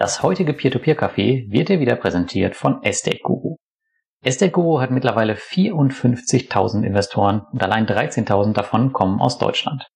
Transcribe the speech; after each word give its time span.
Das 0.00 0.22
heutige 0.22 0.54
Peer-to-Peer-Café 0.54 1.52
wird 1.52 1.68
dir 1.68 1.78
wieder 1.78 1.94
präsentiert 1.94 2.56
von 2.56 2.82
Estate 2.84 3.18
Guru. 3.22 3.56
Estate 4.24 4.50
Guru 4.50 4.80
hat 4.80 4.90
mittlerweile 4.90 5.34
54.000 5.34 6.86
Investoren 6.86 7.42
und 7.52 7.62
allein 7.62 7.86
13.000 7.86 8.54
davon 8.54 8.94
kommen 8.94 9.20
aus 9.20 9.36
Deutschland. 9.36 9.90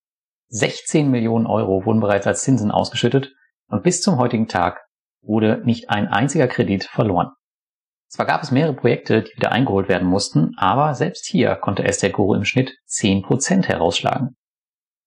16 0.49 1.11
Millionen 1.11 1.47
Euro 1.47 1.87
wurden 1.87 2.01
bereits 2.01 2.27
als 2.27 2.43
Zinsen 2.43 2.71
ausgeschüttet 2.71 3.33
und 3.69 3.83
bis 3.83 4.03
zum 4.03 4.19
heutigen 4.19 4.47
Tag 4.47 4.85
wurde 5.23 5.63
nicht 5.65 5.89
ein 5.89 6.09
einziger 6.09 6.49
Kredit 6.49 6.85
verloren. 6.85 7.31
Zwar 8.09 8.27
gab 8.27 8.43
es 8.43 8.51
mehrere 8.51 8.75
Projekte, 8.75 9.23
die 9.23 9.35
wieder 9.35 9.53
eingeholt 9.53 9.89
werden 9.89 10.07
mussten, 10.07 10.53
aber 10.59 10.93
selbst 10.93 11.25
hier 11.25 11.57
konnte 11.57 11.85
Estate 11.85 12.13
Guru 12.13 12.35
im 12.35 12.45
Schnitt 12.45 12.77
10% 12.91 13.69
herausschlagen. 13.69 14.37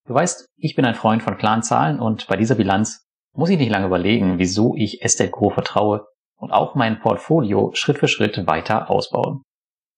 Du 0.07 0.15
weißt, 0.15 0.47
ich 0.55 0.73
bin 0.73 0.85
ein 0.85 0.95
Freund 0.95 1.21
von 1.21 1.37
klaren 1.37 1.61
Zahlen 1.61 1.99
und 1.99 2.25
bei 2.25 2.35
dieser 2.35 2.55
Bilanz 2.55 3.06
muss 3.37 3.49
ich 3.49 3.59
nicht 3.59 3.69
lange 3.69 3.85
überlegen, 3.85 4.39
wieso 4.39 4.75
ich 4.75 5.03
Estate 5.03 5.29
Gro 5.29 5.51
vertraue 5.51 6.07
und 6.37 6.51
auch 6.51 6.73
mein 6.73 6.99
Portfolio 6.99 7.71
Schritt 7.73 7.99
für 7.99 8.07
Schritt 8.07 8.47
weiter 8.47 8.89
ausbaue. 8.89 9.41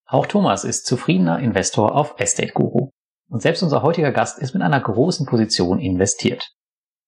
Auch 0.05 0.25
Thomas 0.25 0.66
ist 0.66 0.85
zufriedener 0.85 1.39
Investor 1.39 1.95
auf 1.95 2.16
Estate 2.17 2.52
Guru. 2.52 2.89
Und 3.30 3.41
selbst 3.41 3.63
unser 3.63 3.81
heutiger 3.81 4.11
Gast 4.11 4.39
ist 4.39 4.53
mit 4.53 4.63
einer 4.63 4.81
großen 4.81 5.25
Position 5.25 5.80
investiert. 5.80 6.49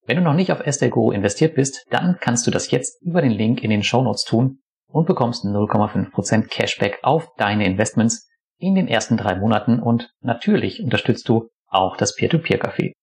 Wenn 0.05 0.17
du 0.17 0.23
noch 0.23 0.33
nicht 0.33 0.51
auf 0.51 0.61
Estate 0.61 0.91
Guru 0.91 1.11
investiert 1.11 1.55
bist, 1.55 1.85
dann 1.89 2.17
kannst 2.21 2.47
du 2.47 2.51
das 2.51 2.71
jetzt 2.71 3.01
über 3.01 3.21
den 3.21 3.31
Link 3.31 3.63
in 3.63 3.69
den 3.69 3.83
Show 3.83 4.01
Notes 4.01 4.23
tun 4.23 4.59
und 4.87 5.07
bekommst 5.07 5.43
0,5% 5.43 6.47
Cashback 6.47 6.99
auf 7.01 7.27
deine 7.37 7.65
Investments 7.65 8.29
in 8.57 8.75
den 8.75 8.87
ersten 8.87 9.17
drei 9.17 9.35
Monaten 9.35 9.79
und 9.79 10.11
natürlich 10.21 10.81
unterstützt 10.81 11.27
du 11.27 11.49
auch 11.67 11.97
das 11.97 12.15
Peer-to-Peer-Café. 12.15 12.93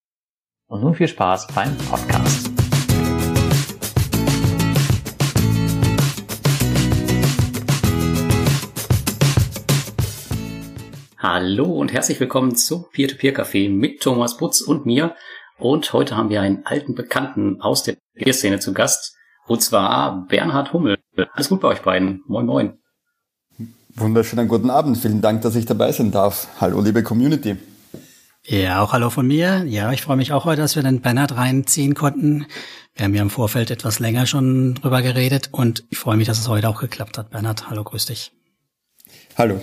Und 0.69 0.83
nun 0.83 0.95
viel 0.95 1.09
Spaß 1.09 1.49
beim 1.49 1.77
Podcast. 1.77 2.48
Hallo 11.21 11.65
und 11.65 11.93
herzlich 11.93 12.21
willkommen 12.21 12.55
zum 12.55 12.85
Peer-to-Peer-Café 12.93 13.69
mit 13.69 14.01
Thomas 14.01 14.37
Butz 14.37 14.61
und 14.61 14.87
mir. 14.87 15.17
Und 15.59 15.93
heute 15.93 16.17
haben 16.17 16.31
wir 16.31 16.41
einen 16.41 16.65
alten 16.65 16.95
Bekannten 16.95 17.61
aus 17.61 17.83
der 17.83 17.97
Peer-Szene 18.15 18.61
zu 18.61 18.73
Gast, 18.73 19.17
und 19.49 19.61
zwar 19.61 20.29
Bernhard 20.29 20.73
Hummel. 20.73 20.97
Alles 21.33 21.49
gut 21.49 21.61
bei 21.61 21.67
euch 21.67 21.83
beiden. 21.83 22.23
Moin, 22.29 22.47
moin. 22.47 22.79
Wunderschönen 23.97 24.47
guten 24.47 24.71
Abend. 24.71 24.97
Vielen 24.97 25.21
Dank, 25.21 25.43
dass 25.43 25.57
ich 25.57 25.67
dabei 25.67 25.91
sein 25.91 26.13
darf. 26.13 26.47
Hallo, 26.61 26.81
liebe 26.81 27.03
Community. 27.03 27.57
Ja, 28.45 28.81
auch 28.81 28.93
hallo 28.93 29.11
von 29.11 29.27
mir. 29.27 29.65
Ja, 29.65 29.91
ich 29.91 30.03
freue 30.03 30.19
mich 30.19 30.33
auch 30.33 30.45
heute, 30.45 30.63
dass 30.63 30.77
wir 30.77 30.85
den 30.85 31.01
Bernhard 31.01 31.37
reinziehen 31.37 31.95
konnten. 31.97 32.47
Wir 32.95 33.07
haben 33.07 33.15
ja 33.17 33.23
im 33.23 33.31
Vorfeld 33.31 33.73
etwas 33.73 33.99
länger 33.99 34.27
schon 34.27 34.77
drüber 34.77 35.03
geredet 35.03 35.49
und 35.51 35.83
ich 35.91 35.99
freue 35.99 36.17
mich, 36.17 36.29
dass 36.29 36.39
es 36.39 36.47
heute 36.47 36.69
auch 36.69 36.81
geklappt 36.81 37.19
hat. 37.19 37.31
Bernhard, 37.31 37.69
hallo, 37.69 37.83
grüß 37.83 38.07
dich. 38.07 38.31
Hallo. 39.37 39.61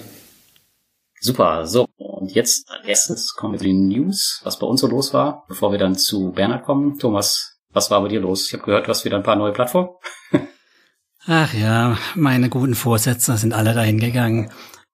Super, 1.26 1.66
so. 1.66 1.88
Und 1.98 2.36
jetzt 2.36 2.70
als 2.70 2.86
erstes 2.86 3.34
kommen 3.34 3.54
wir 3.54 3.58
zu 3.58 3.66
den 3.66 3.88
News, 3.88 4.42
was 4.44 4.60
bei 4.60 4.68
uns 4.68 4.82
so 4.82 4.86
los 4.86 5.12
war, 5.12 5.44
bevor 5.48 5.72
wir 5.72 5.80
dann 5.80 5.96
zu 5.96 6.32
Bernhard 6.32 6.66
kommen. 6.66 7.00
Thomas, 7.00 7.58
was 7.74 7.90
war 7.90 8.00
bei 8.04 8.10
dir 8.10 8.20
los? 8.20 8.46
Ich 8.46 8.54
habe 8.54 8.64
gehört, 8.64 8.86
du 8.86 8.92
hast 8.92 9.06
wieder 9.06 9.18
ein 9.18 9.24
paar 9.24 9.36
neue 9.36 9.52
Plattformen. 9.52 9.90
Ach 11.26 11.52
ja, 11.56 11.98
meine 12.14 12.50
guten 12.50 12.76
Vorsätze 12.76 13.36
sind 13.38 13.54
alle 13.54 13.74
dahin 13.74 14.00
gegangen. 14.00 14.52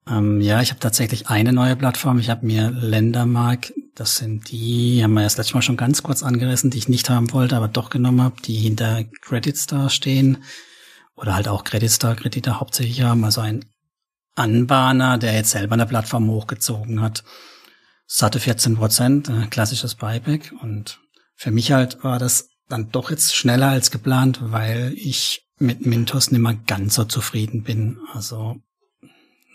Ähm, 0.09 0.39
ja, 0.39 0.61
ich 0.61 0.69
habe 0.69 0.79
tatsächlich 0.79 1.27
eine 1.27 1.51
neue 1.51 1.75
Plattform. 1.75 2.17
Ich 2.19 2.29
habe 2.29 2.45
mir 2.45 2.71
Ländermark, 2.71 3.73
das 3.93 4.15
sind 4.15 4.49
die, 4.51 5.03
haben 5.03 5.13
wir 5.13 5.23
erst 5.23 5.37
letztes 5.37 5.53
Mal 5.53 5.61
schon 5.63 5.75
ganz 5.75 6.01
kurz 6.03 6.23
angerissen, 6.23 6.69
die 6.69 6.77
ich 6.77 6.87
nicht 6.87 7.09
haben 7.09 7.33
wollte, 7.33 7.57
aber 7.57 7.67
doch 7.67 7.89
genommen 7.89 8.21
habe, 8.21 8.41
die 8.41 8.55
hinter 8.55 9.03
Credit 9.21 9.57
Star 9.57 9.89
stehen 9.89 10.45
oder 11.13 11.35
halt 11.35 11.49
auch 11.49 11.65
Credit 11.65 11.91
Star 11.91 12.15
Kredite 12.15 12.61
hauptsächlich 12.61 13.01
haben, 13.01 13.25
also 13.25 13.41
ein 13.41 13.65
Anbahner, 14.35 15.17
der 15.17 15.33
jetzt 15.33 15.51
selber 15.51 15.73
eine 15.73 15.85
Plattform 15.85 16.29
hochgezogen 16.29 17.01
hat. 17.01 17.23
Satte 18.07 18.39
14 18.39 18.75
Prozent, 18.75 19.29
äh, 19.29 19.47
klassisches 19.47 19.95
Buyback. 19.95 20.53
Und 20.61 20.99
für 21.35 21.51
mich 21.51 21.71
halt 21.71 22.03
war 22.03 22.19
das 22.19 22.49
dann 22.69 22.89
doch 22.91 23.11
jetzt 23.11 23.35
schneller 23.35 23.69
als 23.69 23.91
geplant, 23.91 24.39
weil 24.41 24.93
ich 24.95 25.47
mit 25.57 25.85
Mintos 25.85 26.31
nicht 26.31 26.41
mehr 26.41 26.57
ganz 26.67 26.95
so 26.95 27.03
zufrieden 27.03 27.63
bin. 27.63 27.99
Also 28.13 28.55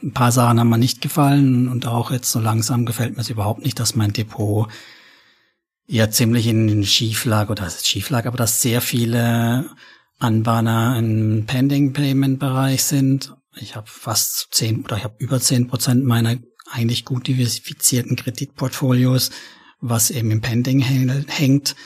ein 0.03 0.13
paar 0.13 0.33
Sachen 0.33 0.61
haben 0.61 0.69
mir 0.69 0.79
nicht 0.79 1.01
gefallen 1.01 1.69
und 1.69 1.87
auch 1.87 2.11
jetzt 2.11 2.31
so 2.31 2.39
langsam 2.39 2.87
gefällt 2.87 3.17
mir 3.17 3.23
es 3.23 3.31
überhaupt 3.31 3.63
nicht, 3.65 3.81
dass 3.81 3.97
mein 3.97 4.13
Depot 4.13 4.69
ja 5.87 6.11
ziemlich 6.11 6.47
in 6.47 6.85
Schieflage 6.85 7.53
oder 7.53 7.65
das 7.65 7.77
ist 7.77 7.89
Schieflage, 7.89 8.29
aber 8.29 8.37
dass 8.37 8.61
sehr 8.61 8.81
viele 8.81 9.71
Anbahner 10.19 10.99
im 10.99 11.45
Pending 11.47 11.93
Payment 11.93 12.39
Bereich 12.39 12.85
sind 12.85 13.35
ich 13.61 13.77
habe 13.77 13.87
fast 13.89 14.49
zehn 14.53 14.85
oder 14.85 14.97
ich 14.97 15.05
habe 15.05 15.17
über 15.19 15.41
zehn 15.41 15.67
Prozent 15.69 16.05
meiner 16.05 16.37
eigentlich 16.71 17.05
gut 17.05 17.27
diversifizierten 17.27 18.17
Kreditportfolios, 18.17 19.31
was 19.81 20.11
eben 20.11 20.31
im 20.31 20.41
Pending 20.41 20.81
hängt. 20.81 21.77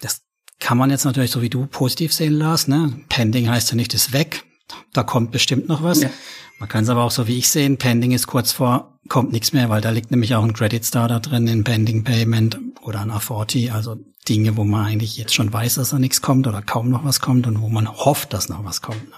Das 0.00 0.22
kann 0.58 0.78
man 0.78 0.90
jetzt 0.90 1.04
natürlich 1.04 1.30
so 1.30 1.42
wie 1.42 1.50
du 1.50 1.66
positiv 1.66 2.12
sehen, 2.12 2.34
Lars. 2.34 2.68
Ne? 2.68 3.00
Pending 3.08 3.48
heißt 3.48 3.70
ja 3.70 3.76
nicht, 3.76 3.94
ist 3.94 4.12
weg. 4.12 4.44
Da 4.92 5.02
kommt 5.02 5.32
bestimmt 5.32 5.68
noch 5.68 5.82
was. 5.82 6.02
Ja. 6.02 6.10
Man 6.60 6.68
kann 6.68 6.84
es 6.84 6.90
aber 6.90 7.02
auch 7.02 7.10
so 7.10 7.26
wie 7.26 7.38
ich 7.38 7.48
sehen, 7.48 7.78
Pending 7.78 8.12
ist 8.12 8.26
kurz 8.26 8.52
vor, 8.52 9.00
kommt 9.08 9.32
nichts 9.32 9.52
mehr, 9.52 9.70
weil 9.70 9.80
da 9.80 9.90
liegt 9.90 10.10
nämlich 10.10 10.34
auch 10.34 10.44
ein 10.44 10.52
Credit 10.52 10.84
Star 10.84 11.08
da 11.08 11.18
drin 11.18 11.48
in 11.48 11.64
Pending 11.64 12.04
Payment 12.04 12.58
oder 12.82 13.00
ein 13.00 13.10
A40, 13.10 13.72
also 13.72 13.96
Dinge, 14.28 14.56
wo 14.56 14.64
man 14.64 14.84
eigentlich 14.84 15.16
jetzt 15.16 15.34
schon 15.34 15.52
weiß, 15.52 15.76
dass 15.76 15.90
da 15.90 15.98
nichts 15.98 16.20
kommt 16.20 16.46
oder 16.46 16.60
kaum 16.60 16.90
noch 16.90 17.04
was 17.04 17.20
kommt 17.20 17.46
und 17.46 17.60
wo 17.62 17.70
man 17.70 17.88
hofft, 17.88 18.34
dass 18.34 18.50
noch 18.50 18.62
was 18.62 18.82
kommt. 18.82 19.08
Ne? 19.08 19.16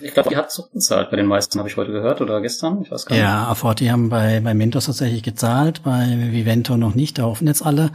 Ich 0.00 0.14
glaube, 0.14 0.28
die 0.28 0.36
hat 0.36 0.52
zurückgezahlt 0.52 1.10
bei 1.10 1.16
den 1.16 1.26
meisten, 1.26 1.58
habe 1.58 1.68
ich 1.68 1.76
heute 1.76 1.90
gehört 1.90 2.20
oder 2.20 2.40
gestern. 2.40 2.82
Ich 2.82 2.90
weiß 2.90 3.06
gar 3.06 3.16
nicht. 3.16 3.22
Ja, 3.22 3.48
Afford, 3.48 3.80
die 3.80 3.90
haben 3.90 4.08
bei, 4.08 4.40
bei 4.40 4.54
Mentos 4.54 4.86
tatsächlich 4.86 5.22
gezahlt, 5.22 5.82
bei 5.82 6.30
Vivento 6.30 6.76
noch 6.76 6.94
nicht, 6.94 7.18
da 7.18 7.24
hoffen 7.24 7.48
jetzt 7.48 7.64
alle. 7.64 7.90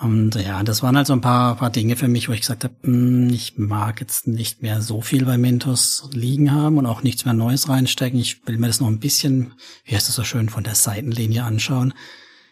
Und 0.00 0.34
ja, 0.34 0.62
das 0.62 0.82
waren 0.82 0.96
halt 0.96 1.06
so 1.06 1.12
ein 1.12 1.20
paar, 1.20 1.56
paar 1.56 1.70
Dinge 1.70 1.94
für 1.94 2.08
mich, 2.08 2.28
wo 2.28 2.32
ich 2.32 2.40
gesagt 2.40 2.64
habe, 2.64 2.74
hm, 2.82 3.28
ich 3.28 3.58
mag 3.58 4.00
jetzt 4.00 4.26
nicht 4.26 4.62
mehr 4.62 4.80
so 4.80 5.02
viel 5.02 5.26
bei 5.26 5.36
Mentos 5.36 6.08
liegen 6.12 6.52
haben 6.52 6.78
und 6.78 6.86
auch 6.86 7.02
nichts 7.02 7.26
mehr 7.26 7.34
Neues 7.34 7.68
reinstecken. 7.68 8.18
Ich 8.18 8.46
will 8.46 8.56
mir 8.56 8.68
das 8.68 8.80
noch 8.80 8.88
ein 8.88 8.98
bisschen, 8.98 9.52
wie 9.84 9.94
heißt 9.94 10.08
das 10.08 10.14
so 10.14 10.24
schön, 10.24 10.48
von 10.48 10.64
der 10.64 10.74
Seitenlinie 10.74 11.44
anschauen, 11.44 11.92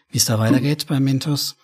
wie 0.09 0.19
es 0.19 0.25
da 0.25 0.37
weitergeht 0.37 0.85
bei 0.87 0.99
Mentos. 0.99 1.55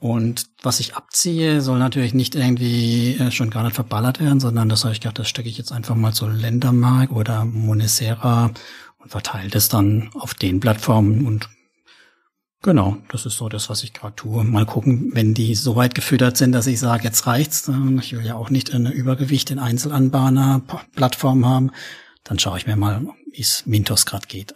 Und 0.00 0.46
was 0.62 0.78
ich 0.78 0.94
abziehe, 0.94 1.60
soll 1.60 1.78
natürlich 1.78 2.14
nicht 2.14 2.36
irgendwie 2.36 3.16
äh, 3.16 3.32
schon 3.32 3.50
gar 3.50 3.64
nicht 3.64 3.74
verballert 3.74 4.20
werden, 4.20 4.38
sondern 4.38 4.68
das 4.68 4.84
habe 4.84 4.92
ich 4.92 5.00
gedacht, 5.00 5.18
das 5.18 5.28
stecke 5.28 5.48
ich 5.48 5.58
jetzt 5.58 5.72
einfach 5.72 5.96
mal 5.96 6.12
zu 6.12 6.28
Ländermark 6.28 7.10
oder 7.10 7.44
Monesera 7.44 8.52
und 8.98 9.10
verteile 9.10 9.50
das 9.50 9.68
dann 9.68 10.10
auf 10.14 10.34
den 10.34 10.60
Plattformen 10.60 11.26
und 11.26 11.48
genau, 12.62 12.98
das 13.10 13.26
ist 13.26 13.36
so 13.36 13.48
das, 13.48 13.70
was 13.70 13.82
ich 13.82 13.92
gerade 13.92 14.14
tue. 14.14 14.44
Mal 14.44 14.66
gucken, 14.66 15.10
wenn 15.14 15.34
die 15.34 15.56
so 15.56 15.74
weit 15.74 15.96
gefüttert 15.96 16.36
sind, 16.36 16.52
dass 16.52 16.68
ich 16.68 16.78
sage, 16.78 17.02
jetzt 17.02 17.26
reicht's. 17.26 17.68
Ich 18.00 18.12
will 18.12 18.24
ja 18.24 18.36
auch 18.36 18.50
nicht 18.50 18.72
eine 18.72 18.92
Übergewicht 18.92 19.50
in 19.50 19.58
Einzelanbahner-Plattformen 19.58 21.44
haben. 21.44 21.70
Dann 22.22 22.38
schaue 22.38 22.58
ich 22.58 22.66
mir 22.66 22.76
mal, 22.76 23.04
wie 23.32 23.40
es 23.40 23.66
Mintos 23.66 24.06
gerade 24.06 24.26
geht. 24.28 24.54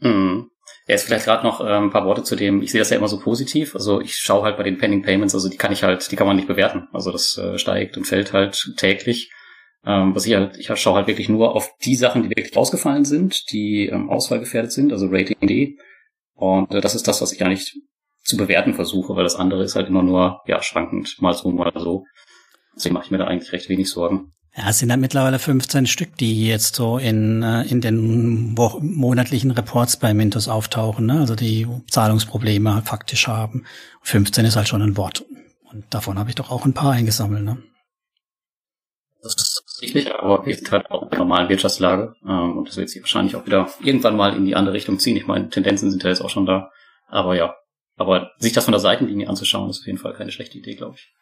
Mhm. 0.00 0.50
Jetzt 0.86 1.04
vielleicht 1.04 1.24
gerade 1.24 1.44
noch 1.44 1.60
ein 1.60 1.90
paar 1.90 2.04
Worte 2.04 2.22
zu 2.22 2.36
dem, 2.36 2.62
ich 2.62 2.70
sehe 2.70 2.80
das 2.80 2.90
ja 2.90 2.96
immer 2.96 3.08
so 3.08 3.18
positiv. 3.18 3.74
Also 3.74 4.00
ich 4.00 4.14
schaue 4.16 4.44
halt 4.44 4.56
bei 4.56 4.62
den 4.62 4.78
Pending 4.78 5.02
Payments, 5.02 5.34
also 5.34 5.48
die 5.48 5.56
kann 5.56 5.72
ich 5.72 5.82
halt, 5.82 6.10
die 6.12 6.16
kann 6.16 6.28
man 6.28 6.36
nicht 6.36 6.46
bewerten. 6.46 6.86
Also 6.92 7.10
das 7.10 7.36
äh, 7.38 7.58
steigt 7.58 7.96
und 7.96 8.04
fällt 8.04 8.32
halt 8.32 8.74
täglich. 8.76 9.32
Ähm, 9.84 10.14
was 10.14 10.26
ich 10.26 10.34
halt, 10.34 10.56
ich 10.56 10.70
schaue 10.80 10.94
halt 10.94 11.08
wirklich 11.08 11.28
nur 11.28 11.54
auf 11.56 11.70
die 11.84 11.96
Sachen, 11.96 12.22
die 12.22 12.28
wirklich 12.30 12.56
ausgefallen 12.56 13.04
sind, 13.04 13.50
die 13.50 13.86
ähm, 13.86 14.10
auswahlgefährdet 14.10 14.70
sind, 14.72 14.92
also 14.92 15.08
Rating 15.08 15.38
D. 15.40 15.76
Und 16.34 16.72
äh, 16.72 16.80
das 16.80 16.94
ist 16.94 17.08
das, 17.08 17.20
was 17.20 17.32
ich 17.32 17.44
eigentlich 17.44 17.74
zu 18.22 18.36
bewerten 18.36 18.74
versuche, 18.74 19.14
weil 19.16 19.24
das 19.24 19.36
andere 19.36 19.62
ist 19.64 19.74
halt 19.74 19.88
immer 19.88 20.02
nur, 20.02 20.40
ja, 20.46 20.62
schwankend, 20.62 21.16
mal 21.20 21.32
so, 21.32 21.50
mal 21.50 21.72
so. 21.76 22.04
Deswegen 22.76 22.94
mache 22.94 23.06
ich 23.06 23.10
mir 23.10 23.18
da 23.18 23.26
eigentlich 23.26 23.52
recht 23.52 23.68
wenig 23.68 23.88
Sorgen. 23.88 24.32
Ja, 24.56 24.70
es 24.70 24.78
sind 24.78 24.88
ja 24.88 24.96
mittlerweile 24.96 25.38
15 25.38 25.86
Stück, 25.86 26.16
die 26.16 26.46
jetzt 26.46 26.76
so 26.76 26.96
in, 26.96 27.42
äh, 27.42 27.64
in 27.64 27.82
den 27.82 28.54
monatlichen 28.54 29.50
Reports 29.50 29.98
bei 29.98 30.14
Mintos 30.14 30.48
auftauchen, 30.48 31.04
ne? 31.04 31.20
also 31.20 31.34
die 31.34 31.66
Zahlungsprobleme 31.90 32.82
faktisch 32.82 33.28
haben. 33.28 33.66
15 34.02 34.46
ist 34.46 34.56
halt 34.56 34.68
schon 34.68 34.80
ein 34.80 34.96
Wort. 34.96 35.26
Und 35.70 35.84
davon 35.90 36.18
habe 36.18 36.30
ich 36.30 36.36
doch 36.36 36.50
auch 36.50 36.64
ein 36.64 36.72
paar 36.72 36.92
eingesammelt. 36.92 37.44
Ne? 37.44 37.62
Das 39.22 39.34
ist 39.34 39.82
richtig, 39.82 40.14
aber 40.14 40.46
wir 40.46 40.54
sind 40.54 40.70
halt 40.72 40.90
auch 40.90 41.02
in 41.02 41.10
der 41.10 41.18
normalen 41.18 41.50
Wirtschaftslage. 41.50 42.14
Ähm, 42.26 42.56
und 42.56 42.68
das 42.68 42.78
wird 42.78 42.88
sich 42.88 43.02
wahrscheinlich 43.02 43.36
auch 43.36 43.44
wieder 43.44 43.68
irgendwann 43.82 44.16
mal 44.16 44.34
in 44.34 44.46
die 44.46 44.56
andere 44.56 44.74
Richtung 44.74 44.98
ziehen. 44.98 45.18
Ich 45.18 45.26
meine, 45.26 45.50
Tendenzen 45.50 45.90
sind 45.90 46.02
ja 46.02 46.08
jetzt 46.08 46.22
auch 46.22 46.30
schon 46.30 46.46
da. 46.46 46.70
Aber 47.08 47.36
ja, 47.36 47.54
aber 47.96 48.30
sich 48.38 48.54
das 48.54 48.64
von 48.64 48.72
der 48.72 48.80
Seitenlinie 48.80 49.28
anzuschauen, 49.28 49.68
ist 49.68 49.80
auf 49.80 49.86
jeden 49.86 49.98
Fall 49.98 50.14
keine 50.14 50.32
schlechte 50.32 50.56
Idee, 50.56 50.76
glaube 50.76 50.96
ich. 50.96 51.12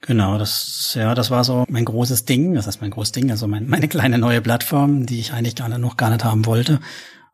Genau, 0.00 0.38
das, 0.38 0.94
ja, 0.94 1.14
das 1.14 1.30
war 1.30 1.42
so 1.42 1.64
mein 1.68 1.84
großes 1.84 2.24
Ding, 2.24 2.54
das 2.54 2.66
heißt 2.66 2.80
mein 2.80 2.90
großes 2.90 3.12
Ding, 3.12 3.30
also 3.30 3.48
mein, 3.48 3.68
meine 3.68 3.88
kleine 3.88 4.18
neue 4.18 4.40
Plattform, 4.40 5.06
die 5.06 5.18
ich 5.18 5.32
eigentlich 5.32 5.56
gar 5.56 5.68
nicht, 5.68 5.80
noch 5.80 5.96
gar 5.96 6.10
nicht 6.10 6.24
haben 6.24 6.46
wollte 6.46 6.80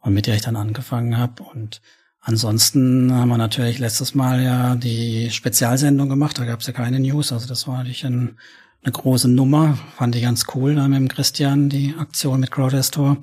und 0.00 0.14
mit 0.14 0.26
der 0.26 0.34
ich 0.34 0.43
dann 0.43 0.56
angefangen 0.56 1.19
habe. 1.19 1.43
Und 1.43 1.82
Ansonsten 2.26 3.12
haben 3.12 3.28
wir 3.28 3.37
natürlich 3.37 3.78
letztes 3.78 4.14
Mal 4.14 4.43
ja 4.43 4.76
die 4.76 5.31
Spezialsendung 5.31 6.08
gemacht, 6.08 6.38
da 6.38 6.46
gab 6.46 6.61
es 6.61 6.66
ja 6.66 6.72
keine 6.72 6.99
News, 6.99 7.32
also 7.32 7.46
das 7.46 7.69
war 7.69 7.76
natürlich 7.76 8.06
ein, 8.06 8.38
eine 8.82 8.93
große 8.93 9.28
Nummer, 9.28 9.78
fand 9.99 10.16
ich 10.16 10.22
ganz 10.22 10.46
cool 10.55 10.75
da 10.75 10.88
mit 10.88 10.96
dem 10.96 11.08
Christian, 11.08 11.69
die 11.69 11.94
Aktion 11.99 12.40
mit 12.40 12.50
Crowdestor. 12.50 13.19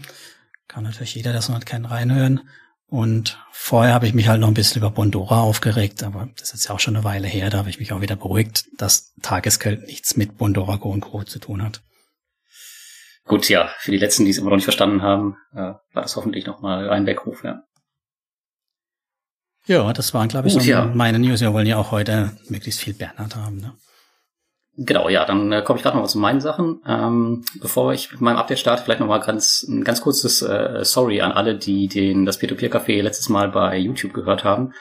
Kann 0.67 0.83
natürlich 0.83 1.15
jeder, 1.15 1.31
der 1.31 1.39
es 1.39 1.49
noch 1.49 1.55
nicht 1.55 1.65
kennt, 1.65 1.89
reinhören. 1.89 2.41
Und 2.91 3.41
vorher 3.53 3.93
habe 3.93 4.05
ich 4.05 4.13
mich 4.13 4.27
halt 4.27 4.41
noch 4.41 4.49
ein 4.49 4.53
bisschen 4.53 4.81
über 4.81 4.91
Bondora 4.91 5.39
aufgeregt, 5.39 6.03
aber 6.03 6.27
das 6.37 6.53
ist 6.53 6.67
ja 6.67 6.75
auch 6.75 6.79
schon 6.81 6.97
eine 6.97 7.05
Weile 7.05 7.25
her, 7.25 7.49
da 7.49 7.59
habe 7.59 7.69
ich 7.69 7.79
mich 7.79 7.93
auch 7.93 8.01
wieder 8.01 8.17
beruhigt, 8.17 8.65
dass 8.75 9.13
Tagesgeld 9.21 9.87
nichts 9.87 10.17
mit 10.17 10.37
Bondora 10.37 10.75
Go 10.75 10.89
und 10.89 10.99
Co. 10.99 11.23
zu 11.23 11.39
tun 11.39 11.63
hat. 11.63 11.81
Gut, 13.23 13.47
ja, 13.47 13.69
für 13.79 13.91
die 13.91 13.97
Letzten, 13.97 14.25
die 14.25 14.31
es 14.31 14.39
immer 14.39 14.49
noch 14.49 14.57
nicht 14.57 14.65
verstanden 14.65 15.03
haben, 15.03 15.37
äh, 15.53 15.57
war 15.57 15.81
das 15.93 16.17
hoffentlich 16.17 16.45
nochmal 16.45 16.89
ein 16.89 17.05
Weckruf, 17.05 17.45
ja. 17.45 17.63
Ja, 19.67 19.93
das 19.93 20.13
waren, 20.13 20.27
glaube 20.27 20.49
ich, 20.49 20.53
Gut, 20.55 20.63
so 20.63 20.69
ja. 20.69 20.83
meine 20.85 21.17
News. 21.17 21.39
Wir 21.39 21.53
wollen 21.53 21.67
ja 21.67 21.77
auch 21.77 21.91
heute 21.91 22.35
möglichst 22.49 22.81
viel 22.81 22.93
Bernhard 22.93 23.37
haben. 23.37 23.57
Ne? 23.57 23.73
Genau, 24.77 25.09
ja, 25.09 25.25
dann 25.25 25.51
äh, 25.51 25.61
komme 25.61 25.77
ich 25.77 25.83
gerade 25.83 25.97
noch 25.97 26.03
mal 26.03 26.09
zu 26.09 26.17
meinen 26.17 26.39
Sachen. 26.39 26.81
Ähm, 26.87 27.43
bevor 27.59 27.93
ich 27.93 28.11
mit 28.11 28.21
meinem 28.21 28.37
Update 28.37 28.59
starte, 28.59 28.83
vielleicht 28.83 29.01
noch 29.01 29.07
mal 29.07 29.19
ganz, 29.19 29.63
ein 29.63 29.83
ganz 29.83 30.01
kurzes 30.01 30.41
äh, 30.41 30.83
Sorry 30.83 31.21
an 31.21 31.33
alle, 31.33 31.57
die 31.57 31.87
den 31.87 32.25
das 32.25 32.37
Peer-to-Peer-Café 32.37 33.01
letztes 33.01 33.27
Mal 33.27 33.49
bei 33.49 33.77
YouTube 33.77 34.13
gehört 34.13 34.43
haben. 34.45 34.73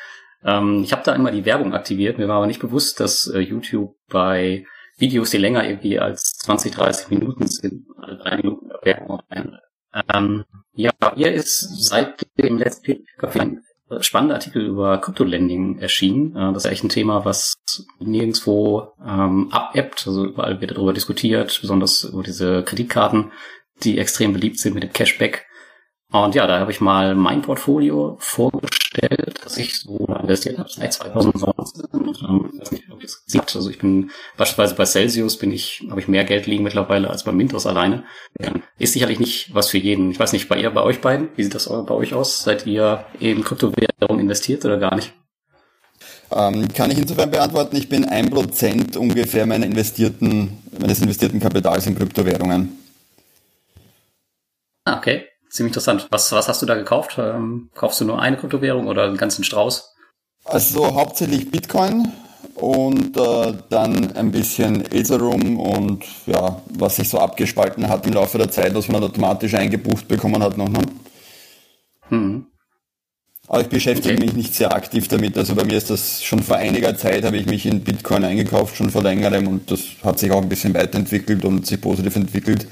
Ähm, 0.45 0.83
ich 0.85 0.93
habe 0.93 1.03
da 1.05 1.15
immer 1.15 1.33
die 1.33 1.45
Werbung 1.45 1.75
aktiviert. 1.75 2.19
Mir 2.19 2.29
war 2.29 2.37
aber 2.37 2.47
nicht 2.47 2.61
bewusst, 2.61 3.01
dass 3.01 3.27
äh, 3.27 3.41
YouTube 3.41 3.97
bei 4.09 4.65
Videos, 4.97 5.31
die 5.31 5.39
länger 5.39 5.67
irgendwie 5.67 5.99
als 5.99 6.35
20, 6.39 6.73
30 6.73 7.11
Minuten 7.11 7.49
sind, 7.49 7.87
alle 7.97 8.17
drei 8.19 8.37
Minuten 8.37 8.71
Werbung 8.83 9.21
ähm, 10.15 10.45
Ja, 10.73 10.93
hier 11.17 11.33
ist 11.33 11.85
seit 11.85 12.27
dem 12.39 12.59
letzten 12.59 12.85
Peer-to-Peer-Café 12.85 13.59
spannender 14.01 14.37
Artikel 14.37 14.65
über 14.65 14.99
Kryptolending 14.99 15.79
erschienen. 15.79 16.37
Äh, 16.37 16.53
das 16.53 16.65
ist 16.65 16.71
echt 16.71 16.85
ein 16.85 16.89
Thema, 16.89 17.25
was 17.25 17.55
nirgendwo 17.99 18.93
ähm, 19.05 19.49
abebbt. 19.51 20.07
Also 20.07 20.27
überall 20.27 20.61
wird 20.61 20.73
darüber 20.73 20.93
diskutiert, 20.93 21.59
besonders 21.61 22.05
über 22.05 22.23
diese 22.23 22.63
Kreditkarten, 22.63 23.33
die 23.83 23.99
extrem 23.99 24.33
beliebt 24.33 24.59
sind 24.59 24.75
mit 24.75 24.83
dem 24.83 24.93
Cashback. 24.93 25.47
Und 26.12 26.35
ja, 26.35 26.47
da 26.47 26.59
habe 26.59 26.73
ich 26.73 26.81
mal 26.81 27.15
mein 27.15 27.41
Portfolio 27.41 28.17
vorgestellt, 28.19 29.39
das 29.45 29.57
ich 29.59 29.79
so 29.79 30.07
investiert 30.21 30.59
habe 30.59 30.69
seit 30.69 30.93
2019. 30.93 31.85
Ähm, 31.95 32.51
also 33.55 33.71
ich 33.71 33.79
bin 33.79 34.11
beispielsweise 34.37 34.75
bei 34.75 34.87
Celsius 34.87 35.39
bin 35.39 35.53
ich, 35.53 35.87
habe 35.89 36.01
ich 36.01 36.09
mehr 36.09 36.25
Geld 36.25 36.47
liegen 36.47 36.65
mittlerweile 36.65 37.11
als 37.11 37.23
bei 37.23 37.31
Mintos 37.31 37.65
alleine. 37.65 38.03
Ist 38.79 38.95
sicherlich 38.95 39.21
nicht 39.21 39.55
was 39.55 39.69
für 39.69 39.79
jeden. 39.79 40.11
Ich 40.11 40.19
weiß 40.19 40.33
nicht, 40.33 40.49
bei 40.49 40.61
ihr, 40.61 40.71
bei 40.71 40.83
euch 40.83 41.01
beiden, 41.01 41.29
wie 41.37 41.45
sieht 41.45 41.55
das 41.55 41.69
bei 41.69 41.95
euch 41.95 42.12
aus? 42.12 42.43
Seid 42.43 42.67
ihr 42.67 43.05
in 43.21 43.45
Kryptowährung 43.45 44.19
investiert 44.19 44.65
oder 44.65 44.79
gar 44.79 44.97
nicht? 44.97 45.12
Ähm, 46.33 46.67
kann 46.75 46.91
ich 46.91 46.99
insofern 46.99 47.31
beantworten, 47.31 47.77
ich 47.77 47.89
bin 47.89 48.05
ein 48.05 48.31
Prozent 48.31 48.97
ungefähr 48.97 49.47
meiner 49.47 49.67
investierten, 49.67 50.59
meines 50.81 51.01
investierten 51.01 51.39
Kapitals 51.39 51.87
in 51.87 51.97
Kryptowährungen. 51.97 52.77
Ah, 54.85 54.99
okay 54.99 55.30
ziemlich 55.50 55.70
interessant. 55.70 56.06
Was, 56.11 56.32
was 56.32 56.49
hast 56.49 56.62
du 56.62 56.67
da 56.67 56.75
gekauft? 56.75 57.17
Ähm, 57.19 57.70
kaufst 57.75 58.00
du 58.00 58.05
nur 58.05 58.20
eine 58.20 58.37
Kryptowährung 58.37 58.87
oder 58.87 59.05
einen 59.05 59.17
ganzen 59.17 59.44
Strauß? 59.44 59.94
Also 60.44 60.94
hauptsächlich 60.94 61.50
Bitcoin 61.50 62.08
und 62.55 63.17
äh, 63.17 63.55
dann 63.69 64.17
ein 64.17 64.31
bisschen 64.31 64.85
Ethereum 64.93 65.58
und 65.58 66.05
ja, 66.26 66.62
was 66.70 66.97
sich 66.97 67.08
so 67.08 67.19
abgespalten 67.19 67.88
hat 67.88 68.06
im 68.06 68.14
Laufe 68.14 68.38
der 68.38 68.50
Zeit, 68.50 68.75
was 68.75 68.88
man 68.88 69.02
automatisch 69.02 69.55
eingebucht 69.55 70.08
bekommen 70.08 70.43
hat 70.43 70.56
noch. 70.56 70.69
Ne? 70.69 70.81
Hm. 72.08 72.47
Aber 73.47 73.62
ich 73.62 73.69
beschäftige 73.69 74.14
okay. 74.14 74.25
mich 74.25 74.35
nicht 74.35 74.55
sehr 74.55 74.73
aktiv 74.73 75.08
damit. 75.08 75.37
Also 75.37 75.56
bei 75.56 75.64
mir 75.64 75.76
ist 75.76 75.91
das 75.91 76.23
schon 76.23 76.41
vor 76.41 76.56
einiger 76.56 76.97
Zeit, 76.97 77.25
habe 77.25 77.37
ich 77.37 77.47
mich 77.47 77.67
in 77.67 77.82
Bitcoin 77.82 78.25
eingekauft, 78.25 78.76
schon 78.76 78.91
vor 78.91 79.02
längerem 79.02 79.49
und 79.49 79.70
das 79.70 79.81
hat 80.05 80.20
sich 80.20 80.31
auch 80.31 80.41
ein 80.41 80.49
bisschen 80.49 80.73
weiterentwickelt 80.73 81.44
und 81.44 81.67
sich 81.67 81.81
positiv 81.81 82.14
entwickelt 82.14 82.67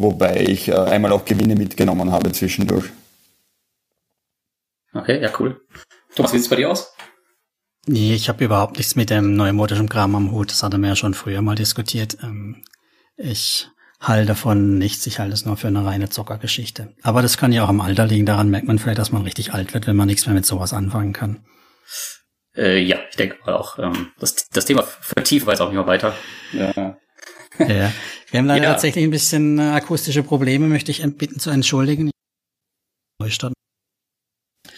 wobei 0.00 0.44
ich 0.46 0.68
äh, 0.68 0.74
einmal 0.74 1.12
auch 1.12 1.24
Gewinne 1.24 1.54
mitgenommen 1.54 2.12
habe 2.12 2.32
zwischendurch. 2.32 2.86
Okay, 4.92 5.20
ja, 5.20 5.30
cool. 5.38 5.60
Thomas, 6.14 6.32
wie 6.32 6.38
sieht 6.38 6.46
es 6.46 6.50
bei 6.50 6.56
dir 6.56 6.70
aus? 6.70 6.94
Nee, 7.86 8.14
ich 8.14 8.28
habe 8.28 8.44
überhaupt 8.44 8.78
nichts 8.78 8.96
mit 8.96 9.10
dem 9.10 9.36
neumodischen 9.36 9.88
Kram 9.88 10.14
am 10.16 10.32
Hut. 10.32 10.50
Das 10.50 10.62
hatten 10.62 10.80
wir 10.80 10.88
ja 10.88 10.96
schon 10.96 11.14
früher 11.14 11.42
mal 11.42 11.54
diskutiert. 11.54 12.18
Ähm, 12.22 12.64
ich 13.16 13.68
halte 14.00 14.26
davon 14.26 14.78
nichts. 14.78 15.06
Ich 15.06 15.18
halte 15.18 15.34
es 15.34 15.44
nur 15.44 15.56
für 15.56 15.68
eine 15.68 15.84
reine 15.84 16.08
Zockergeschichte. 16.08 16.94
Aber 17.02 17.22
das 17.22 17.36
kann 17.38 17.52
ja 17.52 17.64
auch 17.64 17.68
am 17.68 17.80
Alter 17.80 18.06
liegen. 18.06 18.26
Daran 18.26 18.50
merkt 18.50 18.66
man 18.66 18.78
vielleicht, 18.78 18.98
dass 18.98 19.12
man 19.12 19.22
richtig 19.22 19.52
alt 19.52 19.74
wird, 19.74 19.86
wenn 19.86 19.96
man 19.96 20.08
nichts 20.08 20.26
mehr 20.26 20.34
mit 20.34 20.46
sowas 20.46 20.72
anfangen 20.72 21.12
kann. 21.12 21.44
Äh, 22.56 22.80
ja, 22.80 22.96
ich 23.08 23.16
denke 23.16 23.36
auch. 23.46 23.78
Ähm, 23.78 24.10
das, 24.18 24.48
das 24.48 24.64
Thema 24.64 24.82
vertiefen 24.82 25.46
wir 25.46 25.52
jetzt 25.52 25.60
auch 25.60 25.68
nicht 25.68 25.76
mehr 25.76 25.86
weiter. 25.86 26.14
Ja. 26.52 26.96
ja. 27.58 27.92
Wir 28.36 28.40
haben 28.40 28.48
leider 28.48 28.64
ja. 28.64 28.72
tatsächlich 28.72 29.02
ein 29.02 29.10
bisschen 29.10 29.58
äh, 29.58 29.62
akustische 29.62 30.22
Probleme, 30.22 30.66
möchte 30.66 30.90
ich 30.90 31.02
bitten 31.16 31.40
zu 31.40 31.48
entschuldigen. 31.48 32.10
Neustart 33.18 33.54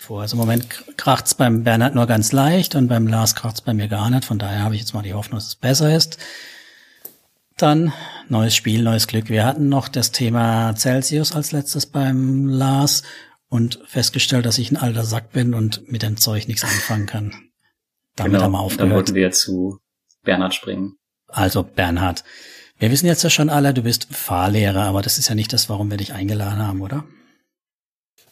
vor. 0.00 0.20
Also 0.20 0.36
im 0.36 0.38
Moment 0.38 0.84
kracht's 0.96 1.34
beim 1.34 1.64
Bernhard 1.64 1.96
nur 1.96 2.06
ganz 2.06 2.30
leicht 2.30 2.76
und 2.76 2.86
beim 2.86 3.08
Lars 3.08 3.34
kracht's 3.34 3.60
bei 3.60 3.74
mir 3.74 3.88
gar 3.88 4.10
nicht. 4.10 4.24
Von 4.24 4.38
daher 4.38 4.62
habe 4.62 4.76
ich 4.76 4.80
jetzt 4.82 4.94
mal 4.94 5.02
die 5.02 5.12
Hoffnung, 5.12 5.38
dass 5.38 5.48
es 5.48 5.56
besser 5.56 5.92
ist. 5.92 6.18
Dann 7.56 7.92
neues 8.28 8.54
Spiel, 8.54 8.84
neues 8.84 9.08
Glück. 9.08 9.28
Wir 9.28 9.44
hatten 9.44 9.68
noch 9.68 9.88
das 9.88 10.12
Thema 10.12 10.76
Celsius 10.76 11.34
als 11.34 11.50
letztes 11.50 11.86
beim 11.86 12.46
Lars 12.46 13.02
und 13.48 13.80
festgestellt, 13.88 14.46
dass 14.46 14.58
ich 14.58 14.70
ein 14.70 14.76
alter 14.76 15.02
Sack 15.04 15.32
bin 15.32 15.52
und 15.52 15.90
mit 15.90 16.04
dem 16.04 16.16
Zeug 16.16 16.46
nichts 16.46 16.62
anfangen 16.62 17.06
kann. 17.06 17.50
Damit 18.14 18.34
genau, 18.34 18.44
haben 18.44 18.52
wir 18.52 18.60
aufgehört. 18.60 18.88
Dann 18.88 18.96
wollten 18.96 19.14
wir 19.16 19.32
zu 19.32 19.80
Bernhard 20.22 20.54
springen. 20.54 20.94
Also 21.26 21.64
Bernhard, 21.64 22.22
wir 22.78 22.90
wissen 22.90 23.06
jetzt 23.06 23.24
ja 23.24 23.30
schon 23.30 23.50
alle, 23.50 23.74
du 23.74 23.82
bist 23.82 24.06
Fahrlehrer, 24.10 24.84
aber 24.84 25.02
das 25.02 25.18
ist 25.18 25.28
ja 25.28 25.34
nicht 25.34 25.52
das, 25.52 25.68
warum 25.68 25.90
wir 25.90 25.96
dich 25.96 26.12
eingeladen 26.12 26.64
haben, 26.64 26.80
oder? 26.80 27.04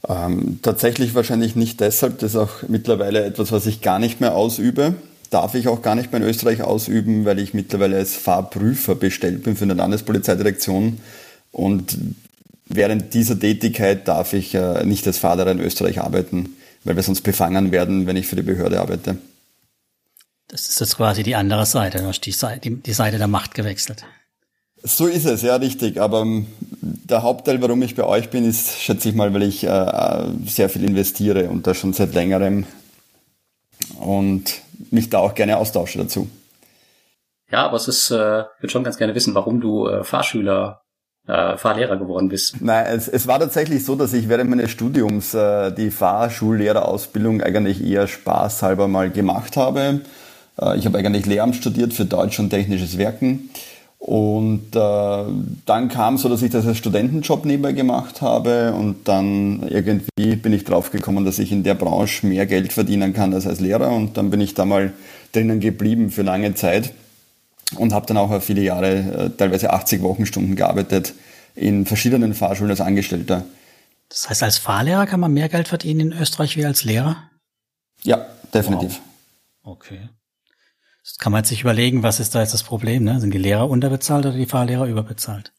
Ähm, 0.08 0.60
tatsächlich 0.62 1.14
wahrscheinlich 1.14 1.56
nicht 1.56 1.80
deshalb. 1.80 2.18
Das 2.20 2.32
ist 2.32 2.36
auch 2.36 2.62
mittlerweile 2.68 3.24
etwas, 3.24 3.50
was 3.50 3.66
ich 3.66 3.80
gar 3.80 3.98
nicht 3.98 4.20
mehr 4.20 4.34
ausübe. 4.34 4.94
Darf 5.30 5.54
ich 5.54 5.66
auch 5.66 5.82
gar 5.82 5.96
nicht 5.96 6.12
mehr 6.12 6.20
in 6.20 6.28
Österreich 6.28 6.62
ausüben, 6.62 7.24
weil 7.24 7.40
ich 7.40 7.54
mittlerweile 7.54 7.96
als 7.96 8.14
Fahrprüfer 8.14 8.94
bestellt 8.94 9.42
bin 9.42 9.56
für 9.56 9.64
eine 9.64 9.74
Landespolizeidirektion. 9.74 11.00
Und 11.50 11.98
während 12.66 13.14
dieser 13.14 13.38
Tätigkeit 13.38 14.06
darf 14.06 14.32
ich 14.32 14.54
äh, 14.54 14.84
nicht 14.84 15.06
als 15.06 15.18
Fahrer 15.18 15.50
in 15.50 15.58
Österreich 15.58 16.00
arbeiten, 16.00 16.56
weil 16.84 16.94
wir 16.94 17.02
sonst 17.02 17.22
befangen 17.22 17.72
werden, 17.72 18.06
wenn 18.06 18.16
ich 18.16 18.28
für 18.28 18.36
die 18.36 18.42
Behörde 18.42 18.80
arbeite. 18.80 19.18
Das 20.46 20.68
ist 20.68 20.78
jetzt 20.78 20.96
quasi 20.96 21.24
die 21.24 21.34
andere 21.34 21.66
Seite, 21.66 21.98
du 21.98 22.06
hast 22.06 22.20
die 22.20 22.30
Seite, 22.30 22.70
die 22.70 22.92
Seite 22.92 23.18
der 23.18 23.26
Macht 23.26 23.54
gewechselt. 23.54 24.04
So 24.82 25.06
ist 25.06 25.24
es, 25.24 25.42
ja, 25.42 25.56
richtig. 25.56 26.00
Aber 26.00 26.20
ähm, 26.20 26.46
der 26.80 27.22
Hauptteil, 27.22 27.60
warum 27.62 27.82
ich 27.82 27.94
bei 27.94 28.04
euch 28.04 28.30
bin, 28.30 28.48
ist, 28.48 28.80
schätze 28.80 29.08
ich 29.08 29.14
mal, 29.14 29.32
weil 29.34 29.42
ich 29.42 29.64
äh, 29.64 30.26
sehr 30.46 30.68
viel 30.68 30.84
investiere 30.84 31.48
und 31.48 31.66
das 31.66 31.76
schon 31.76 31.92
seit 31.92 32.14
längerem 32.14 32.66
und 33.98 34.60
mich 34.90 35.10
da 35.10 35.18
auch 35.18 35.34
gerne 35.34 35.56
austausche 35.56 35.98
dazu. 35.98 36.28
Ja, 37.50 37.66
aber 37.66 37.76
es 37.76 37.88
ist, 37.88 38.10
äh, 38.10 38.40
ich 38.40 38.62
würde 38.62 38.70
schon 38.70 38.84
ganz 38.84 38.98
gerne 38.98 39.14
wissen, 39.14 39.34
warum 39.34 39.60
du 39.60 39.88
äh, 39.88 40.04
Fahrschüler, 40.04 40.82
äh, 41.26 41.56
Fahrlehrer 41.56 41.96
geworden 41.96 42.28
bist. 42.28 42.60
Nein, 42.60 42.86
es, 42.88 43.08
es 43.08 43.26
war 43.26 43.38
tatsächlich 43.38 43.84
so, 43.84 43.94
dass 43.94 44.12
ich 44.12 44.28
während 44.28 44.50
meines 44.50 44.70
Studiums 44.70 45.32
äh, 45.34 45.72
die 45.72 45.90
Fahrschullehrerausbildung 45.90 47.42
eigentlich 47.42 47.84
eher 47.84 48.08
spaßhalber 48.08 48.88
mal 48.88 49.10
gemacht 49.10 49.56
habe. 49.56 50.00
Äh, 50.60 50.78
ich 50.78 50.86
habe 50.86 50.98
eigentlich 50.98 51.26
Lehramt 51.26 51.56
studiert 51.56 51.92
für 51.92 52.04
Deutsch 52.04 52.38
und 52.38 52.50
technisches 52.50 52.98
Werken 52.98 53.50
und 54.06 54.76
äh, 54.76 55.24
dann 55.66 55.88
kam 55.88 56.16
so, 56.16 56.28
dass 56.28 56.40
ich 56.40 56.52
das 56.52 56.64
als 56.64 56.78
Studentenjob 56.78 57.44
nebenbei 57.44 57.72
gemacht 57.72 58.22
habe 58.22 58.72
und 58.72 59.08
dann 59.08 59.66
irgendwie 59.68 60.36
bin 60.36 60.52
ich 60.52 60.62
drauf 60.62 60.92
gekommen, 60.92 61.24
dass 61.24 61.40
ich 61.40 61.50
in 61.50 61.64
der 61.64 61.74
Branche 61.74 62.24
mehr 62.24 62.46
Geld 62.46 62.72
verdienen 62.72 63.14
kann 63.14 63.34
als 63.34 63.48
als 63.48 63.58
Lehrer 63.58 63.90
und 63.90 64.16
dann 64.16 64.30
bin 64.30 64.40
ich 64.40 64.54
da 64.54 64.64
mal 64.64 64.92
drinnen 65.32 65.58
geblieben 65.58 66.12
für 66.12 66.22
lange 66.22 66.54
Zeit 66.54 66.92
und 67.74 67.92
habe 67.92 68.06
dann 68.06 68.16
auch 68.16 68.40
viele 68.40 68.60
Jahre, 68.60 68.92
äh, 68.92 69.30
teilweise 69.36 69.72
80 69.72 70.02
Wochenstunden 70.02 70.54
gearbeitet 70.54 71.14
in 71.56 71.84
verschiedenen 71.84 72.32
Fahrschulen 72.32 72.70
als 72.70 72.80
Angestellter. 72.80 73.44
Das 74.08 74.30
heißt, 74.30 74.44
als 74.44 74.58
Fahrlehrer 74.58 75.06
kann 75.06 75.18
man 75.18 75.32
mehr 75.32 75.48
Geld 75.48 75.66
verdienen 75.66 76.12
in 76.12 76.18
Österreich 76.20 76.56
wie 76.56 76.64
als 76.64 76.84
Lehrer? 76.84 77.28
Ja, 78.04 78.24
definitiv. 78.54 79.00
Wow. 79.64 79.72
Okay. 79.78 80.10
Das 81.06 81.18
kann 81.18 81.30
man 81.30 81.44
sich 81.44 81.60
überlegen, 81.60 82.02
was 82.02 82.18
ist 82.18 82.34
da 82.34 82.40
jetzt 82.40 82.52
das 82.52 82.64
Problem? 82.64 83.04
Ne? 83.04 83.20
Sind 83.20 83.32
die 83.32 83.38
Lehrer 83.38 83.70
unterbezahlt 83.70 84.26
oder 84.26 84.36
die 84.36 84.46
Fahrlehrer 84.46 84.86
überbezahlt? 84.86 85.52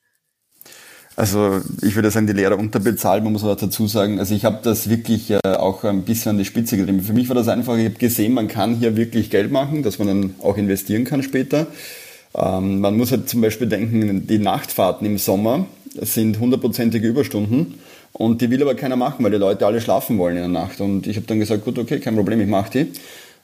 Also 1.16 1.62
ich 1.82 1.96
würde 1.96 2.12
sagen, 2.12 2.28
die 2.28 2.34
Lehrer 2.34 2.60
unterbezahlt, 2.60 3.24
man 3.24 3.32
muss 3.32 3.46
aber 3.46 3.56
dazu 3.56 3.88
sagen, 3.88 4.20
also 4.20 4.36
ich 4.36 4.44
habe 4.44 4.60
das 4.62 4.90
wirklich 4.90 5.32
äh, 5.32 5.40
auch 5.46 5.86
ein 5.86 6.04
bisschen 6.04 6.32
an 6.32 6.38
die 6.38 6.46
Spitze 6.46 6.76
getrieben. 6.76 7.02
Für 7.02 7.14
mich 7.14 7.30
war 7.30 7.36
das 7.36 7.48
einfach, 7.48 7.78
ich 7.78 7.86
habe 7.86 7.96
gesehen, 7.96 8.34
man 8.34 8.50
kann 8.50 8.76
hier 8.76 8.98
wirklich 8.98 9.30
Geld 9.30 9.50
machen, 9.50 9.84
dass 9.84 10.00
man 10.00 10.08
dann 10.10 10.36
auch 10.44 10.58
investieren 10.58 11.06
kann 11.06 11.24
später. 11.24 11.68
Ähm, 12.36 12.82
man 12.82 12.98
muss 12.98 13.12
halt 13.12 13.30
zum 13.30 13.40
Beispiel 13.40 13.68
denken, 13.68 14.28
die 14.28 14.40
Nachtfahrten 14.40 15.08
im 15.08 15.18
Sommer 15.18 15.66
sind 16.02 16.40
hundertprozentige 16.40 17.08
Überstunden 17.08 17.76
Und 18.12 18.42
die 18.42 18.50
will 18.50 18.62
aber 18.62 18.76
keiner 18.76 18.98
machen, 18.98 19.24
weil 19.24 19.32
die 19.32 19.38
Leute 19.38 19.66
alle 19.66 19.80
schlafen 19.80 20.18
wollen 20.18 20.36
in 20.36 20.42
der 20.42 20.62
Nacht. 20.62 20.82
Und 20.82 21.08
ich 21.08 21.16
habe 21.16 21.26
dann 21.26 21.40
gesagt, 21.40 21.64
gut, 21.64 21.80
okay, 21.80 22.00
kein 22.00 22.16
Problem, 22.16 22.42
ich 22.42 22.48
mache 22.48 22.72
die. 22.72 22.92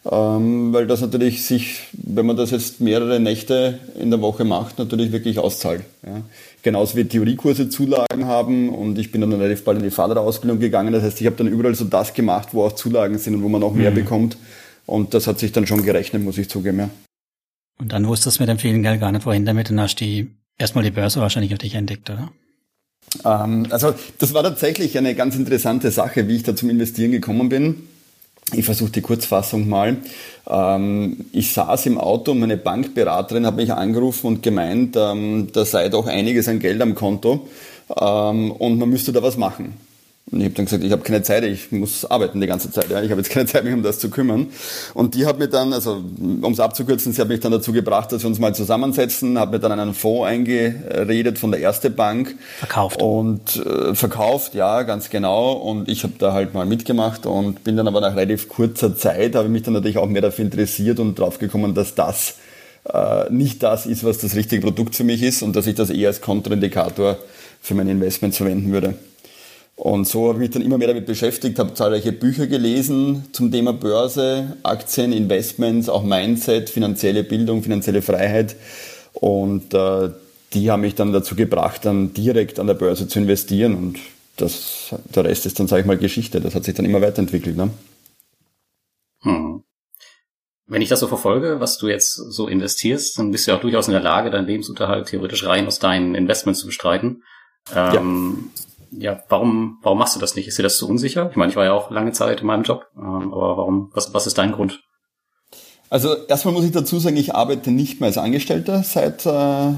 Ähm, 0.09 0.73
weil 0.73 0.85
das 0.85 0.99
natürlich 0.99 1.45
sich, 1.45 1.87
wenn 1.93 2.25
man 2.25 2.35
das 2.35 2.51
jetzt 2.51 2.81
mehrere 2.81 3.21
Nächte 3.21 3.79
in 3.97 4.09
der 4.09 4.19
Woche 4.19 4.43
macht, 4.43 4.77
natürlich 4.77 5.13
wirklich 5.13 5.39
auszahlt. 5.39 5.83
Ja. 6.05 6.21
Genauso 6.61 6.97
wie 6.97 7.05
Theoriekurse 7.05 7.69
Zulagen 7.69 8.25
haben 8.25 8.69
und 8.69 8.99
ich 8.99 9.13
bin 9.13 9.21
dann 9.21 9.31
relativ 9.31 9.63
bald 9.63 9.77
in 9.77 9.83
die 9.85 9.91
Fahrraderausbildung 9.91 10.59
gegangen. 10.59 10.91
Das 10.91 11.03
heißt, 11.03 11.21
ich 11.21 11.27
habe 11.27 11.37
dann 11.37 11.47
überall 11.47 11.73
so 11.73 11.85
das 11.85 12.13
gemacht, 12.13 12.49
wo 12.51 12.65
auch 12.65 12.73
Zulagen 12.73 13.17
sind 13.17 13.35
und 13.35 13.43
wo 13.43 13.49
man 13.49 13.63
auch 13.63 13.73
mehr 13.73 13.91
mhm. 13.91 13.95
bekommt. 13.95 14.37
Und 14.85 15.13
das 15.13 15.27
hat 15.27 15.39
sich 15.39 15.53
dann 15.53 15.67
schon 15.67 15.83
gerechnet, 15.83 16.21
muss 16.21 16.37
ich 16.37 16.49
zugeben. 16.49 16.79
Ja. 16.79 16.89
Und 17.79 17.93
dann 17.93 18.05
wusstest 18.05 18.39
du 18.39 18.43
mit 18.43 18.49
dem 18.49 18.59
vielen 18.59 18.83
Geld 18.83 18.99
gar 18.99 19.11
nicht, 19.13 19.25
wohin 19.25 19.45
damit, 19.45 19.69
dann 19.69 19.79
hast 19.79 19.95
du 19.95 20.05
die, 20.05 20.31
erstmal 20.57 20.83
die 20.83 20.91
Börse 20.91 21.21
wahrscheinlich 21.21 21.53
auf 21.53 21.59
dich 21.59 21.75
entdeckt, 21.75 22.09
oder? 22.09 22.29
Ähm, 23.23 23.67
also 23.69 23.93
das 24.17 24.33
war 24.33 24.43
tatsächlich 24.43 24.97
eine 24.97 25.15
ganz 25.15 25.35
interessante 25.35 25.91
Sache, 25.91 26.27
wie 26.27 26.35
ich 26.35 26.43
da 26.43 26.55
zum 26.55 26.69
Investieren 26.69 27.11
gekommen 27.11 27.47
bin. 27.47 27.87
Ich 28.51 28.65
versuche 28.65 28.91
die 28.91 29.01
Kurzfassung 29.01 29.67
mal. 29.67 29.97
Ähm, 30.47 31.25
ich 31.31 31.53
saß 31.53 31.85
im 31.85 31.97
Auto 31.97 32.31
und 32.31 32.39
meine 32.39 32.57
Bankberaterin 32.57 33.45
hat 33.45 33.55
mich 33.55 33.71
angerufen 33.71 34.27
und 34.27 34.43
gemeint, 34.43 34.95
ähm, 34.97 35.47
da 35.53 35.65
sei 35.65 35.89
doch 35.89 36.07
einiges 36.07 36.47
an 36.47 36.59
Geld 36.59 36.81
am 36.81 36.93
Konto 36.93 37.47
ähm, 37.99 38.51
und 38.51 38.77
man 38.77 38.89
müsste 38.89 39.13
da 39.13 39.23
was 39.23 39.37
machen. 39.37 39.75
Und 40.31 40.39
ich 40.39 40.45
habe 40.45 40.55
dann 40.55 40.65
gesagt, 40.65 40.83
ich 40.83 40.91
habe 40.91 41.03
keine 41.03 41.21
Zeit, 41.21 41.43
ich 41.43 41.71
muss 41.71 42.05
arbeiten 42.05 42.39
die 42.39 42.47
ganze 42.47 42.71
Zeit. 42.71 42.89
Ja. 42.89 43.01
Ich 43.01 43.11
habe 43.11 43.19
jetzt 43.19 43.29
keine 43.29 43.45
Zeit, 43.45 43.65
mich 43.65 43.73
um 43.73 43.83
das 43.83 43.99
zu 43.99 44.09
kümmern. 44.09 44.47
Und 44.93 45.15
die 45.15 45.25
hat 45.25 45.37
mir 45.37 45.49
dann, 45.49 45.73
also 45.73 46.01
um 46.41 46.51
es 46.53 46.59
abzukürzen, 46.59 47.11
sie 47.11 47.21
hat 47.21 47.27
mich 47.27 47.41
dann 47.41 47.51
dazu 47.51 47.73
gebracht, 47.73 48.11
dass 48.11 48.23
wir 48.23 48.29
uns 48.29 48.39
mal 48.39 48.55
zusammensetzen, 48.55 49.37
hat 49.37 49.51
mir 49.51 49.59
dann 49.59 49.73
einen 49.73 49.93
Fonds 49.93 50.25
eingeredet 50.25 51.37
von 51.37 51.51
der 51.51 51.59
Erste 51.59 51.89
Bank. 51.89 52.35
Verkauft. 52.59 53.01
Und 53.01 53.57
äh, 53.57 53.93
verkauft, 53.95 54.55
ja, 54.55 54.83
ganz 54.83 55.09
genau. 55.09 55.51
Und 55.51 55.89
ich 55.89 56.03
habe 56.03 56.13
da 56.17 56.31
halt 56.31 56.53
mal 56.53 56.65
mitgemacht 56.65 57.25
und 57.25 57.63
bin 57.65 57.75
dann 57.75 57.87
aber 57.87 57.99
nach 57.99 58.15
relativ 58.15 58.47
kurzer 58.47 58.95
Zeit, 58.95 59.35
habe 59.35 59.47
ich 59.47 59.51
mich 59.51 59.63
dann 59.63 59.73
natürlich 59.73 59.97
auch 59.97 60.07
mehr 60.07 60.21
dafür 60.21 60.45
interessiert 60.45 60.99
und 60.99 61.19
draufgekommen, 61.19 61.75
dass 61.75 61.95
das 61.95 62.35
äh, 62.91 63.29
nicht 63.29 63.61
das 63.61 63.85
ist, 63.85 64.03
was 64.05 64.19
das 64.19 64.35
richtige 64.35 64.61
Produkt 64.61 64.95
für 64.95 65.03
mich 65.03 65.21
ist 65.21 65.43
und 65.43 65.55
dass 65.55 65.67
ich 65.67 65.75
das 65.75 65.89
eher 65.89 66.07
als 66.07 66.21
Kontraindikator 66.21 67.17
für 67.61 67.75
meine 67.75 67.91
Investments 67.91 68.37
verwenden 68.37 68.71
würde. 68.71 68.95
Und 69.75 70.07
so 70.07 70.27
habe 70.27 70.35
ich 70.35 70.39
mich 70.41 70.49
dann 70.51 70.61
immer 70.61 70.77
mehr 70.77 70.87
damit 70.87 71.07
beschäftigt, 71.07 71.57
habe 71.57 71.73
zahlreiche 71.73 72.11
Bücher 72.11 72.45
gelesen 72.45 73.25
zum 73.31 73.51
Thema 73.51 73.73
Börse, 73.73 74.55
Aktien, 74.61 75.11
Investments, 75.11 75.89
auch 75.89 76.03
Mindset, 76.03 76.69
finanzielle 76.69 77.23
Bildung, 77.23 77.63
finanzielle 77.63 78.03
Freiheit. 78.03 78.55
Und 79.13 79.73
äh, 79.73 80.09
die 80.53 80.69
haben 80.69 80.81
mich 80.81 80.93
dann 80.93 81.11
dazu 81.11 81.35
gebracht, 81.35 81.85
dann 81.85 82.13
direkt 82.13 82.59
an 82.59 82.67
der 82.67 82.75
Börse 82.75 83.07
zu 83.07 83.17
investieren. 83.17 83.75
Und 83.75 83.99
das, 84.37 84.93
der 85.13 85.25
Rest 85.25 85.47
ist 85.47 85.59
dann, 85.59 85.67
sage 85.67 85.81
ich 85.81 85.87
mal, 85.87 85.97
Geschichte. 85.97 86.39
Das 86.39 86.53
hat 86.53 86.65
sich 86.65 86.75
dann 86.75 86.85
immer 86.85 87.01
weiterentwickelt. 87.01 87.57
Ne? 87.57 87.71
Hm. 89.21 89.63
Wenn 90.67 90.81
ich 90.83 90.89
das 90.89 90.99
so 90.99 91.07
verfolge, 91.07 91.59
was 91.59 91.79
du 91.79 91.87
jetzt 91.87 92.13
so 92.13 92.47
investierst, 92.47 93.17
dann 93.17 93.31
bist 93.31 93.47
du 93.47 93.51
ja 93.51 93.57
auch 93.57 93.61
durchaus 93.61 93.87
in 93.87 93.93
der 93.93 94.01
Lage, 94.01 94.29
deinen 94.29 94.47
Lebensunterhalt 94.47 95.07
theoretisch 95.07 95.45
rein 95.45 95.65
aus 95.65 95.79
deinen 95.79 96.13
Investments 96.13 96.59
zu 96.59 96.67
bestreiten. 96.67 97.23
Ähm, 97.75 98.51
ja 98.55 98.62
ja, 98.97 99.21
warum, 99.29 99.79
warum 99.81 99.97
machst 99.97 100.15
du 100.15 100.19
das 100.19 100.35
nicht? 100.35 100.47
Ist 100.47 100.57
dir 100.57 100.63
das 100.63 100.77
zu 100.77 100.87
unsicher? 100.87 101.29
Ich 101.31 101.35
meine, 101.35 101.49
ich 101.49 101.55
war 101.55 101.65
ja 101.65 101.73
auch 101.73 101.91
lange 101.91 102.11
Zeit 102.11 102.41
in 102.41 102.47
meinem 102.47 102.63
Job, 102.63 102.87
ähm, 102.97 103.33
aber 103.33 103.57
warum, 103.57 103.91
was, 103.93 104.13
was 104.13 104.27
ist 104.27 104.37
dein 104.37 104.51
Grund? 104.51 104.81
Also 105.89 106.15
erstmal 106.27 106.53
muss 106.53 106.65
ich 106.65 106.71
dazu 106.71 106.97
sagen, 106.99 107.17
ich 107.17 107.35
arbeite 107.35 107.71
nicht 107.71 107.99
mehr 107.99 108.07
als 108.07 108.17
Angestellter 108.17 108.83
seit 108.83 109.25
äh, 109.25 109.73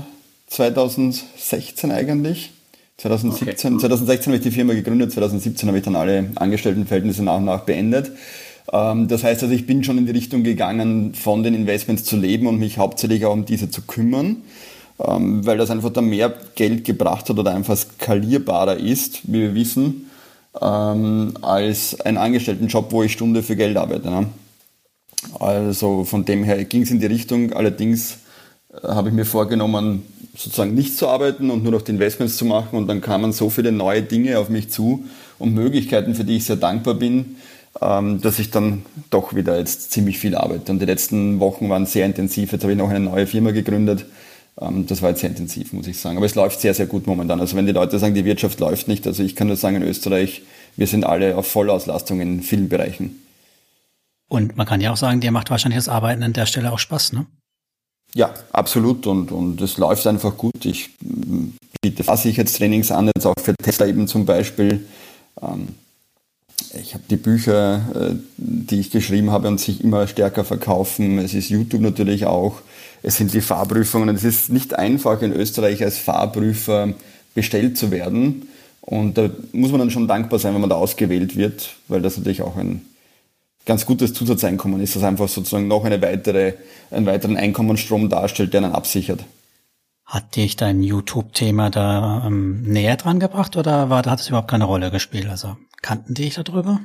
2016 0.48 1.92
eigentlich. 1.92 2.54
2017, 2.98 3.74
okay. 3.74 3.82
2016 3.82 4.32
habe 4.32 4.38
ich 4.38 4.44
die 4.44 4.52
Firma 4.52 4.74
gegründet, 4.74 5.12
2017 5.12 5.68
habe 5.68 5.80
ich 5.80 5.84
dann 5.84 5.98
alle 5.98 6.32
Angestelltenverhältnisse 6.36 7.24
nach 7.24 7.38
und 7.38 7.46
nach 7.46 7.62
beendet. 7.62 8.14
Ähm, 8.72 9.08
das 9.08 9.24
heißt 9.24 9.44
also, 9.44 9.54
ich 9.54 9.66
bin 9.66 9.84
schon 9.84 9.98
in 9.98 10.06
die 10.06 10.14
Richtung 10.14 10.44
gegangen, 10.44 11.14
von 11.14 11.44
den 11.44 11.54
Investments 11.54 12.06
zu 12.06 12.16
leben 12.16 12.48
und 12.48 12.58
mich 12.58 12.78
hauptsächlich 12.78 13.26
auch 13.26 13.34
um 13.34 13.46
diese 13.46 13.70
zu 13.70 13.82
kümmern. 13.82 14.44
Ähm, 14.98 15.46
weil 15.46 15.58
das 15.58 15.72
einfach 15.72 15.92
dann 15.92 16.06
mehr 16.06 16.34
Geld 16.56 16.86
gebracht 16.86 17.30
hat 17.30 17.38
oder 17.38 17.54
einfach 17.54 17.76
skalierbarer 17.76 18.78
ist, 18.78 19.22
wie 19.24 19.42
wir 19.42 19.56
wissen, 19.56 20.10
ähm, 20.62 21.34
als 21.42 22.00
ein 22.00 22.18
Angestelltenjob, 22.18 22.92
wo 22.94 23.04
ich 23.04 23.12
Stunde 23.12 23.44
für 23.44 23.58
Geld 23.58 23.76
arbeite. 23.76 24.10
Ne? 24.10 24.28
Also 25.38 26.06
von 26.06 26.24
dem 26.24 26.46
her 26.46 26.64
ging 26.64 26.84
es 26.84 26.92
in 26.92 27.02
die 27.02 27.08
Richtung, 27.08 27.52
allerdings 27.52 28.20
äh, 28.72 28.88
habe 28.88 29.10
ich 29.10 29.16
mir 29.16 29.26
vorgenommen, 29.26 30.04
sozusagen 30.38 30.74
nicht 30.74 30.98
zu 30.98 31.10
arbeiten 31.10 31.50
und 31.50 31.64
nur 31.64 31.74
noch 31.74 31.82
die 31.82 31.92
Investments 31.92 32.38
zu 32.38 32.46
machen 32.46 32.78
und 32.78 32.88
dann 32.88 33.02
kamen 33.02 33.34
so 33.34 33.50
viele 33.50 33.74
neue 33.74 34.02
Dinge 34.02 34.40
auf 34.40 34.50
mich 34.50 34.70
zu 34.70 35.06
und 35.40 35.54
Möglichkeiten, 35.54 36.16
für 36.16 36.24
die 36.24 36.38
ich 36.38 36.46
sehr 36.46 36.56
dankbar 36.56 36.94
bin, 36.94 37.36
ähm, 37.82 38.22
dass 38.22 38.40
ich 38.40 38.50
dann 38.50 38.86
doch 39.10 39.36
wieder 39.36 39.58
jetzt 39.58 39.92
ziemlich 39.92 40.20
viel 40.20 40.36
arbeite. 40.36 40.72
Und 40.72 40.80
die 40.80 40.86
letzten 40.86 41.42
Wochen 41.42 41.70
waren 41.70 41.86
sehr 41.86 42.06
intensiv. 42.06 42.54
Jetzt 42.54 42.62
habe 42.62 42.72
ich 42.72 42.78
noch 42.78 42.90
eine 42.90 43.02
neue 43.02 43.28
Firma 43.28 43.52
gegründet, 43.52 44.06
das 44.58 45.02
war 45.02 45.10
jetzt 45.10 45.20
sehr 45.20 45.30
intensiv, 45.30 45.74
muss 45.74 45.88
ich 45.88 46.00
sagen. 46.00 46.18
Aber 46.18 46.26
es 46.26 46.36
läuft 46.36 46.62
sehr, 46.62 46.74
sehr 46.74 46.86
gut 46.86 47.08
momentan. 47.08 47.42
Also 47.42 47.58
wenn 47.58 47.66
die 47.66 47.74
Leute 47.74 48.00
sagen, 48.00 48.16
die 48.16 48.24
Wirtschaft 48.24 48.60
läuft 48.60 48.88
nicht, 48.88 49.06
also 49.06 49.22
ich 49.22 49.36
kann 49.36 49.48
nur 49.48 49.58
sagen, 49.58 49.78
in 49.78 49.84
Österreich, 49.84 50.44
wir 50.78 50.88
sind 50.88 51.04
alle 51.04 51.36
auf 51.36 51.48
Vollauslastung 51.48 52.22
in 52.22 52.42
vielen 52.42 52.70
Bereichen. 52.70 53.22
Und 54.28 54.56
man 54.56 54.66
kann 54.66 54.82
ja 54.82 54.92
auch 54.92 54.98
sagen, 54.98 55.20
dir 55.20 55.32
macht 55.32 55.50
wahrscheinlich 55.50 55.78
das 55.78 55.90
Arbeiten 55.90 56.24
an 56.24 56.34
der 56.34 56.46
Stelle 56.46 56.72
auch 56.72 56.80
Spaß, 56.80 57.14
ne? 57.14 57.26
Ja, 58.14 58.34
absolut. 58.54 59.08
Und, 59.08 59.32
und 59.32 59.62
es 59.62 59.78
läuft 59.78 60.08
einfach 60.08 60.38
gut. 60.38 60.64
Ich 60.64 60.92
biete 61.82 62.04
Fahrsicherheitstrainings 62.04 62.92
an, 62.92 63.12
jetzt 63.14 63.26
auch 63.26 63.36
für 63.42 63.54
Tesla 63.62 63.86
eben 63.88 64.08
zum 64.08 64.26
Beispiel. 64.26 64.88
Ähm, 65.42 65.68
ich 66.74 66.94
habe 66.94 67.04
die 67.10 67.18
Bücher, 67.18 67.82
äh, 67.96 68.16
die 68.38 68.80
ich 68.80 68.92
geschrieben 68.92 69.32
habe, 69.32 69.48
und 69.48 69.60
sich 69.60 69.84
immer 69.84 70.08
stärker 70.08 70.44
verkaufen. 70.44 71.20
Es 71.20 71.34
ist 71.34 71.50
YouTube 71.50 71.82
natürlich 71.82 72.26
auch. 72.26 72.62
Es 73.04 73.18
sind 73.18 73.34
die 73.34 73.42
Fahrprüfungen. 73.42 74.16
Es 74.16 74.24
ist 74.24 74.50
nicht 74.50 74.74
einfach 74.74 75.22
in 75.22 75.34
Österreich 75.34 75.84
als 75.84 75.98
Fahrprüfer 75.98 76.94
bestellt 77.34 77.78
zu 77.78 77.92
werden. 77.92 78.48
Und 78.82 79.18
da 79.18 79.30
muss 79.52 79.72
man 79.72 79.80
dann 79.80 79.92
schon 79.92 80.08
dankbar 80.08 80.40
sein, 80.40 80.54
wenn 80.54 80.62
man 80.62 80.70
da 80.70 80.76
ausgewählt 80.76 81.36
wird, 81.36 81.76
weil 81.88 82.02
das 82.02 82.18
natürlich 82.18 82.42
auch 82.42 82.56
ein 82.56 82.82
ganz 83.66 83.86
gutes 83.86 84.14
Zusatzeinkommen 84.14 84.80
ist, 84.80 84.96
das 84.96 85.04
einfach 85.04 85.28
sozusagen 85.28 85.68
noch 85.68 85.86
eine 85.86 86.02
weitere, 86.02 86.54
einen 86.92 87.08
weiteren 87.08 87.36
Einkommensstrom 87.36 88.10
darstellt, 88.10 88.54
der 88.54 88.64
einen 88.64 88.74
absichert. 88.74 89.24
Hat 90.06 90.36
dich 90.36 90.56
dein 90.56 90.84
YouTube-Thema 90.84 91.72
da 91.72 92.26
ähm, 92.28 92.62
näher 92.62 92.96
dran 92.96 93.20
gebracht 93.20 93.58
oder 93.58 93.90
war, 93.90 94.06
hat 94.06 94.20
es 94.20 94.28
überhaupt 94.30 94.52
keine 94.52 94.66
Rolle 94.66 94.92
gespielt? 94.92 95.28
Also 95.28 95.58
kannten 95.86 96.16
die 96.16 96.24
dich 96.24 96.34
darüber? 96.34 96.82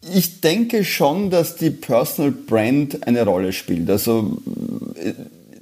Ich 0.00 0.40
denke 0.40 0.84
schon, 0.84 1.28
dass 1.28 1.56
die 1.56 1.68
Personal 1.68 2.32
Brand 2.32 3.06
eine 3.06 3.24
Rolle 3.24 3.52
spielt. 3.52 3.90
Also 3.90 4.38
äh, 4.94 5.12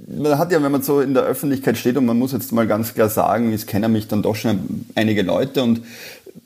man 0.07 0.39
hat 0.39 0.53
ja, 0.53 0.63
wenn 0.63 0.71
man 0.71 0.83
so 0.83 1.01
in 1.01 1.15
der 1.15 1.25
Öffentlichkeit 1.25 1.77
steht 1.77 1.97
und 1.97 2.07
man 2.07 2.19
muss 2.19 2.31
jetzt 2.31 2.53
mal 2.53 2.69
ganz 2.69 2.95
klar 2.95 3.09
sagen, 3.09 3.53
es 3.53 3.67
kennen 3.67 3.91
mich 3.91 4.07
dann 4.07 4.23
doch 4.23 4.37
schon 4.37 4.87
einige 4.95 5.23
Leute 5.23 5.65
und 5.65 5.81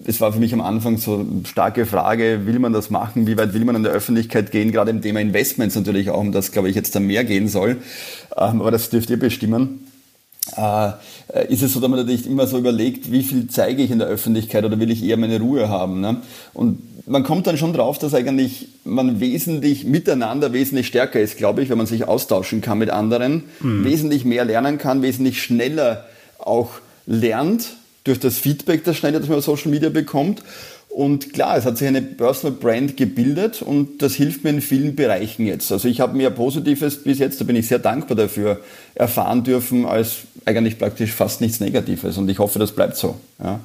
es 0.06 0.18
war 0.21 0.33
für 0.33 0.38
mich 0.38 0.54
am 0.54 0.62
Anfang 0.62 0.97
so 0.97 1.18
eine 1.18 1.45
starke 1.47 1.85
Frage, 1.85 2.47
will 2.47 2.59
man 2.59 2.73
das 2.73 2.88
machen, 2.88 3.26
wie 3.26 3.37
weit 3.37 3.52
will 3.52 3.64
man 3.66 3.76
in 3.76 3.83
der 3.83 3.92
Öffentlichkeit 3.92 4.50
gehen, 4.50 4.73
gerade 4.73 4.90
im 4.90 5.02
Thema 5.02 5.21
Investments 5.21 5.75
natürlich 5.75 6.09
auch, 6.09 6.21
um 6.21 6.33
das 6.33 6.52
glaube 6.52 6.71
ich 6.71 6.75
jetzt 6.75 6.95
dann 6.95 7.06
mehr 7.06 7.25
gehen 7.25 7.49
soll, 7.49 7.76
ähm, 8.37 8.61
aber 8.62 8.71
das 8.71 8.88
dürft 8.88 9.11
ihr 9.11 9.18
bestimmen. 9.18 9.86
Äh, 10.57 10.93
ist 11.49 11.62
es 11.62 11.73
so, 11.73 11.81
dass 11.81 11.91
man 11.91 11.99
natürlich 11.99 12.26
immer 12.26 12.47
so 12.47 12.59
überlegt, 12.59 13.11
wie 13.11 13.23
viel 13.23 13.49
zeige 13.49 13.83
ich 13.83 13.91
in 13.91 13.99
der 13.99 14.07
Öffentlichkeit 14.07 14.65
oder 14.65 14.79
will 14.79 14.91
ich 14.91 15.03
eher 15.03 15.17
meine 15.17 15.41
Ruhe 15.41 15.69
haben. 15.69 16.00
Ne? 16.00 16.19
Und 16.55 16.79
man 17.07 17.25
kommt 17.25 17.47
dann 17.47 17.57
schon 17.57 17.73
drauf, 17.73 17.99
dass 17.99 18.15
eigentlich 18.15 18.69
man 18.85 19.19
wesentlich 19.21 19.85
miteinander 19.85 20.53
wesentlich 20.53 20.87
stärker 20.87 21.21
ist, 21.21 21.37
glaube 21.37 21.62
ich, 21.62 21.69
wenn 21.69 21.79
man 21.79 21.87
sich 21.87 22.07
austauschen 22.07 22.61
kann 22.61 22.79
mit 22.79 22.91
anderen, 22.91 23.45
mhm. 23.61 23.85
wesentlich 23.85 24.25
mehr 24.25 24.45
lernen 24.45 24.79
kann, 24.79 25.03
wesentlich 25.03 25.43
schneller 25.43 26.07
auch 26.38 26.71
lernt 27.07 27.76
durch 28.05 28.21
das 28.21 28.38
Feedback, 28.38 28.85
das 28.85 28.97
schneller, 28.97 29.19
das 29.19 29.29
man 29.29 29.38
auf 29.38 29.45
Social 29.45 29.71
Media 29.71 29.88
bekommt 29.88 30.43
und 30.97 31.35
klar, 31.35 31.59
es 31.59 31.67
hat 31.67 31.76
sich 31.76 31.87
eine 31.87 32.00
Personal 32.00 32.57
Brand 32.57 32.97
gebildet 32.97 33.61
und 33.61 34.00
das 34.00 34.15
hilft 34.15 34.45
mir 34.45 34.50
in 34.50 34.62
vielen 34.62 34.97
Bereichen 34.97 35.45
jetzt. 35.45 35.71
Also 35.71 35.88
ich 35.88 36.00
habe 36.00 36.17
mehr 36.17 36.31
Positives 36.31 37.03
bis 37.03 37.19
jetzt, 37.19 37.38
da 37.38 37.45
bin 37.45 37.55
ich 37.55 37.69
sehr 37.69 37.79
dankbar 37.79 38.17
dafür, 38.17 38.62
erfahren 38.95 39.45
dürfen 39.45 39.85
als 39.85 40.21
eigentlich 40.47 40.79
praktisch 40.79 41.12
fast 41.12 41.43
nichts 41.43 41.61
Negatives 41.61 42.17
und 42.17 42.31
ich 42.31 42.38
hoffe, 42.38 42.59
das 42.59 42.73
bleibt 42.73 42.97
so. 42.97 43.17
Ja 43.38 43.61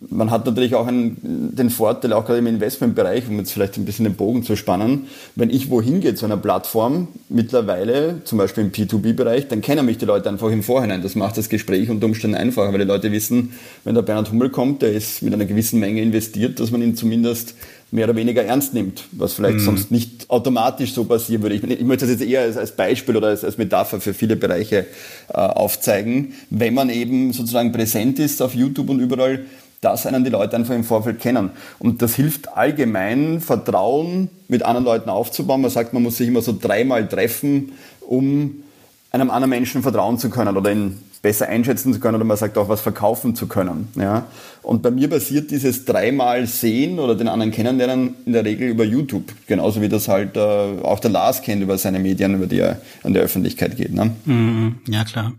man 0.00 0.30
hat 0.30 0.46
natürlich 0.46 0.74
auch 0.74 0.86
einen, 0.86 1.54
den 1.54 1.70
Vorteil, 1.70 2.12
auch 2.12 2.24
gerade 2.24 2.38
im 2.38 2.46
Investmentbereich, 2.46 3.28
um 3.28 3.38
jetzt 3.38 3.52
vielleicht 3.52 3.76
ein 3.76 3.84
bisschen 3.84 4.04
den 4.04 4.14
Bogen 4.14 4.42
zu 4.42 4.56
spannen, 4.56 5.06
wenn 5.34 5.50
ich 5.50 5.70
wohin 5.70 6.00
gehe 6.00 6.14
zu 6.14 6.24
einer 6.24 6.36
Plattform, 6.36 7.08
mittlerweile, 7.28 8.20
zum 8.24 8.38
Beispiel 8.38 8.64
im 8.64 8.72
P2B-Bereich, 8.72 9.48
dann 9.48 9.60
kennen 9.60 9.86
mich 9.86 9.98
die 9.98 10.04
Leute 10.04 10.28
einfach 10.28 10.50
im 10.50 10.62
Vorhinein. 10.62 11.02
Das 11.02 11.14
macht 11.14 11.36
das 11.38 11.48
Gespräch 11.48 11.90
unter 11.90 12.06
Umständen 12.06 12.36
einfacher, 12.36 12.72
weil 12.72 12.80
die 12.80 12.86
Leute 12.86 13.12
wissen, 13.12 13.52
wenn 13.84 13.94
der 13.94 14.02
Bernhard 14.02 14.30
Hummel 14.30 14.50
kommt, 14.50 14.82
der 14.82 14.92
ist 14.92 15.22
mit 15.22 15.32
einer 15.32 15.46
gewissen 15.46 15.80
Menge 15.80 16.02
investiert, 16.02 16.60
dass 16.60 16.70
man 16.70 16.82
ihn 16.82 16.96
zumindest 16.96 17.54
mehr 17.90 18.06
oder 18.06 18.16
weniger 18.16 18.42
ernst 18.42 18.74
nimmt, 18.74 19.04
was 19.12 19.34
vielleicht 19.34 19.58
mhm. 19.58 19.64
sonst 19.64 19.90
nicht 19.92 20.28
automatisch 20.28 20.94
so 20.94 21.04
passieren 21.04 21.42
würde. 21.42 21.54
Ich, 21.54 21.62
ich 21.62 21.84
möchte 21.84 22.06
das 22.06 22.18
jetzt 22.18 22.28
eher 22.28 22.40
als, 22.40 22.56
als 22.56 22.72
Beispiel 22.74 23.16
oder 23.16 23.28
als, 23.28 23.44
als, 23.44 23.56
Metapher 23.56 24.00
für 24.00 24.14
viele 24.14 24.34
Bereiche 24.34 24.86
äh, 25.28 25.34
aufzeigen. 25.34 26.34
Wenn 26.50 26.74
man 26.74 26.90
eben 26.90 27.32
sozusagen 27.32 27.70
präsent 27.70 28.18
ist 28.18 28.42
auf 28.42 28.54
YouTube 28.54 28.90
und 28.90 28.98
überall, 28.98 29.44
dass 29.84 30.06
einen 30.06 30.24
die 30.24 30.30
Leute 30.30 30.56
einfach 30.56 30.74
im 30.74 30.84
Vorfeld 30.84 31.20
kennen. 31.20 31.50
Und 31.78 32.02
das 32.02 32.14
hilft 32.14 32.56
allgemein, 32.56 33.40
Vertrauen 33.40 34.30
mit 34.48 34.62
anderen 34.62 34.84
Leuten 34.84 35.10
aufzubauen. 35.10 35.60
Man 35.60 35.70
sagt, 35.70 35.92
man 35.92 36.02
muss 36.02 36.16
sich 36.16 36.28
immer 36.28 36.42
so 36.42 36.56
dreimal 36.58 37.06
treffen, 37.08 37.72
um 38.00 38.62
einem 39.10 39.30
anderen 39.30 39.50
Menschen 39.50 39.82
vertrauen 39.82 40.18
zu 40.18 40.30
können 40.30 40.56
oder 40.56 40.72
ihn 40.72 40.98
besser 41.24 41.48
einschätzen 41.48 41.94
zu 41.94 42.00
können 42.00 42.16
oder 42.16 42.24
man 42.24 42.36
sagt 42.36 42.58
auch 42.58 42.68
was 42.68 42.82
verkaufen 42.82 43.34
zu 43.34 43.46
können. 43.46 43.88
Ja? 43.96 44.26
Und 44.62 44.82
bei 44.82 44.90
mir 44.90 45.08
passiert 45.08 45.50
dieses 45.50 45.86
dreimal 45.86 46.46
sehen 46.46 46.98
oder 46.98 47.14
den 47.14 47.28
anderen 47.28 47.50
kennenlernen 47.50 48.14
in 48.26 48.34
der 48.34 48.44
Regel 48.44 48.68
über 48.68 48.84
YouTube. 48.84 49.32
Genauso 49.46 49.80
wie 49.80 49.88
das 49.88 50.06
halt 50.06 50.36
äh, 50.36 50.40
auch 50.40 51.00
der 51.00 51.10
Lars 51.10 51.40
kennt 51.40 51.62
über 51.62 51.78
seine 51.78 51.98
Medien, 51.98 52.34
über 52.34 52.46
die 52.46 52.58
er 52.58 52.82
an 53.02 53.14
die 53.14 53.20
Öffentlichkeit 53.20 53.76
geht. 53.76 53.94
Ne? 53.94 54.14
Mhm, 54.26 54.80
ja, 54.86 55.04
klar. 55.04 55.32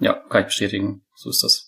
Ja, 0.00 0.14
kann 0.14 0.42
ich 0.42 0.46
bestätigen. 0.46 1.02
So 1.14 1.28
ist 1.28 1.42
das. 1.42 1.65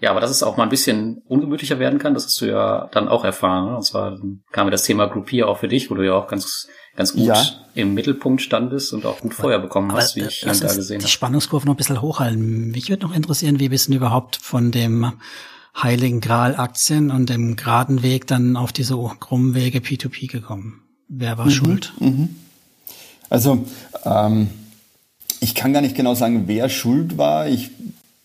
Ja, 0.00 0.10
aber 0.10 0.20
dass 0.20 0.30
es 0.30 0.42
auch 0.42 0.56
mal 0.56 0.64
ein 0.64 0.68
bisschen 0.68 1.22
ungemütlicher 1.26 1.78
werden 1.78 1.98
kann, 1.98 2.12
das 2.12 2.26
hast 2.26 2.40
du 2.40 2.46
ja 2.46 2.88
dann 2.92 3.08
auch 3.08 3.24
erfahren. 3.24 3.70
Ne? 3.70 3.76
Und 3.76 3.82
zwar 3.82 4.18
kam 4.52 4.66
ja 4.66 4.70
das 4.70 4.82
Thema 4.82 5.06
Groupier 5.06 5.48
auch 5.48 5.58
für 5.58 5.68
dich, 5.68 5.90
wo 5.90 5.94
du 5.94 6.04
ja 6.04 6.14
auch 6.14 6.28
ganz 6.28 6.68
ganz 6.96 7.12
gut 7.12 7.26
ja. 7.26 7.42
im 7.74 7.94
Mittelpunkt 7.94 8.42
standest 8.42 8.92
und 8.92 9.04
auch 9.06 9.20
gut 9.20 9.34
Feuer 9.34 9.58
bekommen 9.58 9.92
hast, 9.92 10.16
wie 10.16 10.22
ich 10.22 10.42
ihn 10.42 10.48
da 10.48 10.74
gesehen 10.74 10.96
habe. 10.96 11.04
Die 11.04 11.10
Spannungskurve 11.10 11.66
noch 11.66 11.74
ein 11.74 11.76
bisschen 11.76 12.00
hochhalten. 12.00 12.70
Mich 12.70 12.88
würde 12.88 13.06
noch 13.06 13.14
interessieren, 13.14 13.60
wie 13.60 13.68
bist 13.68 13.88
du 13.88 13.94
überhaupt 13.94 14.36
von 14.36 14.72
dem 14.72 15.12
Heiligen 15.80 16.20
Gral 16.20 16.56
Aktien 16.56 17.10
und 17.10 17.28
dem 17.28 17.56
geraden 17.56 18.02
Weg 18.02 18.26
dann 18.26 18.56
auf 18.56 18.72
diese 18.72 18.96
krummen 19.20 19.54
Wege 19.54 19.78
P2P 19.80 20.30
gekommen? 20.30 20.82
Wer 21.08 21.38
war 21.38 21.46
mhm. 21.46 21.50
schuld? 21.50 21.92
Mhm. 22.00 22.36
Also, 23.28 23.64
ähm, 24.04 24.48
ich 25.40 25.54
kann 25.54 25.72
gar 25.72 25.82
nicht 25.82 25.96
genau 25.96 26.14
sagen, 26.14 26.44
wer 26.46 26.68
schuld 26.68 27.18
war. 27.18 27.46
Ich 27.46 27.70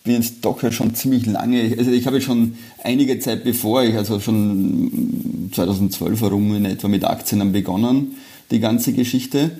bin 0.03 0.15
jetzt 0.15 0.43
doch 0.43 0.61
ja 0.63 0.71
schon 0.71 0.95
ziemlich 0.95 1.25
lange, 1.25 1.75
also 1.77 1.91
ich 1.91 2.07
habe 2.07 2.21
schon 2.21 2.55
einige 2.83 3.19
Zeit 3.19 3.43
bevor 3.43 3.83
ich, 3.83 3.95
also 3.95 4.19
schon 4.19 5.49
2012 5.53 6.21
herum 6.21 6.55
in 6.55 6.65
etwa 6.65 6.87
mit 6.87 7.03
Aktien 7.03 7.51
begonnen, 7.51 8.17
die 8.49 8.59
ganze 8.59 8.93
Geschichte. 8.93 9.51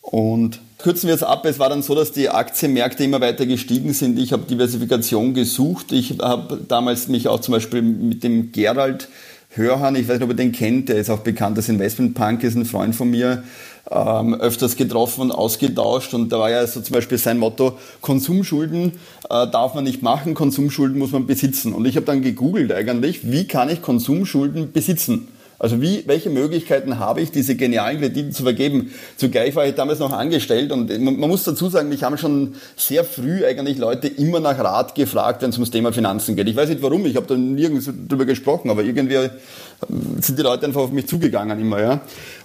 Und 0.00 0.60
kürzen 0.78 1.08
wir 1.08 1.14
es 1.14 1.22
ab, 1.22 1.44
es 1.44 1.58
war 1.58 1.68
dann 1.68 1.82
so, 1.82 1.94
dass 1.94 2.12
die 2.12 2.30
Aktienmärkte 2.30 3.04
immer 3.04 3.20
weiter 3.20 3.44
gestiegen 3.44 3.92
sind. 3.92 4.18
Ich 4.18 4.32
habe 4.32 4.44
Diversifikation 4.44 5.34
gesucht. 5.34 5.92
Ich 5.92 6.18
habe 6.20 6.58
damals 6.66 7.08
mich 7.08 7.28
auch 7.28 7.40
zum 7.40 7.52
Beispiel 7.52 7.82
mit 7.82 8.24
dem 8.24 8.52
Gerald 8.52 9.08
Hörhan, 9.50 9.96
ich 9.96 10.06
weiß 10.06 10.18
nicht, 10.18 10.24
ob 10.24 10.30
ihr 10.30 10.36
den 10.36 10.52
kennt, 10.52 10.88
der 10.88 10.96
ist 10.96 11.10
auch 11.10 11.20
bekannt 11.20 11.56
als 11.56 11.68
Investmentpunk, 11.68 12.42
ist 12.44 12.54
ein 12.54 12.66
Freund 12.66 12.94
von 12.94 13.10
mir, 13.10 13.44
ähm, 13.90 14.34
öfters 14.34 14.76
getroffen 14.76 15.22
und 15.22 15.32
ausgetauscht. 15.32 16.14
Und 16.14 16.30
da 16.30 16.38
war 16.38 16.50
ja 16.50 16.66
so 16.66 16.80
zum 16.80 16.94
Beispiel 16.94 17.18
sein 17.18 17.38
Motto, 17.38 17.78
Konsumschulden 18.00 18.92
äh, 19.30 19.46
darf 19.48 19.74
man 19.74 19.84
nicht 19.84 20.02
machen, 20.02 20.34
Konsumschulden 20.34 20.98
muss 20.98 21.12
man 21.12 21.26
besitzen. 21.26 21.72
Und 21.72 21.86
ich 21.86 21.96
habe 21.96 22.06
dann 22.06 22.22
gegoogelt 22.22 22.72
eigentlich, 22.72 23.30
wie 23.30 23.46
kann 23.46 23.68
ich 23.68 23.82
Konsumschulden 23.82 24.72
besitzen? 24.72 25.28
Also 25.60 25.82
wie, 25.82 26.04
welche 26.06 26.30
Möglichkeiten 26.30 27.00
habe 27.00 27.20
ich, 27.20 27.32
diese 27.32 27.56
genialen 27.56 27.98
Kredite 27.98 28.30
zu 28.30 28.44
vergeben? 28.44 28.92
Zugleich 29.16 29.56
war 29.56 29.66
ich 29.66 29.74
damals 29.74 29.98
noch 29.98 30.12
angestellt 30.12 30.70
und 30.70 30.88
man, 31.02 31.18
man 31.18 31.28
muss 31.28 31.42
dazu 31.42 31.68
sagen, 31.68 31.88
mich 31.88 32.04
haben 32.04 32.16
schon 32.16 32.54
sehr 32.76 33.02
früh 33.02 33.44
eigentlich 33.44 33.76
Leute 33.76 34.06
immer 34.06 34.38
nach 34.38 34.56
Rat 34.58 34.94
gefragt, 34.94 35.42
wenn 35.42 35.50
es 35.50 35.56
ums 35.56 35.72
Thema 35.72 35.92
Finanzen 35.92 36.36
geht. 36.36 36.48
Ich 36.48 36.54
weiß 36.54 36.68
nicht 36.68 36.80
warum, 36.82 37.04
ich 37.06 37.16
habe 37.16 37.26
da 37.26 37.36
nirgends 37.36 37.90
drüber 38.08 38.24
gesprochen, 38.24 38.70
aber 38.70 38.84
irgendwie 38.84 39.14
äh, 39.14 39.30
sind 40.20 40.38
die 40.38 40.42
Leute 40.42 40.64
einfach 40.64 40.82
auf 40.82 40.92
mich 40.92 41.08
zugegangen 41.08 41.58
immer, 41.60 41.80
ja. 41.80 42.00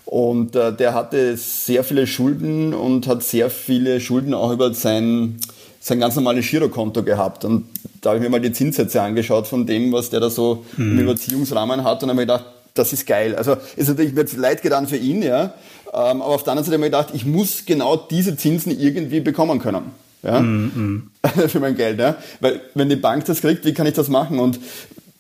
Und 0.06 0.56
äh, 0.56 0.74
der 0.74 0.96
hatte 0.96 1.38
sehr 1.38 1.84
viele 1.84 2.08
Schulden 2.08 2.74
und 2.74 3.08
hat 3.08 3.24
sehr 3.24 3.50
viele 3.50 4.00
Schulden 4.00 4.34
auch 4.34 4.52
über 4.52 4.74
sein, 4.74 5.40
sein 5.80 6.00
ganz 6.00 6.16
normales 6.16 6.48
Girokonto 6.48 7.04
gehabt. 7.04 7.46
Und 7.46 7.66
da 8.02 8.10
habe 8.10 8.18
ich 8.18 8.24
mir 8.24 8.30
mal 8.30 8.42
die 8.42 8.52
Zinssätze 8.52 9.02
angeschaut 9.02 9.48
von 9.48 9.66
dem, 9.66 9.92
was 9.92 10.10
der 10.10 10.20
da 10.20 10.30
so 10.30 10.66
mhm. 10.78 11.00
im 11.00 11.00
Überziehungsrahmen 11.06 11.84
hat 11.84 12.04
und 12.04 12.10
habe 12.10 12.18
mir 12.18 12.24
gedacht, 12.24 12.46
das 12.74 12.94
ist 12.94 13.06
geil. 13.06 13.36
Also 13.36 13.58
ist 13.76 13.88
natürlich 13.88 14.14
mir 14.14 14.26
leid 14.40 14.62
getan 14.62 14.88
für 14.88 14.98
ihn, 14.98 15.22
ja. 15.22 15.54
Ähm, 15.94 16.22
aber 16.22 16.28
auf 16.28 16.44
der 16.44 16.54
anderen 16.54 16.66
Seite 16.66 16.78
habe 16.78 16.86
ich 16.86 16.92
mir 16.92 16.98
gedacht, 16.98 17.10
ich 17.14 17.26
muss 17.26 17.66
genau 17.66 17.96
diese 17.96 18.36
Zinsen 18.36 18.78
irgendwie 18.78 19.20
bekommen 19.20 19.60
können. 19.60 19.92
Ja, 20.24 20.40
mm, 20.40 20.72
mm. 20.76 21.12
für 21.50 21.60
mein 21.60 21.76
Geld, 21.76 22.00
ja. 22.00 22.16
Weil 22.40 22.62
wenn 22.74 22.90
die 22.90 22.96
Bank 22.96 23.26
das 23.26 23.42
kriegt, 23.42 23.66
wie 23.66 23.74
kann 23.74 23.86
ich 23.86 23.94
das 23.94 24.08
machen? 24.08 24.40
Und 24.40 24.60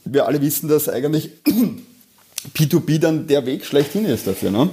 wir 0.06 0.26
alle 0.26 0.42
wissen, 0.42 0.70
dass 0.70 0.90
eigentlich 0.90 1.32
P2P 2.56 3.00
dann 3.00 3.28
der 3.28 3.46
Weg 3.46 3.66
schlechthin 3.66 4.06
ist 4.06 4.26
dafür, 4.28 4.52
ne? 4.52 4.70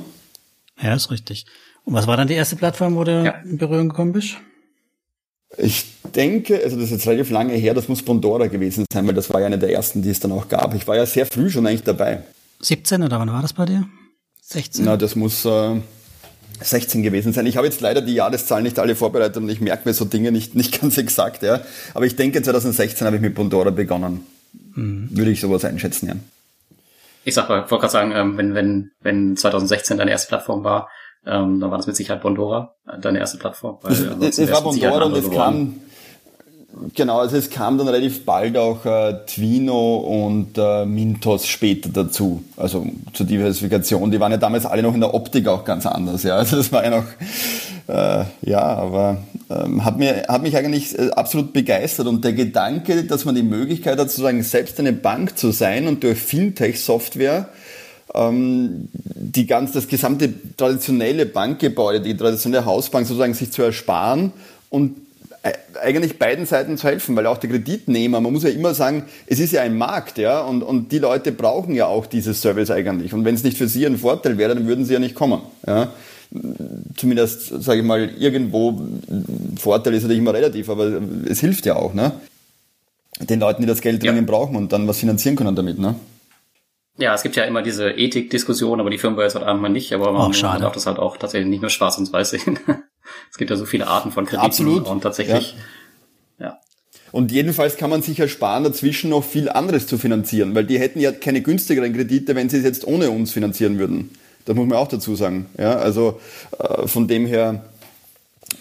Ja, 0.80 0.94
ist 0.94 1.10
richtig. 1.10 1.46
Und 1.84 1.94
was 1.94 2.06
war 2.06 2.16
dann 2.16 2.28
die 2.28 2.34
erste 2.34 2.56
Plattform, 2.56 2.96
wo 2.96 3.04
du 3.04 3.24
ja. 3.24 3.32
in 3.44 3.58
Berührung 3.58 3.88
gekommen 3.88 4.12
bist? 4.12 4.36
Ich 5.58 5.86
denke, 6.14 6.60
also 6.62 6.76
das 6.76 6.86
ist 6.86 6.90
jetzt 6.92 7.06
relativ 7.08 7.30
lange 7.30 7.54
her, 7.54 7.74
das 7.74 7.88
muss 7.88 8.02
Bondora 8.02 8.46
gewesen 8.46 8.84
sein, 8.92 9.06
weil 9.06 9.14
das 9.14 9.32
war 9.32 9.40
ja 9.40 9.46
eine 9.46 9.58
der 9.58 9.72
ersten, 9.72 10.00
die 10.00 10.10
es 10.10 10.20
dann 10.20 10.32
auch 10.32 10.48
gab. 10.48 10.74
Ich 10.74 10.86
war 10.86 10.96
ja 10.96 11.04
sehr 11.04 11.26
früh 11.26 11.50
schon 11.50 11.66
eigentlich 11.66 11.82
dabei. 11.82 12.22
17 12.60 13.02
oder 13.02 13.18
wann 13.18 13.32
war 13.32 13.42
das 13.42 13.52
bei 13.52 13.66
dir? 13.66 13.86
16? 14.42 14.84
Na, 14.84 14.96
das 14.96 15.16
muss 15.16 15.44
äh, 15.44 15.80
16 16.60 17.02
gewesen 17.02 17.32
sein. 17.32 17.46
Ich 17.46 17.56
habe 17.56 17.66
jetzt 17.66 17.80
leider 17.80 18.02
die 18.02 18.14
Jahreszahlen 18.14 18.64
nicht 18.64 18.78
alle 18.78 18.94
vorbereitet 18.94 19.38
und 19.38 19.48
ich 19.48 19.60
merke 19.60 19.88
mir 19.88 19.94
so 19.94 20.04
Dinge 20.04 20.32
nicht, 20.32 20.54
nicht 20.54 20.80
ganz 20.80 20.98
exakt. 20.98 21.42
Ja. 21.42 21.60
Aber 21.94 22.06
ich 22.06 22.16
denke, 22.16 22.42
2016 22.42 23.06
habe 23.06 23.16
ich 23.16 23.22
mit 23.22 23.34
Bondora 23.34 23.70
begonnen. 23.70 24.26
Mhm. 24.74 25.08
Würde 25.10 25.30
ich 25.30 25.40
sowas 25.40 25.64
einschätzen, 25.64 26.08
ja. 26.08 26.14
Ich 27.24 27.34
sag, 27.34 27.48
wollte 27.48 27.68
gerade 27.68 27.88
sagen, 27.90 28.12
ähm, 28.12 28.38
wenn, 28.38 28.54
wenn, 28.54 28.90
wenn 29.02 29.36
2016 29.36 29.98
deine 29.98 30.10
erste 30.10 30.28
Plattform 30.28 30.64
war, 30.64 30.88
ähm, 31.26 31.60
dann 31.60 31.70
war 31.70 31.76
das 31.76 31.86
mit 31.86 31.96
Sicherheit 31.96 32.22
Bondora, 32.22 32.74
äh, 32.88 32.98
deine 32.98 33.18
erste 33.18 33.36
Plattform. 33.36 33.78
Weil 33.82 33.92
es, 34.22 34.38
es 34.38 34.50
war 34.50 34.62
Bondora 34.62 35.04
und 35.04 35.16
es 35.16 35.30
kam, 35.30 35.80
Genau, 36.94 37.18
also 37.18 37.36
es 37.36 37.50
kam 37.50 37.78
dann 37.78 37.88
relativ 37.88 38.24
bald 38.24 38.56
auch 38.56 38.86
äh, 38.86 39.14
Twino 39.26 39.96
und 39.96 40.56
äh, 40.56 40.86
Mintos 40.86 41.48
später 41.48 41.88
dazu, 41.88 42.44
also 42.56 42.86
zur 43.12 43.26
Diversifikation. 43.26 44.10
Die 44.12 44.20
waren 44.20 44.30
ja 44.30 44.38
damals 44.38 44.66
alle 44.66 44.82
noch 44.82 44.94
in 44.94 45.00
der 45.00 45.12
Optik 45.12 45.48
auch 45.48 45.64
ganz 45.64 45.84
anders, 45.84 46.22
ja. 46.22 46.36
Also 46.38 46.56
das 46.56 46.70
war 46.70 46.84
ja 46.84 46.90
noch, 46.90 47.04
äh, 47.88 48.24
ja, 48.48 48.60
aber 48.60 49.18
ähm, 49.50 49.84
hat, 49.84 49.98
mir, 49.98 50.26
hat 50.28 50.42
mich 50.42 50.56
eigentlich 50.56 50.96
äh, 50.96 51.10
absolut 51.10 51.52
begeistert 51.52 52.06
und 52.06 52.24
der 52.24 52.34
Gedanke, 52.34 53.02
dass 53.02 53.24
man 53.24 53.34
die 53.34 53.42
Möglichkeit 53.42 53.98
hat, 53.98 54.08
sozusagen 54.08 54.42
selbst 54.44 54.78
eine 54.78 54.92
Bank 54.92 55.36
zu 55.36 55.50
sein 55.50 55.88
und 55.88 56.04
durch 56.04 56.20
Fintech-Software 56.20 57.48
ähm, 58.14 58.88
die 58.94 59.46
ganz, 59.46 59.72
das 59.72 59.88
gesamte 59.88 60.32
traditionelle 60.56 61.26
Bankgebäude, 61.26 62.00
die 62.00 62.16
traditionelle 62.16 62.64
Hausbank 62.64 63.08
sozusagen 63.08 63.34
sich 63.34 63.50
zu 63.50 63.62
ersparen 63.62 64.32
und 64.68 64.96
eigentlich 65.82 66.18
beiden 66.18 66.44
Seiten 66.44 66.76
zu 66.76 66.86
helfen, 66.86 67.16
weil 67.16 67.26
auch 67.26 67.38
der 67.38 67.50
Kreditnehmer, 67.50 68.20
man 68.20 68.32
muss 68.32 68.42
ja 68.42 68.50
immer 68.50 68.74
sagen, 68.74 69.04
es 69.26 69.38
ist 69.38 69.52
ja 69.52 69.62
ein 69.62 69.76
Markt, 69.76 70.18
ja, 70.18 70.40
und, 70.40 70.62
und 70.62 70.92
die 70.92 70.98
Leute 70.98 71.32
brauchen 71.32 71.74
ja 71.74 71.86
auch 71.86 72.06
dieses 72.06 72.42
Service 72.42 72.70
eigentlich. 72.70 73.14
Und 73.14 73.24
wenn 73.24 73.34
es 73.34 73.42
nicht 73.42 73.56
für 73.56 73.68
sie 73.68 73.86
ein 73.86 73.96
Vorteil 73.96 74.36
wäre, 74.36 74.54
dann 74.54 74.66
würden 74.66 74.84
sie 74.84 74.92
ja 74.92 74.98
nicht 74.98 75.14
kommen, 75.14 75.40
ja. 75.66 75.92
Zumindest, 76.96 77.62
sage 77.62 77.80
ich 77.80 77.86
mal, 77.86 78.08
irgendwo, 78.16 78.80
Vorteil 79.58 79.94
ist 79.94 80.02
natürlich 80.02 80.20
immer 80.20 80.34
relativ, 80.34 80.68
aber 80.68 81.00
es 81.26 81.40
hilft 81.40 81.66
ja 81.66 81.74
auch, 81.74 81.92
ne? 81.92 82.12
Den 83.18 83.40
Leuten, 83.40 83.62
die 83.62 83.68
das 83.68 83.80
Geld 83.80 84.04
ja. 84.04 84.12
dringend 84.12 84.28
brauchen 84.28 84.54
und 84.56 84.72
dann 84.72 84.86
was 84.86 84.98
finanzieren 84.98 85.36
können 85.36 85.56
damit, 85.56 85.78
ne? 85.78 85.96
Ja, 86.98 87.14
es 87.14 87.22
gibt 87.22 87.34
ja 87.34 87.44
immer 87.44 87.62
diese 87.62 87.90
Ethik-Diskussion, 87.90 88.78
aber 88.78 88.90
die 88.90 88.98
Firma 88.98 89.22
jetzt 89.22 89.34
halt 89.34 89.46
einmal 89.46 89.70
nicht, 89.70 89.92
aber 89.92 90.12
man, 90.12 90.30
man 90.30 90.60
darf 90.60 90.74
das 90.74 90.86
halt 90.86 90.98
auch 90.98 91.16
tatsächlich 91.16 91.48
nicht 91.48 91.62
nur 91.62 91.70
schwarz 91.70 91.96
und 91.98 92.12
weiß 92.12 92.30
sehen. 92.30 92.58
Es 93.30 93.38
gibt 93.38 93.50
ja 93.50 93.56
so 93.56 93.66
viele 93.66 93.86
Arten 93.86 94.12
von 94.12 94.26
Krediten 94.26 94.46
Absolut. 94.46 94.88
und 94.88 95.02
tatsächlich, 95.02 95.54
ja. 96.38 96.46
ja. 96.46 96.58
Und 97.12 97.32
jedenfalls 97.32 97.76
kann 97.76 97.90
man 97.90 98.02
sich 98.02 98.20
ersparen, 98.20 98.64
dazwischen 98.64 99.10
noch 99.10 99.24
viel 99.24 99.48
anderes 99.48 99.86
zu 99.86 99.98
finanzieren, 99.98 100.54
weil 100.54 100.64
die 100.64 100.78
hätten 100.78 101.00
ja 101.00 101.12
keine 101.12 101.40
günstigeren 101.42 101.92
Kredite, 101.92 102.34
wenn 102.34 102.48
sie 102.48 102.58
es 102.58 102.64
jetzt 102.64 102.86
ohne 102.86 103.10
uns 103.10 103.32
finanzieren 103.32 103.78
würden. 103.78 104.10
Das 104.44 104.56
muss 104.56 104.66
man 104.66 104.78
auch 104.78 104.88
dazu 104.88 105.14
sagen. 105.16 105.46
Ja, 105.58 105.76
also 105.76 106.20
äh, 106.58 106.86
von 106.86 107.08
dem 107.08 107.26
her 107.26 107.64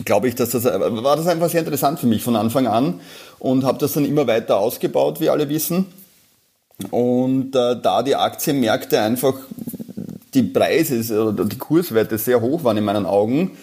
glaube 0.06 0.28
ich, 0.28 0.36
dass 0.36 0.50
das 0.50 0.66
äh, 0.66 1.04
war 1.04 1.16
das 1.16 1.28
einfach 1.28 1.50
sehr 1.50 1.62
interessant 1.62 2.00
für 2.00 2.08
mich 2.08 2.24
von 2.24 2.36
Anfang 2.36 2.68
an 2.68 3.00
und 3.40 3.64
habe 3.64 3.78
das 3.80 3.94
dann 3.94 4.06
immer 4.06 4.28
weiter 4.28 4.58
ausgebaut, 4.58 5.20
wie 5.20 5.30
alle 5.30 5.50
wissen. 5.50 5.88
Und 6.92 7.56
äh, 7.56 7.76
da 7.82 8.04
die 8.04 8.16
Aktienmärkte 8.16 9.02
einfach 9.02 9.34
die 10.34 10.44
Preise 10.44 11.24
oder 11.24 11.46
die 11.46 11.58
Kurswerte 11.58 12.18
sehr 12.18 12.42
hoch 12.42 12.64
waren 12.64 12.78
in 12.78 12.86
meinen 12.86 13.06
Augen, 13.06 13.58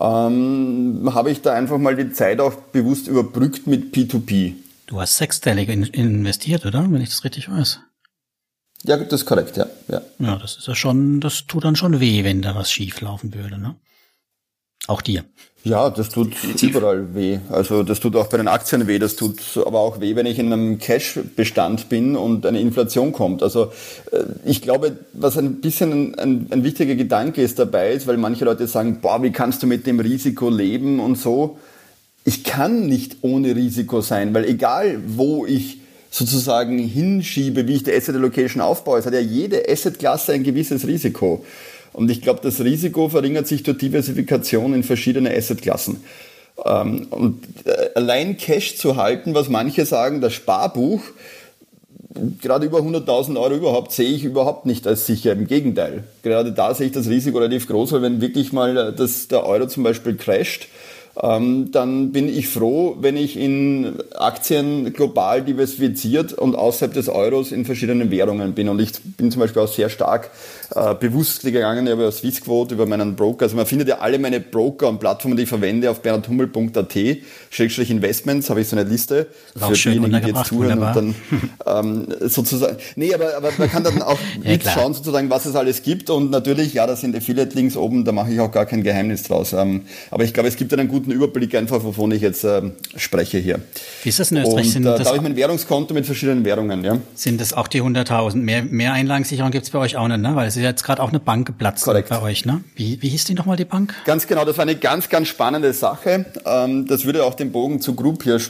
ähm, 0.00 1.10
habe 1.14 1.30
ich 1.30 1.42
da 1.42 1.54
einfach 1.54 1.78
mal 1.78 1.96
die 1.96 2.12
Zeit 2.12 2.40
auch 2.40 2.54
bewusst 2.54 3.08
überbrückt 3.08 3.66
mit 3.66 3.94
P2P. 3.94 4.54
Du 4.86 5.00
hast 5.00 5.16
sechsstellig 5.16 5.68
in 5.68 5.84
investiert, 5.84 6.66
oder? 6.66 6.86
Wenn 6.90 7.00
ich 7.00 7.10
das 7.10 7.24
richtig 7.24 7.50
weiß. 7.50 7.80
Ja, 8.84 8.98
das 8.98 9.22
ist 9.22 9.26
korrekt, 9.26 9.56
ja. 9.56 9.66
Ja, 9.88 10.02
ja 10.18 10.36
das 10.36 10.56
ist 10.56 10.68
ja 10.68 10.74
schon, 10.74 11.20
das 11.20 11.46
tut 11.46 11.64
dann 11.64 11.76
schon 11.76 12.00
weh, 12.00 12.22
wenn 12.22 12.42
da 12.42 12.54
was 12.54 12.70
schief 12.70 13.00
laufen 13.00 13.32
würde, 13.32 13.58
ne? 13.58 13.76
Auch 14.86 15.00
dir. 15.00 15.24
Ja, 15.64 15.88
das 15.88 16.10
tut 16.10 16.34
Definitiv. 16.34 16.76
überall 16.76 17.14
weh. 17.14 17.38
Also 17.48 17.82
das 17.82 17.98
tut 17.98 18.14
auch 18.16 18.26
bei 18.26 18.36
den 18.36 18.48
Aktien 18.48 18.86
weh, 18.86 18.98
das 18.98 19.16
tut 19.16 19.40
aber 19.64 19.80
auch 19.80 19.98
weh, 19.98 20.14
wenn 20.14 20.26
ich 20.26 20.38
in 20.38 20.52
einem 20.52 20.78
Cash-Bestand 20.78 21.88
bin 21.88 22.16
und 22.16 22.44
eine 22.44 22.60
Inflation 22.60 23.12
kommt. 23.12 23.42
Also 23.42 23.72
äh, 24.12 24.24
ich 24.44 24.60
glaube, 24.60 24.98
was 25.14 25.38
ein 25.38 25.62
bisschen 25.62 26.14
ein, 26.18 26.48
ein, 26.50 26.64
wichtiger 26.64 26.94
Gedanke 26.96 27.40
ist 27.40 27.58
dabei 27.58 27.92
ist, 27.92 28.06
weil 28.06 28.18
manche 28.18 28.44
Leute 28.44 28.66
sagen, 28.66 28.98
boah, 29.00 29.22
wie 29.22 29.32
kannst 29.32 29.62
du 29.62 29.66
mit 29.66 29.86
dem 29.86 30.00
Risiko 30.00 30.50
leben 30.50 31.00
und 31.00 31.16
so. 31.16 31.56
Ich 32.26 32.44
kann 32.44 32.86
nicht 32.86 33.18
ohne 33.22 33.56
Risiko 33.56 34.02
sein, 34.02 34.34
weil 34.34 34.44
egal 34.44 34.98
wo 35.06 35.46
ich 35.46 35.78
sozusagen 36.10 36.78
hinschiebe, 36.78 37.66
wie 37.66 37.76
ich 37.76 37.84
die 37.84 37.92
Asset 37.92 38.14
Allocation 38.14 38.62
aufbaue. 38.62 38.98
Es 38.98 39.06
hat 39.06 39.14
ja 39.14 39.20
jede 39.20 39.68
Asset-Klasse 39.68 40.34
ein 40.34 40.44
gewisses 40.44 40.86
Risiko. 40.86 41.44
Und 41.94 42.10
ich 42.10 42.20
glaube, 42.20 42.40
das 42.42 42.60
Risiko 42.60 43.08
verringert 43.08 43.46
sich 43.46 43.62
durch 43.62 43.78
Diversifikation 43.78 44.74
in 44.74 44.82
verschiedene 44.82 45.34
Assetklassen. 45.34 46.04
Ähm, 46.64 47.06
und 47.10 47.42
äh, 47.64 47.90
allein 47.94 48.36
Cash 48.36 48.76
zu 48.76 48.96
halten, 48.96 49.34
was 49.34 49.48
manche 49.48 49.86
sagen, 49.86 50.20
das 50.20 50.34
Sparbuch, 50.34 51.00
gerade 52.40 52.66
über 52.66 52.78
100.000 52.78 53.40
Euro 53.40 53.54
überhaupt, 53.54 53.92
sehe 53.92 54.10
ich 54.10 54.24
überhaupt 54.24 54.66
nicht 54.66 54.86
als 54.86 55.06
sicher. 55.06 55.32
Im 55.32 55.46
Gegenteil. 55.46 56.04
Gerade 56.22 56.52
da 56.52 56.74
sehe 56.74 56.86
ich 56.86 56.92
das 56.92 57.08
Risiko 57.08 57.38
relativ 57.38 57.68
groß, 57.68 57.92
weil 57.92 58.02
wenn 58.02 58.20
wirklich 58.20 58.52
mal 58.52 58.76
äh, 58.76 58.92
das, 58.92 59.28
der 59.28 59.46
Euro 59.46 59.66
zum 59.66 59.84
Beispiel 59.84 60.16
crasht, 60.16 60.66
ähm, 61.22 61.70
dann 61.70 62.12
bin 62.12 62.28
ich 62.28 62.48
froh, 62.48 62.96
wenn 63.00 63.16
ich 63.16 63.36
in 63.36 63.94
Aktien 64.16 64.92
global 64.92 65.42
diversifiziert 65.42 66.32
und 66.32 66.56
außerhalb 66.56 66.92
des 66.92 67.08
Euros 67.08 67.52
in 67.52 67.64
verschiedenen 67.64 68.10
Währungen 68.10 68.54
bin. 68.54 68.68
Und 68.68 68.80
ich 68.80 68.92
bin 69.16 69.30
zum 69.30 69.40
Beispiel 69.40 69.62
auch 69.62 69.68
sehr 69.68 69.90
stark 69.90 70.30
äh, 70.74 70.94
bewusst 70.94 71.42
gegangen 71.42 71.86
über 71.86 72.10
Swissquote, 72.10 72.74
über 72.74 72.86
meinen 72.86 73.14
Broker. 73.14 73.44
Also 73.44 73.56
man 73.56 73.66
findet 73.66 73.88
ja 73.88 73.98
alle 73.98 74.18
meine 74.18 74.40
Broker 74.40 74.88
und 74.88 74.98
Plattformen, 74.98 75.36
die 75.36 75.44
ich 75.44 75.48
verwende, 75.48 75.90
auf 75.90 76.00
bernhardhummel.at, 76.00 76.94
Schrägstrich 77.50 77.90
Investments, 77.90 78.50
habe 78.50 78.60
ich 78.60 78.68
so 78.68 78.76
eine 78.76 78.88
Liste 78.88 79.28
für 79.56 79.72
diejenigen, 79.72 80.20
die 80.20 80.28
jetzt 80.28 80.46
zuhören 80.46 80.80
wunderbar. 80.80 80.96
und 80.96 81.14
dann 81.64 82.08
ähm, 82.20 82.28
sozusagen, 82.28 82.76
nee, 82.96 83.14
aber, 83.14 83.36
aber 83.36 83.50
man 83.56 83.70
kann 83.70 83.84
dann 83.84 84.02
auch 84.02 84.18
ja, 84.42 84.50
mitschauen 84.50 84.94
sozusagen, 84.94 85.30
was 85.30 85.46
es 85.46 85.54
alles 85.54 85.82
gibt 85.82 86.10
und 86.10 86.30
natürlich, 86.30 86.74
ja, 86.74 86.86
da 86.86 86.96
sind 86.96 87.14
Affiliate-Links 87.14 87.76
oben, 87.76 88.04
da 88.04 88.12
mache 88.12 88.32
ich 88.32 88.40
auch 88.40 88.50
gar 88.50 88.66
kein 88.66 88.82
Geheimnis 88.82 89.22
draus. 89.22 89.52
Ähm, 89.52 89.82
aber 90.10 90.24
ich 90.24 90.34
glaube, 90.34 90.48
es 90.48 90.56
gibt 90.56 90.72
einen 90.72 90.88
guten 90.88 91.03
Überblick 91.12 91.54
einfach, 91.54 91.82
wovon 91.84 92.12
ich 92.12 92.22
jetzt 92.22 92.44
ähm, 92.44 92.72
spreche 92.96 93.38
hier. 93.38 93.60
Wie 94.02 94.08
ist 94.08 94.20
das 94.20 94.30
in 94.30 94.38
Österreich? 94.38 94.66
Und, 94.66 94.72
sind 94.72 94.86
äh, 94.86 94.98
da 94.98 95.04
habe 95.04 95.16
ich 95.16 95.22
mein 95.22 95.36
Währungskonto 95.36 95.94
mit 95.94 96.06
verschiedenen 96.06 96.44
Währungen, 96.44 96.84
ja. 96.84 96.98
Sind 97.14 97.40
das 97.40 97.52
auch 97.52 97.68
die 97.68 97.82
100.000? 97.82 98.36
Mehr, 98.36 98.62
mehr 98.62 98.92
Einlagensicherung 98.92 99.50
gibt 99.50 99.64
es 99.64 99.70
bei 99.70 99.78
euch 99.78 99.96
auch 99.96 100.08
nicht, 100.08 100.20
ne? 100.20 100.34
Weil 100.36 100.48
es 100.48 100.56
ist 100.56 100.62
jetzt 100.62 100.84
gerade 100.84 101.02
auch 101.02 101.10
eine 101.10 101.20
Bank 101.20 101.46
geplatzt 101.46 101.84
Korrekt. 101.84 102.08
bei 102.08 102.20
euch, 102.22 102.44
ne? 102.44 102.62
Wie, 102.76 103.00
wie 103.02 103.08
hieß 103.08 103.24
die 103.24 103.34
nochmal, 103.34 103.56
die 103.56 103.64
Bank? 103.64 103.94
Ganz 104.04 104.26
genau, 104.26 104.44
das 104.44 104.56
war 104.56 104.62
eine 104.62 104.76
ganz, 104.76 105.08
ganz 105.08 105.28
spannende 105.28 105.72
Sache. 105.72 106.26
Ähm, 106.44 106.86
das 106.86 107.04
würde 107.04 107.24
auch 107.24 107.34
den 107.34 107.52
Bogen 107.52 107.80
zu 107.80 107.94
Group 107.94 108.22
hier 108.22 108.40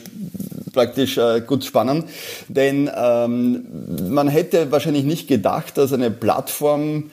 praktisch 0.72 1.16
äh, 1.16 1.40
gut 1.40 1.64
spannen, 1.64 2.04
denn 2.48 2.90
ähm, 2.94 3.64
man 4.10 4.28
hätte 4.28 4.70
wahrscheinlich 4.72 5.04
nicht 5.04 5.28
gedacht, 5.28 5.78
dass 5.78 5.92
eine 5.92 6.10
Plattform 6.10 7.10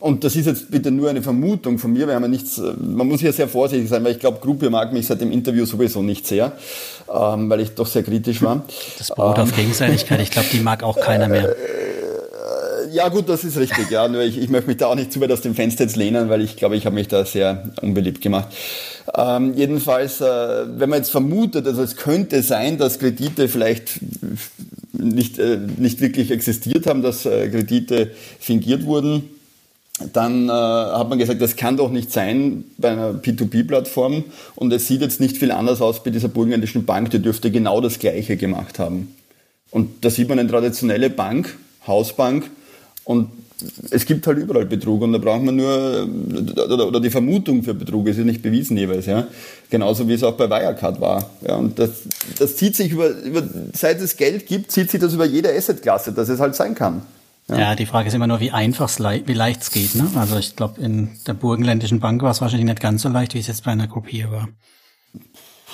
und 0.00 0.22
das 0.22 0.36
ist 0.36 0.46
jetzt 0.46 0.70
bitte 0.70 0.90
nur 0.90 1.10
eine 1.10 1.22
Vermutung 1.22 1.78
von 1.78 1.92
mir, 1.92 2.06
wir 2.06 2.14
haben 2.14 2.22
ja 2.22 2.28
nichts, 2.28 2.58
äh, 2.58 2.72
man 2.78 3.08
muss 3.08 3.20
hier 3.20 3.32
sehr 3.32 3.48
vorsichtig 3.48 3.88
sein, 3.88 4.04
weil 4.04 4.12
ich 4.12 4.20
glaube, 4.20 4.38
Gruppe 4.40 4.70
mag 4.70 4.92
mich 4.92 5.06
seit 5.06 5.20
dem 5.20 5.32
Interview 5.32 5.64
sowieso 5.66 6.02
nicht 6.02 6.26
sehr, 6.26 6.52
ähm, 7.12 7.50
weil 7.50 7.60
ich 7.60 7.70
doch 7.70 7.86
sehr 7.86 8.02
kritisch 8.02 8.42
war. 8.42 8.64
Das 8.98 9.08
beruht 9.08 9.38
ähm, 9.38 9.44
auf 9.44 9.56
Gegenseitigkeit, 9.56 10.20
ich 10.20 10.30
glaube, 10.30 10.48
die 10.52 10.60
mag 10.60 10.82
auch 10.82 10.98
keiner 11.00 11.28
mehr. 11.28 11.48
Äh, 11.48 11.54
ja, 12.92 13.08
gut, 13.08 13.28
das 13.28 13.44
ist 13.44 13.58
richtig. 13.58 13.90
Ja, 13.90 14.08
nur 14.08 14.22
ich, 14.22 14.38
ich 14.38 14.48
möchte 14.48 14.68
mich 14.68 14.78
da 14.78 14.86
auch 14.86 14.94
nicht 14.94 15.12
zu 15.12 15.20
weit 15.20 15.30
aus 15.32 15.40
dem 15.40 15.54
Fenster 15.54 15.84
jetzt 15.84 15.96
lehnen, 15.96 16.28
weil 16.28 16.42
ich 16.42 16.56
glaube, 16.56 16.76
ich 16.76 16.86
habe 16.86 16.94
mich 16.94 17.08
da 17.08 17.24
sehr 17.24 17.70
unbeliebt 17.82 18.20
gemacht. 18.20 18.48
Ähm, 19.14 19.54
jedenfalls, 19.54 20.20
äh, 20.20 20.24
wenn 20.78 20.88
man 20.88 20.98
jetzt 20.98 21.10
vermutet, 21.10 21.66
also 21.66 21.82
es 21.82 21.96
könnte 21.96 22.42
sein, 22.42 22.78
dass 22.78 22.98
Kredite 22.98 23.48
vielleicht 23.48 24.00
nicht, 24.92 25.38
äh, 25.38 25.58
nicht 25.76 26.00
wirklich 26.00 26.30
existiert 26.30 26.86
haben, 26.86 27.02
dass 27.02 27.26
äh, 27.26 27.48
Kredite 27.48 28.12
fingiert 28.38 28.84
wurden, 28.84 29.24
dann 30.12 30.48
äh, 30.48 30.52
hat 30.52 31.08
man 31.08 31.18
gesagt, 31.18 31.40
das 31.40 31.56
kann 31.56 31.76
doch 31.76 31.90
nicht 31.90 32.12
sein 32.12 32.64
bei 32.78 32.90
einer 32.90 33.12
P2P-Plattform 33.12 34.24
und 34.54 34.72
es 34.72 34.86
sieht 34.86 35.00
jetzt 35.00 35.20
nicht 35.20 35.36
viel 35.36 35.50
anders 35.50 35.80
aus 35.80 36.02
bei 36.02 36.10
dieser 36.10 36.28
burgenländischen 36.28 36.84
Bank, 36.84 37.10
die 37.10 37.20
dürfte 37.20 37.50
genau 37.50 37.80
das 37.80 37.98
Gleiche 37.98 38.36
gemacht 38.36 38.78
haben. 38.78 39.14
Und 39.70 40.04
da 40.04 40.10
sieht 40.10 40.28
man 40.28 40.38
eine 40.38 40.48
traditionelle 40.48 41.10
Bank, 41.10 41.56
Hausbank, 41.86 42.50
und 43.04 43.30
es 43.90 44.06
gibt 44.06 44.26
halt 44.26 44.38
überall 44.38 44.66
Betrug 44.66 45.02
und 45.02 45.12
da 45.12 45.18
braucht 45.18 45.42
man 45.42 45.56
nur, 45.56 46.08
oder, 46.52 46.86
oder 46.86 47.00
die 47.00 47.10
Vermutung 47.10 47.62
für 47.62 47.74
Betrug 47.74 48.06
ist 48.06 48.18
ja 48.18 48.24
nicht 48.24 48.42
bewiesen 48.42 48.76
jeweils, 48.76 49.06
ja. 49.06 49.26
Genauso 49.70 50.06
wie 50.06 50.14
es 50.14 50.22
auch 50.22 50.34
bei 50.34 50.48
Wirecard 50.48 51.00
war. 51.00 51.30
Ja, 51.46 51.56
und 51.56 51.78
das, 51.78 51.90
das 52.38 52.56
zieht 52.56 52.76
sich 52.76 52.92
über, 52.92 53.08
über, 53.08 53.42
seit 53.72 54.00
es 54.00 54.16
Geld 54.16 54.46
gibt, 54.46 54.70
zieht 54.70 54.90
sich 54.90 55.00
das 55.00 55.14
über 55.14 55.24
jede 55.24 55.52
Assetklasse, 55.52 56.12
dass 56.12 56.28
es 56.28 56.38
halt 56.38 56.54
sein 56.54 56.74
kann. 56.74 57.02
Ja. 57.50 57.58
ja, 57.58 57.74
die 57.74 57.86
Frage 57.86 58.08
ist 58.08 58.14
immer 58.14 58.26
nur, 58.26 58.40
wie 58.40 58.50
einfach 58.50 58.88
es, 58.88 58.98
wie 59.00 59.32
leicht 59.32 59.62
es 59.62 59.70
geht. 59.70 59.94
Ne? 59.94 60.06
Also 60.16 60.36
ich 60.36 60.54
glaube, 60.54 60.80
in 60.80 61.10
der 61.26 61.32
burgenländischen 61.32 61.98
Bank 61.98 62.20
war 62.22 62.30
es 62.30 62.40
wahrscheinlich 62.40 62.68
nicht 62.68 62.80
ganz 62.80 63.02
so 63.02 63.08
leicht, 63.08 63.34
wie 63.34 63.38
es 63.38 63.46
jetzt 63.46 63.64
bei 63.64 63.70
einer 63.70 63.86
Gruppe 63.86 64.30
war. 64.30 64.48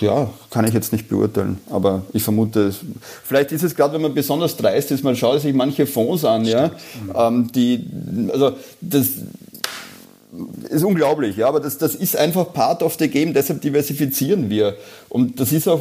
Ja, 0.01 0.29
kann 0.51 0.67
ich 0.67 0.75
jetzt 0.75 0.93
nicht 0.93 1.09
beurteilen, 1.09 1.59
aber 1.71 2.03
ich 2.13 2.23
vermute, 2.23 2.75
vielleicht 3.23 3.53
ist 3.53 3.63
es 3.63 3.77
gerade, 3.77 3.95
wenn 3.95 4.03
man 4.03 4.15
besonders 4.15 4.57
dreist 4.57 4.91
ist, 4.91 5.05
man 5.05 5.15
schaut 5.15 5.41
sich 5.41 5.55
manche 5.55 5.87
Fonds 5.87 6.25
an, 6.25 6.45
ja, 6.45 6.73
ähm, 7.15 7.51
die, 7.53 7.89
also 8.33 8.57
das 8.81 9.11
ist 10.69 10.85
unglaublich, 10.85 11.37
ja, 11.37 11.49
aber 11.49 11.61
das, 11.61 11.79
das 11.79 11.95
ist 11.95 12.17
einfach 12.17 12.53
part 12.53 12.83
of 12.83 12.97
the 12.99 13.09
game, 13.09 13.33
deshalb 13.35 13.61
diversifizieren 13.61 14.51
wir. 14.51 14.77
Und 15.09 15.39
das 15.39 15.53
ist 15.53 15.69
auch 15.69 15.81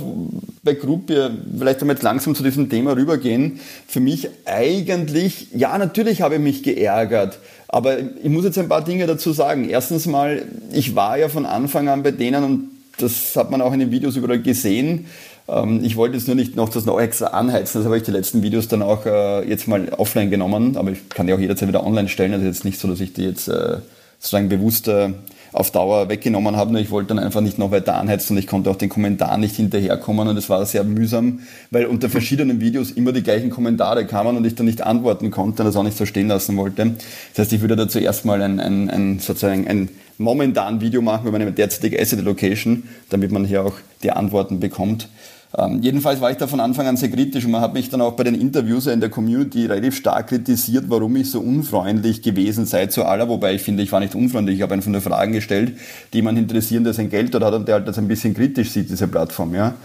bei 0.64 0.74
Gruppe, 0.74 1.32
vielleicht 1.58 1.82
jetzt 1.82 2.04
langsam 2.04 2.36
zu 2.36 2.44
diesem 2.44 2.70
Thema 2.70 2.96
rübergehen, 2.96 3.60
für 3.88 4.00
mich 4.00 4.30
eigentlich, 4.46 5.48
ja, 5.54 5.78
natürlich 5.78 6.22
habe 6.22 6.36
ich 6.36 6.42
mich 6.42 6.64
geärgert, 6.64 7.40
aber 7.68 7.98
ich 8.00 8.30
muss 8.30 8.46
jetzt 8.46 8.60
ein 8.60 8.70
paar 8.70 8.84
Dinge 8.84 9.08
dazu 9.08 9.34
sagen. 9.34 9.68
Erstens 9.68 10.06
mal, 10.06 10.44
ich 10.72 10.96
war 10.96 11.18
ja 11.18 11.30
von 11.30 11.46
Anfang 11.46 11.90
an 11.90 12.04
bei 12.04 12.12
denen 12.12 12.44
und 12.44 12.70
das 13.00 13.36
hat 13.36 13.50
man 13.50 13.62
auch 13.62 13.74
in 13.74 13.80
den 13.80 13.92
Videos 13.92 14.16
überall 14.16 14.40
gesehen. 14.40 15.08
Ähm, 15.48 15.84
ich 15.84 15.96
wollte 15.96 16.16
jetzt 16.16 16.28
nur 16.28 16.36
nicht 16.36 16.56
noch 16.56 16.70
das 16.70 16.86
noch 16.86 17.00
extra 17.00 17.28
anheizen, 17.28 17.80
das 17.80 17.86
habe 17.86 17.98
ich 17.98 18.04
die 18.04 18.12
letzten 18.12 18.44
Videos 18.44 18.68
dann 18.68 18.84
auch 18.84 19.06
äh, 19.08 19.50
jetzt 19.50 19.68
mal 19.68 19.90
offline 19.98 20.30
genommen, 20.30 20.78
aber 20.78 20.92
ich 20.92 21.10
kann 21.10 21.26
die 21.26 21.34
auch 21.34 21.40
jederzeit 21.40 21.68
wieder 21.68 21.86
online 21.86 22.08
stellen. 22.08 22.34
Also 22.34 22.46
jetzt 22.46 22.64
nicht 22.64 22.80
so, 22.80 22.88
dass 22.88 23.00
ich 23.00 23.14
die 23.14 23.24
jetzt 23.24 23.48
äh, 23.48 23.78
sozusagen 24.24 24.48
bewusst 24.48 24.88
äh, 24.88 25.10
auf 25.52 25.70
Dauer 25.70 26.08
weggenommen 26.08 26.56
habe, 26.56 26.72
nur 26.72 26.82
ich 26.82 26.92
wollte 26.92 27.10
dann 27.10 27.20
einfach 27.20 27.42
nicht 27.42 27.60
noch 27.60 27.72
weiter 27.72 27.96
anheizen 27.96 28.36
und 28.36 28.40
ich 28.40 28.48
konnte 28.48 28.70
auch 28.70 28.78
den 28.78 28.88
Kommentaren 28.88 29.42
nicht 29.42 29.56
hinterherkommen 29.56 30.30
und 30.30 30.38
es 30.38 30.50
war 30.50 30.66
sehr 30.66 30.86
mühsam, 30.86 31.42
weil 31.72 31.86
unter 31.86 32.10
verschiedenen 32.10 32.62
Videos 32.62 32.90
immer 32.90 33.12
die 33.12 33.22
gleichen 33.22 33.50
Kommentare 33.50 34.08
kamen 34.08 34.38
und 34.38 34.46
ich 34.46 34.56
dann 34.56 34.66
nicht 34.66 34.82
antworten 34.82 35.30
konnte 35.30 35.62
und 35.62 35.68
das 35.68 35.76
auch 35.76 35.84
nicht 35.84 35.98
so 35.98 36.06
stehen 36.06 36.30
lassen 36.30 36.56
wollte. 36.56 36.96
Das 37.36 37.40
heißt, 37.40 37.54
ich 37.54 37.62
würde 37.62 37.76
da 37.76 37.88
zuerst 37.88 38.24
mal 38.24 38.42
ein, 38.42 38.60
ein, 38.62 38.90
ein 38.90 39.20
sozusagen 39.20 39.68
ein 39.68 39.90
momentan 40.18 40.80
Video 40.80 41.02
machen 41.02 41.28
über 41.28 41.38
meine 41.38 41.52
derzeitige 41.52 42.00
Asset 42.00 42.20
Allocation, 42.20 42.84
damit 43.10 43.32
man 43.32 43.44
hier 43.44 43.66
auch 43.66 43.76
die 44.04 44.12
Antworten 44.12 44.62
bekommt. 44.62 45.10
Ähm, 45.56 45.82
jedenfalls 45.82 46.20
war 46.20 46.32
ich 46.32 46.38
da 46.38 46.48
von 46.48 46.60
Anfang 46.60 46.88
an 46.88 46.98
sehr 46.98 47.10
kritisch 47.10 47.46
und 47.46 47.52
man 47.52 47.62
hat 47.62 47.74
mich 47.74 47.90
dann 47.90 48.02
auch 48.02 48.14
bei 48.14 48.24
den 48.24 48.34
Interviews 48.34 48.88
in 48.88 49.00
der 49.00 49.10
Community 49.10 49.68
relativ 49.68 49.96
stark 49.96 50.30
kritisiert, 50.30 50.86
warum 50.88 51.16
ich 51.16 51.30
so 51.30 51.42
unfreundlich 51.42 52.24
gewesen 52.24 52.66
sei 52.66 52.88
zu 52.88 53.06
aller, 53.06 53.30
wobei 53.30 53.54
ich 53.54 53.62
finde, 53.62 53.84
ich 53.84 53.92
war 53.92 54.00
nicht 54.00 54.16
unfreundlich, 54.16 54.58
ich 54.58 54.62
habe 54.64 54.74
einfach 54.74 54.90
nur 54.90 55.02
Fragen 55.02 55.34
gestellt, 55.34 55.78
die 56.12 56.18
jemand 56.18 56.40
interessieren, 56.40 56.84
der 56.84 56.94
sein 56.94 57.10
Geld 57.10 57.34
dort 57.36 57.44
hat 57.44 57.54
und 57.54 57.68
der 57.68 57.76
halt 57.76 57.88
das 57.88 58.00
ein 58.00 58.08
bisschen 58.08 58.34
kritisch 58.34 58.72
sieht, 58.72 58.90
diese 58.90 59.08
Plattform. 59.08 59.54
Ja. 59.54 59.76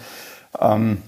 Ähm, 0.58 0.98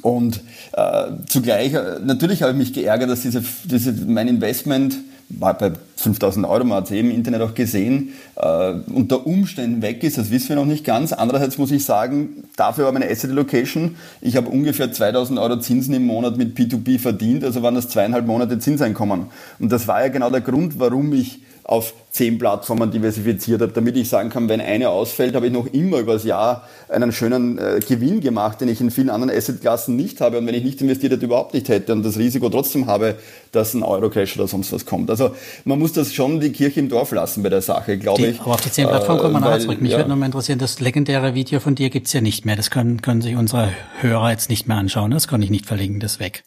und 0.00 0.40
äh, 0.72 1.10
zugleich, 1.26 1.74
äh, 1.74 1.98
natürlich 2.04 2.42
habe 2.42 2.52
ich 2.52 2.58
mich 2.58 2.72
geärgert, 2.72 3.10
dass 3.10 3.22
diese, 3.22 3.42
diese, 3.64 3.92
mein 4.06 4.28
Investment 4.28 4.96
war 5.38 5.56
bei 5.56 5.72
5000 5.96 6.46
Euro, 6.46 6.64
man 6.64 6.78
hat 6.78 6.84
es 6.86 6.90
eben 6.90 7.10
im 7.10 7.16
Internet 7.16 7.42
auch 7.42 7.54
gesehen, 7.54 8.14
äh, 8.36 8.72
unter 8.92 9.26
Umständen 9.26 9.82
weg 9.82 10.02
ist, 10.02 10.18
das 10.18 10.30
wissen 10.30 10.50
wir 10.50 10.56
noch 10.56 10.64
nicht 10.64 10.84
ganz. 10.84 11.12
Andererseits 11.12 11.58
muss 11.58 11.70
ich 11.70 11.84
sagen, 11.84 12.44
dafür 12.56 12.84
war 12.84 12.92
meine 12.92 13.10
Asset 13.10 13.30
Allocation, 13.30 13.96
ich 14.20 14.36
habe 14.36 14.48
ungefähr 14.48 14.92
2000 14.92 15.38
Euro 15.38 15.58
Zinsen 15.60 15.94
im 15.94 16.06
Monat 16.06 16.36
mit 16.36 16.56
P2P 16.56 16.98
verdient, 16.98 17.44
also 17.44 17.62
waren 17.62 17.74
das 17.74 17.88
zweieinhalb 17.88 18.26
Monate 18.26 18.58
Zinseinkommen. 18.58 19.26
Und 19.58 19.72
das 19.72 19.88
war 19.88 20.02
ja 20.02 20.08
genau 20.08 20.30
der 20.30 20.40
Grund, 20.40 20.78
warum 20.78 21.12
ich 21.12 21.40
auf 21.72 21.94
zehn 22.10 22.36
Plattformen 22.36 22.90
diversifiziert 22.90 23.62
habe, 23.62 23.72
damit 23.72 23.96
ich 23.96 24.06
sagen 24.06 24.28
kann, 24.28 24.46
wenn 24.50 24.60
eine 24.60 24.90
ausfällt, 24.90 25.34
habe 25.34 25.46
ich 25.46 25.52
noch 25.54 25.66
immer 25.72 26.00
übers 26.00 26.22
Jahr 26.24 26.68
einen 26.90 27.12
schönen 27.12 27.56
äh, 27.56 27.80
Gewinn 27.80 28.20
gemacht, 28.20 28.60
den 28.60 28.68
ich 28.68 28.82
in 28.82 28.90
vielen 28.90 29.08
anderen 29.08 29.34
Assetklassen 29.34 29.96
nicht 29.96 30.20
habe. 30.20 30.36
Und 30.36 30.46
wenn 30.46 30.54
ich 30.54 30.64
nicht 30.64 30.82
investiert 30.82 31.14
hätte, 31.14 31.24
überhaupt 31.24 31.54
nicht 31.54 31.70
hätte 31.70 31.94
und 31.94 32.02
das 32.02 32.18
Risiko 32.18 32.50
trotzdem 32.50 32.88
habe, 32.88 33.14
dass 33.52 33.72
ein 33.72 33.82
Eurocrash 33.82 34.36
oder 34.36 34.46
sonst 34.48 34.70
was 34.70 34.84
kommt. 34.84 35.08
Also 35.08 35.34
man 35.64 35.78
muss 35.78 35.94
das 35.94 36.12
schon 36.12 36.40
die 36.40 36.52
Kirche 36.52 36.78
im 36.80 36.90
Dorf 36.90 37.10
lassen 37.10 37.42
bei 37.42 37.48
der 37.48 37.62
Sache, 37.62 37.96
glaube 37.96 38.20
ich. 38.26 38.40
Aber 38.42 38.52
auf 38.52 38.60
die 38.60 38.70
zehn 38.70 38.86
Plattformen 38.86 39.22
kommen 39.22 39.34
wir 39.34 39.40
nachher 39.40 39.60
zurück. 39.60 39.80
Mich 39.80 39.92
ja. 39.92 39.96
würde 39.96 40.10
noch 40.10 40.16
mal 40.16 40.26
interessieren, 40.26 40.58
das 40.58 40.78
legendäre 40.78 41.34
Video 41.34 41.58
von 41.58 41.74
dir 41.74 41.88
gibt's 41.88 42.12
ja 42.12 42.20
nicht 42.20 42.44
mehr. 42.44 42.56
Das 42.56 42.70
können, 42.70 43.00
können 43.00 43.22
sich 43.22 43.34
unsere 43.34 43.70
Hörer 44.00 44.30
jetzt 44.30 44.50
nicht 44.50 44.68
mehr 44.68 44.76
anschauen. 44.76 45.10
Das 45.10 45.26
kann 45.26 45.40
ich 45.40 45.48
nicht 45.48 45.64
verlinken, 45.64 46.00
das 46.00 46.20
weg. 46.20 46.44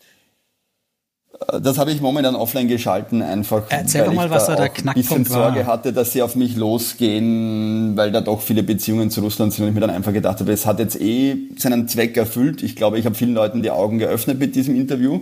Das 1.61 1.77
habe 1.77 1.91
ich 1.91 1.99
momentan 1.99 2.35
offline 2.35 2.67
geschalten, 2.67 3.21
einfach 3.21 3.63
Erzähl 3.67 4.01
weil 4.01 4.07
doch 4.07 4.13
mal, 4.13 4.25
ich 4.27 4.31
was 4.31 4.45
da, 4.47 4.55
der 4.55 4.69
Knackpunkt 4.69 5.11
ein 5.11 5.23
bisschen 5.23 5.25
Sorge 5.25 5.67
hatte, 5.67 5.91
dass 5.91 6.13
sie 6.13 6.21
auf 6.21 6.35
mich 6.35 6.55
losgehen, 6.55 7.97
weil 7.97 8.11
da 8.11 8.21
doch 8.21 8.41
viele 8.41 8.63
Beziehungen 8.63 9.09
zu 9.09 9.19
Russland 9.19 9.51
sind 9.51 9.63
und 9.63 9.69
ich 9.69 9.75
mir 9.75 9.81
dann 9.81 9.89
einfach 9.89 10.13
gedacht 10.13 10.39
habe, 10.39 10.51
es 10.53 10.65
hat 10.65 10.79
jetzt 10.79 10.99
eh 10.99 11.35
seinen 11.57 11.89
Zweck 11.89 12.15
erfüllt. 12.15 12.63
Ich 12.63 12.77
glaube, 12.77 12.99
ich 12.99 13.05
habe 13.05 13.15
vielen 13.15 13.33
Leuten 13.33 13.61
die 13.61 13.71
Augen 13.71 13.99
geöffnet 13.99 14.39
mit 14.39 14.55
diesem 14.55 14.75
Interview. 14.75 15.21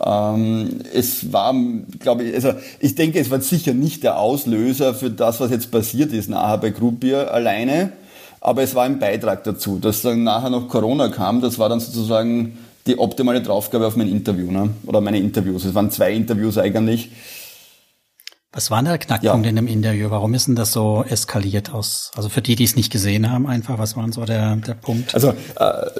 Ähm, 0.00 0.80
es 0.94 1.32
war, 1.34 1.54
glaube 2.00 2.24
ich, 2.24 2.34
also 2.34 2.54
ich 2.80 2.94
denke, 2.94 3.18
es 3.18 3.30
war 3.30 3.40
sicher 3.42 3.74
nicht 3.74 4.02
der 4.04 4.18
Auslöser 4.18 4.94
für 4.94 5.10
das, 5.10 5.38
was 5.38 5.50
jetzt 5.50 5.70
passiert 5.70 6.12
ist 6.14 6.30
nachher 6.30 6.58
bei 6.58 6.70
Groupier 6.70 7.32
alleine, 7.32 7.92
aber 8.40 8.62
es 8.62 8.74
war 8.74 8.84
ein 8.84 8.98
Beitrag 8.98 9.44
dazu, 9.44 9.78
dass 9.78 10.00
dann 10.00 10.24
nachher 10.24 10.50
noch 10.50 10.68
Corona 10.68 11.08
kam. 11.08 11.42
Das 11.42 11.58
war 11.58 11.68
dann 11.68 11.78
sozusagen 11.78 12.56
die 12.86 12.98
optimale 12.98 13.42
Draufgabe 13.42 13.86
auf 13.86 13.96
mein 13.96 14.08
Interview, 14.08 14.50
ne? 14.50 14.70
oder 14.86 15.00
meine 15.00 15.18
Interviews. 15.18 15.64
Es 15.64 15.74
waren 15.74 15.90
zwei 15.90 16.12
Interviews 16.12 16.58
eigentlich. 16.58 17.10
Was 18.52 18.70
war 18.70 18.82
der 18.82 18.98
Knackpunkt 18.98 19.46
ja. 19.46 19.50
in 19.50 19.56
dem 19.56 19.66
Interview? 19.66 20.10
Warum 20.10 20.34
ist 20.34 20.46
denn 20.46 20.56
das 20.56 20.72
so 20.72 21.04
eskaliert 21.08 21.72
aus? 21.72 22.10
Also 22.14 22.28
für 22.28 22.42
die, 22.42 22.54
die 22.54 22.64
es 22.64 22.76
nicht 22.76 22.92
gesehen 22.92 23.30
haben, 23.30 23.46
einfach, 23.46 23.78
was 23.78 23.96
war 23.96 24.10
so 24.12 24.26
der, 24.26 24.56
der 24.56 24.74
Punkt? 24.74 25.14
Also 25.14 25.32
äh, 25.56 25.90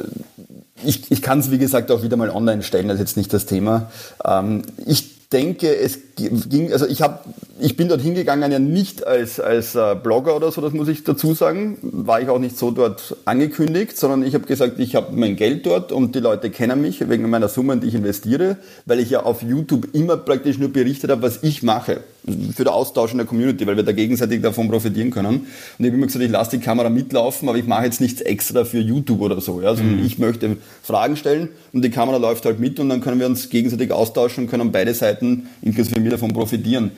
ich, 0.85 1.11
ich 1.11 1.23
kann 1.23 1.38
es, 1.38 1.51
wie 1.51 1.57
gesagt, 1.57 1.90
auch 1.90 2.03
wieder 2.03 2.18
mal 2.18 2.29
online 2.29 2.62
stellen, 2.62 2.88
das 2.88 2.97
ist 2.97 3.01
jetzt 3.01 3.16
nicht 3.16 3.33
das 3.33 3.47
Thema. 3.47 3.90
Ähm, 4.25 4.64
ich 4.85 5.21
denke, 5.33 5.77
es 5.77 5.99
ging, 6.16 6.73
also 6.73 6.87
ich 6.87 7.03
habe, 7.03 7.21
ich 7.61 7.77
bin 7.77 7.88
dort 7.88 8.01
hingegangen 8.01 8.53
ja 8.53 8.59
nicht 8.59 9.07
als, 9.07 9.40
als 9.40 9.75
äh, 9.75 9.97
Blogger 10.01 10.37
oder 10.37 10.53
so, 10.53 10.61
das 10.61 10.73
muss 10.73 10.88
ich 10.88 11.05
dazu 11.05 11.35
sagen, 11.35 11.79
war 11.83 12.21
ich 12.21 12.29
auch 12.29 12.38
nicht 12.38 12.59
so 12.59 12.71
dort 12.71 13.16
angekündigt, 13.25 13.97
sondern 13.97 14.23
ich 14.23 14.35
habe 14.35 14.47
gesagt, 14.47 14.79
ich 14.79 14.95
habe 14.95 15.09
mein 15.12 15.37
Geld 15.37 15.66
dort 15.66 15.92
und 15.92 16.14
die 16.14 16.21
Leute 16.21 16.51
kennen 16.51 16.81
mich 16.81 17.09
wegen 17.09 17.29
meiner 17.31 17.49
Summen, 17.49 17.81
die 17.81 17.88
ich 17.88 17.95
investiere, 17.95 18.57
weil 18.87 19.01
ich 19.01 19.11
ja 19.11 19.23
auf 19.23 19.42
YouTube 19.42 19.88
immer 19.95 20.16
praktisch 20.16 20.59
nur 20.59 20.68
berichtet 20.68 21.11
habe, 21.11 21.23
was 21.23 21.42
ich 21.42 21.62
mache 21.62 22.01
für 22.24 22.64
den 22.64 22.68
Austausch 22.68 23.12
in 23.12 23.18
der 23.18 23.26
Community, 23.26 23.66
weil 23.66 23.76
wir 23.76 23.82
da 23.82 23.92
gegenseitig 23.92 24.42
davon 24.42 24.68
profitieren 24.68 25.11
können. 25.11 25.26
Und 25.26 25.46
ich 25.78 25.87
habe 25.87 25.96
immer 25.96 26.06
gesagt, 26.06 26.24
ich 26.24 26.30
lasse 26.30 26.56
die 26.56 26.64
Kamera 26.64 26.88
mitlaufen, 26.88 27.48
aber 27.48 27.58
ich 27.58 27.66
mache 27.66 27.85
jetzt 27.85 28.00
nichts 28.00 28.20
extra 28.20 28.64
für 28.64 28.78
YouTube 28.78 29.20
oder 29.20 29.40
so. 29.40 29.61
Ja? 29.61 29.68
Also 29.68 29.82
mhm. 29.82 30.04
ich 30.04 30.18
möchte 30.18 30.56
Fragen 30.82 31.16
stellen 31.16 31.48
und 31.72 31.82
die 31.82 31.90
Kamera 31.90 32.18
läuft 32.18 32.44
halt 32.44 32.61
mit 32.61 32.78
und 32.78 32.88
dann 32.88 33.00
können 33.00 33.18
wir 33.18 33.26
uns 33.26 33.50
gegenseitig 33.50 33.90
austauschen 33.90 34.44
und 34.44 34.50
können 34.50 34.70
beide 34.70 34.94
Seiten, 34.94 35.48
inklusive 35.62 35.98
mir, 35.98 36.11
davon 36.11 36.32
profitieren. 36.32 36.92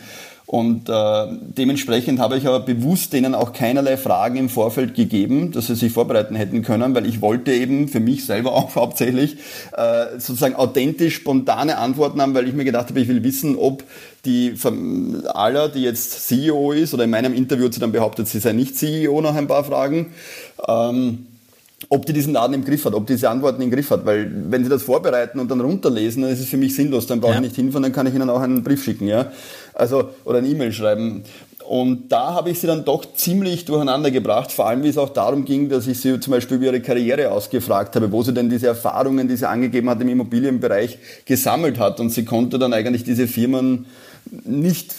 Und 0.47 0.91
äh, 0.91 1.27
dementsprechend 1.57 2.21
habe 2.21 2.37
ich 2.37 2.47
aber 2.47 2.61
bewusst 2.61 3.15
denen 3.15 3.35
auch 3.35 3.55
keinerlei 3.55 3.97
Fragen 3.97 4.37
im 4.37 4.49
Vorfeld 4.51 4.95
gegeben, 4.95 5.53
dass 5.53 5.69
sie 5.69 5.75
sich 5.75 5.91
vorbereiten 5.91 6.35
hätten 6.35 6.63
können, 6.63 6.95
weil 6.95 7.07
ich 7.07 7.23
wollte 7.23 7.53
eben 7.53 7.89
für 7.89 8.01
mich 8.01 8.27
selber 8.27 8.53
auch 8.55 8.75
hauptsächlich 8.77 9.39
äh, 9.77 10.19
sozusagen 10.19 10.55
authentisch, 10.55 11.15
spontane 11.15 11.79
Antworten 11.79 12.21
haben, 12.21 12.35
weil 12.35 12.47
ich 12.47 12.55
mir 12.55 12.65
gedacht 12.65 12.91
habe, 12.91 13.01
ich 13.01 13.09
will 13.09 13.25
wissen, 13.25 13.57
ob 13.57 13.85
die 14.27 14.55
aller, 15.27 15.69
die 15.69 15.83
jetzt 15.83 16.29
CEO 16.29 16.73
ist, 16.73 16.93
oder 16.93 17.05
in 17.05 17.11
meinem 17.11 17.35
Interview 17.35 17.67
hat 17.67 17.75
sie 17.75 17.81
dann 17.81 17.93
behauptet, 17.93 18.29
sie 18.29 18.39
sei 18.39 18.53
nicht 18.53 18.77
CEO 18.77 19.21
nach 19.21 19.35
ein 19.35 19.49
paar 19.49 19.65
Fragen, 19.65 20.13
ähm, 20.69 21.27
ob 21.89 22.07
die 22.07 22.13
diesen 22.13 22.33
Laden 22.33 22.55
im 22.55 22.65
Griff 22.65 22.85
hat, 22.85 22.95
ob 22.95 23.07
diese 23.07 23.29
Antworten 23.29 23.63
im 23.63 23.71
Griff 23.71 23.91
hat. 23.91 24.07
Weil 24.07 24.31
wenn 24.51 24.65
sie 24.65 24.71
das 24.71 24.83
vorbereiten 24.83 25.39
und 25.39 25.51
dann 25.51 25.61
runterlesen, 25.61 26.23
dann 26.23 26.33
ist 26.33 26.41
es 26.41 26.47
für 26.47 26.57
mich 26.57 26.75
sinnlos. 26.75 27.07
Dann 27.07 27.21
brauche 27.21 27.33
ja. 27.33 27.39
ich 27.39 27.45
nicht 27.45 27.57
hinfahren, 27.57 27.83
dann 27.83 27.93
kann 27.93 28.07
ich 28.07 28.15
ihnen 28.15 28.31
auch 28.31 28.41
einen 28.41 28.63
Brief 28.63 28.83
schicken, 28.83 29.07
ja. 29.07 29.31
Also, 29.75 30.11
oder 30.25 30.39
eine 30.39 30.49
E-Mail 30.49 30.73
schreiben. 30.73 31.25
Und 31.69 32.13
da 32.13 32.35
habe 32.35 32.51
ich 32.51 32.61
sie 32.61 32.67
dann 32.67 32.85
doch 32.85 33.07
ziemlich 33.15 33.65
durcheinander 33.65 34.11
gebracht, 34.11 34.53
vor 34.53 34.69
allem 34.69 34.83
wie 34.83 34.89
es 34.89 34.99
auch 34.99 35.09
darum 35.09 35.47
ging, 35.47 35.71
dass 35.71 35.87
ich 35.87 35.99
sie 35.99 36.21
zum 36.21 36.33
Beispiel 36.33 36.59
über 36.59 36.67
ihre 36.67 36.81
Karriere 36.81 37.31
ausgefragt 37.31 37.97
habe, 37.97 38.13
wo 38.13 38.23
sie 38.23 38.35
denn 38.35 38.51
diese 38.51 38.67
Erfahrungen, 38.67 39.29
die 39.29 39.37
sie 39.37 39.49
angegeben 39.49 39.89
hat 39.89 40.01
im 40.03 40.09
Immobilienbereich, 40.09 40.99
gesammelt 41.25 41.79
hat. 41.79 42.01
Und 42.01 42.11
sie 42.11 42.27
konnte 42.27 42.59
dann 42.59 42.75
eigentlich 42.75 43.05
diese 43.05 43.27
Firmen 43.27 43.87
nicht 44.45 44.95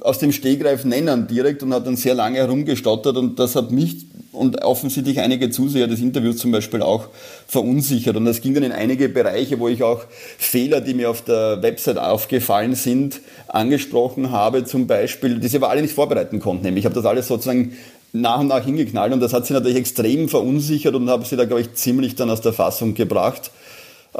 aus 0.00 0.18
dem 0.18 0.32
Stegreif 0.32 0.84
nennen 0.84 1.26
direkt 1.28 1.62
und 1.62 1.72
hat 1.72 1.86
dann 1.86 1.96
sehr 1.96 2.14
lange 2.14 2.38
herumgestottert 2.38 3.16
und 3.16 3.38
das 3.38 3.56
hat 3.56 3.70
mich 3.70 4.06
und 4.34 4.62
offensichtlich 4.62 5.20
einige 5.20 5.50
Zuseher 5.50 5.86
des 5.86 6.00
Interviews 6.00 6.36
zum 6.38 6.52
Beispiel 6.52 6.82
auch 6.82 7.08
verunsichert. 7.46 8.16
Und 8.16 8.24
das 8.24 8.40
ging 8.40 8.54
dann 8.54 8.62
in 8.62 8.72
einige 8.72 9.08
Bereiche, 9.08 9.58
wo 9.60 9.68
ich 9.68 9.82
auch 9.82 10.04
Fehler, 10.38 10.80
die 10.80 10.94
mir 10.94 11.10
auf 11.10 11.22
der 11.22 11.62
Website 11.62 11.98
aufgefallen 11.98 12.74
sind, 12.74 13.20
angesprochen 13.48 14.30
habe, 14.30 14.64
zum 14.64 14.86
Beispiel, 14.86 15.38
die 15.38 15.48
sie 15.48 15.56
aber 15.56 15.70
alle 15.70 15.82
nicht 15.82 15.94
vorbereiten 15.94 16.40
konnten. 16.40 16.76
Ich 16.76 16.84
habe 16.84 16.94
das 16.94 17.04
alles 17.04 17.28
sozusagen 17.28 17.74
nach 18.12 18.40
und 18.40 18.46
nach 18.46 18.64
hingeknallt 18.64 19.12
und 19.12 19.20
das 19.20 19.32
hat 19.32 19.44
sie 19.44 19.54
natürlich 19.54 19.76
extrem 19.76 20.28
verunsichert 20.28 20.94
und 20.94 21.10
habe 21.10 21.24
sie 21.24 21.36
da, 21.36 21.46
glaube 21.46 21.62
ich, 21.62 21.74
ziemlich 21.74 22.14
dann 22.14 22.30
aus 22.30 22.40
der 22.40 22.52
Fassung 22.52 22.94
gebracht. 22.94 23.50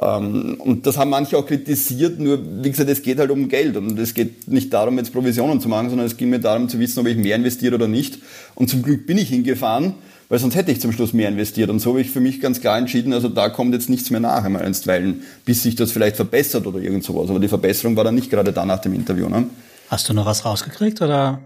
Ähm, 0.00 0.56
und 0.58 0.86
das 0.86 0.96
haben 0.96 1.10
manche 1.10 1.38
auch 1.38 1.46
kritisiert, 1.46 2.18
nur 2.18 2.38
wie 2.64 2.70
gesagt, 2.70 2.90
es 2.90 3.02
geht 3.02 3.18
halt 3.18 3.30
um 3.30 3.48
Geld 3.48 3.76
und 3.76 3.98
es 3.98 4.14
geht 4.14 4.48
nicht 4.48 4.72
darum, 4.72 4.98
jetzt 4.98 5.12
Provisionen 5.12 5.60
zu 5.60 5.68
machen, 5.68 5.88
sondern 5.88 6.06
es 6.06 6.16
ging 6.16 6.30
mir 6.30 6.40
darum 6.40 6.68
zu 6.68 6.78
wissen, 6.78 7.00
ob 7.00 7.06
ich 7.06 7.16
mehr 7.16 7.36
investiere 7.36 7.76
oder 7.76 7.88
nicht. 7.88 8.18
Und 8.54 8.68
zum 8.68 8.82
Glück 8.82 9.06
bin 9.06 9.18
ich 9.18 9.28
hingefahren, 9.28 9.94
weil 10.28 10.38
sonst 10.38 10.56
hätte 10.56 10.72
ich 10.72 10.80
zum 10.80 10.92
Schluss 10.92 11.12
mehr 11.12 11.28
investiert. 11.28 11.70
Und 11.70 11.78
so 11.78 11.90
habe 11.90 12.00
ich 12.00 12.10
für 12.10 12.20
mich 12.20 12.40
ganz 12.40 12.60
klar 12.60 12.78
entschieden, 12.78 13.12
also 13.12 13.28
da 13.28 13.48
kommt 13.48 13.72
jetzt 13.72 13.88
nichts 13.88 14.10
mehr 14.10 14.20
nach 14.20 14.42
einmal 14.42 14.62
einstweilen, 14.62 15.22
bis 15.44 15.62
sich 15.62 15.76
das 15.76 15.92
vielleicht 15.92 16.16
verbessert 16.16 16.66
oder 16.66 16.80
irgend 16.80 17.04
sowas. 17.04 17.30
Aber 17.30 17.38
die 17.38 17.48
Verbesserung 17.48 17.96
war 17.96 18.04
dann 18.04 18.16
nicht 18.16 18.30
gerade 18.30 18.52
da 18.52 18.66
nach 18.66 18.80
dem 18.80 18.94
Interview. 18.94 19.28
Ne? 19.28 19.46
Hast 19.90 20.08
du 20.08 20.14
noch 20.14 20.26
was 20.26 20.44
rausgekriegt 20.44 21.02
oder? 21.02 21.40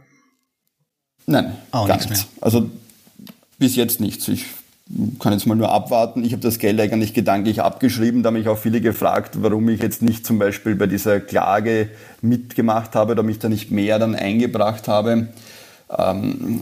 Nein, 1.27 1.53
auch 1.71 1.87
gar 1.87 1.97
nichts. 1.97 2.11
Mehr. 2.11 2.21
Also 2.41 2.71
bis 3.59 3.77
jetzt 3.77 4.01
nichts. 4.01 4.27
Ich 4.29 4.47
kann 5.19 5.35
jetzt 5.35 5.47
mal 5.47 5.55
nur 5.55 5.71
abwarten. 5.71 6.25
Ich 6.25 6.33
habe 6.33 6.43
das 6.43 6.59
Geld 6.59 6.81
eigentlich 6.81 7.13
gedanklich 7.13 7.61
abgeschrieben. 7.61 8.23
Da 8.23 8.29
haben 8.29 8.35
mich 8.35 8.49
auch 8.49 8.59
viele 8.59 8.81
gefragt, 8.81 9.43
warum 9.43 9.69
ich 9.69 9.83
jetzt 9.83 10.01
nicht 10.01 10.25
zum 10.25 10.39
Beispiel 10.39 10.75
bei 10.77 10.87
dieser 10.87 11.21
Klage 11.21 11.91
mitgemacht 12.23 12.95
habe 12.95 13.13
oder 13.13 13.23
mich 13.23 13.39
da 13.39 13.49
nicht 13.49 13.71
mehr 13.71 13.99
dann 13.99 14.15
eingebracht 14.15 14.89
habe. 14.89 15.29
Ähm, 15.97 16.61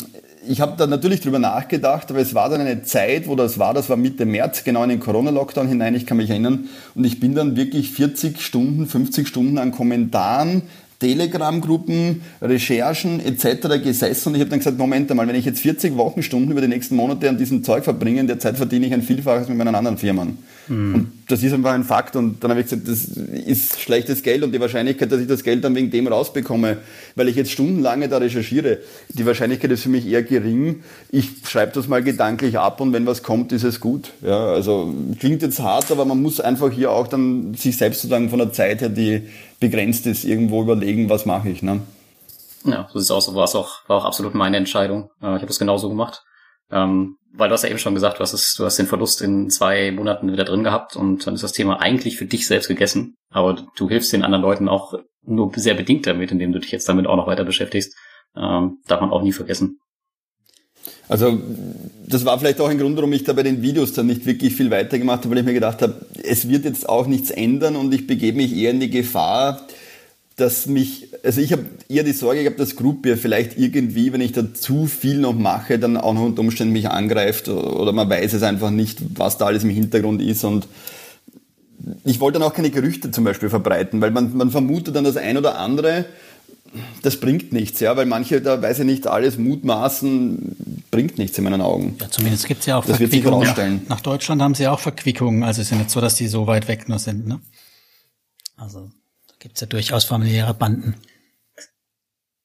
ich 0.49 0.61
habe 0.61 0.75
da 0.77 0.87
natürlich 0.87 1.21
drüber 1.21 1.39
nachgedacht, 1.39 2.11
aber 2.11 2.21
es 2.21 2.35
war 2.35 2.49
dann 2.49 2.61
eine 2.61 2.83
Zeit, 2.83 3.27
wo 3.29 3.35
das 3.35 3.59
war, 3.59 3.75
das 3.75 3.89
war 3.91 3.97
Mitte 3.97 4.27
März, 4.27 4.65
genau 4.65 4.83
in 4.85 4.91
den 4.91 5.01
Corona-Lockdown 5.01 5.69
hinein, 5.69 5.95
ich 5.95 6.07
kann 6.07 6.17
mich 6.17 6.31
erinnern. 6.31 6.69
Und 6.95 7.05
ich 7.05 7.21
bin 7.21 7.35
dann 7.35 7.57
wirklich 7.57 7.93
40 7.93 8.41
Stunden, 8.41 8.87
50 8.87 9.27
Stunden 9.27 9.59
an 9.59 9.73
Kommentaren 9.73 10.63
Telegram-Gruppen, 10.99 12.23
Recherchen 12.41 13.21
etc. 13.21 13.83
gesessen 13.83 14.31
und 14.31 14.35
ich 14.37 14.41
habe 14.41 14.51
dann 14.51 14.61
gesagt, 14.61 14.79
Moment 14.79 15.11
einmal, 15.11 15.29
wenn 15.29 15.37
ich 15.37 15.45
jetzt 15.45 15.61
40 15.61 15.97
Wochenstunden 15.97 16.51
über 16.51 16.61
die 16.61 16.69
nächsten 16.69 16.97
Monate 16.97 17.29
an 17.29 17.37
diesem 17.37 17.63
Zeug 17.63 17.85
verbringe, 17.85 18.21
in 18.21 18.27
der 18.27 18.39
Zeit 18.39 18.57
verdiene 18.57 18.87
ich 18.87 18.95
ein 18.95 19.03
Vielfaches 19.03 19.49
mit 19.49 19.59
meinen 19.59 19.75
anderen 19.75 19.99
Firmen. 19.99 20.39
Mhm. 20.69 20.95
Und 20.95 21.13
das 21.29 21.43
ist 21.43 21.53
einfach 21.53 21.73
ein 21.73 21.85
Fakt 21.85 22.17
und 22.17 22.43
dann 22.43 22.51
habe 22.51 22.61
ich 22.61 22.69
gesagt, 22.69 22.89
das 22.89 23.05
ist 23.05 23.81
schlechtes 23.81 24.23
Geld 24.23 24.43
und 24.43 24.53
die 24.53 24.61
Wahrscheinlichkeit, 24.61 25.11
dass 25.13 25.21
ich 25.21 25.27
das 25.27 25.43
Geld 25.43 25.65
dann 25.65 25.75
wegen 25.75 25.91
dem 25.91 26.07
rausbekomme, 26.07 26.79
weil 27.15 27.29
ich 27.29 27.37
jetzt 27.37 27.51
stundenlange 27.51 28.09
da 28.09 28.19
recherchiere, 28.19 28.79
die 29.09 29.27
Wahrscheinlichkeit 29.27 29.71
ist 29.73 29.83
für 29.83 29.89
mich 29.89 30.07
eher 30.07 30.23
gering. 30.23 30.83
Ich 31.11 31.31
schreibe 31.45 31.73
das 31.73 31.89
mal 31.89 32.03
gedanklich 32.03 32.59
ab 32.59 32.81
und 32.81 32.93
wenn 32.93 33.07
was 33.07 33.23
kommt, 33.23 33.53
ist 33.53 33.65
es 33.65 33.81
gut. 33.81 34.13
Ja, 34.23 34.47
also 34.47 34.95
klingt 35.19 35.43
jetzt 35.43 35.61
hart, 35.61 35.91
aber 35.91 36.05
man 36.05 36.23
muss 36.23 36.41
einfach 36.41 36.71
hier 36.71 36.91
auch 36.91 37.09
dann 37.09 37.55
sich 37.55 37.77
selbst 37.77 38.03
sozusagen 38.03 38.31
von 38.31 38.39
der 38.39 38.53
Zeit 38.53 38.81
her 38.81 38.89
die 38.89 39.23
begrenzt 39.61 40.07
ist, 40.07 40.25
irgendwo 40.25 40.63
überlegen, 40.63 41.09
was 41.09 41.27
mache 41.27 41.49
ich. 41.49 41.63
Ne? 41.63 41.83
Ja, 42.65 42.89
so 42.93 42.99
sieht 42.99 43.07
es 43.07 43.11
aus. 43.11 43.35
War 43.35 43.45
es 43.45 43.55
auch, 43.55 43.89
war 43.89 43.99
auch 43.99 44.05
absolut 44.05 44.35
meine 44.35 44.57
Entscheidung. 44.57 45.11
Äh, 45.23 45.37
ich 45.37 45.43
habe 45.43 45.47
das 45.47 45.59
genauso 45.59 45.89
gemacht. 45.89 46.23
Ähm, 46.71 47.17
weil 47.33 47.49
du 47.49 47.53
hast 47.53 47.63
ja 47.63 47.69
eben 47.69 47.79
schon 47.79 47.95
gesagt, 47.95 48.19
du 48.19 48.23
hast, 48.23 48.33
es, 48.33 48.55
du 48.55 48.65
hast 48.65 48.79
den 48.79 48.87
Verlust 48.87 49.21
in 49.23 49.51
zwei 49.51 49.93
Monaten 49.93 50.33
wieder 50.33 50.45
drin 50.45 50.65
gehabt 50.65 50.97
und 50.97 51.27
dann 51.27 51.35
ist 51.35 51.45
das 51.45 51.53
Thema 51.53 51.81
eigentlich 51.81 52.17
für 52.17 52.27
dich 52.27 52.47
selbst 52.47 52.67
gegessen. 52.67 53.15
Aber 53.31 53.63
du 53.77 53.89
hilfst 53.89 54.13
den 54.13 54.25
anderen 54.25 54.43
Leuten 54.43 54.69
auch 54.69 54.95
nur 55.23 55.53
sehr 55.55 55.75
bedingt 55.75 56.07
damit, 56.07 56.33
indem 56.33 56.53
du 56.53 56.59
dich 56.59 56.73
jetzt 56.73 56.89
damit 56.89 57.07
auch 57.07 57.17
noch 57.17 57.27
weiter 57.27 57.45
beschäftigst. 57.45 57.95
Ähm, 58.35 58.79
darf 58.87 59.01
man 59.01 59.11
auch 59.11 59.23
nie 59.23 59.33
vergessen. 59.33 59.79
Also 61.09 61.41
das 62.07 62.25
war 62.25 62.39
vielleicht 62.39 62.61
auch 62.61 62.69
ein 62.69 62.79
Grund, 62.79 62.97
warum 62.97 63.13
ich 63.13 63.25
da 63.25 63.33
bei 63.33 63.43
den 63.43 63.63
Videos 63.63 63.93
dann 63.93 64.07
nicht 64.07 64.27
wirklich 64.27 64.55
viel 64.55 64.71
weitergemacht 64.71 65.21
habe, 65.21 65.31
weil 65.31 65.39
ich 65.39 65.45
mir 65.45 65.55
gedacht 65.55 65.83
habe, 65.83 65.95
es 66.23 66.49
wird 66.49 66.65
jetzt 66.65 66.89
auch 66.89 67.07
nichts 67.07 67.31
ändern 67.31 67.77
und 67.77 67.95
ich 67.95 68.07
begebe 68.07 68.39
mich 68.39 68.57
eher 68.57 68.73
in 68.73 68.81
die 68.81 68.91
Gefahr, 68.91 69.67
dass 70.37 70.67
mich, 70.67 71.09
also 71.23 71.41
ich 71.41 71.53
habe 71.53 71.65
eher 71.89 72.05
die 72.05 72.13
Sorge 72.13 72.43
gehabt, 72.43 72.61
dass 72.61 72.77
Gruppe 72.77 73.17
vielleicht 73.17 73.59
irgendwie, 73.59 74.13
wenn 74.13 74.21
ich 74.21 74.33
da 74.33 74.53
zu 74.53 74.87
viel 74.87 75.19
noch 75.19 75.33
mache, 75.33 75.79
dann 75.79 75.97
auch 75.97 76.13
noch 76.13 76.23
unter 76.23 76.41
Umständen 76.41 76.73
mich 76.73 76.91
angreift 76.91 77.49
oder 77.49 77.93
man 77.93 78.11
weiß 78.11 78.35
es 78.35 78.43
einfach 78.43 78.71
nicht, 78.71 78.99
was 79.15 79.39
da 79.39 79.47
alles 79.47 79.65
im 79.65 79.71
Hintergrund 79.71 80.21
ist 80.21 80.45
und 80.45 80.69
ich 82.05 82.21
wollte 82.21 82.39
dann 82.39 82.49
auch 82.49 82.55
keine 82.55 82.71
Gerüchte 82.71 83.11
zum 83.11 83.25
Beispiel 83.25 83.49
verbreiten, 83.49 84.01
weil 84.01 84.11
man, 84.11 84.37
man 84.37 84.51
vermutet 84.51 84.97
dann 84.97 85.05
das 85.05 85.17
ein 85.17 85.37
oder 85.37 85.59
andere, 85.59 86.05
das 87.03 87.21
bringt 87.21 87.53
nichts, 87.53 87.81
ja, 87.81 87.97
weil 87.97 88.07
manche, 88.07 88.41
da 88.41 88.61
weiß 88.61 88.81
ich 88.81 88.85
nicht, 88.85 89.07
alles 89.07 89.39
mutmaßen, 89.39 90.85
bringt 90.91 91.19
nichts 91.19 91.39
in 91.39 91.45
meinen 91.45 91.61
Augen. 91.61 91.97
Ja, 92.01 92.11
zumindest 92.11 92.47
gibt 92.47 92.61
es 92.61 92.67
ja 92.67 92.77
auch 92.77 92.85
das 92.85 92.99
Verquickungen. 92.99 93.43
Nach, 93.43 93.89
nach 93.89 94.01
Deutschland 94.01 94.43
haben 94.43 94.55
sie 94.55 94.65
ja 94.65 94.73
auch 94.73 94.81
Verquickungen, 94.81 95.43
also 95.43 95.61
es 95.61 95.69
ist 95.69 95.71
ja 95.73 95.79
nicht 95.79 95.91
so, 95.91 96.01
dass 96.01 96.15
die 96.15 96.29
so 96.29 96.47
weit 96.47 96.69
weg 96.69 96.89
nur 96.89 96.99
sind, 96.99 97.27
ne? 97.27 97.41
Also, 98.57 98.91
da 99.29 99.35
gibt 99.39 99.57
es 99.57 99.61
ja 99.61 99.67
durchaus 99.67 100.05
familiäre 100.05 100.55
Banden. 100.55 100.95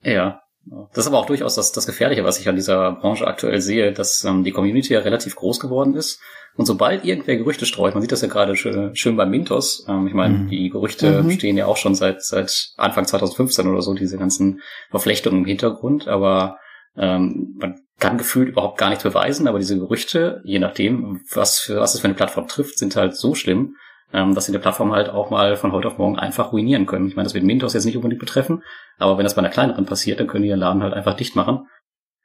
Ja. 0.04 0.42
Das 0.66 1.06
ist 1.06 1.08
aber 1.08 1.18
auch 1.18 1.26
durchaus 1.26 1.56
das, 1.56 1.72
das 1.72 1.88
Gefährliche, 1.88 2.24
was 2.24 2.40
ich 2.40 2.48
an 2.48 2.56
dieser 2.56 2.92
Branche 2.92 3.26
aktuell 3.26 3.62
sehe, 3.62 3.94
dass 3.94 4.24
ähm, 4.24 4.44
die 4.44 4.52
Community 4.52 4.94
ja 4.94 5.00
relativ 5.00 5.36
groß 5.36 5.60
geworden 5.60 5.96
ist 5.96 6.22
und 6.56 6.66
sobald 6.66 7.06
irgendwer 7.06 7.38
Gerüchte 7.38 7.66
streut, 7.66 7.94
man 7.94 8.02
sieht 8.02 8.12
das 8.12 8.22
ja 8.22 8.28
gerade 8.28 8.56
schön, 8.56 8.96
schön 8.96 9.16
bei 9.16 9.26
Mintos, 9.26 9.86
ähm, 9.88 10.08
ich 10.08 10.14
meine, 10.14 10.38
mhm. 10.38 10.48
die 10.50 10.70
Gerüchte 10.70 11.24
mhm. 11.24 11.32
stehen 11.32 11.58
ja 11.58 11.66
auch 11.66 11.78
schon 11.78 11.96
seit, 11.96 12.24
seit 12.24 12.74
Anfang 12.78 13.06
2015 13.06 13.68
oder 13.68 13.82
so, 13.82 13.94
diese 13.94 14.18
ganzen 14.18 14.62
Verflechtungen 14.90 15.40
im 15.40 15.46
Hintergrund, 15.46 16.08
aber 16.08 16.58
ähm, 16.98 17.56
man 17.58 17.82
kann 18.00 18.18
gefühlt 18.18 18.50
überhaupt 18.50 18.78
gar 18.78 18.90
nichts 18.90 19.04
beweisen, 19.04 19.48
aber 19.48 19.60
diese 19.60 19.78
Gerüchte, 19.78 20.42
je 20.44 20.60
nachdem, 20.60 21.22
was 21.34 21.60
für 21.60 21.80
was 21.80 21.94
es 21.94 22.02
für 22.02 22.08
eine 22.08 22.16
Plattform 22.16 22.48
trifft, 22.48 22.78
sind 22.78 22.96
halt 22.96 23.16
so 23.16 23.34
schlimm, 23.34 23.76
ähm, 24.14 24.36
dass 24.36 24.46
sie 24.46 24.52
eine 24.52 24.60
Plattform 24.60 24.92
halt 24.92 25.10
auch 25.10 25.30
mal 25.30 25.56
von 25.56 25.72
heute 25.72 25.88
auf 25.88 25.98
morgen 25.98 26.20
einfach 26.20 26.52
ruinieren 26.52 26.86
können. 26.86 27.08
Ich 27.08 27.16
meine, 27.16 27.26
das 27.26 27.34
wird 27.34 27.44
Mintos 27.44 27.74
jetzt 27.74 27.86
nicht 27.86 27.96
unbedingt 27.96 28.20
betreffen, 28.20 28.64
aber 28.98 29.18
wenn 29.18 29.24
das 29.24 29.36
bei 29.36 29.40
einer 29.40 29.50
kleineren 29.50 29.86
passiert, 29.86 30.20
dann 30.20 30.28
können 30.28 30.44
die 30.44 30.50
ihren 30.50 30.60
Laden 30.60 30.84
halt 30.84 30.94
einfach 30.94 31.16
dicht 31.16 31.36
machen. 31.36 31.68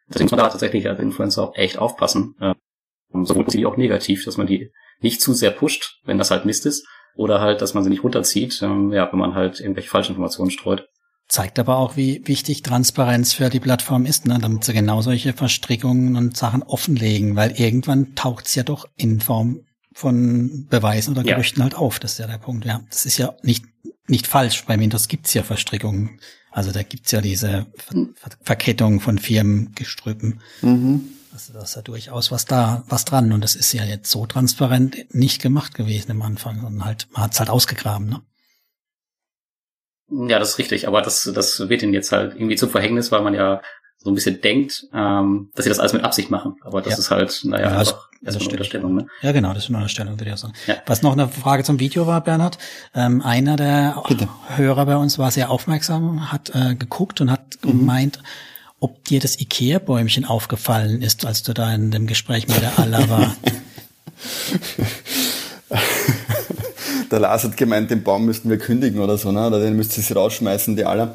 Deswegen 0.09 0.27
muss 0.27 0.33
man 0.33 0.41
da 0.41 0.49
tatsächlich 0.49 0.89
als 0.89 1.01
Influencer 1.01 1.43
auch 1.43 1.57
echt 1.57 1.79
aufpassen. 1.79 2.35
Äh, 2.41 2.55
sowohl 3.25 3.45
positiv 3.45 3.67
auch 3.67 3.77
negativ, 3.77 4.25
dass 4.25 4.37
man 4.37 4.47
die 4.47 4.71
nicht 5.01 5.21
zu 5.21 5.33
sehr 5.33 5.51
pusht, 5.51 6.01
wenn 6.05 6.19
das 6.19 6.31
halt 6.31 6.45
Mist 6.45 6.67
ist, 6.67 6.87
oder 7.17 7.41
halt, 7.41 7.63
dass 7.63 7.75
man 7.75 7.83
sie 7.83 7.91
nicht 7.91 8.05
runterzieht, 8.05 8.61
ähm, 8.63 8.93
ja, 8.93 9.11
wenn 9.11 9.19
man 9.19 9.35
halt 9.35 9.61
irgendwelche 9.61 9.89
Falschinformationen 9.89 10.51
streut. 10.51 10.89
Zeigt 11.29 11.59
aber 11.59 11.79
auch, 11.79 11.97
wie 11.97 12.23
wichtig 12.27 12.63
Transparenz 12.63 13.33
für 13.33 13.49
die 13.49 13.59
Plattform 13.59 14.07
ist, 14.07 14.27
ne? 14.27 14.39
damit 14.41 14.63
sie 14.63 14.73
genau 14.73 15.03
solche 15.03 15.33
Verstrickungen 15.33 16.15
und 16.17 16.37
Sachen 16.37 16.63
offenlegen, 16.63 17.35
weil 17.35 17.59
irgendwann 17.59 18.15
taucht's 18.15 18.55
ja 18.55 18.63
doch 18.63 18.87
in 18.97 19.21
Form 19.21 19.63
von 19.97 20.67
Beweisen 20.69 21.13
oder 21.13 21.23
Gerüchten 21.23 21.61
ja. 21.61 21.65
halt 21.65 21.75
auf. 21.75 21.99
Das 21.99 22.13
ist 22.13 22.19
ja 22.19 22.27
der 22.27 22.37
Punkt. 22.37 22.67
Ja, 22.67 22.83
das 22.91 23.07
ist 23.07 23.17
ja 23.17 23.35
nicht 23.41 23.65
nicht 24.07 24.27
falsch. 24.27 24.65
Bei 24.67 24.79
Windows 24.79 25.09
gibt's 25.09 25.33
ja 25.33 25.43
Verstrickungen. 25.43 26.21
Also 26.51 26.71
da 26.71 26.83
gibt's 26.83 27.13
ja 27.13 27.23
diese 27.23 27.65
Ver 27.77 28.07
Verkettung 28.43 29.01
von 29.01 29.17
Firmengestrüppen. 29.17 30.43
Mhm. 30.61 31.09
Also 31.33 31.55
da 31.55 31.63
ist 31.63 31.77
ja 31.77 31.83
durchaus 31.83 32.31
was 32.31 32.45
da, 32.45 32.85
was 32.89 33.07
dran. 33.07 33.33
Und 33.33 33.41
das 33.41 33.57
ist 33.57 33.73
ja 33.73 33.85
jetzt 33.85 34.11
so 34.11 34.27
transparent 34.27 35.15
nicht 35.15 35.41
gemacht 35.41 35.75
gewesen 35.75 36.11
am 36.11 36.21
Anfang, 36.21 36.61
sondern 36.61 36.85
halt, 36.85 37.09
man 37.13 37.23
hat's 37.23 37.41
halt 37.41 37.49
ausgegraben, 37.49 38.09
ne? 38.09 38.21
Ja, 40.29 40.39
das 40.39 40.51
ist 40.51 40.59
richtig, 40.59 40.87
aber 40.87 41.03
das, 41.03 41.29
das 41.35 41.69
wird 41.69 41.83
ihnen 41.83 41.95
jetzt 41.95 42.13
halt 42.13 42.35
irgendwie 42.35 42.57
zum 42.57 42.71
Verhängnis, 42.71 43.11
weil 43.11 43.23
man 43.23 43.35
ja 43.35 43.61
so 43.97 44.11
ein 44.11 44.15
bisschen 44.15 44.41
denkt, 44.41 44.87
ähm, 44.93 45.51
dass 45.55 45.65
sie 45.65 45.69
das 45.69 45.81
alles 45.81 45.95
mit 45.95 46.05
Absicht 46.05 46.31
machen. 46.31 46.57
Aber 46.61 46.81
das 46.81 46.93
ja. 46.93 46.99
ist 46.99 47.11
halt, 47.11 47.41
naja, 47.45 47.83
ja, 47.83 47.95
einfach 48.25 48.25
erstmal 48.25 48.43
eine 48.43 48.51
Unterstellung. 48.51 48.95
Ne? 48.95 49.07
Ja, 49.23 49.33
genau, 49.33 49.53
das 49.53 49.65
ist 49.65 49.71
eine 49.71 49.79
Unterstellung, 49.79 50.15
würde 50.15 50.27
ich 50.27 50.35
auch 50.35 50.39
sagen. 50.39 50.55
Ja. 50.67 50.77
Was 50.87 51.03
noch 51.03 51.13
eine 51.13 51.29
Frage 51.29 51.65
zum 51.65 51.81
Video 51.81 52.07
war, 52.07 52.23
Bernhard, 52.23 52.59
ähm, 52.95 53.23
einer 53.23 53.57
der 53.57 54.03
Bitte. 54.09 54.29
Hörer 54.57 54.87
bei 54.87 54.97
uns 54.97 55.19
war 55.19 55.31
sehr 55.31 55.51
aufmerksam, 55.51 56.33
hat 56.33 56.55
äh, 56.55 56.75
geguckt 56.75 57.21
und 57.21 57.31
hat 57.31 57.59
mhm. 57.63 57.69
gemeint, 57.69 58.21
ob 58.81 59.05
dir 59.05 59.21
das 59.21 59.41
Ikea-Bäumchen 59.41 60.25
aufgefallen 60.25 61.03
ist, 61.03 61.25
als 61.25 61.43
du 61.43 61.55
da 61.55 61.75
in 61.75 61.91
dem 61.91 62.07
Gespräch 62.07 62.49
mit 62.49 62.61
der 62.61 62.79
Alla 62.79 63.09
war. 63.09 63.37
der 67.11 67.21
Lars 67.21 67.45
hat 67.45 67.57
gemeint, 67.57 67.91
den 67.91 68.03
Baum 68.03 68.25
müssten 68.25 68.51
wir 68.51 68.59
kündigen 68.59 69.01
oder 69.01 69.19
so, 69.19 69.33
ne? 69.33 69.47
oder 69.47 69.61
den 69.61 69.77
müsst 69.77 69.97
ihr 69.97 70.17
rausschmeißen, 70.17 70.77
die 70.77 70.85
alle. 70.85 71.13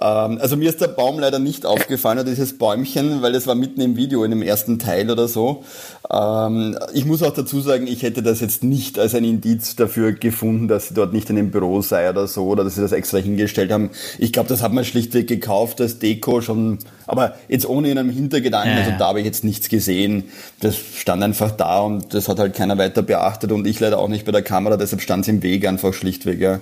Ähm, 0.00 0.38
also 0.40 0.56
mir 0.56 0.68
ist 0.68 0.80
der 0.80 0.88
Baum 0.88 1.18
leider 1.18 1.38
nicht 1.38 1.66
aufgefallen, 1.66 2.24
dieses 2.26 2.58
Bäumchen, 2.58 3.22
weil 3.22 3.32
das 3.32 3.46
war 3.46 3.54
mitten 3.54 3.80
im 3.80 3.96
Video, 3.96 4.24
in 4.24 4.30
dem 4.30 4.42
ersten 4.42 4.78
Teil 4.78 5.10
oder 5.10 5.28
so. 5.28 5.64
Ähm, 6.10 6.78
ich 6.92 7.04
muss 7.04 7.22
auch 7.22 7.32
dazu 7.32 7.60
sagen, 7.60 7.86
ich 7.86 8.02
hätte 8.02 8.22
das 8.22 8.40
jetzt 8.40 8.64
nicht 8.64 8.98
als 8.98 9.14
ein 9.14 9.24
Indiz 9.24 9.76
dafür 9.76 10.12
gefunden, 10.12 10.68
dass 10.68 10.88
sie 10.88 10.94
dort 10.94 11.12
nicht 11.12 11.30
in 11.30 11.36
dem 11.36 11.50
Büro 11.50 11.82
sei 11.82 12.10
oder 12.10 12.26
so, 12.26 12.46
oder 12.46 12.64
dass 12.64 12.74
sie 12.74 12.82
das 12.82 12.92
extra 12.92 13.18
hingestellt 13.18 13.72
haben. 13.72 13.90
Ich 14.18 14.32
glaube, 14.32 14.48
das 14.48 14.62
hat 14.62 14.72
man 14.72 14.84
schlichtweg 14.84 15.26
gekauft 15.26 15.80
als 15.80 15.98
Deko 15.98 16.40
schon, 16.40 16.78
aber 17.06 17.36
jetzt 17.48 17.68
ohne 17.68 17.90
in 17.90 17.98
einem 17.98 18.10
Hintergedanken, 18.10 18.72
ja, 18.72 18.84
also 18.84 18.90
da 18.98 19.08
habe 19.08 19.20
ich 19.20 19.26
jetzt 19.26 19.44
nichts 19.44 19.68
gesehen. 19.68 20.24
Das 20.60 20.76
stand 20.76 21.22
einfach 21.22 21.50
da 21.50 21.80
und 21.80 22.14
das 22.14 22.28
hat 22.28 22.38
halt 22.38 22.54
keiner 22.54 22.78
weiter 22.78 23.02
beachtet 23.02 23.52
und 23.52 23.66
ich 23.66 23.80
leider 23.80 23.98
auch 23.98 24.08
nicht 24.08 24.24
bei 24.24 24.32
der 24.32 24.42
Kamera, 24.42 24.76
deshalb 24.76 25.02
stand 25.02 25.22
es 25.22 25.28
im 25.28 25.42
Weg 25.42 25.66
einfach 25.66 25.94
schlichtweg, 25.94 26.40
ja. 26.40 26.60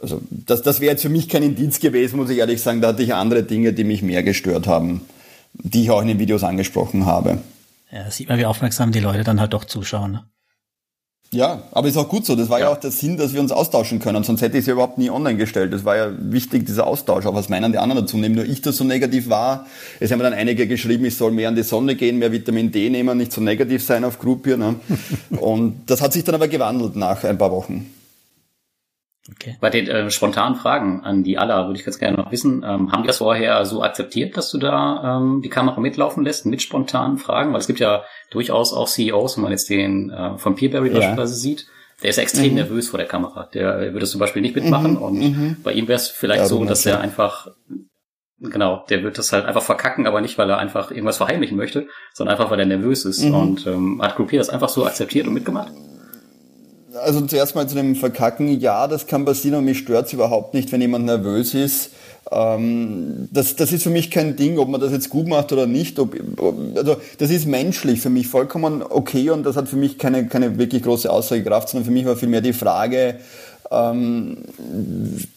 Also 0.00 0.20
das, 0.30 0.62
das 0.62 0.80
wäre 0.80 0.92
jetzt 0.92 1.02
für 1.02 1.08
mich 1.08 1.28
kein 1.28 1.42
Indiz 1.42 1.80
gewesen, 1.80 2.16
muss 2.16 2.28
ich 2.28 2.38
ehrlich 2.38 2.60
sagen. 2.60 2.80
Da 2.80 2.88
hatte 2.88 3.02
ich 3.02 3.14
andere 3.14 3.42
Dinge, 3.42 3.72
die 3.72 3.84
mich 3.84 4.02
mehr 4.02 4.22
gestört 4.22 4.66
haben, 4.66 5.02
die 5.54 5.82
ich 5.82 5.90
auch 5.90 6.02
in 6.02 6.08
den 6.08 6.18
Videos 6.18 6.44
angesprochen 6.44 7.06
habe. 7.06 7.38
Ja, 7.90 8.10
sieht 8.10 8.28
man, 8.28 8.38
wie 8.38 8.44
aufmerksam 8.44 8.92
die 8.92 9.00
Leute 9.00 9.22
dann 9.22 9.40
halt 9.40 9.54
doch 9.54 9.64
zuschauen. 9.64 10.20
Ja, 11.34 11.62
aber 11.72 11.88
ist 11.88 11.96
auch 11.96 12.08
gut 12.08 12.24
so. 12.24 12.36
Das 12.36 12.48
war 12.48 12.60
ja. 12.60 12.66
ja. 12.66 12.72
auch 12.72 12.78
der 12.78 12.92
Sinn, 12.92 13.16
dass 13.16 13.34
wir 13.34 13.40
uns 13.40 13.50
austauschen 13.50 13.98
können. 13.98 14.22
Sonst 14.22 14.40
hätte 14.40 14.56
ich 14.56 14.62
es 14.62 14.66
ja 14.66 14.74
überhaupt 14.74 14.98
nie 14.98 15.10
online 15.10 15.36
gestellt. 15.36 15.72
Das 15.72 15.84
war 15.84 15.96
ja 15.96 16.10
wichtig, 16.18 16.64
dieser 16.64 16.86
Austausch. 16.86 17.26
Auch 17.26 17.34
was 17.34 17.48
meinen 17.48 17.72
die 17.72 17.78
anderen 17.78 18.02
dazu 18.02 18.16
nehmen. 18.16 18.36
Nur 18.36 18.44
ich 18.44 18.62
das 18.62 18.76
so 18.76 18.84
negativ 18.84 19.28
war. 19.28 19.66
Es 19.98 20.12
haben 20.12 20.20
dann 20.20 20.32
einige 20.32 20.68
geschrieben, 20.68 21.04
ich 21.04 21.16
soll 21.16 21.32
mehr 21.32 21.48
an 21.48 21.56
die 21.56 21.64
Sonne 21.64 21.96
gehen, 21.96 22.18
mehr 22.18 22.30
Vitamin 22.30 22.70
D 22.70 22.88
nehmen, 22.88 23.18
nicht 23.18 23.32
so 23.32 23.40
negativ 23.40 23.84
sein 23.84 24.04
auf 24.04 24.18
Group 24.18 24.44
hier. 24.44 24.56
Ne? 24.56 24.76
Und 25.30 25.82
das 25.86 26.00
hat 26.00 26.12
sich 26.12 26.22
dann 26.22 26.36
aber 26.36 26.48
gewandelt 26.48 26.94
nach 26.96 27.24
ein 27.24 27.36
paar 27.36 27.50
Wochen. 27.50 27.93
Okay. 29.30 29.56
Bei 29.58 29.70
den 29.70 29.88
äh, 29.88 30.10
spontanen 30.10 30.54
Fragen 30.54 31.02
an 31.02 31.24
die 31.24 31.38
aller 31.38 31.66
würde 31.66 31.78
ich 31.78 31.84
ganz 31.84 31.98
gerne 31.98 32.18
noch 32.18 32.30
wissen, 32.30 32.62
ähm, 32.62 32.92
haben 32.92 33.02
die 33.02 33.06
das 33.06 33.18
vorher 33.18 33.64
so 33.64 33.82
akzeptiert, 33.82 34.36
dass 34.36 34.50
du 34.50 34.58
da 34.58 35.16
ähm, 35.16 35.40
die 35.42 35.48
Kamera 35.48 35.80
mitlaufen 35.80 36.24
lässt 36.24 36.44
mit 36.44 36.60
spontanen 36.60 37.16
Fragen? 37.16 37.52
Weil 37.52 37.60
es 37.60 37.66
gibt 37.66 37.80
ja 37.80 38.04
durchaus 38.30 38.74
auch 38.74 38.86
CEOs, 38.86 39.36
wenn 39.36 39.44
man 39.44 39.52
jetzt 39.52 39.70
den 39.70 40.10
äh, 40.10 40.36
von 40.36 40.56
Peerberry 40.56 40.88
ja. 40.88 40.94
beispielsweise 40.94 41.34
sieht, 41.36 41.66
der 42.02 42.10
ist 42.10 42.18
extrem 42.18 42.50
mhm. 42.50 42.56
nervös 42.56 42.90
vor 42.90 42.98
der 42.98 43.06
Kamera. 43.08 43.48
Der 43.54 43.94
würde 43.94 44.04
es 44.04 44.10
zum 44.10 44.20
Beispiel 44.20 44.42
nicht 44.42 44.56
mitmachen 44.56 44.92
mhm. 44.92 45.02
und 45.02 45.18
mhm. 45.18 45.56
bei 45.62 45.72
ihm 45.72 45.88
wäre 45.88 45.96
es 45.96 46.08
vielleicht 46.08 46.42
ja, 46.42 46.46
so, 46.46 46.64
dass 46.64 46.84
er 46.84 47.00
einfach 47.00 47.48
Genau, 48.40 48.84
der 48.90 49.02
wird 49.02 49.16
das 49.16 49.32
halt 49.32 49.46
einfach 49.46 49.62
verkacken, 49.62 50.06
aber 50.06 50.20
nicht, 50.20 50.36
weil 50.36 50.50
er 50.50 50.58
einfach 50.58 50.90
irgendwas 50.90 51.16
verheimlichen 51.16 51.56
möchte, 51.56 51.86
sondern 52.12 52.36
einfach, 52.36 52.50
weil 52.50 52.58
er 52.58 52.66
nervös 52.66 53.04
ist. 53.04 53.22
Mhm. 53.22 53.34
Und 53.34 53.66
ähm, 53.66 54.02
hat 54.02 54.16
Groupier 54.16 54.38
das 54.38 54.50
einfach 54.50 54.68
so 54.68 54.84
akzeptiert 54.84 55.26
und 55.26 55.34
mitgemacht? 55.34 55.72
Also 56.94 57.20
zuerst 57.22 57.54
mal 57.54 57.68
zu 57.68 57.74
dem 57.74 57.96
Verkacken, 57.96 58.60
ja, 58.60 58.86
das 58.86 59.06
kann 59.06 59.24
passieren 59.24 59.58
und 59.58 59.64
mich 59.64 59.78
stört 59.78 60.06
es 60.06 60.12
überhaupt 60.12 60.54
nicht, 60.54 60.72
wenn 60.72 60.80
jemand 60.80 61.04
nervös 61.06 61.54
ist. 61.54 61.90
Ähm, 62.30 63.28
das, 63.32 63.56
das 63.56 63.72
ist 63.72 63.82
für 63.82 63.90
mich 63.90 64.10
kein 64.10 64.36
Ding, 64.36 64.58
ob 64.58 64.68
man 64.68 64.80
das 64.80 64.92
jetzt 64.92 65.10
gut 65.10 65.26
macht 65.26 65.52
oder 65.52 65.66
nicht. 65.66 65.98
Ob, 65.98 66.16
also 66.76 66.96
das 67.18 67.30
ist 67.30 67.46
menschlich 67.46 68.00
für 68.00 68.10
mich 68.10 68.28
vollkommen 68.28 68.82
okay 68.82 69.30
und 69.30 69.44
das 69.44 69.56
hat 69.56 69.68
für 69.68 69.76
mich 69.76 69.98
keine, 69.98 70.26
keine 70.26 70.58
wirklich 70.58 70.82
große 70.82 71.10
Aussagekraft, 71.10 71.68
sondern 71.68 71.84
für 71.84 71.92
mich 71.92 72.06
war 72.06 72.16
vielmehr 72.16 72.40
die 72.40 72.52
Frage, 72.52 73.16
ähm, 73.70 74.38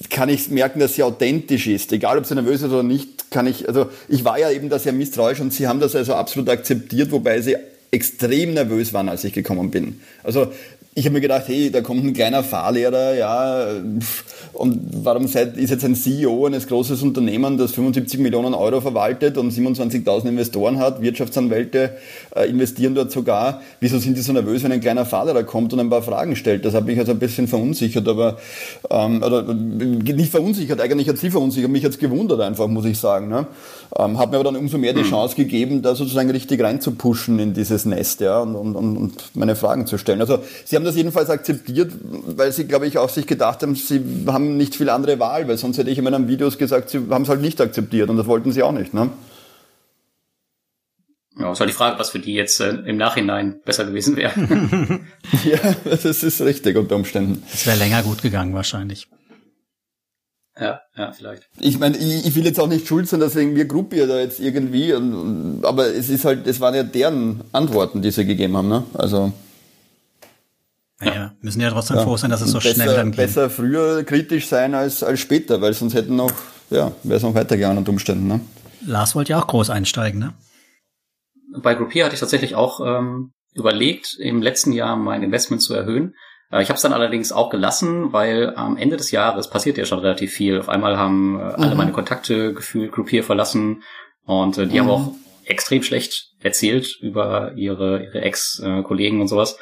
kann 0.10 0.30
ich 0.30 0.50
merken, 0.50 0.80
dass 0.80 0.96
sie 0.96 1.04
authentisch 1.04 1.68
ist. 1.68 1.92
Egal, 1.92 2.18
ob 2.18 2.26
sie 2.26 2.36
nervös 2.36 2.62
ist 2.62 2.72
oder 2.72 2.84
nicht, 2.84 3.32
kann 3.32 3.48
ich, 3.48 3.68
also 3.68 3.90
ich 4.08 4.24
war 4.24 4.40
ja 4.40 4.52
eben 4.52 4.70
da 4.70 4.80
sehr 4.80 4.94
misstrauisch 4.94 5.40
und 5.40 5.54
sie 5.54 5.68
haben 5.68 5.80
das 5.80 5.96
also 5.96 6.14
absolut 6.14 6.50
akzeptiert, 6.50 7.12
wobei 7.12 7.42
sie 7.42 7.56
extrem 7.92 8.54
nervös 8.54 8.94
waren, 8.94 9.10
als 9.10 9.24
ich 9.24 9.34
gekommen 9.34 9.72
bin. 9.72 10.02
Also 10.24 10.52
ich 10.98 11.06
habe 11.06 11.14
mir 11.14 11.22
gedacht, 11.22 11.44
hey, 11.46 11.70
da 11.70 11.82
kommt 11.82 12.04
ein 12.04 12.14
kleiner 12.14 12.44
Fahrlehrer, 12.44 13.14
ja, 13.14 13.68
und 14.54 14.80
warum 15.04 15.28
seid, 15.28 15.56
ist 15.56 15.70
jetzt 15.70 15.86
ein 15.86 15.94
CEO 15.94 16.48
eines 16.48 16.66
großes 16.66 17.04
Unternehmen, 17.04 17.60
das 17.60 17.74
75 17.74 18.20
Millionen 18.20 18.56
Euro 18.56 18.82
verwaltet 18.82 19.38
und 19.38 19.54
27.000 19.54 20.30
Investoren 20.30 20.80
hat, 20.80 21.04
Wirtschaftsanwälte 21.04 21.98
äh, 22.36 22.50
investieren 22.50 22.96
dort 22.96 23.12
sogar. 23.12 23.62
Wieso 23.80 24.00
sind 24.00 24.18
die 24.18 24.22
so 24.22 24.34
nervös, 24.34 24.64
wenn 24.64 24.72
ein 24.72 24.82
kleiner 24.82 25.06
Fahrlehrer 25.06 25.44
kommt 25.44 25.72
und 25.74 25.80
ein 25.80 25.92
paar 25.92 26.02
Fragen 26.02 26.36
stellt? 26.36 26.66
Das 26.66 26.74
hat 26.74 26.86
mich 26.86 26.98
also 26.98 27.12
ein 27.12 27.20
bisschen 27.20 27.48
verunsichert, 27.48 28.08
aber 28.08 28.38
ähm, 28.90 29.22
oder 29.22 29.54
nicht 29.54 30.32
verunsichert, 30.32 30.82
eigentlich 30.82 31.08
hat 31.08 31.20
sie 31.20 31.30
verunsichert, 31.30 31.70
mich 31.70 31.86
hat's 31.86 32.00
gewundert 32.00 32.42
einfach, 32.42 32.68
muss 32.68 32.86
ich 32.86 32.98
sagen. 32.98 33.28
Ne? 33.28 33.46
Ähm, 33.96 34.18
hat 34.18 34.32
mir 34.32 34.38
aber 34.38 34.46
dann 34.46 34.56
umso 34.56 34.80
mehr 34.80 34.94
die 34.94 35.02
hm. 35.02 35.10
Chance 35.12 35.36
gegeben, 35.36 35.84
da 35.84 35.94
sozusagen 35.94 36.32
richtig 36.32 36.60
reinzupushen 36.60 37.38
in 37.38 37.54
dieses 37.54 37.86
Nest, 37.86 38.22
ja, 38.22 38.40
und, 38.40 38.56
und, 38.56 38.76
und 38.76 39.14
meine 39.36 39.56
Fragen 39.56 39.86
zu 39.86 40.00
stellen. 40.00 40.22
Also 40.22 40.40
sie 40.66 40.76
haben 40.76 40.87
das 40.88 40.96
jedenfalls 40.96 41.30
akzeptiert, 41.30 41.92
weil 42.02 42.52
sie, 42.52 42.66
glaube 42.66 42.88
ich, 42.88 42.98
auch 42.98 43.10
sich 43.10 43.28
gedacht 43.28 43.62
haben, 43.62 43.76
sie 43.76 44.02
haben 44.28 44.58
nicht 44.58 44.76
viel 44.76 44.90
andere 44.90 45.20
Wahl, 45.20 45.48
weil 45.48 45.58
sonst 45.58 45.78
hätte 45.78 45.90
ich 45.90 45.98
in 45.98 46.04
meinen 46.04 46.28
Videos 46.28 46.58
gesagt, 46.58 46.90
sie 46.90 47.08
haben 47.10 47.24
es 47.24 47.30
halt 47.30 47.42
nicht 47.42 47.62
akzeptiert 47.62 48.10
und 48.10 48.18
das 48.18 48.28
wollten 48.28 48.52
sie 48.52 48.64
auch 48.64 48.72
nicht. 48.72 48.94
Ne? 48.94 49.10
Ja, 51.40 51.52
ist 51.52 51.60
halt 51.60 51.70
die 51.70 51.76
Frage, 51.76 52.00
was 52.00 52.10
für 52.10 52.20
die 52.20 52.34
jetzt 52.34 52.60
äh, 52.60 52.70
im 52.70 52.98
Nachhinein 52.98 53.60
besser 53.64 53.86
gewesen 53.86 54.16
wäre. 54.16 54.34
ja, 55.46 55.76
das 55.84 56.06
ist 56.06 56.42
richtig 56.42 56.76
unter 56.78 56.96
Umständen. 56.96 57.44
Es 57.54 57.68
wäre 57.68 57.78
länger 57.78 58.02
gut 58.04 58.22
gegangen 58.22 58.54
wahrscheinlich. 58.54 59.08
Ja, 60.60 60.82
ja, 60.96 61.12
vielleicht. 61.12 61.44
Ich 61.60 61.78
meine, 61.78 61.98
ich, 61.98 62.26
ich 62.26 62.36
will 62.36 62.46
jetzt 62.46 62.60
auch 62.60 62.68
nicht 62.68 62.88
schuld 62.88 63.08
sein, 63.08 63.20
deswegen 63.20 63.56
wir 63.56 63.66
Gruppier 63.66 64.08
da 64.08 64.20
jetzt 64.20 64.40
irgendwie, 64.40 64.92
aber 65.62 65.88
es 65.88 66.10
ist 66.10 66.26
halt, 66.26 66.48
es 66.48 66.60
waren 66.60 66.74
ja 66.74 66.84
deren 66.84 67.42
Antworten, 67.52 68.02
die 68.02 68.12
sie 68.12 68.26
gegeben 68.26 68.58
haben, 68.58 68.68
ne? 68.68 68.84
Also. 68.94 69.34
Naja, 71.00 71.34
müssen 71.42 71.62
ja 71.62 71.70
trotzdem 71.70 71.98
ja. 71.98 72.04
froh 72.04 72.18
sein, 72.18 72.32
dass 72.32 72.42
es 72.42 72.52
so 72.52 72.58
besser, 72.58 72.74
schnell 72.74 72.96
dann 72.96 73.12
geht. 73.12 73.18
Besser 73.18 73.50
früher 73.50 74.04
kritisch 74.04 74.48
sein 74.48 74.74
als, 74.74 75.04
als 75.04 75.20
später, 75.20 75.62
weil 75.62 75.74
sonst 75.74 75.94
hätten 75.94 76.16
noch, 76.16 76.32
ja, 76.72 76.92
wäre 77.04 77.18
es 77.18 77.24
noch 77.24 77.36
weitergegangen 77.36 77.78
unter 77.78 77.92
Umständen. 77.92 78.28
Ne? 78.28 78.40
Lars 78.86 79.16
wollte 79.16 79.34
ja 79.34 79.40
auch 79.40 79.48
groß 79.48 79.70
einsteigen, 79.70 80.20
ne? 80.20 80.34
Bei 81.62 81.76
Groupier 81.76 82.06
hatte 82.06 82.16
ich 82.16 82.20
tatsächlich 82.20 82.56
auch 82.56 82.80
ähm, 82.86 83.32
überlegt, 83.54 84.16
im 84.20 84.42
letzten 84.42 84.72
Jahr 84.72 84.96
mein 84.96 85.24
Investment 85.24 85.62
zu 85.62 85.74
erhöhen. 85.74 86.14
Äh, 86.52 86.62
ich 86.62 86.70
habe 86.70 86.76
es 86.76 86.82
dann 86.82 86.94
allerdings 86.94 87.32
auch 87.32 87.50
gelassen, 87.50 88.14
weil 88.14 88.56
am 88.56 88.78
Ende 88.78 88.98
des 88.98 89.12
Jahres 89.12 89.50
passiert 89.50 89.78
ja 89.78 89.86
schon 89.86 90.00
relativ 90.00 90.32
viel. 90.32 90.60
Auf 90.60 90.70
einmal 90.70 90.98
haben 90.98 91.40
äh, 91.40 91.44
alle 91.44 91.72
mhm. 91.72 91.78
meine 91.78 91.92
Kontakte 91.92 92.54
gefühlt 92.54 92.92
Groupier 92.92 93.24
verlassen 93.24 93.84
und 94.26 94.58
äh, 94.58 94.68
die 94.68 94.76
mhm. 94.76 94.80
haben 94.80 94.90
auch 94.90 95.12
extrem 95.46 95.84
schlecht 95.84 96.34
erzählt 96.42 96.98
über 97.02 97.54
ihre, 97.56 98.04
ihre 98.04 98.22
Ex-Kollegen 98.22 99.22
und 99.22 99.28
sowas. 99.28 99.58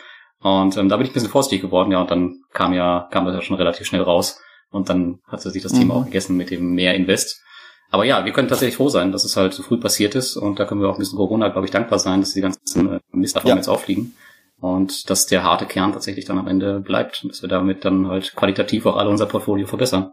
Und 0.46 0.78
ähm, 0.78 0.90
da 0.90 0.98
bin 0.98 1.08
ich 1.08 1.12
ein 1.12 1.16
bisschen 1.16 1.32
vorsichtig 1.32 1.64
geworden, 1.64 1.92
ja, 1.92 2.02
und 2.02 2.12
dann 2.12 2.44
kam 2.54 2.72
ja, 2.72 3.08
kam 3.10 3.26
das 3.26 3.34
ja 3.34 3.42
schon 3.42 3.56
relativ 3.56 3.88
schnell 3.88 4.04
raus. 4.04 4.40
Und 4.70 4.90
dann 4.90 5.18
hat 5.26 5.42
sich 5.42 5.64
das 5.64 5.72
Team 5.72 5.86
mhm. 5.86 5.92
auch 5.92 6.06
gegessen 6.06 6.38
mit 6.38 6.52
dem 6.52 6.76
mehr 6.76 6.94
Invest. 6.94 7.42
Aber 7.90 8.06
ja, 8.06 8.26
wir 8.26 8.32
können 8.32 8.48
tatsächlich 8.48 8.76
froh 8.76 8.90
sein, 8.90 9.12
dass 9.12 9.24
es 9.24 9.38
halt 9.38 9.56
so 9.56 9.64
früh 9.64 9.80
passiert 9.80 10.14
ist. 10.14 10.38
Und 10.38 10.60
da 10.60 10.66
können 10.66 10.82
wir 10.82 10.90
auch 10.90 10.98
ein 10.98 11.00
bisschen 11.00 11.18
Corona, 11.18 11.48
glaube 11.48 11.66
ich, 11.66 11.72
dankbar 11.72 11.98
sein, 11.98 12.20
dass 12.20 12.34
die 12.34 12.42
ganzen 12.42 12.88
äh, 12.94 13.00
ja. 13.12 13.56
jetzt 13.56 13.68
auffliegen. 13.68 14.14
Und 14.60 15.10
dass 15.10 15.26
der 15.26 15.42
harte 15.42 15.66
Kern 15.66 15.94
tatsächlich 15.94 16.26
dann 16.26 16.38
am 16.38 16.48
Ende 16.48 16.80
bleibt. 16.80 17.24
Und 17.24 17.32
dass 17.32 17.42
wir 17.42 17.50
damit 17.50 17.84
dann 17.84 18.08
halt 18.08 18.36
qualitativ 18.36 18.86
auch 18.86 18.98
alle 18.98 19.10
unser 19.10 19.26
Portfolio 19.26 19.66
verbessern. 19.66 20.12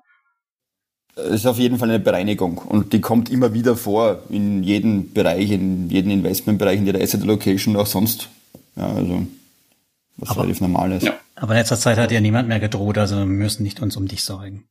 Es 1.14 1.40
ist 1.40 1.46
auf 1.46 1.58
jeden 1.58 1.76
Fall 1.76 1.90
eine 1.90 2.00
Bereinigung 2.00 2.56
und 2.56 2.94
die 2.94 3.02
kommt 3.02 3.28
immer 3.28 3.52
wieder 3.52 3.76
vor 3.76 4.20
in 4.30 4.62
jedem 4.62 5.12
Bereich, 5.12 5.50
in 5.50 5.90
jedem 5.90 6.10
Investmentbereich, 6.10 6.78
in 6.78 6.86
jeder 6.86 7.02
Asset 7.02 7.20
Allocation, 7.20 7.76
auch 7.76 7.84
sonst. 7.84 8.30
Ja, 8.76 8.86
also 8.86 9.26
was 10.22 10.30
aber, 10.30 10.42
relativ 10.42 10.60
normal 10.60 10.92
ist. 10.92 11.02
Ja. 11.02 11.14
Aber 11.36 11.52
in 11.52 11.58
letzter 11.58 11.76
Zeit 11.76 11.98
hat 11.98 12.12
ja 12.12 12.20
niemand 12.20 12.48
mehr 12.48 12.60
gedroht, 12.60 12.96
also 12.96 13.16
wir 13.16 13.26
müssen 13.26 13.62
nicht 13.62 13.80
uns 13.80 13.96
um 13.96 14.06
dich 14.08 14.22
sorgen. 14.22 14.64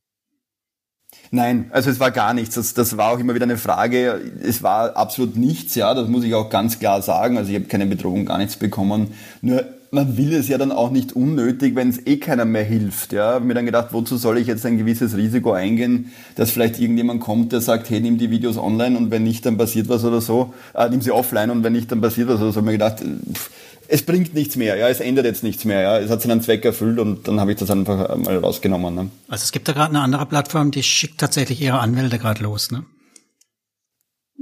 Nein, 1.30 1.70
also 1.72 1.90
es 1.90 2.00
war 2.00 2.12
gar 2.12 2.34
nichts. 2.34 2.56
Das, 2.56 2.74
das 2.74 2.98
war 2.98 3.12
auch 3.12 3.20
immer 3.20 3.36
wieder 3.36 3.46
eine 3.46 3.58
Frage. 3.58 4.20
Es 4.44 4.64
war 4.64 4.98
absolut 4.98 5.38
nichts, 5.38 5.76
ja, 5.76 5.94
das 5.94 6.10
muss 6.10 6.24
ich 6.24 6.34
auch 6.36 6.50
ganz 6.50 6.80
klar 6.80 7.02
sagen. 7.02 7.38
Also 7.38 7.50
ich 7.50 7.56
habe 7.56 7.66
keine 7.66 7.86
Bedrohung, 7.86 8.26
gar 8.26 8.38
nichts 8.38 8.58
bekommen. 8.58 9.14
Nur 9.42 9.64
man 9.92 10.18
will 10.18 10.34
es 10.34 10.48
ja 10.48 10.58
dann 10.58 10.72
auch 10.72 10.90
nicht 10.90 11.14
unnötig, 11.14 11.76
wenn 11.76 11.90
es 11.90 12.06
eh 12.06 12.18
keiner 12.18 12.46
mehr 12.46 12.64
hilft. 12.64 13.12
Ja, 13.12 13.34
hab 13.34 13.44
mir 13.44 13.54
dann 13.54 13.66
gedacht, 13.66 13.90
wozu 13.92 14.16
soll 14.18 14.38
ich 14.38 14.48
jetzt 14.48 14.66
ein 14.66 14.78
gewisses 14.78 15.18
Risiko 15.18 15.52
eingehen, 15.52 16.12
dass 16.36 16.52
vielleicht 16.52 16.80
irgendjemand 16.80 17.20
kommt, 17.20 17.52
der 17.52 17.60
sagt, 17.62 17.90
hey, 17.90 18.00
nimm 18.00 18.18
die 18.18 18.32
Videos 18.32 18.58
online 18.58 18.98
und 18.98 19.12
wenn 19.12 19.24
nicht, 19.24 19.46
dann 19.46 19.58
passiert 19.58 19.90
was 19.90 20.06
oder 20.06 20.22
so. 20.22 20.54
Äh, 20.74 20.90
nimm 20.90 21.02
sie 21.02 21.12
offline 21.12 21.50
und 21.50 21.64
wenn 21.64 21.74
nicht, 21.74 21.92
dann 21.92 22.00
passiert 22.00 22.30
was 22.30 22.40
oder 22.40 22.52
so. 22.54 22.60
Hab 22.60 22.66
mir 22.66 22.72
gedacht, 22.72 23.00
pff, 23.00 23.52
es 23.92 24.04
bringt 24.04 24.34
nichts 24.34 24.56
mehr, 24.56 24.78
ja, 24.78 24.88
es 24.88 25.02
ändert 25.02 25.26
jetzt 25.26 25.44
nichts 25.44 25.66
mehr, 25.66 25.82
ja, 25.82 26.00
es 26.00 26.10
hat 26.10 26.22
seinen 26.22 26.42
Zweck 26.42 26.64
erfüllt 26.64 26.98
und 26.98 27.28
dann 27.28 27.42
habe 27.42 27.52
ich 27.52 27.58
das 27.58 27.70
einfach 27.70 28.16
mal 28.16 28.38
rausgenommen. 28.38 28.96
Ne? 28.96 29.12
Also 29.28 29.44
es 29.44 29.52
gibt 29.52 29.68
da 29.68 29.74
gerade 29.74 29.90
eine 29.90 30.00
andere 30.00 30.26
Plattform, 30.26 30.72
die 30.72 30.82
schickt 30.82 31.20
tatsächlich 31.20 31.62
ihre 31.62 31.80
Anwälte 31.80 32.18
gerade 32.18 32.42
los, 32.42 32.72
ne? 32.72 32.86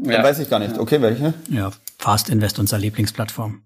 Ja. 0.01 0.23
weiß 0.23 0.39
ich 0.39 0.49
gar 0.49 0.59
nicht. 0.59 0.77
Okay, 0.77 1.01
welche? 1.01 1.33
Ja, 1.49 1.71
Fast 1.97 2.29
Invest, 2.29 2.59
unsere 2.59 2.79
Lieblingsplattform. 2.79 3.63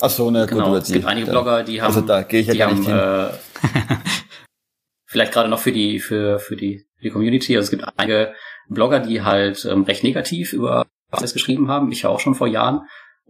Ach 0.00 0.10
so, 0.10 0.30
ne, 0.30 0.46
genau. 0.46 0.72
gut. 0.72 0.82
Es 0.82 0.92
gibt 0.92 1.06
einige 1.06 1.30
Blogger, 1.30 1.62
die 1.62 1.80
also 1.80 2.00
haben, 2.00 2.10
also 2.10 2.20
da 2.20 2.22
gehe 2.22 2.40
ich 2.40 2.48
ja 2.48 2.54
gar 2.54 2.70
haben, 2.70 2.78
nicht 2.78 2.88
hin. 2.88 2.98
Äh, 2.98 3.96
vielleicht 5.06 5.32
gerade 5.32 5.48
noch 5.48 5.60
für 5.60 5.72
die 5.72 6.00
für 6.00 6.40
für 6.40 6.56
die, 6.56 6.84
für 6.96 7.04
die 7.04 7.10
Community. 7.10 7.56
Also 7.56 7.66
es 7.66 7.70
gibt 7.70 7.84
einige 7.96 8.34
Blogger, 8.68 8.98
die 8.98 9.22
halt 9.22 9.64
ähm, 9.64 9.84
recht 9.84 10.02
negativ 10.02 10.52
über 10.52 10.86
alles 11.10 11.32
geschrieben 11.32 11.68
haben. 11.68 11.92
Ich 11.92 12.02
ja 12.02 12.10
auch 12.10 12.20
schon 12.20 12.34
vor 12.34 12.48
Jahren. 12.48 12.82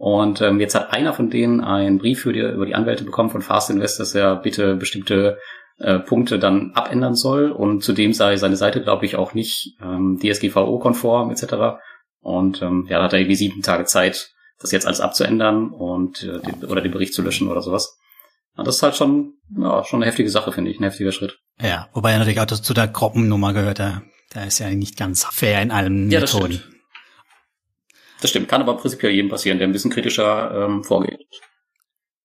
Und 0.03 0.41
ähm, 0.41 0.59
jetzt 0.59 0.75
hat 0.75 0.91
einer 0.91 1.13
von 1.13 1.29
denen 1.29 1.61
einen 1.61 1.97
Brief 1.97 2.23
für 2.23 2.33
die, 2.33 2.41
über 2.41 2.65
die 2.65 2.75
Anwälte 2.75 3.05
bekommen 3.05 3.29
von 3.29 3.41
Fast 3.41 3.69
Invest, 3.69 4.01
dass 4.01 4.13
er 4.13 4.35
bitte 4.35 4.75
bestimmte 4.75 5.37
äh, 5.77 5.97
Punkte 5.99 6.39
dann 6.39 6.73
abändern 6.73 7.15
soll. 7.15 7.51
Und 7.51 7.85
zudem 7.85 8.11
sei 8.11 8.35
seine 8.35 8.57
Seite, 8.57 8.83
glaube 8.83 9.05
ich, 9.05 9.15
auch 9.15 9.33
nicht 9.33 9.77
ähm, 9.81 10.19
DSGVO-konform 10.21 11.31
etc. 11.31 11.79
Und 12.19 12.61
ähm, 12.61 12.85
ja, 12.89 12.97
da 12.97 13.05
hat 13.05 13.13
er 13.13 13.19
irgendwie 13.19 13.37
sieben 13.37 13.61
Tage 13.61 13.85
Zeit, 13.85 14.33
das 14.59 14.73
jetzt 14.73 14.85
alles 14.85 14.99
abzuändern 14.99 15.69
und 15.69 16.21
äh, 16.23 16.41
den, 16.41 16.65
oder 16.65 16.81
den 16.81 16.91
Bericht 16.91 17.13
zu 17.13 17.21
löschen 17.21 17.47
oder 17.47 17.61
sowas. 17.61 17.97
Ja, 18.57 18.65
das 18.65 18.75
ist 18.75 18.83
halt 18.83 18.97
schon, 18.97 19.35
ja, 19.57 19.85
schon 19.85 19.99
eine 19.99 20.07
heftige 20.07 20.29
Sache, 20.29 20.51
finde 20.51 20.69
ich, 20.69 20.81
ein 20.81 20.83
heftiger 20.83 21.13
Schritt. 21.13 21.39
Ja, 21.61 21.87
wobei 21.93 22.11
er 22.11 22.19
natürlich 22.19 22.41
auch 22.41 22.45
zu 22.47 22.73
der 22.73 22.89
Gruppennummer 22.89 23.53
gehört, 23.53 23.79
der, 23.79 24.01
der 24.35 24.47
ist 24.47 24.59
ja 24.59 24.69
nicht 24.69 24.97
ganz 24.97 25.23
fair 25.23 25.61
in 25.61 25.71
allen 25.71 26.11
ja, 26.11 26.19
Methoden. 26.19 26.61
Das 28.23 28.29
stimmt, 28.29 28.47
kann 28.47 28.61
aber 28.61 28.77
prinzipiell 28.77 29.11
jedem 29.11 29.29
passieren, 29.29 29.57
der 29.57 29.67
ein 29.67 29.73
bisschen 29.73 29.91
kritischer 29.91 30.65
ähm, 30.65 30.85
vorgeht. 30.85 31.27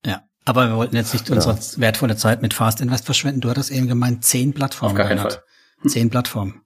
Ja, 0.06 0.22
aber 0.44 0.68
wir 0.68 0.76
wollten 0.76 0.94
jetzt 0.94 1.12
nicht 1.12 1.28
unsere 1.28 1.56
ja. 1.56 1.60
wertvolle 1.78 2.14
Zeit 2.14 2.40
mit 2.40 2.54
Fast 2.54 2.80
Invest 2.80 3.04
verschwenden. 3.04 3.40
Du 3.40 3.50
hattest 3.50 3.72
eben 3.72 3.88
gemeint, 3.88 4.24
zehn 4.24 4.52
Plattformen. 4.52 4.92
Auf 4.92 4.96
gar 4.96 5.08
keinen 5.08 5.18
Fall. 5.18 5.42
Hm. 5.80 5.90
Zehn 5.90 6.08
Plattformen. 6.08 6.62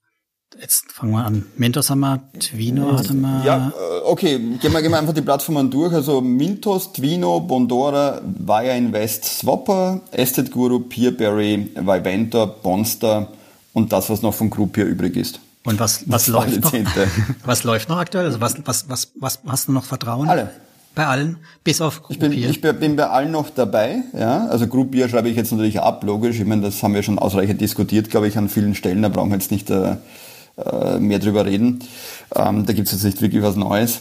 Jetzt 0.61 0.93
fangen 0.93 1.13
wir 1.13 1.25
an. 1.25 1.47
Mintos 1.57 1.89
haben 1.89 2.01
wir, 2.01 2.31
Twino 2.41 2.99
hatte 2.99 3.15
wir. 3.15 3.43
Ja, 3.43 3.69
äh, 3.75 4.01
okay, 4.05 4.39
gehen 4.39 4.71
wir, 4.71 4.83
gehen 4.83 4.91
wir 4.91 4.99
einfach 4.99 5.15
die 5.15 5.23
Plattformen 5.23 5.71
durch. 5.71 5.95
Also 5.95 6.21
Mintos, 6.21 6.93
Twino, 6.93 7.41
Bondora, 7.41 8.21
Via 8.23 8.75
Invest, 8.75 9.25
Swapper, 9.25 10.03
Estate 10.11 10.51
Guru, 10.51 10.81
Peerberry, 10.81 11.71
Viventor, 11.75 12.49
Bonster 12.49 13.33
und 13.73 13.95
das, 13.95 14.11
was 14.11 14.21
noch 14.21 14.35
von 14.35 14.51
Groupier 14.51 14.85
übrig 14.85 15.17
ist. 15.17 15.41
Und 15.65 15.79
was, 15.79 16.05
was 16.07 16.27
läuft 16.27 16.61
noch? 16.61 16.73
Was 17.45 17.63
läuft 17.63 17.89
noch 17.89 17.99
aktuell? 17.99 18.25
Also 18.25 18.41
was, 18.41 18.57
was, 18.65 18.89
was, 18.89 19.13
was 19.15 19.39
hast 19.47 19.69
du 19.69 19.73
noch 19.73 19.85
Vertrauen? 19.85 20.29
Alle. 20.29 20.51
Bei 20.95 21.07
allen, 21.07 21.39
bis 21.65 21.81
auf 21.81 22.03
Groupier. 22.03 22.33
Ich 22.33 22.61
bin, 22.61 22.73
ich 22.73 22.81
bin 22.81 22.97
bei 22.97 23.07
allen 23.09 23.31
noch 23.31 23.49
dabei, 23.49 24.03
ja. 24.13 24.47
Also 24.49 24.67
Groupier 24.67 25.09
schreibe 25.09 25.31
ich 25.31 25.37
jetzt 25.37 25.51
natürlich 25.51 25.81
ab, 25.81 26.05
logisch. 26.05 26.39
Ich 26.39 26.45
meine, 26.45 26.63
das 26.63 26.83
haben 26.83 26.95
wir 26.95 27.03
schon 27.03 27.19
ausreichend 27.19 27.63
diskutiert, 27.63 28.11
glaube 28.11 28.29
ich, 28.29 28.37
an 28.37 28.51
vielen 28.51 28.75
Stellen. 28.75 29.01
Da 29.01 29.09
brauchen 29.09 29.31
wir 29.31 29.37
jetzt 29.37 29.51
nicht 29.51 29.71
äh, 29.71 29.97
äh 30.59 30.99
mehr 30.99 31.19
drüber 31.19 31.47
reden. 31.47 31.79
Ähm, 32.35 32.67
da 32.67 32.75
gibt 32.75 32.89
es 32.89 32.93
jetzt 32.93 33.05
nicht 33.05 33.23
wirklich 33.23 33.43
was 33.43 33.57
Neues. 33.57 34.01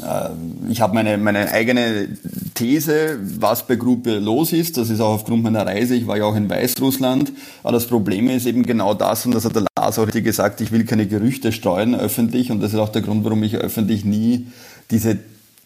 Äh, 0.00 0.30
ich 0.70 0.80
habe 0.80 0.94
meine, 0.94 1.18
meine 1.18 1.50
eigene 1.50 2.08
These, 2.54 3.18
was 3.38 3.66
bei 3.66 3.76
Gruppe 3.76 4.18
los 4.18 4.52
ist. 4.52 4.76
Das 4.76 4.90
ist 4.90 5.00
auch 5.00 5.14
aufgrund 5.14 5.42
meiner 5.42 5.66
Reise. 5.66 5.94
Ich 5.94 6.06
war 6.06 6.16
ja 6.16 6.24
auch 6.24 6.36
in 6.36 6.48
Weißrussland. 6.48 7.32
Aber 7.62 7.72
das 7.72 7.86
Problem 7.86 8.28
ist 8.30 8.46
eben 8.46 8.62
genau 8.64 8.94
das, 8.94 9.26
und 9.26 9.34
das 9.34 9.44
hat 9.44 9.54
der 9.54 9.64
Lars 9.76 9.98
auch 9.98 10.06
richtig 10.06 10.24
gesagt, 10.24 10.60
ich 10.60 10.72
will 10.72 10.84
keine 10.84 11.06
Gerüchte 11.06 11.52
streuen 11.52 11.94
öffentlich. 11.94 12.50
Und 12.50 12.60
das 12.60 12.72
ist 12.72 12.78
auch 12.78 12.90
der 12.90 13.02
Grund, 13.02 13.24
warum 13.24 13.42
ich 13.42 13.56
öffentlich 13.56 14.04
nie 14.04 14.46
diese 14.90 15.18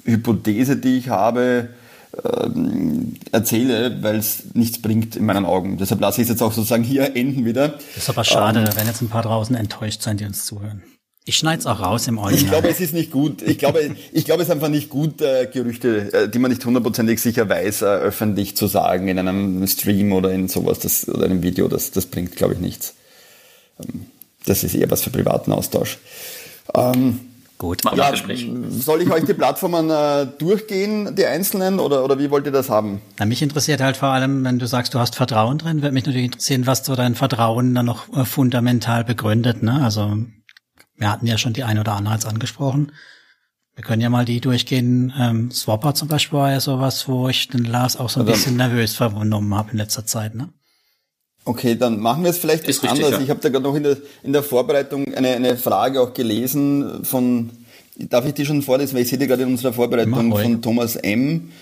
Hypothese, 0.04 0.76
die 0.76 0.98
ich 0.98 1.08
habe, 1.08 1.70
ähm, 2.24 3.14
erzähle, 3.32 4.02
weil 4.02 4.16
es 4.16 4.44
nichts 4.54 4.80
bringt 4.80 5.16
in 5.16 5.26
meinen 5.26 5.44
Augen. 5.44 5.76
Deshalb 5.78 6.00
lasse 6.00 6.20
ich 6.20 6.26
es 6.26 6.30
jetzt 6.30 6.42
auch 6.42 6.52
sozusagen 6.52 6.84
hier 6.84 7.14
enden 7.16 7.44
wieder. 7.44 7.68
Das 7.68 7.96
ist 7.96 8.08
aber 8.08 8.24
schade, 8.24 8.60
ähm, 8.60 8.64
da 8.64 8.76
werden 8.76 8.86
jetzt 8.88 9.02
ein 9.02 9.08
paar 9.08 9.22
draußen 9.22 9.54
enttäuscht 9.56 10.02
sein, 10.02 10.16
die 10.16 10.24
uns 10.24 10.46
zuhören. 10.46 10.82
Ich 11.28 11.36
schneide 11.38 11.58
es 11.58 11.66
auch 11.66 11.80
raus 11.80 12.06
im 12.06 12.18
Original. 12.18 12.44
Ich 12.44 12.48
glaube, 12.48 12.68
es 12.68 12.80
ist 12.80 12.94
nicht 12.94 13.10
gut. 13.10 13.42
Ich 13.42 13.58
glaube, 13.58 13.96
ich 14.12 14.24
glaube, 14.24 14.42
es 14.42 14.48
ist 14.48 14.52
einfach 14.54 14.68
nicht 14.68 14.88
gut, 14.88 15.20
äh, 15.20 15.48
Gerüchte, 15.52 16.12
äh, 16.12 16.28
die 16.28 16.38
man 16.38 16.52
nicht 16.52 16.64
hundertprozentig 16.64 17.20
sicher 17.20 17.48
weiß, 17.48 17.82
äh, 17.82 17.86
öffentlich 17.86 18.56
zu 18.56 18.68
sagen 18.68 19.08
in 19.08 19.18
einem 19.18 19.66
Stream 19.66 20.12
oder 20.12 20.30
in 20.30 20.46
sowas 20.46 20.78
das, 20.78 21.08
oder 21.08 21.24
einem 21.24 21.42
Video. 21.42 21.66
Das, 21.66 21.90
das 21.90 22.06
bringt, 22.06 22.36
glaube 22.36 22.54
ich, 22.54 22.60
nichts. 22.60 22.94
Ähm, 23.80 24.06
das 24.44 24.62
ist 24.62 24.76
eher 24.76 24.88
was 24.88 25.02
für 25.02 25.10
privaten 25.10 25.50
Austausch. 25.50 25.98
Ähm, 26.74 27.18
Gut, 27.58 27.80
ja, 27.96 28.12
soll 28.68 29.00
ich 29.00 29.10
euch 29.10 29.24
die 29.24 29.32
Plattformen 29.32 29.88
äh, 29.88 30.26
durchgehen, 30.38 31.16
die 31.16 31.24
einzelnen, 31.24 31.80
oder, 31.80 32.04
oder 32.04 32.18
wie 32.18 32.30
wollt 32.30 32.44
ihr 32.44 32.52
das 32.52 32.68
haben? 32.68 33.00
Na, 33.18 33.24
mich 33.24 33.40
interessiert 33.40 33.80
halt 33.80 33.96
vor 33.96 34.10
allem, 34.10 34.44
wenn 34.44 34.58
du 34.58 34.66
sagst, 34.66 34.92
du 34.92 34.98
hast 34.98 35.16
Vertrauen 35.16 35.56
drin, 35.56 35.80
wird 35.80 35.94
mich 35.94 36.04
natürlich 36.04 36.26
interessieren, 36.26 36.66
was 36.66 36.84
so 36.84 36.94
dein 36.94 37.14
Vertrauen 37.14 37.74
dann 37.74 37.86
noch 37.86 38.14
äh, 38.14 38.26
fundamental 38.26 39.04
begründet. 39.04 39.62
Ne? 39.62 39.80
Also 39.82 40.18
wir 40.96 41.10
hatten 41.10 41.26
ja 41.26 41.38
schon 41.38 41.52
die 41.52 41.64
ein 41.64 41.78
oder 41.78 41.92
andere 41.92 42.14
jetzt 42.14 42.26
angesprochen. 42.26 42.92
Wir 43.74 43.84
können 43.84 44.00
ja 44.00 44.08
mal 44.08 44.24
die 44.24 44.40
durchgehen. 44.40 45.12
Ähm, 45.18 45.50
Swapper 45.50 45.94
zum 45.94 46.08
Beispiel 46.08 46.38
war 46.38 46.50
ja 46.50 46.60
sowas, 46.60 47.08
wo 47.08 47.28
ich 47.28 47.48
den 47.48 47.64
Lars 47.64 47.96
auch 47.96 48.08
so 48.08 48.20
ein 48.20 48.26
also, 48.26 48.32
bisschen 48.32 48.56
nervös 48.56 48.94
vernommen 48.94 49.54
habe 49.54 49.72
in 49.72 49.78
letzter 49.78 50.06
Zeit. 50.06 50.34
Ne? 50.34 50.48
Okay, 51.44 51.76
dann 51.76 52.00
machen 52.00 52.24
wir 52.24 52.30
es 52.30 52.38
vielleicht 52.38 52.66
Ist 52.66 52.82
anders. 52.82 52.98
Richtig, 52.98 53.12
ja. 53.18 53.20
Ich 53.24 53.30
habe 53.30 53.40
da 53.40 53.50
gerade 53.50 53.64
noch 53.64 53.74
in 53.74 53.82
der, 53.82 53.98
in 54.22 54.32
der 54.32 54.42
Vorbereitung 54.42 55.14
eine, 55.14 55.28
eine 55.28 55.56
Frage 55.58 56.00
auch 56.00 56.14
gelesen 56.14 57.04
von, 57.04 57.50
darf 57.96 58.24
ich 58.26 58.34
die 58.34 58.46
schon 58.46 58.62
vorlesen, 58.62 58.94
weil 58.94 59.02
ich 59.02 59.08
sehe 59.08 59.18
die 59.18 59.26
gerade 59.26 59.42
in 59.42 59.50
unserer 59.50 59.74
Vorbereitung 59.74 60.32
von 60.32 60.62
Thomas 60.62 60.96
M 60.96 61.52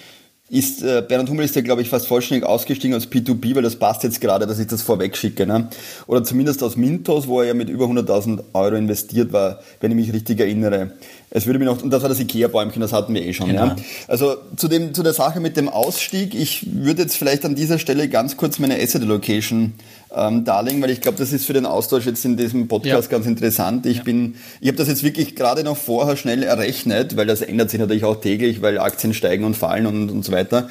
ist 0.50 0.82
äh, 0.82 1.02
Bernhard 1.06 1.30
Hummel 1.30 1.46
ist 1.46 1.56
ja, 1.56 1.62
glaube 1.62 1.80
ich, 1.80 1.88
fast 1.88 2.06
vollständig 2.06 2.44
ausgestiegen 2.46 2.94
aus 2.94 3.06
P2P, 3.06 3.54
weil 3.54 3.62
das 3.62 3.76
passt 3.76 4.02
jetzt 4.02 4.20
gerade, 4.20 4.46
dass 4.46 4.58
ich 4.58 4.66
das 4.66 4.82
vorweg 4.82 5.16
schicke. 5.16 5.46
Ne? 5.46 5.68
Oder 6.06 6.22
zumindest 6.22 6.62
aus 6.62 6.76
Mintos, 6.76 7.26
wo 7.26 7.40
er 7.40 7.48
ja 7.48 7.54
mit 7.54 7.70
über 7.70 7.86
100.000 7.86 8.40
Euro 8.52 8.76
investiert 8.76 9.32
war, 9.32 9.60
wenn 9.80 9.90
ich 9.92 9.96
mich 9.96 10.12
richtig 10.12 10.40
erinnere. 10.40 10.92
Es 11.30 11.46
würde 11.46 11.58
mir 11.58 11.64
noch, 11.64 11.82
und 11.82 11.90
das 11.90 12.02
war 12.02 12.10
das 12.10 12.20
Ikea-Bäumchen, 12.20 12.82
das 12.82 12.92
hatten 12.92 13.14
wir 13.14 13.22
eh 13.22 13.32
schon. 13.32 13.48
Genau. 13.48 13.68
Ja? 13.68 13.76
Also 14.06 14.36
zu, 14.54 14.68
dem, 14.68 14.92
zu 14.92 15.02
der 15.02 15.14
Sache 15.14 15.40
mit 15.40 15.56
dem 15.56 15.70
Ausstieg, 15.70 16.34
ich 16.34 16.66
würde 16.70 17.02
jetzt 17.02 17.16
vielleicht 17.16 17.46
an 17.46 17.54
dieser 17.54 17.78
Stelle 17.78 18.10
ganz 18.10 18.36
kurz 18.36 18.58
meine 18.58 18.80
Asset 18.80 19.02
Allocation 19.02 19.72
ähm, 20.16 20.44
darlegen, 20.44 20.80
weil 20.82 20.90
ich 20.90 21.00
glaube, 21.00 21.18
das 21.18 21.32
ist 21.32 21.46
für 21.46 21.52
den 21.52 21.66
Austausch 21.66 22.06
jetzt 22.06 22.24
in 22.24 22.36
diesem 22.36 22.68
Podcast 22.68 23.10
ja. 23.10 23.16
ganz 23.16 23.26
interessant. 23.26 23.86
Ich 23.86 23.98
ja. 23.98 24.02
bin, 24.02 24.34
ich 24.60 24.68
habe 24.68 24.78
das 24.78 24.88
jetzt 24.88 25.02
wirklich 25.02 25.34
gerade 25.34 25.64
noch 25.64 25.76
vorher 25.76 26.16
schnell 26.16 26.42
errechnet, 26.42 27.16
weil 27.16 27.26
das 27.26 27.40
ändert 27.40 27.70
sich 27.70 27.80
natürlich 27.80 28.04
auch 28.04 28.20
täglich, 28.20 28.62
weil 28.62 28.78
Aktien 28.78 29.14
steigen 29.14 29.44
und 29.44 29.56
fallen 29.56 29.86
und, 29.86 30.10
und 30.10 30.24
so 30.24 30.32
weiter. 30.32 30.68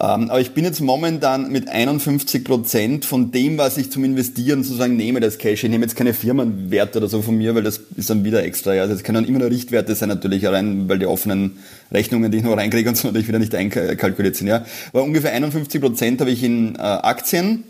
Ähm, 0.00 0.30
aber 0.30 0.40
ich 0.40 0.52
bin 0.52 0.64
jetzt 0.64 0.80
momentan 0.80 1.50
mit 1.50 1.68
51 1.68 2.44
Prozent 2.44 3.04
von 3.04 3.32
dem, 3.32 3.58
was 3.58 3.76
ich 3.78 3.90
zum 3.90 4.04
Investieren 4.04 4.62
sozusagen 4.62 4.96
nehme, 4.96 5.18
das 5.18 5.38
Cash. 5.38 5.64
Ich 5.64 5.70
nehme 5.70 5.84
jetzt 5.84 5.96
keine 5.96 6.14
Firmenwerte 6.14 6.98
oder 6.98 7.08
so 7.08 7.20
von 7.20 7.36
mir, 7.36 7.54
weil 7.56 7.64
das 7.64 7.80
ist 7.96 8.08
dann 8.08 8.24
wieder 8.24 8.44
extra. 8.44 8.74
Ja. 8.74 8.82
Also 8.82 8.94
das 8.94 9.02
können 9.02 9.24
immer 9.24 9.40
nur 9.40 9.50
Richtwerte 9.50 9.94
sein 9.96 10.08
natürlich, 10.08 10.46
rein, 10.46 10.88
weil 10.88 11.00
die 11.00 11.06
offenen 11.06 11.58
Rechnungen, 11.90 12.30
die 12.30 12.38
ich 12.38 12.44
noch 12.44 12.56
reinkriege 12.56 12.88
und 12.88 12.96
so 12.96 13.08
natürlich 13.08 13.26
wieder 13.26 13.40
nicht 13.40 13.54
einkalkuliert 13.54 14.36
sind. 14.36 14.46
Ja. 14.46 14.64
Aber 14.92 15.02
ungefähr 15.02 15.32
51 15.32 15.80
Prozent 15.80 16.20
habe 16.20 16.30
ich 16.30 16.44
in 16.44 16.76
äh, 16.76 16.78
Aktien 16.78 17.64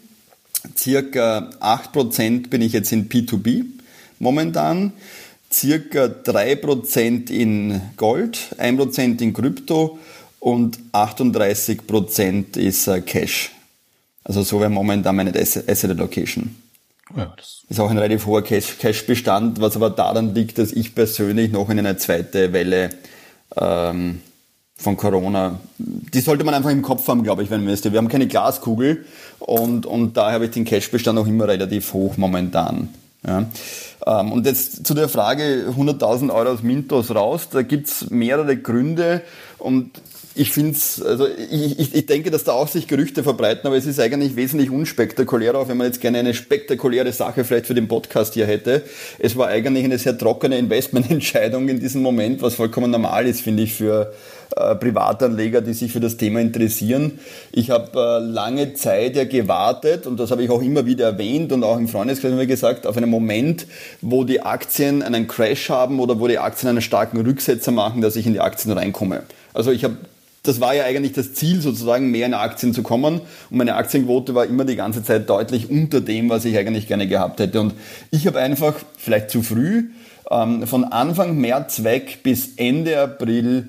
Circa 0.76 1.50
8% 1.60 2.48
bin 2.48 2.62
ich 2.62 2.72
jetzt 2.72 2.92
in 2.92 3.08
P2B 3.08 3.64
momentan, 4.18 4.92
circa 5.50 6.04
3% 6.04 7.30
in 7.30 7.80
Gold, 7.96 8.54
1% 8.58 9.20
in 9.20 9.32
Krypto 9.32 9.98
und 10.40 10.78
38% 10.92 12.56
ist 12.58 12.86
äh, 12.86 13.00
Cash. 13.00 13.52
Also 14.24 14.42
so 14.42 14.60
wäre 14.60 14.70
momentan 14.70 15.16
meine 15.16 15.32
Asset 15.38 15.90
Allocation. 15.90 16.54
Ja, 17.16 17.32
das 17.36 17.62
ist 17.68 17.80
auch 17.80 17.90
ein 17.90 17.96
relativ 17.96 18.26
hoher 18.26 18.42
Cash-Bestand, 18.42 19.60
was 19.60 19.76
aber 19.76 19.88
daran 19.88 20.34
liegt, 20.34 20.58
dass 20.58 20.72
ich 20.72 20.94
persönlich 20.94 21.50
noch 21.50 21.70
in 21.70 21.78
eine 21.78 21.96
zweite 21.96 22.52
Welle 22.52 22.90
ähm, 23.56 24.20
von 24.78 24.96
Corona, 24.96 25.58
die 25.78 26.20
sollte 26.20 26.44
man 26.44 26.54
einfach 26.54 26.70
im 26.70 26.82
Kopf 26.82 27.06
haben, 27.08 27.24
glaube 27.24 27.42
ich, 27.42 27.50
wenn 27.50 27.64
man 27.64 27.74
ist. 27.74 27.90
Wir 27.90 27.98
haben 27.98 28.08
keine 28.08 28.28
Glaskugel 28.28 29.04
und, 29.40 29.86
und 29.86 30.16
daher 30.16 30.34
habe 30.34 30.44
ich 30.46 30.52
den 30.52 30.64
Cashbestand 30.64 31.18
auch 31.18 31.26
immer 31.26 31.48
relativ 31.48 31.92
hoch 31.92 32.16
momentan. 32.16 32.88
Ja. 33.26 33.46
Ähm, 34.06 34.32
und 34.32 34.46
jetzt 34.46 34.86
zu 34.86 34.94
der 34.94 35.08
Frage 35.08 35.66
100.000 35.76 36.32
Euro 36.32 36.50
aus 36.50 36.62
Mintos 36.62 37.12
raus, 37.12 37.48
da 37.50 37.62
gibt's 37.62 38.10
mehrere 38.10 38.56
Gründe 38.56 39.22
und 39.58 39.90
ich 40.38 40.52
finde 40.52 40.70
es, 40.70 41.02
also 41.02 41.26
ich, 41.26 41.80
ich, 41.80 41.94
ich 41.96 42.06
denke, 42.06 42.30
dass 42.30 42.44
da 42.44 42.52
auch 42.52 42.68
sich 42.68 42.86
Gerüchte 42.86 43.24
verbreiten, 43.24 43.66
aber 43.66 43.76
es 43.76 43.86
ist 43.86 43.98
eigentlich 43.98 44.36
wesentlich 44.36 44.70
unspektakulärer, 44.70 45.58
auch 45.58 45.68
wenn 45.68 45.76
man 45.76 45.88
jetzt 45.88 46.00
gerne 46.00 46.20
eine 46.20 46.32
spektakuläre 46.32 47.12
Sache 47.12 47.42
vielleicht 47.42 47.66
für 47.66 47.74
den 47.74 47.88
Podcast 47.88 48.34
hier 48.34 48.46
hätte. 48.46 48.84
Es 49.18 49.36
war 49.36 49.48
eigentlich 49.48 49.84
eine 49.84 49.98
sehr 49.98 50.16
trockene 50.16 50.56
Investmententscheidung 50.56 51.68
in 51.68 51.80
diesem 51.80 52.02
Moment, 52.02 52.40
was 52.40 52.54
vollkommen 52.54 52.92
normal 52.92 53.26
ist, 53.26 53.40
finde 53.40 53.64
ich, 53.64 53.74
für 53.74 54.12
äh, 54.56 54.74
Privatanleger, 54.74 55.60
die 55.60 55.72
sich 55.72 55.92
für 55.92 56.00
das 56.00 56.16
Thema 56.16 56.40
interessieren. 56.40 57.18
Ich 57.52 57.70
habe 57.70 57.98
äh, 57.98 58.24
lange 58.24 58.74
Zeit 58.74 59.16
ja 59.16 59.24
gewartet 59.24 60.06
und 60.06 60.18
das 60.18 60.30
habe 60.30 60.42
ich 60.42 60.50
auch 60.50 60.62
immer 60.62 60.86
wieder 60.86 61.06
erwähnt 61.06 61.52
und 61.52 61.64
auch 61.64 61.78
im 61.78 61.88
Freundeskreis 61.88 62.32
immer 62.32 62.46
gesagt, 62.46 62.86
auf 62.86 62.96
einen 62.96 63.10
Moment, 63.10 63.66
wo 64.00 64.24
die 64.24 64.40
Aktien 64.40 65.02
einen 65.02 65.28
Crash 65.28 65.70
haben 65.70 66.00
oder 66.00 66.18
wo 66.20 66.28
die 66.28 66.38
Aktien 66.38 66.70
einen 66.70 66.82
starken 66.82 67.20
Rücksetzer 67.20 67.72
machen, 67.72 68.00
dass 68.00 68.16
ich 68.16 68.26
in 68.26 68.32
die 68.32 68.40
Aktien 68.40 68.72
reinkomme. 68.72 69.22
Also 69.54 69.70
ich 69.70 69.84
habe 69.84 69.96
das 70.44 70.60
war 70.60 70.74
ja 70.74 70.84
eigentlich 70.84 71.12
das 71.12 71.34
Ziel, 71.34 71.60
sozusagen 71.60 72.10
mehr 72.10 72.24
in 72.24 72.32
Aktien 72.32 72.72
zu 72.72 72.82
kommen. 72.82 73.20
Und 73.50 73.56
meine 73.56 73.74
Aktienquote 73.74 74.34
war 74.34 74.46
immer 74.46 74.64
die 74.64 74.76
ganze 74.76 75.02
Zeit 75.02 75.28
deutlich 75.28 75.68
unter 75.68 76.00
dem, 76.00 76.30
was 76.30 76.46
ich 76.46 76.56
eigentlich 76.56 76.86
gerne 76.86 77.06
gehabt 77.06 77.40
hätte. 77.40 77.60
Und 77.60 77.74
ich 78.10 78.26
habe 78.26 78.38
einfach, 78.38 78.74
vielleicht 78.96 79.30
zu 79.30 79.42
früh, 79.42 79.90
ähm, 80.30 80.66
von 80.66 80.84
Anfang 80.84 81.36
März 81.38 81.84
weg 81.84 82.20
bis 82.22 82.54
Ende 82.56 82.98
April 82.98 83.68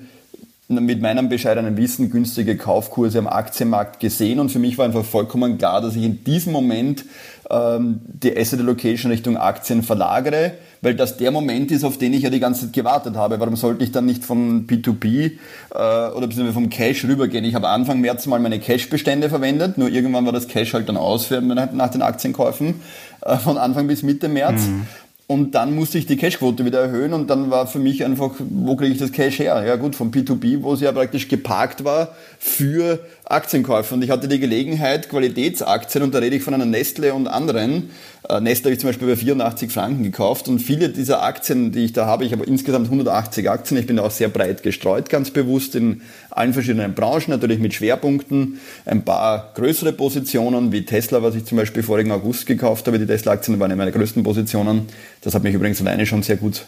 mit 0.70 1.02
meinem 1.02 1.28
bescheidenen 1.28 1.76
Wissen 1.76 2.10
günstige 2.10 2.56
Kaufkurse 2.56 3.18
am 3.18 3.26
Aktienmarkt 3.26 3.98
gesehen 3.98 4.38
und 4.38 4.50
für 4.50 4.60
mich 4.60 4.78
war 4.78 4.84
einfach 4.84 5.04
vollkommen 5.04 5.58
klar, 5.58 5.80
dass 5.80 5.96
ich 5.96 6.04
in 6.04 6.22
diesem 6.22 6.52
Moment 6.52 7.04
ähm, 7.50 8.00
die 8.04 8.36
Asset 8.36 8.60
Allocation 8.60 9.10
Richtung 9.10 9.36
Aktien 9.36 9.82
verlagere, 9.82 10.52
weil 10.80 10.94
das 10.94 11.16
der 11.16 11.32
Moment 11.32 11.72
ist, 11.72 11.84
auf 11.84 11.98
den 11.98 12.12
ich 12.12 12.22
ja 12.22 12.30
die 12.30 12.40
ganze 12.40 12.66
Zeit 12.66 12.72
gewartet 12.72 13.16
habe. 13.16 13.40
Warum 13.40 13.56
sollte 13.56 13.82
ich 13.82 13.90
dann 13.90 14.06
nicht 14.06 14.24
von 14.24 14.66
P2P 14.66 15.06
äh, 15.26 15.32
oder 15.74 16.26
beziehungsweise 16.26 16.52
vom 16.54 16.70
Cash 16.70 17.04
rübergehen? 17.04 17.44
Ich 17.44 17.54
habe 17.54 17.68
Anfang 17.68 18.00
März 18.00 18.26
mal 18.26 18.38
meine 18.38 18.60
Cash-Bestände 18.60 19.28
verwendet, 19.28 19.76
nur 19.76 19.88
irgendwann 19.88 20.24
war 20.24 20.32
das 20.32 20.46
Cash 20.46 20.72
halt 20.72 20.88
dann 20.88 20.96
aus 20.96 21.26
für, 21.26 21.40
nach 21.40 21.90
den 21.90 22.02
Aktienkäufen 22.02 22.80
äh, 23.22 23.36
von 23.36 23.58
Anfang 23.58 23.88
bis 23.88 24.02
Mitte 24.02 24.28
März. 24.28 24.66
Mhm. 24.66 24.86
Und 25.30 25.52
dann 25.52 25.76
musste 25.76 25.96
ich 25.96 26.06
die 26.06 26.16
Cashquote 26.16 26.64
wieder 26.64 26.80
erhöhen 26.80 27.12
und 27.12 27.30
dann 27.30 27.52
war 27.52 27.68
für 27.68 27.78
mich 27.78 28.04
einfach, 28.04 28.32
wo 28.40 28.74
kriege 28.74 28.94
ich 28.94 28.98
das 28.98 29.12
Cash 29.12 29.38
her? 29.38 29.62
Ja 29.64 29.76
gut, 29.76 29.94
vom 29.94 30.10
P2B, 30.10 30.64
wo 30.64 30.72
es 30.72 30.80
ja 30.80 30.90
praktisch 30.90 31.28
geparkt 31.28 31.84
war 31.84 32.16
für 32.40 32.98
Aktienkäufe. 33.26 33.94
Und 33.94 34.02
ich 34.02 34.10
hatte 34.10 34.26
die 34.26 34.40
Gelegenheit, 34.40 35.08
Qualitätsaktien, 35.08 36.02
und 36.02 36.16
da 36.16 36.18
rede 36.18 36.34
ich 36.34 36.42
von 36.42 36.52
einer 36.52 36.66
Nestle 36.66 37.14
und 37.14 37.28
anderen, 37.28 37.90
Nestle 38.38 38.66
habe 38.66 38.74
ich 38.74 38.80
zum 38.80 38.88
Beispiel 38.90 39.08
bei 39.08 39.16
84 39.16 39.72
Franken 39.72 40.04
gekauft 40.04 40.46
und 40.46 40.60
viele 40.60 40.90
dieser 40.90 41.22
Aktien, 41.22 41.72
die 41.72 41.86
ich 41.86 41.92
da 41.92 42.06
habe, 42.06 42.24
ich 42.24 42.32
habe 42.32 42.44
insgesamt 42.44 42.86
180 42.86 43.50
Aktien, 43.50 43.80
ich 43.80 43.86
bin 43.86 43.98
auch 43.98 44.10
sehr 44.10 44.28
breit 44.28 44.62
gestreut, 44.62 45.08
ganz 45.08 45.30
bewusst 45.30 45.74
in 45.74 46.02
allen 46.30 46.52
verschiedenen 46.52 46.94
Branchen, 46.94 47.30
natürlich 47.30 47.58
mit 47.58 47.74
Schwerpunkten, 47.74 48.60
ein 48.84 49.04
paar 49.04 49.50
größere 49.54 49.92
Positionen 49.92 50.70
wie 50.70 50.84
Tesla, 50.84 51.22
was 51.22 51.34
ich 51.34 51.46
zum 51.46 51.58
Beispiel 51.58 51.82
vorigen 51.82 52.12
August 52.12 52.46
gekauft 52.46 52.86
habe, 52.86 52.98
die 53.00 53.06
Tesla-Aktien 53.06 53.58
waren 53.58 53.72
eine 53.72 53.76
meiner 53.76 53.90
größten 53.90 54.22
Positionen. 54.22 54.86
Das 55.22 55.34
hat 55.34 55.42
mich 55.42 55.54
übrigens 55.54 55.80
alleine 55.80 56.06
schon 56.06 56.22
sehr 56.22 56.36
gut 56.36 56.66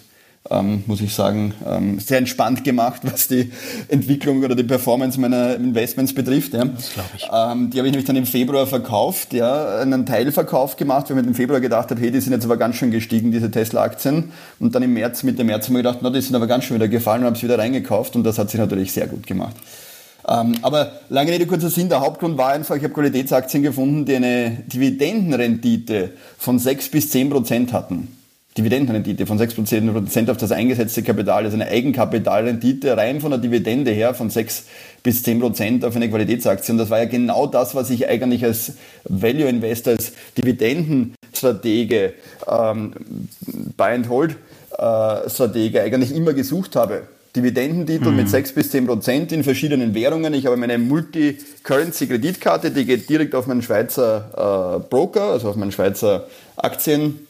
ähm, 0.51 0.83
muss 0.87 1.01
ich 1.01 1.15
sagen, 1.15 1.55
ähm, 1.67 2.01
sehr 2.01 2.19
entspannt 2.19 2.65
gemacht, 2.65 3.03
was 3.05 3.29
die 3.29 3.53
Entwicklung 3.89 4.43
oder 4.43 4.55
die 4.55 4.65
Performance 4.65 5.21
meiner 5.21 5.55
Investments 5.55 6.15
betrifft. 6.15 6.55
Ja. 6.55 6.65
Das 6.65 6.93
glaube 6.93 7.09
ich. 7.17 7.29
Ähm, 7.33 7.71
die 7.71 7.79
habe 7.79 7.89
ich 7.89 7.93
nämlich 7.93 8.07
dann 8.07 8.17
im 8.17 8.27
Februar 8.27 8.67
verkauft, 8.67 9.33
ja, 9.33 9.79
einen 9.79 10.05
Teilverkauf 10.05 10.77
gemacht, 10.77 11.11
weil 11.11 11.21
ich 11.21 11.27
im 11.27 11.35
Februar 11.35 11.61
gedacht 11.61 11.91
habe, 11.91 12.01
hey, 12.01 12.11
die 12.11 12.21
sind 12.21 12.33
jetzt 12.33 12.45
aber 12.45 12.57
ganz 12.57 12.77
schön 12.77 12.91
gestiegen, 12.91 13.31
diese 13.31 13.51
Tesla-Aktien. 13.51 14.33
Und 14.59 14.75
dann 14.75 14.83
im 14.83 14.95
März, 14.95 15.23
Mitte 15.23 15.45
März 15.45 15.67
haben 15.67 15.75
wir 15.75 15.83
gedacht, 15.83 15.99
na, 16.03 16.11
die 16.11 16.21
sind 16.21 16.35
aber 16.35 16.47
ganz 16.47 16.65
schön 16.65 16.77
wieder 16.77 16.89
gefallen 16.89 17.21
und 17.21 17.27
habe 17.27 17.39
sie 17.39 17.45
wieder 17.45 17.59
reingekauft 17.59 18.17
und 18.17 18.25
das 18.25 18.39
hat 18.39 18.51
sich 18.51 18.59
natürlich 18.59 18.93
sehr 18.93 19.07
gut 19.07 19.27
gemacht. 19.27 19.57
Ähm, 20.29 20.57
aber 20.63 20.93
lange 21.09 21.33
Rede, 21.33 21.47
kurzer 21.47 21.71
Sinn, 21.71 21.89
der 21.89 22.01
Hauptgrund 22.01 22.39
war 22.39 22.53
einfach, 22.53 22.77
ich 22.77 22.85
habe 22.85 22.95
Qualitätsaktien 22.95 23.63
gefunden, 23.63 24.05
die 24.05 24.17
eine 24.17 24.63
Dividendenrendite 24.67 26.13
von 26.39 26.59
6 26.59 26.91
bis 26.91 27.11
10 27.11 27.31
Prozent 27.31 27.73
hatten. 27.73 28.09
Dividendenrendite 28.59 29.25
von 29.25 29.39
6% 29.39 30.31
auf 30.31 30.37
das 30.37 30.53
eingesetzte 30.53 31.03
Kapital, 31.03 31.45
also 31.45 31.57
eine 31.57 31.69
Eigenkapitalrendite 31.69 32.97
rein 32.97 33.23
von 33.23 33.31
der 33.31 33.41
Dividende 33.41 33.93
her 33.93 34.13
von 34.13 34.29
6 34.29 34.65
bis 35.03 35.25
10% 35.25 35.87
auf 35.87 35.97
eine 35.97 36.11
Qualitätsaktie. 36.11 36.73
Und 36.73 36.79
das 36.79 36.91
war 36.91 36.99
ja 36.99 37.07
genau 37.07 37.47
das, 37.47 37.75
was 37.75 37.89
ich 37.89 38.09
eigentlich 38.09 38.45
als 38.45 38.75
Value 39.05 39.49
Investor, 39.49 39.95
als 39.95 40.13
Dividendenstratege, 40.37 42.13
ähm, 42.47 42.93
Buy 43.77 43.95
and 43.95 44.09
Hold 44.11 44.37
äh, 44.77 45.31
Stratege 45.31 45.81
eigentlich 45.81 46.15
immer 46.15 46.35
gesucht 46.35 46.77
habe. 46.77 47.05
Dividendentitel 47.35 48.11
mhm. 48.11 48.17
mit 48.17 48.29
6 48.29 48.53
bis 48.53 48.71
10 48.71 48.87
Prozent 48.87 49.33
in 49.33 49.43
verschiedenen 49.43 49.95
Währungen. 49.95 50.35
Ich 50.35 50.45
habe 50.45 50.59
meine 50.59 50.77
Multi-Currency-Kreditkarte, 50.77 52.71
die 52.71 52.85
geht 52.85 53.09
direkt 53.09 53.35
auf 53.35 53.47
meinen 53.47 53.63
Schweizer 53.63 54.81
äh, 54.83 54.89
Broker, 54.91 55.23
also 55.23 55.49
auf 55.49 55.57
meinen 55.57 55.73
Schweizer 55.73 56.27
Aktien. 56.57 57.27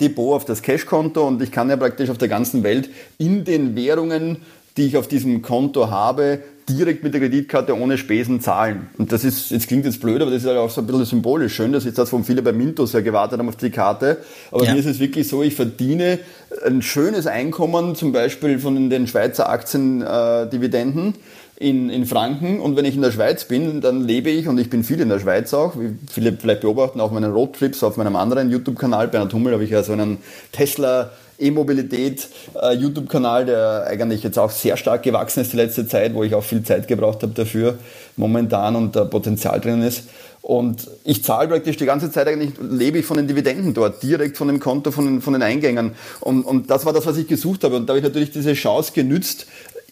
Depot 0.00 0.34
auf 0.34 0.44
das 0.44 0.62
Cashkonto 0.62 1.26
und 1.26 1.42
ich 1.42 1.50
kann 1.50 1.70
ja 1.70 1.76
praktisch 1.76 2.10
auf 2.10 2.18
der 2.18 2.28
ganzen 2.28 2.62
Welt 2.62 2.90
in 3.18 3.44
den 3.44 3.74
Währungen, 3.76 4.38
die 4.76 4.86
ich 4.86 4.96
auf 4.96 5.08
diesem 5.08 5.42
Konto 5.42 5.90
habe, 5.90 6.40
direkt 6.68 7.02
mit 7.02 7.14
der 7.14 7.20
Kreditkarte 7.20 7.76
ohne 7.76 7.96
Spesen 7.98 8.40
zahlen. 8.40 8.88
Und 8.98 9.10
das 9.10 9.24
ist, 9.24 9.50
jetzt 9.50 9.68
klingt 9.68 9.84
jetzt 9.86 10.00
blöd, 10.00 10.20
aber 10.20 10.30
das 10.30 10.42
ist 10.42 10.48
halt 10.48 10.58
auch 10.58 10.70
so 10.70 10.82
ein 10.82 10.86
bisschen 10.86 11.04
symbolisch 11.06 11.54
schön. 11.54 11.72
Das 11.72 11.84
ist 11.84 11.96
das, 11.96 12.12
wo 12.12 12.18
viele 12.22 12.42
bei 12.42 12.52
Mintos 12.52 12.92
ja 12.92 13.00
gewartet 13.00 13.38
haben 13.38 13.48
auf 13.48 13.56
die 13.56 13.70
Karte. 13.70 14.18
Aber 14.50 14.64
ja. 14.64 14.72
mir 14.72 14.78
ist 14.78 14.86
es 14.86 14.98
wirklich 14.98 15.26
so, 15.28 15.42
ich 15.42 15.54
verdiene 15.54 16.18
ein 16.64 16.82
schönes 16.82 17.26
Einkommen, 17.26 17.94
zum 17.94 18.12
Beispiel 18.12 18.58
von 18.58 18.90
den 18.90 19.06
Schweizer 19.06 19.48
Aktiendividenden. 19.48 21.14
Äh, 21.14 21.18
in, 21.60 21.90
in 21.90 22.06
Franken 22.06 22.60
und 22.60 22.76
wenn 22.76 22.84
ich 22.84 22.94
in 22.94 23.02
der 23.02 23.10
Schweiz 23.10 23.44
bin, 23.44 23.80
dann 23.80 24.06
lebe 24.06 24.30
ich 24.30 24.46
und 24.46 24.58
ich 24.58 24.70
bin 24.70 24.84
viel 24.84 25.00
in 25.00 25.08
der 25.08 25.18
Schweiz 25.18 25.52
auch, 25.52 25.74
wie 25.76 25.96
viele 26.10 26.32
vielleicht 26.32 26.60
beobachten, 26.60 27.00
auf 27.00 27.10
meinen 27.10 27.32
Roadtrips, 27.32 27.82
auf 27.82 27.96
meinem 27.96 28.14
anderen 28.14 28.50
YouTube-Kanal, 28.50 29.08
Bernhard 29.08 29.34
Hummel, 29.34 29.54
habe 29.54 29.64
ich 29.64 29.70
ja 29.70 29.82
so 29.82 29.92
einen 29.92 30.18
Tesla 30.52 31.10
E-Mobilität 31.40 32.28
äh, 32.60 32.74
YouTube-Kanal, 32.74 33.46
der 33.46 33.86
eigentlich 33.88 34.22
jetzt 34.22 34.38
auch 34.38 34.50
sehr 34.50 34.76
stark 34.76 35.02
gewachsen 35.02 35.40
ist 35.40 35.52
die 35.52 35.56
letzte 35.56 35.86
Zeit, 35.86 36.14
wo 36.14 36.22
ich 36.22 36.34
auch 36.34 36.44
viel 36.44 36.62
Zeit 36.62 36.86
gebraucht 36.86 37.22
habe 37.22 37.32
dafür 37.32 37.78
momentan 38.16 38.76
und 38.76 38.94
da 38.94 39.04
Potenzial 39.04 39.60
drin 39.60 39.82
ist. 39.82 40.04
Und 40.42 40.88
ich 41.04 41.24
zahle 41.24 41.48
praktisch 41.48 41.76
die 41.76 41.86
ganze 41.86 42.10
Zeit 42.10 42.28
eigentlich, 42.28 42.52
lebe 42.60 42.98
ich 42.98 43.06
von 43.06 43.16
den 43.16 43.26
Dividenden 43.26 43.74
dort, 43.74 44.02
direkt 44.02 44.36
von 44.36 44.48
dem 44.48 44.60
Konto, 44.60 44.92
von 44.92 45.04
den, 45.04 45.20
von 45.20 45.32
den 45.32 45.42
Eingängen. 45.42 45.92
Und, 46.20 46.44
und 46.44 46.70
das 46.70 46.86
war 46.86 46.92
das, 46.92 47.06
was 47.06 47.16
ich 47.16 47.26
gesucht 47.26 47.64
habe. 47.64 47.76
Und 47.76 47.86
da 47.86 47.92
habe 47.92 47.98
ich 47.98 48.04
natürlich 48.04 48.30
diese 48.30 48.54
Chance 48.54 48.92
genützt, 48.94 49.46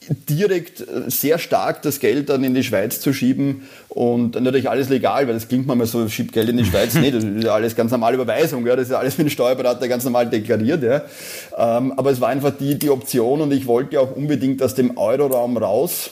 direkt 0.09 0.81
äh, 0.81 1.11
sehr 1.11 1.39
stark 1.39 1.83
das 1.83 2.01
Geld 2.01 2.29
dann 2.29 2.45
in 2.45 2.55
die 2.55 2.63
Schweiz 2.63 3.01
zu 3.01 3.13
schieben 3.13 3.63
und 3.89 4.41
natürlich 4.41 4.69
alles 4.69 4.89
legal, 4.89 5.27
weil 5.27 5.35
das 5.35 5.49
klingt 5.49 5.67
manchmal 5.67 5.87
so, 5.87 6.09
schiebt 6.09 6.33
Geld 6.33 6.49
in 6.49 6.57
die 6.57 6.65
Schweiz. 6.65 6.95
nee, 6.95 7.11
das 7.11 7.25
ist 7.25 7.45
ja 7.45 7.55
alles 7.55 7.75
ganz 7.75 7.91
normale 7.91 8.15
Überweisung, 8.15 8.67
ja, 8.67 8.77
das 8.77 8.87
ist 8.87 8.93
ja 8.93 8.99
alles 8.99 9.19
mit 9.19 9.27
dem 9.27 9.31
Steuerberater 9.31 9.89
ganz 9.89 10.05
normal 10.05 10.29
deklariert, 10.29 10.83
ja. 10.83 11.03
Ähm, 11.57 11.93
aber 11.97 12.11
es 12.11 12.21
war 12.21 12.29
einfach 12.29 12.53
die, 12.59 12.79
die 12.79 12.91
Option 12.91 13.41
und 13.41 13.53
ich 13.53 13.67
wollte 13.67 14.01
auch 14.01 14.15
unbedingt 14.15 14.63
aus 14.63 14.75
dem 14.75 14.97
Euroraum 14.97 15.57
raus 15.57 16.11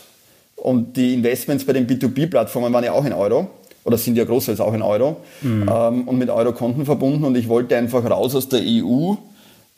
und 0.57 0.97
die 0.97 1.15
Investments 1.15 1.65
bei 1.65 1.73
den 1.73 1.87
B2B-Plattformen 1.87 2.73
waren 2.73 2.85
ja 2.85 2.93
auch 2.93 3.05
in 3.05 3.13
Euro 3.13 3.51
oder 3.85 3.99
sind 3.99 4.17
ja 4.17 4.25
großteils 4.25 4.61
auch 4.61 4.75
in 4.75 4.83
Euro 4.83 5.19
mhm. 5.43 5.71
ähm, 5.71 6.09
und 6.09 6.19
mit 6.19 6.31
Euro-Konten 6.31 6.85
verbunden 6.85 7.25
und 7.25 7.37
ich 7.37 7.49
wollte 7.49 7.77
einfach 7.77 8.09
raus 8.09 8.35
aus 8.35 8.49
der 8.49 8.61
EU 8.65 9.15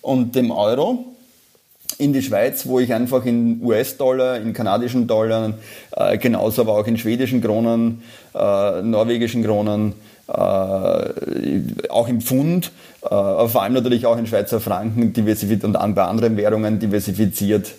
und 0.02 0.36
dem 0.36 0.50
Euro 0.50 1.15
in 1.98 2.12
die 2.12 2.22
Schweiz, 2.22 2.66
wo 2.66 2.78
ich 2.78 2.92
einfach 2.92 3.24
in 3.24 3.60
US-Dollar, 3.62 4.36
in 4.36 4.52
kanadischen 4.52 5.06
Dollar, 5.06 5.54
äh, 5.96 6.18
genauso 6.18 6.62
aber 6.62 6.72
auch 6.72 6.86
in 6.86 6.98
schwedischen 6.98 7.40
Kronen, 7.40 8.02
äh, 8.34 8.82
norwegischen 8.82 9.42
Kronen, 9.44 9.94
äh, 10.28 10.30
auch 10.32 12.08
im 12.08 12.20
Pfund, 12.20 12.72
äh, 13.02 13.08
vor 13.08 13.62
allem 13.62 13.74
natürlich 13.74 14.06
auch 14.06 14.18
in 14.18 14.26
Schweizer 14.26 14.60
Franken 14.60 15.12
diversifiziert 15.12 15.64
und 15.64 15.94
bei 15.94 16.02
anderen 16.02 16.36
Währungen 16.36 16.78
diversifiziert 16.78 17.72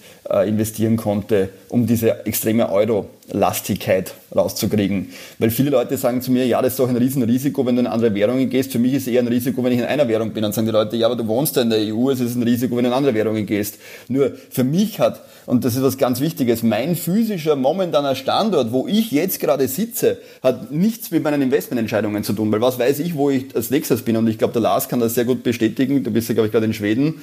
investieren 0.48 0.98
konnte, 0.98 1.50
um 1.70 1.88
diese 1.88 2.26
extreme 2.26 2.72
Euro-Lastigkeit 2.72 4.14
rauszukriegen. 4.36 5.10
Weil 5.40 5.52
viele 5.52 5.70
Leute 5.70 5.98
sagen 5.98 6.22
zu 6.22 6.32
mir, 6.32 6.46
ja, 6.46 6.62
das 6.62 6.74
ist 6.74 6.80
doch 6.80 6.90
ein 6.90 6.98
Riesenrisiko, 6.98 7.66
wenn 7.66 7.76
du 7.76 7.82
in 7.82 7.88
andere 7.88 8.14
Währungen 8.14 8.50
gehst. 8.50 8.72
Für 8.72 8.80
mich 8.80 8.94
ist 8.94 9.04
es 9.04 9.14
eher 9.14 9.22
ein 9.22 9.28
Risiko, 9.28 9.64
wenn 9.64 9.72
ich 9.72 9.80
in 9.80 9.86
einer 9.86 10.08
Währung 10.08 10.32
bin. 10.32 10.44
Dann 10.44 10.52
sagen 10.52 10.68
die 10.68 10.74
Leute, 10.74 10.96
ja, 10.96 11.08
aber 11.08 11.16
du 11.16 11.28
wohnst 11.28 11.56
ja 11.56 11.62
in 11.62 11.70
der 11.70 11.80
EU, 11.80 12.10
es 12.10 12.20
ist 12.20 12.36
ein 12.36 12.44
Risiko, 12.44 12.76
wenn 12.76 12.84
du 12.84 12.90
in 12.90 12.96
andere 12.96 13.14
Währungen 13.14 13.46
gehst. 13.46 13.80
Nur 14.08 14.34
für 14.50 14.64
mich 14.64 15.00
hat 15.00 15.22
und 15.48 15.64
das 15.64 15.78
ist 15.78 15.82
was 15.82 15.98
ganz 15.98 16.20
Wichtiges, 16.20 16.62
mein 16.62 16.98
physischer 16.98 17.56
momentaner 17.56 18.16
Standort, 18.16 18.74
wo 18.74 18.86
ich 18.86 19.12
jetzt 19.12 19.40
gerade 19.40 19.70
sitze, 19.70 20.18
hat 20.44 20.74
nichts 20.74 21.10
mit 21.10 21.24
meinen 21.24 21.42
Investmententscheidungen 21.42 22.26
zu 22.26 22.34
tun, 22.34 22.52
weil 22.52 22.60
was 22.60 22.78
weiß 22.78 23.00
ich, 23.00 23.16
wo 23.16 23.30
ich 23.30 23.56
als 23.56 23.70
nächstes 23.70 24.02
bin 24.02 24.18
und 24.18 24.28
ich 24.28 24.38
glaube, 24.38 24.52
der 24.52 24.62
Lars 24.62 24.90
kann 24.90 25.00
das 25.00 25.16
sehr 25.16 25.24
gut 25.24 25.44
bestätigen, 25.44 26.04
du 26.04 26.12
bist 26.12 26.28
ja, 26.28 26.34
glaube 26.34 26.48
ich, 26.48 26.52
gerade 26.52 26.66
in 26.66 26.74
Schweden, 26.74 27.22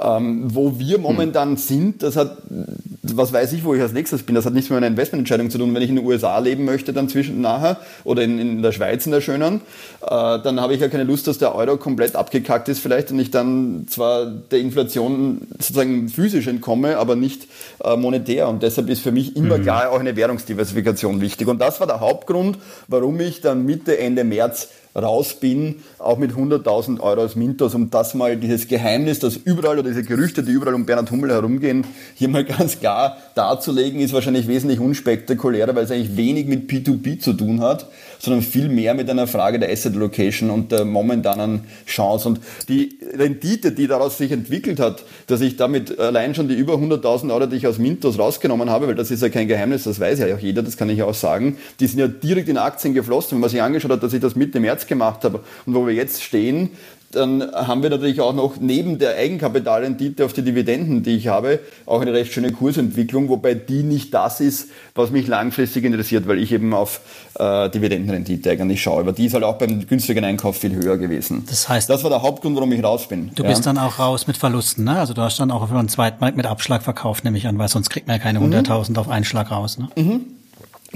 ähm, 0.00 0.44
wo 0.54 0.78
wir 0.78 0.96
momentan 0.96 1.50
hm. 1.50 1.56
sind, 1.58 2.02
das 2.02 2.16
hat 2.16 2.45
was 2.48 3.32
weiß 3.32 3.52
ich, 3.52 3.64
wo 3.64 3.74
ich 3.74 3.80
als 3.80 3.92
nächstes 3.92 4.22
bin. 4.22 4.34
Das 4.34 4.46
hat 4.46 4.52
nichts 4.52 4.70
mit 4.70 4.76
meiner 4.76 4.86
Investmententscheidung 4.86 5.50
zu 5.50 5.58
tun. 5.58 5.74
Wenn 5.74 5.82
ich 5.82 5.90
in 5.90 5.96
den 5.96 6.06
USA 6.06 6.38
leben 6.38 6.64
möchte, 6.64 6.92
dann 6.92 7.08
zwischen 7.08 7.40
nachher 7.40 7.78
oder 8.04 8.22
in, 8.22 8.38
in 8.38 8.62
der 8.62 8.72
Schweiz 8.72 9.06
in 9.06 9.12
der 9.12 9.20
schönen, 9.20 9.60
äh, 10.02 10.08
dann 10.08 10.60
habe 10.60 10.74
ich 10.74 10.80
ja 10.80 10.88
keine 10.88 11.04
Lust, 11.04 11.26
dass 11.26 11.38
der 11.38 11.54
Euro 11.54 11.76
komplett 11.76 12.16
abgekackt 12.16 12.68
ist 12.68 12.80
vielleicht 12.80 13.10
und 13.10 13.18
ich 13.18 13.30
dann 13.30 13.86
zwar 13.88 14.26
der 14.26 14.60
Inflation 14.60 15.42
sozusagen 15.58 16.08
physisch 16.08 16.46
entkomme, 16.46 16.98
aber 16.98 17.16
nicht 17.16 17.46
äh, 17.82 17.96
monetär. 17.96 18.48
Und 18.48 18.62
deshalb 18.62 18.88
ist 18.88 19.02
für 19.02 19.12
mich 19.12 19.36
immer 19.36 19.58
mhm. 19.58 19.62
klar 19.62 19.90
auch 19.90 20.00
eine 20.00 20.16
Währungsdiversifikation 20.16 21.20
wichtig. 21.20 21.48
Und 21.48 21.60
das 21.60 21.80
war 21.80 21.86
der 21.86 22.00
Hauptgrund, 22.00 22.58
warum 22.88 23.20
ich 23.20 23.40
dann 23.40 23.66
Mitte, 23.66 23.98
Ende 23.98 24.24
März 24.24 24.68
raus 24.96 25.34
bin, 25.34 25.76
auch 25.98 26.18
mit 26.18 26.32
100.000 26.32 27.00
Euro 27.00 27.20
als 27.20 27.36
Mintos, 27.36 27.74
um 27.74 27.90
das 27.90 28.14
mal 28.14 28.36
dieses 28.36 28.66
Geheimnis, 28.66 29.18
das 29.18 29.36
überall 29.36 29.78
oder 29.78 29.90
diese 29.90 30.02
Gerüchte, 30.02 30.42
die 30.42 30.52
überall 30.52 30.74
um 30.74 30.86
Bernhard 30.86 31.10
Hummel 31.10 31.30
herumgehen, 31.30 31.84
hier 32.14 32.28
mal 32.28 32.44
ganz 32.58 32.80
klar 32.80 33.18
darzulegen, 33.34 34.00
ist 34.00 34.14
wahrscheinlich 34.14 34.48
wesentlich 34.48 34.80
unspektakulärer, 34.80 35.74
weil 35.74 35.84
es 35.84 35.90
eigentlich 35.90 36.16
wenig 36.16 36.46
mit 36.46 36.70
P2P 36.70 37.20
zu 37.20 37.34
tun 37.34 37.60
hat, 37.60 37.86
sondern 38.18 38.42
viel 38.42 38.68
mehr 38.68 38.94
mit 38.94 39.08
einer 39.10 39.26
Frage 39.26 39.58
der 39.58 39.70
Asset 39.70 39.94
Location 39.94 40.50
und 40.50 40.72
der 40.72 40.84
momentanen 40.84 41.62
Chance. 41.86 42.28
Und 42.28 42.40
die 42.68 42.98
Rendite, 43.14 43.72
die 43.72 43.86
daraus 43.86 44.18
sich 44.18 44.32
entwickelt 44.32 44.80
hat, 44.80 45.04
dass 45.26 45.40
ich 45.40 45.56
damit 45.56 45.98
allein 45.98 46.34
schon 46.34 46.48
die 46.48 46.54
über 46.54 46.74
100.000 46.74 47.32
Euro, 47.32 47.46
die 47.46 47.56
ich 47.56 47.66
aus 47.66 47.78
Mintos 47.78 48.18
rausgenommen 48.18 48.70
habe, 48.70 48.88
weil 48.88 48.94
das 48.94 49.10
ist 49.10 49.22
ja 49.22 49.28
kein 49.28 49.48
Geheimnis, 49.48 49.84
das 49.84 50.00
weiß 50.00 50.18
ja 50.20 50.34
auch 50.34 50.38
jeder, 50.38 50.62
das 50.62 50.76
kann 50.76 50.88
ich 50.88 51.02
auch 51.02 51.14
sagen, 51.14 51.56
die 51.80 51.86
sind 51.86 51.98
ja 51.98 52.08
direkt 52.08 52.48
in 52.48 52.58
Aktien 52.58 52.94
geflossen. 52.94 53.32
Wenn 53.32 53.40
man 53.40 53.50
sich 53.50 53.62
angeschaut 53.62 53.90
hat, 53.90 54.02
dass 54.02 54.12
ich 54.12 54.20
das 54.20 54.36
Mitte 54.36 54.60
März 54.60 54.86
gemacht 54.86 55.24
habe 55.24 55.40
und 55.66 55.74
wo 55.74 55.86
wir 55.86 55.94
jetzt 55.94 56.22
stehen, 56.22 56.70
dann 57.16 57.50
haben 57.52 57.82
wir 57.82 57.90
natürlich 57.90 58.20
auch 58.20 58.34
noch 58.34 58.58
neben 58.60 58.98
der 58.98 59.16
Eigenkapitalrendite 59.16 60.24
auf 60.24 60.32
die 60.32 60.42
Dividenden, 60.42 61.02
die 61.02 61.16
ich 61.16 61.28
habe, 61.28 61.60
auch 61.86 62.00
eine 62.00 62.12
recht 62.12 62.32
schöne 62.32 62.52
Kursentwicklung, 62.52 63.28
wobei 63.28 63.54
die 63.54 63.82
nicht 63.82 64.12
das 64.14 64.40
ist, 64.40 64.68
was 64.94 65.10
mich 65.10 65.26
langfristig 65.26 65.84
interessiert, 65.84 66.28
weil 66.28 66.38
ich 66.38 66.52
eben 66.52 66.74
auf 66.74 67.00
äh, 67.38 67.70
Dividendenrendite 67.70 68.50
eigentlich 68.50 68.82
schaue. 68.82 69.00
Aber 69.00 69.12
die 69.12 69.26
ist 69.26 69.34
halt 69.34 69.44
auch 69.44 69.58
beim 69.58 69.86
günstigen 69.86 70.24
Einkauf 70.24 70.58
viel 70.58 70.74
höher 70.74 70.98
gewesen. 70.98 71.44
Das 71.48 71.68
heißt, 71.68 71.88
das 71.88 72.02
war 72.02 72.10
der 72.10 72.22
Hauptgrund, 72.22 72.54
warum 72.56 72.70
ich 72.72 72.84
raus 72.84 73.08
bin. 73.08 73.30
Du 73.34 73.42
ja. 73.42 73.48
bist 73.48 73.66
dann 73.66 73.78
auch 73.78 73.98
raus 73.98 74.26
mit 74.26 74.36
Verlusten, 74.36 74.84
ne? 74.84 74.98
Also 74.98 75.14
du 75.14 75.22
hast 75.22 75.40
dann 75.40 75.50
auch 75.50 75.62
auf 75.62 75.72
einen 75.72 75.88
Zweitmarkt 75.88 76.36
mit 76.36 76.46
Abschlag 76.46 76.82
verkauft, 76.82 77.24
nehme 77.24 77.38
ich 77.38 77.46
an, 77.46 77.58
weil 77.58 77.68
sonst 77.68 77.90
kriegt 77.90 78.06
man 78.06 78.16
ja 78.16 78.22
keine 78.22 78.40
100.000 78.40 78.90
mhm. 78.90 78.96
auf 78.96 79.08
einen 79.08 79.24
Schlag 79.24 79.50
raus, 79.50 79.78
ne? 79.78 79.88
Mhm. 79.96 80.35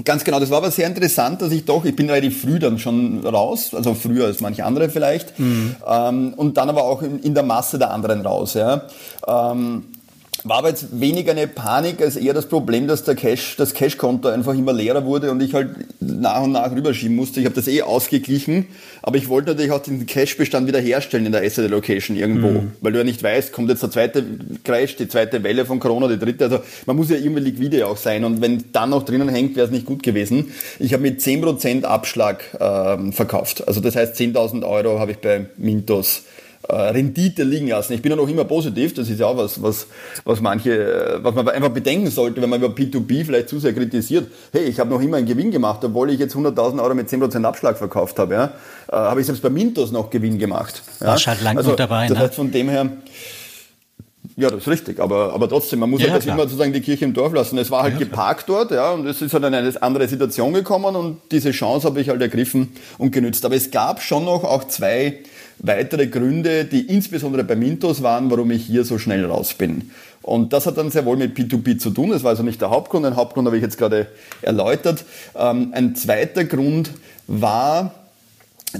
Ganz 0.05 0.23
genau, 0.23 0.39
das 0.39 0.49
war 0.49 0.59
aber 0.59 0.71
sehr 0.71 0.87
interessant, 0.87 1.41
dass 1.41 1.51
ich 1.51 1.65
doch, 1.65 1.83
ich 1.83 1.95
bin 1.95 2.09
relativ 2.09 2.41
früh 2.41 2.59
dann 2.59 2.79
schon 2.79 3.25
raus, 3.25 3.73
also 3.75 3.93
früher 3.93 4.25
als 4.25 4.39
manche 4.39 4.63
andere 4.63 4.89
vielleicht, 4.89 5.37
mhm. 5.37 5.75
ähm, 5.85 6.33
und 6.35 6.55
dann 6.55 6.69
aber 6.69 6.83
auch 6.83 7.01
in, 7.01 7.19
in, 7.19 7.33
der 7.33 7.43
Masse 7.43 7.77
der 7.77 7.91
anderen 7.91 8.21
raus. 8.21 8.53
Ja. 8.53 8.83
Ähm, 9.27 9.83
war 10.43 10.59
aber 10.59 10.69
jetzt 10.69 10.99
weniger 10.99 11.31
eine 11.31 11.45
Panik 11.47 12.01
als 12.01 12.15
eher 12.15 12.33
das 12.33 12.47
Problem, 12.47 12.87
dass 12.87 13.03
der 13.03 13.15
Cash, 13.15 13.57
das 13.57 13.73
Cash-Konto 13.73 14.29
einfach 14.29 14.53
immer 14.53 14.73
leerer 14.73 15.05
wurde 15.05 15.29
und 15.29 15.41
ich 15.41 15.53
halt 15.53 15.69
nach 15.99 16.41
und 16.41 16.53
nach 16.53 16.71
rüberschieben 16.71 17.15
musste. 17.15 17.39
Ich 17.39 17.45
habe 17.45 17.53
das 17.53 17.67
eh 17.67 17.83
ausgeglichen, 17.83 18.65
aber 19.03 19.17
ich 19.17 19.29
wollte 19.29 19.51
natürlich 19.51 19.71
auch 19.71 19.83
den 19.83 20.05
Cash-Bestand 20.05 20.67
wieder 20.67 20.79
herstellen 20.79 21.25
in 21.25 21.31
der 21.31 21.43
Asset 21.43 21.65
Allocation 21.65 22.17
irgendwo, 22.17 22.47
mhm. 22.47 22.71
weil 22.81 22.91
du 22.93 22.99
ja 22.99 23.03
nicht 23.03 23.21
weißt, 23.21 23.51
kommt 23.51 23.69
jetzt 23.69 23.83
der 23.83 23.91
zweite 23.91 24.23
Crash, 24.63 24.95
die 24.95 25.07
zweite 25.07 25.43
Welle 25.43 25.65
von 25.65 25.79
Corona, 25.79 26.07
die 26.07 26.17
dritte. 26.17 26.45
Also 26.45 26.61
man 26.85 26.95
muss 26.95 27.09
ja 27.09 27.17
irgendwie 27.17 27.41
liquide 27.41 27.85
auch 27.85 27.97
sein 27.97 28.23
und 28.23 28.41
wenn 28.41 28.71
dann 28.71 28.89
noch 28.89 29.03
drinnen 29.03 29.29
hängt, 29.29 29.55
wäre 29.55 29.67
es 29.67 29.71
nicht 29.71 29.85
gut 29.85 30.01
gewesen. 30.01 30.51
Ich 30.79 30.93
habe 30.93 31.03
mit 31.03 31.19
10% 31.19 31.83
Abschlag 31.83 32.43
ähm, 32.59 33.13
verkauft. 33.13 33.67
Also 33.67 33.79
das 33.79 33.95
heißt 33.95 34.15
10.000 34.15 34.67
Euro 34.67 34.99
habe 34.99 35.11
ich 35.11 35.17
bei 35.17 35.45
Mintos 35.57 36.23
Rendite 36.69 37.43
liegen 37.43 37.67
lassen. 37.67 37.93
Ich 37.93 38.01
bin 38.01 38.11
ja 38.11 38.15
noch 38.15 38.27
immer 38.27 38.45
positiv, 38.45 38.93
das 38.93 39.09
ist 39.09 39.19
ja 39.19 39.27
auch 39.27 39.37
was, 39.37 39.61
was, 39.61 39.87
was 40.23 40.41
manche, 40.41 40.71
äh, 40.71 41.23
was 41.23 41.33
man 41.35 41.47
einfach 41.49 41.69
bedenken 41.69 42.09
sollte, 42.09 42.41
wenn 42.41 42.49
man 42.49 42.61
über 42.61 42.73
P2P 42.73 43.25
vielleicht 43.25 43.49
zu 43.49 43.59
sehr 43.59 43.73
kritisiert. 43.73 44.27
Hey, 44.51 44.65
ich 44.65 44.79
habe 44.79 44.89
noch 44.89 45.01
immer 45.01 45.17
einen 45.17 45.27
Gewinn 45.27 45.51
gemacht, 45.51 45.83
obwohl 45.83 46.11
ich 46.11 46.19
jetzt 46.19 46.35
100.000 46.35 46.81
Euro 46.81 46.93
mit 46.93 47.09
10% 47.09 47.43
Abschlag 47.43 47.77
verkauft 47.77 48.19
habe. 48.19 48.33
Ja? 48.33 48.53
Äh, 48.91 48.95
habe 48.95 49.19
ich 49.19 49.25
selbst 49.25 49.41
bei 49.41 49.49
Mintos 49.49 49.91
noch 49.91 50.09
Gewinn 50.09 50.37
gemacht. 50.37 50.81
Ja? 50.99 51.07
Warst 51.07 51.27
halt 51.27 51.41
lang 51.41 51.57
also, 51.57 51.75
dabei. 51.75 52.07
Das 52.07 52.17
ne? 52.17 52.23
heißt, 52.23 52.35
von 52.35 52.51
dem 52.51 52.69
her, 52.69 52.89
ja, 54.37 54.49
das 54.49 54.61
ist 54.61 54.67
richtig, 54.67 54.99
aber, 54.99 55.33
aber 55.33 55.49
trotzdem, 55.49 55.79
man 55.79 55.89
muss 55.89 56.01
ja, 56.01 56.09
halt 56.09 56.21
das 56.21 56.25
immer 56.25 56.43
sozusagen 56.43 56.73
die 56.73 56.81
Kirche 56.81 57.05
im 57.05 57.13
Dorf 57.13 57.33
lassen. 57.33 57.57
Es 57.57 57.69
war 57.69 57.83
halt 57.83 57.93
ja, 57.93 57.99
geparkt 57.99 58.45
klar. 58.45 58.59
dort, 58.59 58.71
ja, 58.71 58.91
und 58.91 59.05
es 59.05 59.21
ist 59.21 59.33
halt 59.33 59.43
in 59.43 59.53
eine 59.53 59.81
andere 59.81 60.07
Situation 60.07 60.53
gekommen 60.53 60.95
und 60.95 61.17
diese 61.31 61.51
Chance 61.51 61.87
habe 61.87 61.99
ich 62.01 62.09
halt 62.09 62.21
ergriffen 62.21 62.71
und 62.97 63.11
genützt. 63.11 63.43
Aber 63.45 63.55
es 63.55 63.71
gab 63.71 64.01
schon 64.01 64.25
noch 64.25 64.43
auch 64.43 64.63
zwei 64.65 65.19
weitere 65.61 66.07
Gründe, 66.07 66.65
die 66.65 66.81
insbesondere 66.81 67.43
bei 67.43 67.55
Mintos 67.55 68.01
waren, 68.01 68.29
warum 68.31 68.51
ich 68.51 68.65
hier 68.65 68.83
so 68.83 68.97
schnell 68.97 69.25
raus 69.25 69.53
bin. 69.53 69.91
Und 70.23 70.53
das 70.53 70.65
hat 70.65 70.77
dann 70.77 70.91
sehr 70.91 71.05
wohl 71.05 71.17
mit 71.17 71.35
P2P 71.37 71.77
zu 71.77 71.91
tun. 71.91 72.11
Das 72.11 72.23
war 72.23 72.31
also 72.31 72.43
nicht 72.43 72.61
der 72.61 72.69
Hauptgrund. 72.69 73.05
Den 73.05 73.15
Hauptgrund 73.15 73.47
habe 73.47 73.57
ich 73.57 73.63
jetzt 73.63 73.77
gerade 73.77 74.07
erläutert. 74.41 75.03
Ähm, 75.35 75.69
ein 75.73 75.95
zweiter 75.95 76.45
Grund 76.45 76.91
war, 77.27 77.93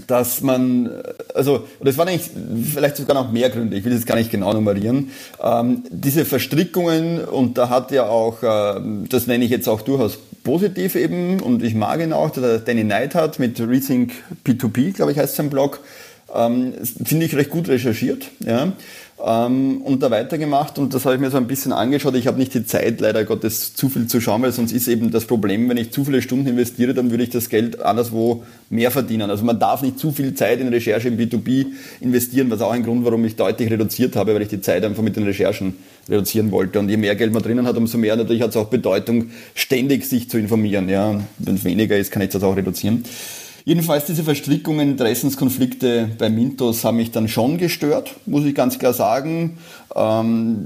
dass 0.08 0.42
man, 0.42 0.90
also, 1.36 1.68
das 1.82 1.98
waren 1.98 2.08
eigentlich 2.08 2.30
vielleicht 2.74 2.98
sogar 2.98 3.14
noch 3.14 3.32
mehr 3.32 3.50
Gründe, 3.50 3.76
ich 3.76 3.84
will 3.84 3.92
jetzt 3.92 4.06
gar 4.06 4.16
nicht 4.16 4.32
genau 4.32 4.54
nummerieren, 4.54 5.12
ähm, 5.44 5.84
diese 5.90 6.24
Verstrickungen 6.24 7.26
und 7.26 7.58
da 7.58 7.70
hat 7.70 7.92
ja 7.92 8.08
auch, 8.08 8.42
äh, 8.42 8.82
das 9.10 9.28
nenne 9.28 9.44
ich 9.44 9.52
jetzt 9.52 9.68
auch 9.68 9.82
durchaus 9.82 10.18
positiv 10.44 10.96
eben 10.96 11.42
und 11.42 11.62
ich 11.62 11.76
mag 11.76 12.00
ihn 12.00 12.14
auch, 12.14 12.30
der 12.30 12.60
Danny 12.60 12.84
Knight 12.84 13.16
hat 13.16 13.40
mit 13.40 13.60
Rethink 13.60 14.14
P2P, 14.46 14.94
glaube 14.94 15.12
ich 15.12 15.18
heißt 15.18 15.36
sein 15.36 15.50
Blog, 15.50 15.82
ähm, 16.34 16.74
Finde 17.04 17.26
ich 17.26 17.36
recht 17.36 17.50
gut 17.50 17.68
recherchiert. 17.68 18.28
Ja. 18.40 18.74
Ähm, 19.24 19.82
und 19.84 20.02
da 20.02 20.10
weitergemacht 20.10 20.80
und 20.80 20.94
das 20.94 21.06
habe 21.06 21.16
ich 21.16 21.22
mir 21.22 21.30
so 21.30 21.38
ein 21.38 21.46
bisschen 21.46 21.74
angeschaut. 21.74 22.16
Ich 22.16 22.26
habe 22.26 22.40
nicht 22.40 22.54
die 22.54 22.66
Zeit, 22.66 23.02
leider 23.02 23.24
Gottes, 23.24 23.76
zu 23.76 23.88
viel 23.90 24.08
zu 24.08 24.20
schauen, 24.20 24.42
weil 24.42 24.52
sonst 24.52 24.72
ist 24.72 24.88
eben 24.88 25.12
das 25.12 25.26
Problem, 25.26 25.70
wenn 25.70 25.78
ich 25.78 25.92
zu 25.92 26.06
viele 26.06 26.22
Stunden 26.24 26.48
investiere, 26.48 26.94
dann 26.94 27.12
würde 27.12 27.24
ich 27.24 27.30
das 27.30 27.50
Geld 27.50 27.82
anderswo 27.82 28.44
mehr 28.70 28.90
verdienen. 28.90 29.30
Also 29.30 29.46
man 29.46 29.60
darf 29.60 29.84
nicht 29.84 30.00
zu 30.00 30.12
viel 30.12 30.34
Zeit 30.34 30.60
in 30.60 30.70
Recherche 30.70 31.10
im 31.10 31.18
B2B 31.18 31.68
investieren, 32.00 32.50
was 32.50 32.62
auch 32.62 32.72
ein 32.72 32.84
Grund, 32.84 33.06
warum 33.06 33.24
ich 33.26 33.36
deutlich 33.36 33.70
reduziert 33.70 34.16
habe, 34.16 34.34
weil 34.34 34.42
ich 34.42 34.50
die 34.50 34.62
Zeit 34.62 34.84
einfach 34.84 35.04
mit 35.04 35.16
den 35.16 35.24
Recherchen 35.24 35.76
reduzieren 36.10 36.50
wollte. 36.50 36.80
Und 36.80 36.90
je 36.90 36.98
mehr 36.98 37.16
Geld 37.16 37.32
man 37.32 37.44
drinnen 37.44 37.68
hat, 37.68 37.78
umso 37.78 38.00
mehr 38.00 38.16
natürlich 38.16 38.42
hat 38.42 38.52
es 38.52 38.58
auch 38.58 38.70
Bedeutung, 38.70 39.30
ständig 39.54 40.06
sich 40.06 40.30
zu 40.30 40.40
informieren. 40.40 40.90
Ja. 40.90 41.22
Wenn 41.38 41.56
es 41.56 41.64
weniger 41.64 41.96
ist, 41.96 42.12
kann 42.12 42.24
ich 42.24 42.30
das 42.30 42.42
auch 42.42 42.56
reduzieren. 42.56 43.04
Jedenfalls 43.64 44.06
diese 44.06 44.24
Verstrickungen, 44.24 44.92
Interessenskonflikte 44.92 46.10
bei 46.18 46.30
Mintos 46.30 46.84
haben 46.84 46.98
mich 46.98 47.12
dann 47.12 47.28
schon 47.28 47.58
gestört, 47.58 48.16
muss 48.26 48.46
ich 48.46 48.56
ganz 48.56 48.80
klar 48.80 48.94
sagen. 48.94 49.58
Ähm, 49.96 50.66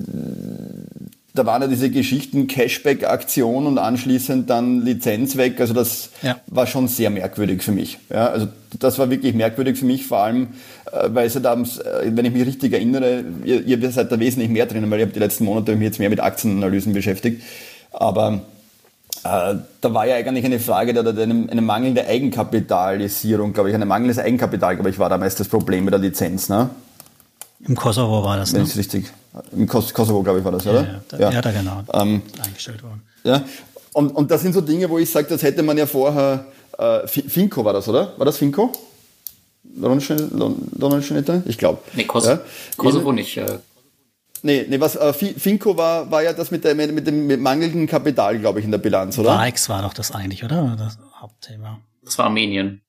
da 1.35 1.45
waren 1.45 1.61
ja 1.61 1.67
diese 1.67 1.89
Geschichten 1.89 2.47
Cashback-Aktion 2.47 3.67
und 3.67 3.77
anschließend 3.77 4.49
dann 4.49 4.85
Lizenz 4.85 5.35
weg. 5.35 5.59
Also 5.59 5.73
das 5.73 6.09
ja. 6.21 6.39
war 6.47 6.65
schon 6.65 6.87
sehr 6.87 7.09
merkwürdig 7.09 7.61
für 7.61 7.73
mich. 7.73 7.97
Ja, 8.09 8.27
also 8.27 8.47
das 8.79 8.97
war 8.97 9.09
wirklich 9.09 9.33
merkwürdig 9.35 9.77
für 9.77 9.85
mich, 9.85 10.07
vor 10.07 10.19
allem, 10.19 10.47
äh, 10.91 11.09
weil 11.09 11.27
es 11.27 11.35
halt 11.35 11.45
abends, 11.45 11.79
äh, 11.79 12.09
wenn 12.13 12.25
ich 12.25 12.31
mich 12.31 12.45
richtig 12.45 12.71
erinnere, 12.71 13.25
ihr, 13.43 13.65
ihr 13.65 13.91
seid 13.91 14.11
da 14.11 14.19
wesentlich 14.19 14.49
mehr 14.49 14.65
drinnen, 14.65 14.89
weil 14.89 14.99
ich 14.99 15.05
habe 15.05 15.13
die 15.13 15.19
letzten 15.19 15.43
Monate 15.43 15.75
mich 15.75 15.83
jetzt 15.83 15.99
mehr 15.99 16.09
mit 16.09 16.21
Aktienanalysen 16.21 16.93
beschäftigt. 16.93 17.43
Aber 17.91 18.41
da 19.25 19.93
war 19.93 20.05
ja 20.05 20.17
eigentlich 20.17 20.45
eine 20.45 20.59
Frage 20.59 20.93
der, 20.93 21.01
der, 21.01 21.23
eine, 21.23 21.49
eine 21.49 21.61
mangelnde 21.61 22.05
Eigenkapitalisierung, 22.05 23.53
glaube 23.53 23.69
ich, 23.69 23.75
ein 23.75 23.87
mangelndes 23.87 24.19
Eigenkapital, 24.19 24.75
glaube 24.75 24.91
ich, 24.91 24.99
war 24.99 25.09
damals 25.09 25.33
das 25.35 25.47
Problem 25.47 25.83
mit 25.83 25.93
der 25.93 25.99
Lizenz, 25.99 26.47
ne? 26.47 26.69
Im 27.67 27.75
Kosovo 27.75 28.23
war 28.23 28.37
das, 28.37 28.53
Wenn 28.53 28.63
ne? 28.63 28.75
richtig. 28.75 29.11
Im 29.51 29.67
Kos 29.67 29.91
Kosovo, 29.93 30.21
glaube 30.21 30.39
ich, 30.39 30.45
war 30.45 30.51
das, 30.51 30.67
oder? 30.67 30.81
Ja, 30.81 31.01
da, 31.07 31.17
ja. 31.17 31.31
ja 31.31 31.41
da 31.41 31.51
genau. 31.51 31.83
Ähm, 31.93 32.21
eingestellt 32.43 32.83
worden. 32.83 33.01
Ja. 33.23 33.43
Und, 33.93 34.11
und 34.11 34.29
das 34.29 34.41
sind 34.41 34.53
so 34.53 34.61
Dinge, 34.61 34.89
wo 34.89 34.99
ich 34.99 35.09
sage, 35.09 35.27
das 35.27 35.41
hätte 35.41 35.63
man 35.63 35.77
ja 35.77 35.87
vorher, 35.87 36.45
äh, 36.77 37.07
Finco 37.07 37.65
war 37.65 37.73
das, 37.73 37.87
oder? 37.87 38.13
War 38.17 38.25
das 38.25 38.37
Finco? 38.37 38.71
Donald 39.63 40.03
Schnitter? 41.03 41.41
Ich 41.45 41.57
glaube. 41.57 41.79
Nee, 41.93 42.03
Kos 42.03 42.27
ja. 42.27 42.39
Kosovo 42.77 43.11
nicht. 43.11 43.35
Äh, 43.37 43.57
Nee, 44.45 44.63
nee, 44.69 44.79
was 44.79 44.95
äh, 44.95 45.11
Finco 45.11 45.75
war, 45.75 46.11
war 46.11 46.21
ja 46.21 46.31
das 46.31 46.51
mit, 46.51 46.63
der, 46.63 46.75
mit 46.75 47.07
dem 47.07 47.25
mit 47.25 47.41
mangelnden 47.41 47.87
Kapital, 47.87 48.37
glaube 48.37 48.59
ich, 48.59 48.65
in 48.65 48.69
der 48.69 48.77
Bilanz, 48.77 49.17
oder? 49.17 49.29
Varex 49.29 49.69
war 49.69 49.81
doch 49.81 49.93
das 49.95 50.11
eigentlich, 50.11 50.43
oder? 50.43 50.75
Das 50.77 50.99
Hauptthema. 51.19 51.79
Das 52.03 52.19
war 52.19 52.25
Armenien. 52.25 52.84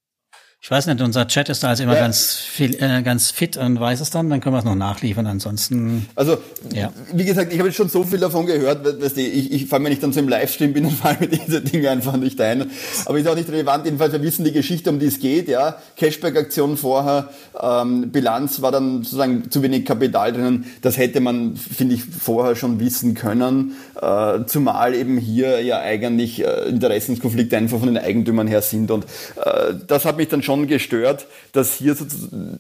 Ich 0.61 0.70
weiß 0.70 0.86
nicht, 0.86 1.00
unser 1.00 1.28
Chat 1.28 1.48
ist 1.48 1.62
da 1.62 1.68
also 1.68 1.84
immer 1.84 1.94
ja. 1.94 2.00
ganz, 2.00 2.34
viel, 2.34 2.74
äh, 2.82 3.02
ganz 3.02 3.30
fit 3.30 3.57
und 3.57 3.78
weiß 3.78 4.00
es 4.00 4.11
dann, 4.11 4.28
dann 4.30 4.40
können 4.40 4.54
wir 4.54 4.59
es 4.59 4.64
noch 4.64 4.74
nachliefern. 4.74 5.26
Ansonsten. 5.26 6.09
Also, 6.16 6.38
ja. 6.72 6.92
wie 7.12 7.24
gesagt, 7.24 7.52
ich 7.52 7.59
habe 7.59 7.68
jetzt 7.68 7.76
schon 7.76 7.88
so 7.88 8.02
viel 8.02 8.18
davon 8.18 8.46
gehört, 8.46 8.84
weißt 8.84 9.16
du, 9.16 9.20
ich, 9.20 9.52
ich 9.52 9.66
fange, 9.66 9.84
wenn 9.84 9.92
ich 9.92 10.00
dann 10.00 10.12
so 10.12 10.18
im 10.18 10.28
Livestream 10.28 10.72
bin, 10.72 10.84
dann 10.84 10.92
fallen 10.92 11.18
mir 11.20 11.28
diese 11.28 11.61
Dinge 11.61 11.90
einfach 11.90 12.16
nicht 12.16 12.40
ein. 12.40 12.70
Aber 13.04 13.18
ist 13.18 13.28
auch 13.28 13.36
nicht 13.36 13.48
relevant, 13.48 13.84
jedenfalls, 13.84 14.12
wir 14.12 14.22
wissen 14.22 14.44
die 14.44 14.50
Geschichte, 14.50 14.90
um 14.90 14.98
die 14.98 15.07
es 15.07 15.20
geht, 15.20 15.46
ja. 15.46 15.76
Cashback-Aktion 15.96 16.76
vorher, 16.76 17.28
ähm, 17.61 18.11
Bilanz 18.11 18.61
war 18.61 18.72
dann 18.72 19.04
sozusagen 19.04 19.50
zu 19.50 19.62
wenig 19.62 19.84
Kapital 19.84 20.32
drinnen. 20.32 20.64
Das 20.82 20.96
hätte 20.96 21.20
man, 21.20 21.54
finde 21.57 21.94
ich, 21.94 22.02
vorher 22.02 22.57
schon 22.57 22.80
wissen 22.80 23.14
können. 23.14 23.76
Äh, 24.00 24.46
zumal 24.46 24.94
eben 24.94 25.18
hier 25.18 25.61
ja 25.62 25.78
eigentlich 25.78 26.44
äh, 26.44 26.68
Interessenskonflikte 26.68 27.57
einfach 27.57 27.78
von 27.78 27.86
den 27.86 27.98
Eigentümern 27.98 28.48
her 28.48 28.62
sind. 28.62 28.90
Und 28.90 29.04
äh, 29.36 29.74
das 29.86 30.04
hat 30.04 30.16
mich 30.16 30.28
dann 30.28 30.42
schon 30.47 30.66
gestört, 30.66 31.26
dass 31.53 31.74
hier 31.74 31.94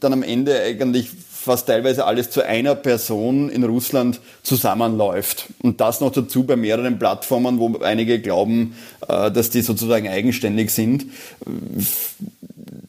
dann 0.00 0.12
am 0.12 0.22
Ende 0.22 0.60
eigentlich 0.60 1.08
fast 1.46 1.68
teilweise 1.68 2.04
alles 2.04 2.30
zu 2.30 2.44
einer 2.44 2.74
Person 2.74 3.48
in 3.48 3.64
Russland 3.64 4.20
zusammenläuft. 4.42 5.46
Und 5.62 5.80
das 5.80 6.00
noch 6.00 6.12
dazu 6.12 6.42
bei 6.42 6.56
mehreren 6.56 6.98
Plattformen, 6.98 7.58
wo 7.58 7.78
einige 7.78 8.20
glauben, 8.20 8.76
äh, 9.08 9.30
dass 9.30 9.50
die 9.50 9.62
sozusagen 9.62 10.08
eigenständig 10.08 10.70
sind. 10.70 11.06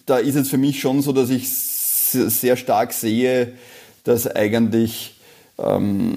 Da 0.05 0.17
ist 0.17 0.35
es 0.35 0.49
für 0.49 0.57
mich 0.57 0.81
schon 0.81 1.01
so, 1.01 1.13
dass 1.13 1.29
ich 1.29 1.47
sehr 1.49 2.57
stark 2.57 2.93
sehe, 2.93 3.53
dass 4.03 4.27
eigentlich 4.27 5.17
ähm, 5.59 6.15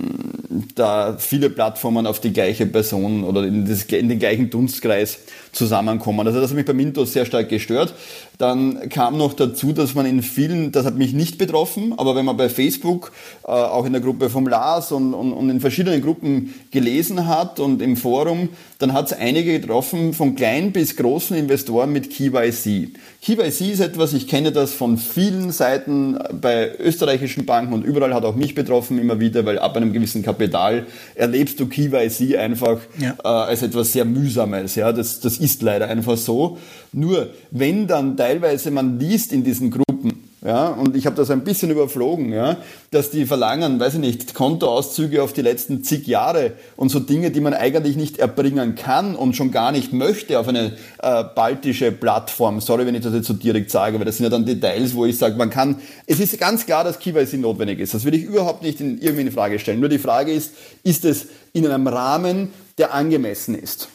da 0.74 1.16
viele 1.18 1.50
Plattformen 1.50 2.06
auf 2.06 2.20
die 2.20 2.32
gleiche 2.32 2.66
Person 2.66 3.24
oder 3.24 3.44
in, 3.44 3.66
das, 3.66 3.84
in, 3.84 4.08
den 4.08 4.18
gleichen 4.18 4.50
Dunstkreis 4.50 5.18
zusammenkommen. 5.52 6.26
Also 6.26 6.40
das 6.40 6.50
hat 6.50 6.56
mich 6.56 6.66
bei 6.66 6.72
Mintos 6.72 7.12
sehr 7.12 7.24
stark 7.24 7.48
gestört. 7.48 7.94
Dann 8.38 8.88
kam 8.88 9.18
noch 9.18 9.34
dazu, 9.34 9.72
dass 9.72 9.94
man 9.94 10.06
in 10.06 10.22
vielen, 10.22 10.72
das 10.72 10.86
hat 10.86 10.96
mich 10.96 11.12
nicht 11.12 11.36
betroffen, 11.38 11.94
aber 11.96 12.16
wenn 12.16 12.24
man 12.24 12.36
bei 12.36 12.48
Facebook, 12.48 13.12
äh, 13.44 13.48
auch 13.48 13.84
in 13.84 13.92
der 13.92 14.00
Gruppe 14.00 14.30
vom 14.30 14.46
Lars 14.48 14.92
und, 14.92 15.12
und, 15.12 15.32
und 15.32 15.50
in 15.50 15.60
verschiedenen 15.60 16.00
Gruppen 16.00 16.54
gelesen 16.70 17.26
hat 17.26 17.60
und 17.60 17.82
im 17.82 17.96
Forum, 17.96 18.48
dann 18.78 18.94
hat 18.94 19.06
es 19.06 19.12
einige 19.12 19.60
getroffen, 19.60 20.14
von 20.14 20.36
kleinen 20.36 20.72
bis 20.72 20.96
großen 20.96 21.36
Investoren 21.36 21.92
mit 21.92 22.10
KYC. 22.10 22.92
KYC 23.22 23.72
ist 23.72 23.80
etwas, 23.80 24.14
ich 24.14 24.26
kenne 24.26 24.52
das 24.52 24.72
von 24.72 24.96
vielen 24.96 25.52
Seiten 25.52 26.18
bei 26.40 26.78
österreichischen 26.78 27.44
Banken 27.44 27.74
und 27.74 27.84
überall 27.84 28.14
hat 28.14 28.24
auch 28.24 28.36
mich 28.36 28.54
betroffen 28.54 28.98
immer 28.98 29.20
wieder, 29.20 29.44
weil 29.44 29.58
ab 29.58 29.76
einem 29.76 29.92
gewissen 29.92 30.22
Kapital 30.22 30.86
erlebst 31.14 31.60
du 31.60 31.66
KYC 31.66 32.38
einfach 32.38 32.78
ja. 32.98 33.16
äh, 33.22 33.28
als 33.28 33.60
etwas 33.62 33.92
sehr 33.92 34.06
mühsames. 34.06 34.76
Ja, 34.76 34.92
das, 34.92 35.20
das 35.20 35.39
ist 35.40 35.62
leider 35.62 35.88
einfach 35.88 36.16
so. 36.16 36.58
Nur 36.92 37.30
wenn 37.50 37.86
dann 37.86 38.16
teilweise 38.16 38.70
man 38.70 38.98
liest 38.98 39.32
in 39.32 39.44
diesen 39.44 39.70
Gruppen, 39.70 40.30
ja, 40.42 40.68
und 40.68 40.96
ich 40.96 41.04
habe 41.04 41.16
das 41.16 41.30
ein 41.30 41.44
bisschen 41.44 41.70
überflogen, 41.70 42.32
ja, 42.32 42.56
dass 42.90 43.10
die 43.10 43.26
verlangen, 43.26 43.78
weiß 43.78 43.94
ich 43.94 44.00
nicht, 44.00 44.32
Kontoauszüge 44.32 45.22
auf 45.22 45.34
die 45.34 45.42
letzten 45.42 45.84
zig 45.84 46.06
Jahre 46.06 46.52
und 46.76 46.88
so 46.88 46.98
Dinge, 46.98 47.30
die 47.30 47.40
man 47.40 47.52
eigentlich 47.52 47.96
nicht 47.96 48.18
erbringen 48.18 48.74
kann 48.74 49.16
und 49.16 49.36
schon 49.36 49.50
gar 49.50 49.70
nicht 49.70 49.92
möchte 49.92 50.38
auf 50.38 50.48
eine 50.48 50.78
äh, 51.02 51.24
baltische 51.34 51.92
Plattform. 51.92 52.62
Sorry, 52.62 52.86
wenn 52.86 52.94
ich 52.94 53.02
das 53.02 53.12
jetzt 53.12 53.26
so 53.26 53.34
direkt 53.34 53.70
sage, 53.70 53.96
aber 53.96 54.06
das 54.06 54.16
sind 54.16 54.24
ja 54.24 54.30
dann 54.30 54.46
Details, 54.46 54.94
wo 54.94 55.04
ich 55.04 55.18
sage, 55.18 55.36
man 55.36 55.50
kann, 55.50 55.76
es 56.06 56.20
ist 56.20 56.38
ganz 56.40 56.64
klar, 56.64 56.84
dass 56.84 56.98
KYC 56.98 57.34
notwendig 57.34 57.78
ist. 57.78 57.92
Das 57.92 58.06
will 58.06 58.14
ich 58.14 58.24
überhaupt 58.24 58.62
nicht 58.62 58.80
in, 58.80 58.98
irgendwie 58.98 59.22
in 59.22 59.32
Frage 59.32 59.58
stellen. 59.58 59.78
Nur 59.78 59.90
die 59.90 59.98
Frage 59.98 60.32
ist, 60.32 60.54
ist 60.84 61.04
es 61.04 61.26
in 61.52 61.66
einem 61.66 61.86
Rahmen, 61.86 62.48
der 62.78 62.94
angemessen 62.94 63.54
ist? 63.54 63.90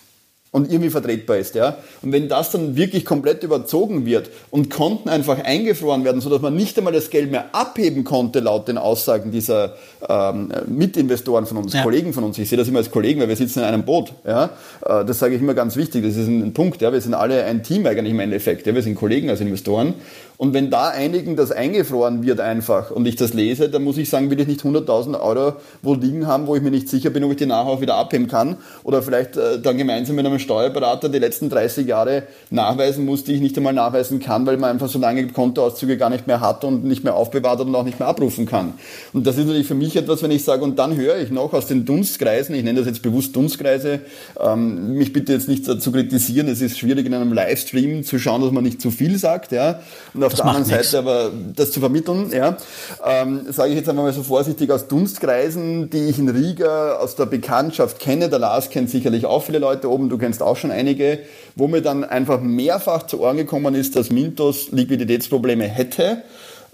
Und 0.55 0.71
irgendwie 0.71 0.89
vertretbar 0.89 1.35
ist. 1.35 1.53
Ja? 1.53 1.79
Und 2.01 2.13
wenn 2.13 2.29
das 2.29 2.49
dann 2.51 2.77
wirklich 2.77 3.03
komplett 3.03 3.43
überzogen 3.43 4.05
wird 4.05 4.29
und 4.51 4.69
Konten 4.69 5.09
einfach 5.09 5.43
eingefroren 5.43 6.05
werden, 6.05 6.21
sodass 6.21 6.41
man 6.41 6.55
nicht 6.55 6.77
einmal 6.77 6.93
das 6.93 7.09
Geld 7.09 7.29
mehr 7.29 7.53
abheben 7.53 8.05
konnte, 8.05 8.39
laut 8.39 8.69
den 8.69 8.77
Aussagen 8.77 9.31
dieser 9.31 9.73
ähm, 10.07 10.53
Mitinvestoren 10.67 11.45
von 11.45 11.57
uns, 11.57 11.73
ja. 11.73 11.83
Kollegen 11.83 12.13
von 12.13 12.23
uns, 12.23 12.37
ich 12.37 12.47
sehe 12.47 12.57
das 12.57 12.69
immer 12.69 12.77
als 12.77 12.89
Kollegen, 12.89 13.19
weil 13.19 13.27
wir 13.27 13.35
sitzen 13.35 13.59
in 13.59 13.65
einem 13.65 13.83
Boot. 13.83 14.13
Ja? 14.25 14.51
Äh, 14.85 15.03
das 15.03 15.19
sage 15.19 15.35
ich 15.35 15.41
immer 15.41 15.55
ganz 15.55 15.75
wichtig, 15.75 16.05
das 16.05 16.15
ist 16.15 16.29
ein, 16.29 16.41
ein 16.41 16.53
Punkt. 16.53 16.81
Ja? 16.81 16.93
Wir 16.93 17.01
sind 17.01 17.15
alle 17.15 17.43
ein 17.43 17.61
Team 17.61 17.85
eigentlich 17.85 18.11
im 18.11 18.21
Endeffekt. 18.21 18.65
Ja? 18.65 18.73
Wir 18.73 18.81
sind 18.81 18.95
Kollegen 18.95 19.29
als 19.29 19.41
Investoren. 19.41 19.93
Und 20.38 20.53
wenn 20.53 20.69
da 20.69 20.89
einigen 20.89 21.36
das 21.36 21.51
eingefroren 21.51 22.23
wird 22.23 22.39
einfach 22.39 22.91
und 22.91 23.05
ich 23.07 23.15
das 23.15 23.33
lese, 23.33 23.69
dann 23.69 23.83
muss 23.83 23.97
ich 23.97 24.09
sagen, 24.09 24.29
will 24.29 24.39
ich 24.39 24.47
nicht 24.47 24.61
100.000 24.61 25.19
Euro 25.19 25.53
wo 25.81 25.93
liegen 25.93 26.27
haben, 26.27 26.47
wo 26.47 26.55
ich 26.55 26.61
mir 26.61 26.71
nicht 26.71 26.89
sicher 26.89 27.09
bin, 27.09 27.23
ob 27.23 27.31
ich 27.31 27.38
die 27.38 27.45
nachher 27.45 27.69
auch 27.69 27.81
wieder 27.81 27.95
abheben 27.95 28.27
kann 28.27 28.57
oder 28.83 29.01
vielleicht 29.01 29.38
äh, 29.38 29.59
dann 29.61 29.77
gemeinsam 29.77 30.15
mit 30.15 30.25
einem 30.25 30.39
Steuerberater 30.39 31.09
die 31.09 31.19
letzten 31.19 31.49
30 31.49 31.88
Jahre 31.88 32.23
nachweisen 32.49 33.05
muss, 33.05 33.23
die 33.23 33.33
ich 33.33 33.41
nicht 33.41 33.55
einmal 33.57 33.73
nachweisen 33.73 34.19
kann, 34.19 34.45
weil 34.45 34.57
man 34.57 34.71
einfach 34.71 34.89
so 34.89 34.99
lange 34.99 35.27
Kontoauszüge 35.27 35.97
gar 35.97 36.09
nicht 36.09 36.27
mehr 36.27 36.41
hat 36.41 36.63
und 36.63 36.83
nicht 36.83 37.03
mehr 37.03 37.15
aufbewahrt 37.15 37.61
und 37.61 37.73
auch 37.73 37.83
nicht 37.83 37.99
mehr 37.99 38.07
abrufen 38.07 38.45
kann. 38.45 38.73
Und 39.13 39.25
das 39.25 39.38
ist 39.38 39.45
natürlich 39.45 39.67
für 39.67 39.75
mich 39.75 39.95
etwas, 39.95 40.21
wenn 40.21 40.31
ich 40.31 40.43
sage, 40.43 40.63
und 40.63 40.77
dann 40.77 40.95
höre 40.97 41.17
ich 41.17 41.31
noch 41.31 41.53
aus 41.53 41.67
den 41.67 41.86
Dunstkreisen, 41.86 42.55
ich 42.55 42.63
nenne 42.63 42.79
das 42.79 42.88
jetzt 42.88 43.01
bewusst 43.01 43.36
Dunstkreise, 43.36 44.01
ähm, 44.39 44.95
mich 44.95 45.13
bitte 45.13 45.33
jetzt 45.33 45.47
nicht 45.47 45.65
zu 45.65 45.91
kritisieren, 45.91 46.47
es 46.47 46.61
ist 46.61 46.77
schwierig 46.77 47.05
in 47.05 47.13
einem 47.13 47.31
Livestream 47.31 48.03
zu 48.03 48.19
schauen, 48.19 48.41
dass 48.41 48.51
man 48.51 48.63
nicht 48.63 48.81
zu 48.81 48.91
viel 48.91 49.17
sagt, 49.17 49.51
ja, 49.51 49.79
und 50.13 50.24
auf 50.26 50.34
das 50.34 50.41
der 50.41 50.47
anderen 50.47 50.65
Seite 50.65 50.97
aber 50.99 51.32
das 51.55 51.71
zu 51.71 51.80
vermitteln, 51.80 52.32
ja, 52.32 52.57
ähm, 53.05 53.41
sage 53.49 53.71
ich 53.71 53.78
jetzt 53.78 53.89
einmal 53.89 54.11
so 54.13 54.23
vorsichtig 54.23 54.71
aus 54.71 54.88
Dunstkreisen, 54.88 55.89
die 55.89 56.05
ich 56.05 56.19
in 56.19 56.30
Riga 56.30 56.95
aus 56.95 57.15
der 57.15 57.26
Bekanntschaft 57.26 57.99
kenne, 57.99 58.30
der 58.30 58.39
Lars 58.39 58.69
kennt 58.69 58.89
sicherlich 58.89 59.26
auch 59.26 59.43
viele 59.43 59.59
Leute 59.59 59.89
oben, 59.89 60.09
du 60.09 60.17
kennst 60.17 60.41
auch 60.41 60.57
schon 60.57 60.71
einige, 60.71 61.19
wo 61.55 61.67
mir 61.67 61.82
dann 61.82 62.03
einfach 62.03 62.41
mehrfach 62.41 63.03
zu 63.03 63.21
Ohren 63.21 63.38
gekommen 63.38 63.76
ist, 63.76 63.95
dass 63.95 64.09
Mintos 64.09 64.71
Liquiditätsprobleme 64.71 65.65
hätte 65.65 66.23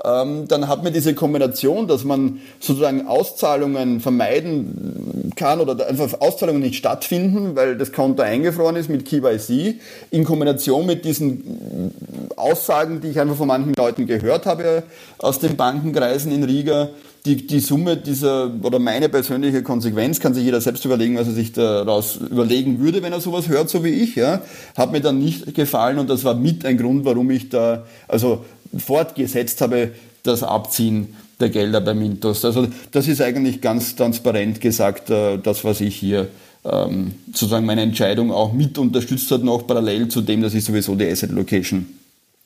dann 0.04 0.68
hat 0.68 0.84
man 0.84 0.94
diese 0.94 1.14
Kombination, 1.14 1.88
dass 1.88 2.04
man 2.04 2.40
sozusagen 2.60 3.08
Auszahlungen 3.08 4.00
vermeiden 4.00 5.32
kann 5.36 5.60
oder 5.60 5.88
einfach 5.88 6.20
Auszahlungen 6.20 6.62
nicht 6.62 6.76
stattfinden, 6.76 7.56
weil 7.56 7.78
das 7.78 7.92
Konto 7.92 8.24
eingefroren 8.24 8.76
ist 8.76 8.90
mit 8.90 9.06
KYC, 9.06 9.80
in 10.10 10.24
Kombination 10.24 10.86
mit 10.86 11.06
diesen 11.06 11.92
Aussagen, 12.36 13.02
die 13.02 13.10
ich 13.10 13.20
einfach 13.20 13.36
von 13.36 13.48
manchen 13.48 13.74
Leuten 13.78 14.08
gehört 14.08 14.46
habe 14.46 14.84
aus 15.20 15.40
den 15.40 15.56
Bankenkreisen 15.56 16.32
in 16.32 16.44
Riga, 16.44 16.90
die, 17.26 17.46
die 17.46 17.60
Summe 17.60 17.98
dieser 17.98 18.52
oder 18.64 18.80
meine 18.80 19.08
persönliche 19.08 19.62
Konsequenz 19.62 20.20
kann 20.20 20.34
sich 20.34 20.44
jeder 20.44 20.60
selbst 20.60 20.84
überlegen, 20.86 21.18
was 21.18 21.28
er 21.28 21.34
sich 21.34 21.54
daraus 21.54 22.16
überlegen 22.16 22.80
würde, 22.80 23.04
wenn 23.04 23.14
er 23.14 23.22
sowas 23.22 23.48
hört, 23.48 23.70
so 23.70 23.84
wie 23.84 23.90
ich, 23.90 24.16
ja, 24.16 24.42
hat 24.76 24.92
mir 24.92 25.02
dann 25.02 25.20
nicht 25.20 25.54
gefallen 25.54 26.00
und 26.00 26.10
das 26.10 26.24
war 26.24 26.34
mit 26.34 26.66
ein 26.66 26.78
Grund, 26.78 27.06
warum 27.06 27.30
ich 27.30 27.50
da 27.50 27.86
also 28.08 28.44
fortgesetzt 28.78 29.62
habe, 29.62 29.92
das 30.24 30.44
Abziehen 30.44 31.16
der 31.40 31.50
Gelder 31.50 31.82
bei 31.82 31.94
Mintos. 31.94 32.46
Also 32.46 32.68
das 32.92 33.08
ist 33.08 33.22
eigentlich 33.22 33.62
ganz 33.62 33.96
transparent 33.96 34.62
gesagt, 34.62 35.10
äh, 35.10 35.38
das, 35.38 35.64
was 35.64 35.82
ich 35.82 35.96
hier 35.96 36.28
ähm, 36.64 37.14
sozusagen 37.28 37.66
meine 37.66 37.82
Entscheidung 37.82 38.32
auch 38.32 38.54
mit 38.54 38.78
unterstützt 38.78 39.32
hat, 39.32 39.44
noch 39.44 39.66
parallel 39.66 40.08
zu 40.08 40.22
dem, 40.22 40.42
dass 40.42 40.54
ich 40.54 40.64
sowieso 40.64 40.96
die 40.96 41.08
Asset 41.08 41.32
Location 41.32 41.88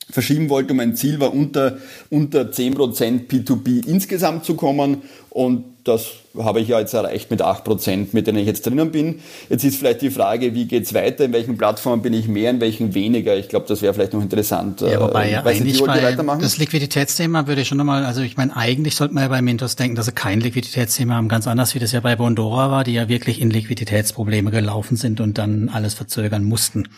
verschieben 0.08 0.48
wollte. 0.48 0.72
Mein 0.72 0.96
Ziel 0.96 1.20
war 1.20 1.34
unter, 1.34 1.78
unter 2.10 2.42
10% 2.42 3.28
P2P 3.28 3.86
insgesamt 3.86 4.44
zu 4.44 4.54
kommen 4.54 5.02
und 5.30 5.64
das 5.86 6.06
habe 6.38 6.60
ich 6.60 6.68
ja 6.68 6.78
jetzt 6.80 6.92
erreicht 6.92 7.30
mit 7.30 7.42
8%, 7.42 8.08
mit 8.12 8.26
denen 8.26 8.38
ich 8.38 8.46
jetzt 8.46 8.66
drinnen 8.66 8.90
bin. 8.90 9.20
Jetzt 9.48 9.64
ist 9.64 9.76
vielleicht 9.76 10.02
die 10.02 10.10
Frage, 10.10 10.54
wie 10.54 10.66
geht 10.66 10.84
es 10.84 10.94
weiter, 10.94 11.24
in 11.24 11.32
welchen 11.32 11.56
Plattformen 11.56 12.02
bin 12.02 12.12
ich 12.12 12.28
mehr, 12.28 12.50
in 12.50 12.60
welchen 12.60 12.94
weniger. 12.94 13.36
Ich 13.36 13.48
glaube, 13.48 13.66
das 13.68 13.82
wäre 13.82 13.94
vielleicht 13.94 14.12
noch 14.12 14.22
interessant. 14.22 14.80
Ja, 14.80 15.00
wobei 15.00 15.30
ja 15.30 15.44
Weiß 15.44 15.60
eigentlich 15.60 15.82
bei 15.82 16.12
das 16.40 16.58
Liquiditätsthema 16.58 17.46
würde 17.46 17.62
ich 17.62 17.68
schon 17.68 17.78
nochmal, 17.78 18.04
also 18.04 18.20
ich 18.22 18.36
meine, 18.36 18.56
eigentlich 18.56 18.96
sollte 18.96 19.14
man 19.14 19.22
ja 19.22 19.28
bei 19.28 19.42
Mintos 19.42 19.76
denken, 19.76 19.96
dass 19.96 20.06
sie 20.06 20.12
kein 20.12 20.40
Liquiditätsthema 20.40 21.14
haben, 21.14 21.28
ganz 21.28 21.46
anders, 21.46 21.74
wie 21.74 21.78
das 21.78 21.92
ja 21.92 22.00
bei 22.00 22.16
Bondora 22.16 22.70
war, 22.70 22.84
die 22.84 22.92
ja 22.92 23.08
wirklich 23.08 23.40
in 23.40 23.50
Liquiditätsprobleme 23.50 24.50
gelaufen 24.50 24.96
sind 24.96 25.20
und 25.20 25.38
dann 25.38 25.68
alles 25.68 25.94
verzögern 25.94 26.44
mussten. 26.44 26.88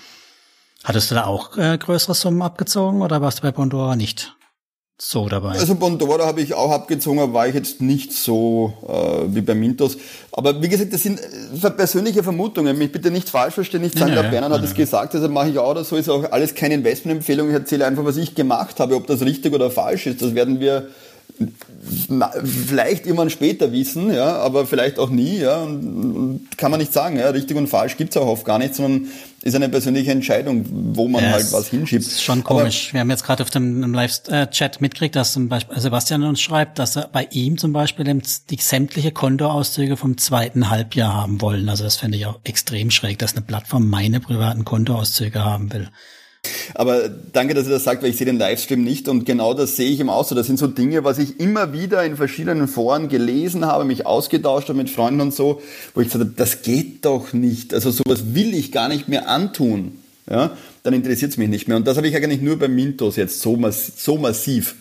Hattest 0.84 1.10
du 1.10 1.14
da 1.14 1.24
auch 1.24 1.56
äh, 1.56 1.76
größere 1.76 2.14
Summen 2.14 2.42
abgezogen 2.42 3.02
oder 3.02 3.20
warst 3.20 3.38
du 3.38 3.42
bei 3.42 3.52
Bondora 3.52 3.96
nicht? 3.96 4.37
So 5.00 5.28
dabei. 5.28 5.50
Also 5.50 5.76
Bondora 5.76 6.26
habe 6.26 6.40
ich 6.40 6.54
auch 6.54 6.72
abgezogen, 6.72 7.32
war 7.32 7.46
ich 7.46 7.54
jetzt 7.54 7.80
nicht 7.80 8.12
so 8.12 8.72
äh, 8.86 9.34
wie 9.34 9.42
bei 9.42 9.54
Mintos. 9.54 9.96
Aber 10.32 10.60
wie 10.60 10.68
gesagt, 10.68 10.92
das 10.92 11.04
sind 11.04 11.20
persönliche 11.76 12.24
Vermutungen. 12.24 12.76
Mich 12.76 12.90
bitte 12.90 13.12
nicht 13.12 13.28
falsch 13.28 13.54
verstehen, 13.54 13.82
nicht 13.82 13.96
sagen, 13.96 14.12
ja, 14.12 14.22
der 14.22 14.30
Bernhard 14.30 14.52
ja, 14.52 14.58
hat 14.58 14.64
es 14.64 14.74
gesagt, 14.74 15.14
also 15.14 15.28
mache 15.28 15.50
ich 15.50 15.58
auch 15.58 15.70
oder 15.70 15.84
so, 15.84 15.96
ist 15.96 16.08
auch 16.08 16.32
alles 16.32 16.54
keine 16.54 16.74
Investmentempfehlung. 16.74 17.48
Ich 17.48 17.54
erzähle 17.54 17.86
einfach, 17.86 18.04
was 18.04 18.16
ich 18.16 18.34
gemacht 18.34 18.80
habe. 18.80 18.96
Ob 18.96 19.06
das 19.06 19.20
richtig 19.20 19.54
oder 19.54 19.70
falsch 19.70 20.06
ist, 20.06 20.20
das 20.20 20.34
werden 20.34 20.58
wir 20.58 20.88
vielleicht 22.44 23.06
irgendwann 23.06 23.30
später 23.30 23.70
wissen, 23.70 24.12
ja, 24.12 24.36
aber 24.38 24.66
vielleicht 24.66 24.98
auch 24.98 25.10
nie, 25.10 25.38
ja, 25.38 25.62
und, 25.62 26.14
und 26.14 26.58
kann 26.58 26.70
man 26.70 26.80
nicht 26.80 26.92
sagen, 26.92 27.18
ja, 27.18 27.28
richtig 27.30 27.56
und 27.56 27.68
falsch 27.68 27.96
gibt's 27.96 28.16
auch 28.16 28.26
oft 28.26 28.44
gar 28.44 28.58
nicht, 28.58 28.74
sondern 28.74 29.08
ist 29.42 29.54
eine 29.54 29.68
persönliche 29.68 30.10
Entscheidung, 30.10 30.64
wo 30.68 31.06
man 31.06 31.22
ja, 31.22 31.30
halt 31.30 31.52
was 31.52 31.68
hinschiebt. 31.68 32.04
Das 32.04 32.12
ist 32.12 32.22
schon 32.22 32.42
komisch. 32.42 32.88
Aber 32.88 32.94
Wir 32.94 33.00
haben 33.00 33.10
jetzt 33.10 33.24
gerade 33.24 33.42
auf 33.42 33.50
dem 33.50 33.94
Live-Chat 33.94 34.80
mitgekriegt, 34.80 35.14
dass 35.14 35.32
zum 35.32 35.48
Beispiel 35.48 35.78
Sebastian 35.78 36.24
uns 36.24 36.40
schreibt, 36.40 36.78
dass 36.78 36.96
er 36.96 37.08
bei 37.08 37.28
ihm 37.30 37.56
zum 37.56 37.72
Beispiel 37.72 38.04
die 38.04 38.56
sämtliche 38.56 39.12
Kontoauszüge 39.12 39.96
vom 39.96 40.18
zweiten 40.18 40.70
Halbjahr 40.70 41.14
haben 41.14 41.40
wollen. 41.40 41.68
Also 41.68 41.84
das 41.84 41.96
fände 41.96 42.18
ich 42.18 42.26
auch 42.26 42.40
extrem 42.44 42.90
schräg, 42.90 43.18
dass 43.18 43.36
eine 43.36 43.42
Plattform 43.42 43.88
meine 43.88 44.20
privaten 44.20 44.64
Kontoauszüge 44.64 45.44
haben 45.44 45.72
will. 45.72 45.88
Aber 46.74 47.08
danke, 47.08 47.54
dass 47.54 47.66
ihr 47.66 47.72
das 47.72 47.84
sagt, 47.84 48.02
weil 48.02 48.10
ich 48.10 48.16
sehe 48.16 48.26
den 48.26 48.38
Livestream 48.38 48.82
nicht 48.82 49.08
und 49.08 49.24
genau 49.24 49.54
das 49.54 49.76
sehe 49.76 49.90
ich 49.90 50.00
im 50.00 50.10
auch 50.10 50.28
Das 50.28 50.46
sind 50.46 50.58
so 50.58 50.66
Dinge, 50.66 51.04
was 51.04 51.18
ich 51.18 51.40
immer 51.40 51.72
wieder 51.72 52.04
in 52.04 52.16
verschiedenen 52.16 52.68
Foren 52.68 53.08
gelesen 53.08 53.64
habe, 53.64 53.84
mich 53.84 54.06
ausgetauscht 54.06 54.68
habe 54.68 54.78
mit 54.78 54.90
Freunden 54.90 55.20
und 55.20 55.34
so, 55.34 55.60
wo 55.94 56.00
ich 56.00 56.08
gesagt 56.08 56.24
habe, 56.24 56.34
das 56.36 56.62
geht 56.62 57.04
doch 57.04 57.32
nicht. 57.32 57.74
Also 57.74 57.90
sowas 57.90 58.34
will 58.34 58.54
ich 58.54 58.72
gar 58.72 58.88
nicht 58.88 59.08
mehr 59.08 59.28
antun. 59.28 59.98
Ja, 60.30 60.56
dann 60.82 60.92
interessiert 60.92 61.30
es 61.30 61.38
mich 61.38 61.48
nicht 61.48 61.68
mehr. 61.68 61.76
Und 61.78 61.86
das 61.86 61.96
habe 61.96 62.06
ich 62.06 62.14
eigentlich 62.14 62.42
nur 62.42 62.58
bei 62.58 62.68
Mintos 62.68 63.16
jetzt 63.16 63.40
so, 63.40 63.56
mass 63.56 63.92
so 63.96 64.18
massiv 64.18 64.74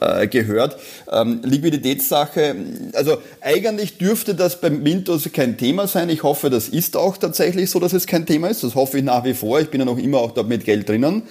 äh, 0.00 0.26
gehört. 0.26 0.76
Ähm, 1.10 1.40
Liquiditätssache, 1.42 2.56
also 2.94 3.18
eigentlich 3.40 3.98
dürfte 3.98 4.34
das 4.34 4.60
beim 4.60 4.82
Mintos 4.82 5.28
kein 5.32 5.56
Thema 5.56 5.86
sein. 5.86 6.08
Ich 6.08 6.22
hoffe, 6.22 6.50
das 6.50 6.68
ist 6.68 6.96
auch 6.96 7.16
tatsächlich 7.16 7.70
so, 7.70 7.80
dass 7.80 7.92
es 7.92 8.06
kein 8.06 8.26
Thema 8.26 8.48
ist. 8.48 8.64
Das 8.64 8.74
hoffe 8.74 8.98
ich 8.98 9.04
nach 9.04 9.24
wie 9.24 9.34
vor. 9.34 9.60
Ich 9.60 9.70
bin 9.70 9.80
ja 9.80 9.84
noch 9.84 9.98
immer 9.98 10.18
auch 10.18 10.32
dort 10.32 10.48
mit 10.48 10.64
Geld 10.64 10.88
drinnen. 10.88 11.22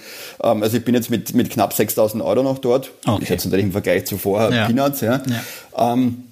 Ähm, 0.42 0.62
also 0.62 0.76
ich 0.76 0.84
bin 0.84 0.94
jetzt 0.94 1.10
mit, 1.10 1.34
mit 1.34 1.50
knapp 1.50 1.72
6000 1.72 2.22
Euro 2.22 2.42
noch 2.42 2.58
dort. 2.58 2.90
Okay. 3.06 3.22
Ich 3.22 3.28
jetzt 3.28 3.44
natürlich 3.44 3.64
im 3.66 3.72
Vergleich 3.72 4.06
zu 4.06 4.18
vorher 4.18 4.50
ja. 4.50 4.66
Peanuts. 4.66 5.00
Ja. 5.00 5.22
ja. 5.26 5.92
Ähm, 5.92 6.27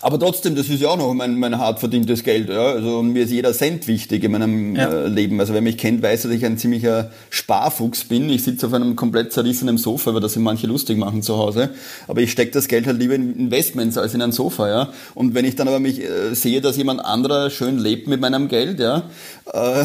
aber 0.00 0.18
trotzdem, 0.18 0.54
das 0.54 0.68
ist 0.68 0.80
ja 0.80 0.88
auch 0.88 0.96
noch 0.96 1.12
mein, 1.12 1.38
mein 1.38 1.58
hart 1.58 1.80
verdientes 1.80 2.22
Geld. 2.22 2.48
Ja? 2.48 2.72
Also 2.72 3.02
mir 3.02 3.24
ist 3.24 3.30
jeder 3.30 3.52
Cent 3.52 3.88
wichtig 3.88 4.22
in 4.22 4.32
meinem 4.32 4.76
ja. 4.76 4.88
äh, 4.88 5.08
Leben. 5.08 5.40
Also 5.40 5.54
wer 5.54 5.60
mich 5.60 5.76
kennt, 5.76 6.02
weiß, 6.02 6.22
dass 6.22 6.32
ich 6.32 6.44
ein 6.44 6.56
ziemlicher 6.56 7.10
Sparfuchs 7.30 8.04
bin. 8.04 8.30
Ich 8.30 8.44
sitze 8.44 8.66
auf 8.66 8.74
einem 8.74 8.94
komplett 8.94 9.32
zerrissenen 9.32 9.76
Sofa, 9.76 10.14
weil 10.14 10.20
das 10.20 10.34
sich 10.34 10.42
manche 10.42 10.66
lustig 10.66 10.98
machen 10.98 11.22
zu 11.22 11.36
Hause. 11.36 11.70
Aber 12.06 12.20
ich 12.20 12.30
stecke 12.30 12.52
das 12.52 12.68
Geld 12.68 12.86
halt 12.86 12.98
lieber 12.98 13.14
in 13.14 13.34
Investments 13.36 13.98
als 13.98 14.14
in 14.14 14.22
ein 14.22 14.32
Sofa. 14.32 14.68
Ja? 14.68 14.92
Und 15.14 15.34
wenn 15.34 15.44
ich 15.44 15.56
dann 15.56 15.66
aber 15.66 15.80
mich 15.80 16.00
äh, 16.00 16.34
sehe, 16.34 16.60
dass 16.60 16.76
jemand 16.76 17.04
anderer 17.04 17.50
schön 17.50 17.78
lebt 17.78 18.06
mit 18.06 18.20
meinem 18.20 18.48
Geld, 18.48 18.78
ja, 18.78 19.04
äh, 19.52 19.84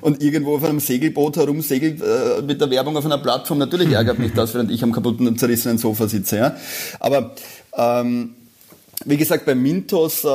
und 0.00 0.22
irgendwo 0.22 0.56
auf 0.56 0.64
einem 0.64 0.80
Segelboot 0.80 1.36
herumsegelt 1.36 2.00
äh, 2.00 2.42
mit 2.42 2.60
der 2.60 2.70
Werbung 2.70 2.96
auf 2.96 3.04
einer 3.04 3.18
Plattform, 3.18 3.58
natürlich 3.58 3.92
ärgert 3.92 4.18
mich 4.18 4.32
das, 4.32 4.54
während 4.54 4.70
ich 4.70 4.82
am 4.82 4.92
kaputten 4.92 5.28
und 5.28 5.38
zerrissenen 5.38 5.78
Sofa 5.78 6.08
sitze. 6.08 6.36
Ja? 6.36 6.56
Aber 6.98 7.34
ähm, 7.76 8.34
wie 9.04 9.16
gesagt, 9.16 9.44
bei 9.44 9.54
Mintos 9.54 10.24
äh, 10.24 10.28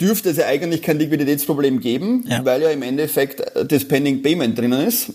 dürfte 0.00 0.30
es 0.30 0.36
ja 0.36 0.46
eigentlich 0.46 0.82
kein 0.82 0.98
Liquiditätsproblem 0.98 1.80
geben, 1.80 2.24
ja. 2.28 2.44
weil 2.44 2.62
ja 2.62 2.70
im 2.70 2.82
Endeffekt 2.82 3.42
das 3.70 3.84
Pending 3.86 4.22
Payment 4.22 4.58
drinnen 4.58 4.86
ist. 4.86 5.12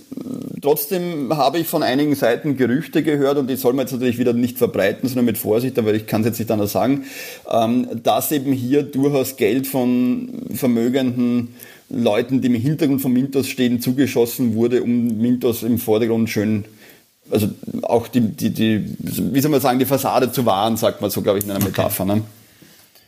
Trotzdem 0.62 1.36
habe 1.36 1.58
ich 1.58 1.68
von 1.68 1.82
einigen 1.82 2.14
Seiten 2.16 2.56
Gerüchte 2.56 3.02
gehört 3.02 3.38
und 3.38 3.50
die 3.50 3.56
soll 3.56 3.74
man 3.74 3.86
jetzt 3.86 3.94
natürlich 3.94 4.20
wieder 4.20 4.34
nicht 4.34 4.58
verbreiten, 4.58 5.10
sondern 5.10 5.26
mit 5.26 5.38
Vorsicht, 5.38 5.80
aber 5.80 5.94
ich 5.94 6.06
kann 6.06 6.22
es 6.22 6.28
jetzt 6.28 6.40
nicht 6.40 6.52
anders 6.52 6.72
sagen, 6.72 7.06
ähm, 7.52 7.88
dass 8.04 8.32
eben 8.32 8.54
hier 8.54 8.84
durchaus 8.84 9.38
Geld 9.38 9.66
von 9.66 10.30
vermögenden 10.54 11.56
Leuten, 11.90 12.42
die 12.42 12.48
im 12.48 12.56
Hintergrund 12.56 13.02
von 13.02 13.12
Mintos 13.12 13.48
stehen, 13.48 13.82
zugeschossen 13.82 14.56
wurde, 14.56 14.84
um 14.84 15.18
Mintos 15.18 15.64
im 15.64 15.78
Vordergrund 15.78 16.30
schön 16.30 16.66
also 17.32 17.50
auch 17.84 18.08
die, 18.08 18.22
die, 18.22 18.52
die, 18.52 18.96
wie 19.00 19.42
soll 19.42 19.52
man 19.52 19.62
sagen, 19.62 19.80
die 19.80 19.86
Fassade 19.86 20.32
zu 20.32 20.46
wahren, 20.46 20.78
sagt 20.78 21.02
man 21.02 21.10
so, 21.10 21.22
glaube 21.22 21.40
ich, 21.40 21.46
in 21.46 21.52
einer 21.52 21.60
okay. 21.60 21.70
Metapher. 21.70 22.06
Ne? 22.06 22.24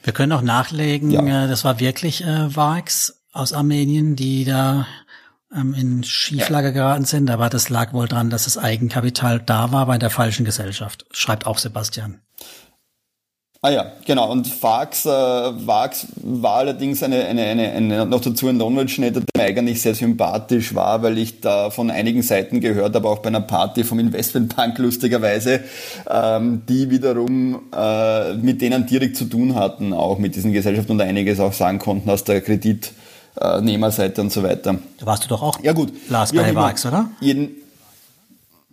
Wir 0.03 0.13
können 0.13 0.31
auch 0.31 0.41
nachlegen, 0.41 1.11
ja. 1.11 1.45
Äh, 1.45 1.47
das 1.47 1.63
war 1.63 1.79
wirklich 1.79 2.23
äh, 2.23 2.55
Vax 2.55 3.21
aus 3.31 3.53
Armenien, 3.53 4.15
die 4.15 4.45
da 4.45 4.85
ähm, 5.55 5.73
in 5.73 6.03
Schieflage 6.03 6.67
ja. 6.67 6.73
geraten 6.73 7.05
sind, 7.05 7.29
aber 7.29 7.49
das 7.49 7.69
lag 7.69 7.93
wohl 7.93 8.07
dran, 8.07 8.29
dass 8.29 8.45
das 8.45 8.57
Eigenkapital 8.57 9.39
da 9.39 9.71
war 9.71 9.85
bei 9.85 9.97
der 9.97 10.09
falschen 10.09 10.45
Gesellschaft, 10.45 11.05
schreibt 11.11 11.45
auch 11.45 11.57
Sebastian. 11.57 12.19
Ah 13.65 13.69
ja, 13.69 13.85
genau. 14.05 14.29
Und 14.29 14.45
Fax, 14.45 15.05
äh, 15.05 15.09
Vax 15.09 16.07
war 16.21 16.57
allerdings 16.57 17.01
eine, 17.01 17.23
eine, 17.23 17.43
eine, 17.43 17.71
eine, 17.71 18.05
noch 18.05 18.19
dazu 18.19 18.49
ein 18.49 18.57
Knowledge-Netter, 18.57 19.21
der 19.21 19.41
mir 19.41 19.47
eigentlich 19.47 19.81
sehr 19.81 19.95
sympathisch 19.95 20.75
war, 20.75 21.01
weil 21.01 21.17
ich 21.17 21.39
da 21.39 21.69
von 21.69 21.89
einigen 21.89 22.23
Seiten 22.23 22.59
gehört 22.59 22.93
habe, 22.93 23.07
auch 23.07 23.19
bei 23.19 23.29
einer 23.29 23.39
Party 23.39 23.85
vom 23.85 23.99
Investmentbank 23.99 24.77
lustigerweise, 24.79 25.61
ähm, 26.09 26.63
die 26.67 26.89
wiederum 26.89 27.61
äh, 27.73 28.33
mit 28.33 28.61
denen 28.61 28.85
direkt 28.85 29.15
zu 29.15 29.23
tun 29.23 29.55
hatten, 29.55 29.93
auch 29.93 30.17
mit 30.17 30.35
diesen 30.35 30.51
Gesellschaften 30.51 30.91
und 30.91 31.01
einiges 31.01 31.39
auch 31.39 31.53
sagen 31.53 31.79
konnten 31.79 32.09
aus 32.09 32.25
der 32.25 32.41
Kreditnehmerseite 32.41 34.19
und 34.19 34.33
so 34.33 34.43
weiter. 34.43 34.75
Da 34.99 35.05
warst 35.05 35.23
du 35.23 35.29
doch 35.29 35.41
auch 35.41 35.63
ja, 35.63 35.71
gut. 35.71 35.93
Lars 36.09 36.33
bei 36.33 36.53
Vax, 36.53 36.85
oder? 36.85 37.11
Jeden, 37.21 37.62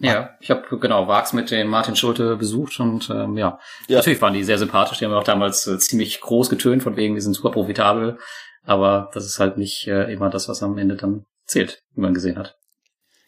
ja, 0.00 0.30
ich 0.40 0.50
habe 0.50 0.78
genau 0.78 1.08
Vax 1.08 1.32
mit 1.32 1.50
dem 1.50 1.68
Martin 1.68 1.94
Schulte 1.94 2.36
besucht 2.36 2.80
und 2.80 3.10
ähm, 3.10 3.36
ja, 3.36 3.58
ja, 3.86 3.98
natürlich 3.98 4.20
waren 4.22 4.32
die 4.32 4.44
sehr 4.44 4.58
sympathisch. 4.58 4.98
Die 4.98 5.04
haben 5.04 5.12
auch 5.12 5.24
damals 5.24 5.66
äh, 5.66 5.78
ziemlich 5.78 6.20
groß 6.20 6.48
getönt, 6.48 6.82
von 6.82 6.96
wegen, 6.96 7.14
wir 7.14 7.22
sind 7.22 7.34
super 7.34 7.50
profitabel. 7.50 8.18
Aber 8.64 9.10
das 9.12 9.26
ist 9.26 9.38
halt 9.38 9.58
nicht 9.58 9.86
äh, 9.86 10.12
immer 10.12 10.30
das, 10.30 10.48
was 10.48 10.62
am 10.62 10.78
Ende 10.78 10.96
dann 10.96 11.26
zählt, 11.46 11.82
wie 11.94 12.00
man 12.00 12.14
gesehen 12.14 12.38
hat. 12.38 12.56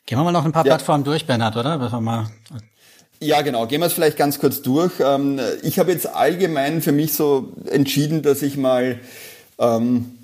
Gehen 0.07 0.19
wir 0.19 0.25
mal 0.25 0.33
noch 0.33 0.45
ein 0.45 0.53
paar 0.53 0.65
ja. 0.65 0.75
Plattformen 0.75 1.05
durch, 1.05 1.27
Bernhard, 1.27 1.57
oder? 1.57 1.79
Wir 1.79 2.01
mal 2.01 2.27
ja, 3.23 3.41
genau. 3.43 3.69
Gehen 3.69 3.81
wir 3.81 3.87
es 3.87 3.93
vielleicht 3.93 4.17
ganz 4.17 4.41
kurz 4.41 4.63
durch. 4.63 4.95
Ähm, 4.99 5.39
ich 5.63 5.79
habe 5.79 5.93
jetzt 5.93 6.09
allgemein 6.09 6.83
für 6.83 6.91
mich 6.91 7.15
so 7.15 7.53
entschieden, 7.71 8.23
dass 8.23 8.43
ich 8.43 8.57
mal 8.57 8.99
ähm, 9.59 10.22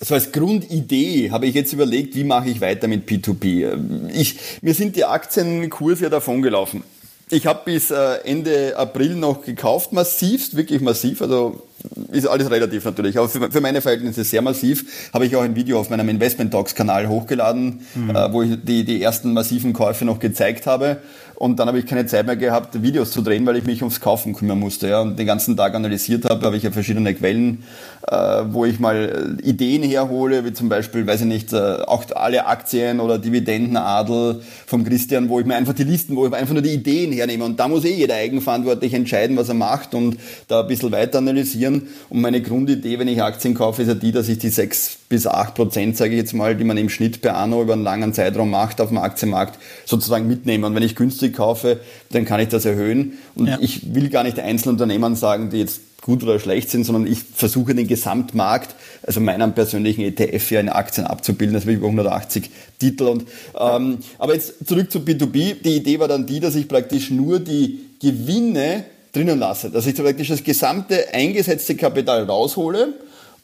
so 0.00 0.14
als 0.14 0.32
Grundidee 0.32 1.30
habe 1.30 1.46
ich 1.46 1.54
jetzt 1.54 1.72
überlegt, 1.72 2.14
wie 2.14 2.24
mache 2.24 2.48
ich 2.48 2.60
weiter 2.60 2.88
mit 2.88 3.08
P2P. 3.08 4.10
Ich, 4.12 4.38
mir 4.62 4.74
sind 4.74 4.96
die 4.96 5.04
Aktienkurse 5.04 6.04
ja 6.04 6.10
davon 6.10 6.42
gelaufen. 6.42 6.82
Ich 7.28 7.46
habe 7.46 7.62
bis 7.64 7.90
äh, 7.90 8.18
Ende 8.24 8.76
April 8.76 9.16
noch 9.16 9.42
gekauft, 9.42 9.92
massivst, 9.92 10.56
wirklich 10.56 10.80
massiv. 10.80 11.22
Also 11.22 11.66
ist 12.12 12.28
alles 12.28 12.50
relativ 12.50 12.84
natürlich, 12.84 13.18
aber 13.18 13.28
für, 13.28 13.50
für 13.50 13.60
meine 13.60 13.80
Verhältnisse 13.80 14.22
sehr 14.22 14.42
massiv. 14.42 15.10
Habe 15.12 15.26
ich 15.26 15.34
auch 15.34 15.42
ein 15.42 15.56
Video 15.56 15.80
auf 15.80 15.90
meinem 15.90 16.08
Investment 16.08 16.52
Talks 16.52 16.76
Kanal 16.76 17.08
hochgeladen, 17.08 17.80
mhm. 17.96 18.10
äh, 18.10 18.32
wo 18.32 18.42
ich 18.42 18.56
die, 18.62 18.84
die 18.84 19.02
ersten 19.02 19.32
massiven 19.32 19.72
Käufe 19.72 20.04
noch 20.04 20.20
gezeigt 20.20 20.66
habe. 20.66 20.98
Und 21.36 21.58
dann 21.58 21.68
habe 21.68 21.78
ich 21.78 21.86
keine 21.86 22.06
Zeit 22.06 22.26
mehr 22.26 22.36
gehabt, 22.36 22.82
Videos 22.82 23.10
zu 23.10 23.20
drehen, 23.20 23.44
weil 23.44 23.56
ich 23.56 23.64
mich 23.64 23.82
ums 23.82 24.00
Kaufen 24.00 24.34
kümmern 24.34 24.58
musste. 24.58 24.88
Ja. 24.88 25.02
Und 25.02 25.18
den 25.18 25.26
ganzen 25.26 25.56
Tag 25.56 25.74
analysiert 25.74 26.24
habe, 26.24 26.44
habe 26.46 26.56
ich 26.56 26.62
ja 26.62 26.70
verschiedene 26.70 27.14
Quellen, 27.14 27.62
äh, 28.08 28.16
wo 28.48 28.64
ich 28.64 28.80
mal 28.80 29.38
äh, 29.42 29.48
Ideen 29.48 29.82
herhole, 29.82 30.44
wie 30.46 30.54
zum 30.54 30.70
Beispiel, 30.70 31.06
weiß 31.06 31.20
ich 31.20 31.26
nicht, 31.26 31.52
äh, 31.52 31.82
auch 31.86 32.04
alle 32.14 32.46
Aktien 32.46 33.00
oder 33.00 33.18
Dividendenadel 33.18 34.40
vom 34.66 34.84
Christian, 34.84 35.28
wo 35.28 35.38
ich 35.38 35.46
mir 35.46 35.56
einfach 35.56 35.74
die 35.74 35.84
Listen, 35.84 36.16
wo 36.16 36.26
ich 36.26 36.32
einfach 36.32 36.54
nur 36.54 36.62
die 36.62 36.72
Ideen 36.72 37.12
hernehme. 37.12 37.44
Und 37.44 37.60
da 37.60 37.68
muss 37.68 37.84
eh 37.84 37.94
jeder 37.94 38.14
eigenverantwortlich 38.14 38.94
entscheiden, 38.94 39.36
was 39.36 39.48
er 39.48 39.54
macht 39.54 39.94
und 39.94 40.16
da 40.48 40.62
ein 40.62 40.68
bisschen 40.68 40.90
weiter 40.90 41.18
analysieren. 41.18 41.88
Und 42.08 42.22
meine 42.22 42.40
Grundidee, 42.40 42.98
wenn 42.98 43.08
ich 43.08 43.22
Aktien 43.22 43.54
kaufe, 43.54 43.82
ist 43.82 43.88
ja 43.88 43.94
die, 43.94 44.12
dass 44.12 44.28
ich 44.28 44.38
die 44.38 44.48
6 44.48 44.98
bis 45.08 45.26
8 45.26 45.54
Prozent, 45.54 45.96
sage 45.96 46.12
ich 46.12 46.18
jetzt 46.18 46.34
mal, 46.34 46.56
die 46.56 46.64
man 46.64 46.76
im 46.76 46.88
Schnitt 46.88 47.20
per 47.20 47.36
Anno 47.36 47.62
über 47.62 47.74
einen 47.74 47.84
langen 47.84 48.12
Zeitraum 48.12 48.50
macht 48.50 48.80
auf 48.80 48.88
dem 48.88 48.98
Aktienmarkt, 48.98 49.58
sozusagen 49.84 50.26
mitnehme. 50.26 50.66
Und 50.66 50.74
wenn 50.74 50.82
ich 50.82 50.96
günstig 50.96 51.34
kaufe, 51.36 51.80
dann 52.10 52.24
kann 52.24 52.40
ich 52.40 52.48
das 52.48 52.64
erhöhen. 52.64 53.18
Und 53.34 53.46
ja. 53.46 53.58
ich 53.60 53.94
will 53.94 54.08
gar 54.08 54.24
nicht 54.24 54.38
Einzelunternehmen 54.40 55.14
sagen, 55.14 55.50
die 55.50 55.58
jetzt 55.58 55.80
gut 56.02 56.22
oder 56.22 56.38
schlecht 56.38 56.70
sind, 56.70 56.84
sondern 56.84 57.10
ich 57.10 57.18
versuche 57.20 57.74
den 57.74 57.88
Gesamtmarkt, 57.88 58.74
also 59.02 59.20
meinen 59.20 59.54
persönlichen 59.54 60.02
ETF 60.02 60.50
ja 60.52 60.60
in 60.60 60.68
Aktien 60.68 61.06
abzubilden, 61.06 61.54
das 61.54 61.66
will 61.66 61.76
über 61.76 61.86
180 61.86 62.50
Titel. 62.78 63.04
Und, 63.04 63.24
ähm, 63.58 63.98
aber 64.18 64.34
jetzt 64.34 64.66
zurück 64.66 64.90
zu 64.90 65.00
B2B. 65.00 65.62
Die 65.62 65.76
Idee 65.76 65.98
war 65.98 66.08
dann 66.08 66.26
die, 66.26 66.40
dass 66.40 66.54
ich 66.54 66.68
praktisch 66.68 67.10
nur 67.10 67.40
die 67.40 67.80
Gewinne 68.00 68.84
drinnen 69.12 69.38
lasse. 69.38 69.70
Dass 69.70 69.86
ich 69.86 69.94
praktisch 69.94 70.28
das 70.28 70.44
gesamte 70.44 71.12
eingesetzte 71.12 71.74
Kapital 71.74 72.24
raushole 72.24 72.94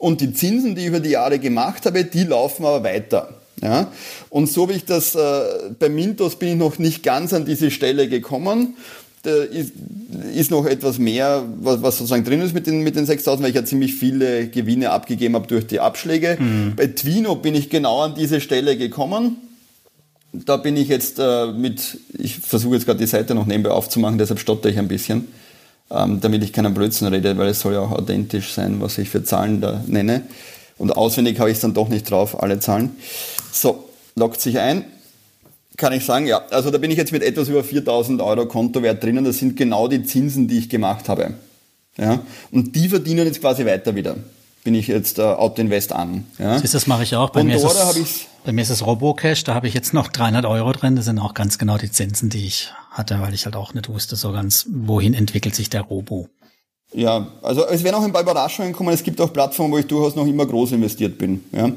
und 0.03 0.21
die 0.21 0.33
Zinsen, 0.33 0.75
die 0.75 0.81
ich 0.81 0.89
über 0.89 0.99
die 0.99 1.11
Jahre 1.11 1.39
gemacht 1.39 1.87
habe, 1.87 2.03
die 2.03 2.25
laufen 2.25 2.67
aber 2.67 2.83
weiter. 2.83 3.29
Ja? 3.63 3.87
Und 4.31 4.51
so 4.51 4.69
wie 4.69 4.73
ich 4.73 4.85
das, 4.85 5.15
äh, 5.15 5.71
bei 5.79 5.89
Mintos 5.89 6.35
bin 6.35 6.49
ich 6.49 6.57
noch 6.57 6.81
nicht 6.81 7.05
ganz 7.05 7.33
an 7.33 7.45
diese 7.45 7.71
Stelle 7.71 8.09
gekommen. 8.09 8.75
Da 9.23 9.31
ist, 9.31 9.71
ist 10.35 10.51
noch 10.51 10.67
etwas 10.67 10.99
mehr, 10.99 11.45
was, 11.61 11.83
was 11.83 11.99
sozusagen 11.99 12.25
drin 12.25 12.41
ist 12.41 12.53
mit 12.53 12.67
den, 12.67 12.83
mit 12.83 12.97
den 12.97 13.07
6000, 13.07 13.45
weil 13.45 13.51
ich 13.51 13.55
ja 13.55 13.65
ziemlich 13.65 13.95
viele 13.95 14.49
Gewinne 14.49 14.91
abgegeben 14.91 15.37
habe 15.37 15.47
durch 15.47 15.69
die 15.69 15.79
Abschläge. 15.79 16.37
Mhm. 16.41 16.73
Bei 16.75 16.89
Twino 16.89 17.37
bin 17.37 17.55
ich 17.55 17.71
genau 17.71 18.01
an 18.01 18.17
diese 18.17 18.41
Stelle 18.41 18.77
gekommen. 18.77 19.37
Da 20.33 20.57
bin 20.57 20.77
ich 20.77 20.89
jetzt 20.89 21.21
äh, 21.21 21.53
mit, 21.53 22.01
ich 22.19 22.39
versuche 22.39 22.75
jetzt 22.75 22.87
gerade 22.87 22.99
die 22.99 23.07
Seite 23.07 23.37
noch 23.37 23.47
nebenbei 23.47 23.71
aufzumachen, 23.71 24.19
deshalb 24.19 24.41
stotter 24.41 24.69
ich 24.69 24.81
ein 24.81 24.89
bisschen 24.89 25.29
ähm, 25.93 26.21
damit 26.21 26.43
ich 26.43 26.53
keinen 26.53 26.75
Blödsinn 26.75 27.09
rede, 27.09 27.37
weil 27.39 27.49
es 27.49 27.61
soll 27.61 27.75
ja 27.75 27.81
auch 27.81 27.93
authentisch 27.93 28.53
sein, 28.53 28.81
was 28.81 28.99
ich 28.99 29.09
für 29.09 29.23
Zahlen 29.25 29.61
da 29.61 29.83
nenne. 29.87 30.23
Und 30.79 30.97
auswendig 30.97 31.39
habe 31.39 31.51
ich 31.51 31.57
es 31.57 31.61
dann 31.61 31.75
doch 31.75 31.89
nicht 31.89 32.11
drauf, 32.11 32.43
alle 32.43 32.59
Zahlen. 32.59 32.97
So, 33.53 33.89
lockt 34.17 34.41
sich 34.41 34.59
ein. 34.59 34.85
Kann 35.77 35.93
ich 35.93 36.05
sagen, 36.05 36.27
ja. 36.27 36.43
Also 36.51 36.71
da 36.71 36.79
bin 36.79 36.91
ich 36.91 36.97
jetzt 36.97 37.13
mit 37.13 37.23
etwas 37.23 37.49
über 37.49 37.65
4000 37.65 38.21
Euro 38.21 38.47
Kontowert 38.47 39.03
drinnen. 39.03 39.25
Das 39.25 39.39
sind 39.39 39.57
genau 39.57 39.89
die 39.89 40.03
Zinsen, 40.05 40.49
die 40.49 40.59
ich 40.59 40.69
gemacht 40.69 41.09
habe. 41.09 41.35
Ja? 41.97 42.21
Und 42.51 42.75
die 42.75 42.89
verdienen 42.89 43.27
jetzt 43.27 43.41
quasi 43.41 43.65
weiter 43.65 43.95
wieder 43.95 44.17
bin 44.65 44.75
ich 44.75 44.87
jetzt 44.87 45.19
äh, 45.19 45.23
Auto-Invest 45.23 45.93
an. 45.93 46.27
Ja. 46.39 46.59
Siehst, 46.59 46.75
das 46.75 46.87
mache 46.87 47.03
ich 47.03 47.17
auch. 47.17 47.31
Bei 47.31 47.41
und 47.41 47.47
mir, 47.47 47.57
ist 47.57 47.65
es, 47.65 48.27
bei 48.45 48.53
mir 48.53 48.63
ist 48.63 48.71
es 48.71 48.87
Robocash, 48.87 49.45
da 49.45 49.55
habe 49.55 49.67
ich 49.67 49.75
jetzt 49.75 49.93
noch 49.93 50.09
300 50.09 50.45
Euro 50.47 50.73
drin. 50.73 50.97
Das 50.97 51.07
sind 51.07 51.19
auch 51.19 51.35
ganz 51.35 51.59
genau 51.59 51.79
die 51.79 51.91
Zinsen, 51.91 52.31
die 52.31 52.47
ich 52.47 52.73
hatte, 52.91 53.21
weil 53.21 53.35
ich 53.35 53.45
halt 53.45 53.57
auch 53.57 53.75
nicht 53.75 53.89
wusste 53.89 54.17
so 54.17 54.33
ganz, 54.33 54.67
wohin 54.71 55.15
entwickelt 55.15 55.55
sich 55.55 55.71
der 55.71 55.83
Robo. 55.83 56.29
Ja, 56.95 57.29
also 57.43 57.67
es 57.67 57.85
werden 57.85 57.97
auch 57.97 58.05
ein 58.05 58.13
paar 58.13 58.23
Überraschungen 58.23 58.73
kommen. 58.73 58.93
Es 58.93 59.03
gibt 59.03 59.21
auch 59.21 59.33
Plattformen, 59.33 59.73
wo 59.73 59.79
ich 59.79 59.87
durchaus 59.87 60.15
noch 60.15 60.27
immer 60.27 60.45
groß 60.45 60.73
investiert 60.73 61.17
bin. 61.19 61.43
Ja. 61.51 61.71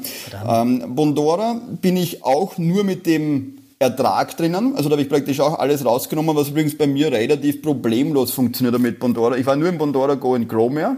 Ähm, 0.61 0.93
Bondora 0.93 1.61
bin 1.81 1.95
ich 1.95 2.23
auch 2.23 2.57
nur 2.57 2.83
mit 2.83 3.05
dem 3.05 3.59
Ertrag 3.79 4.35
drinnen. 4.35 4.75
Also 4.75 4.89
da 4.89 4.93
habe 4.93 5.01
ich 5.01 5.09
praktisch 5.09 5.39
auch 5.39 5.57
alles 5.57 5.85
rausgenommen, 5.85 6.35
was 6.35 6.49
übrigens 6.49 6.77
bei 6.77 6.87
mir 6.87 7.11
relativ 7.11 7.61
problemlos 7.61 8.31
funktioniert 8.31 8.77
mit 8.79 8.99
Bondora. 8.99 9.37
Ich 9.37 9.45
war 9.45 9.55
nur 9.55 9.69
im 9.69 9.77
Bondora 9.77 10.15
Go 10.15 10.35
in 10.35 10.47
Chrome, 10.47 10.81
ja. 10.81 10.97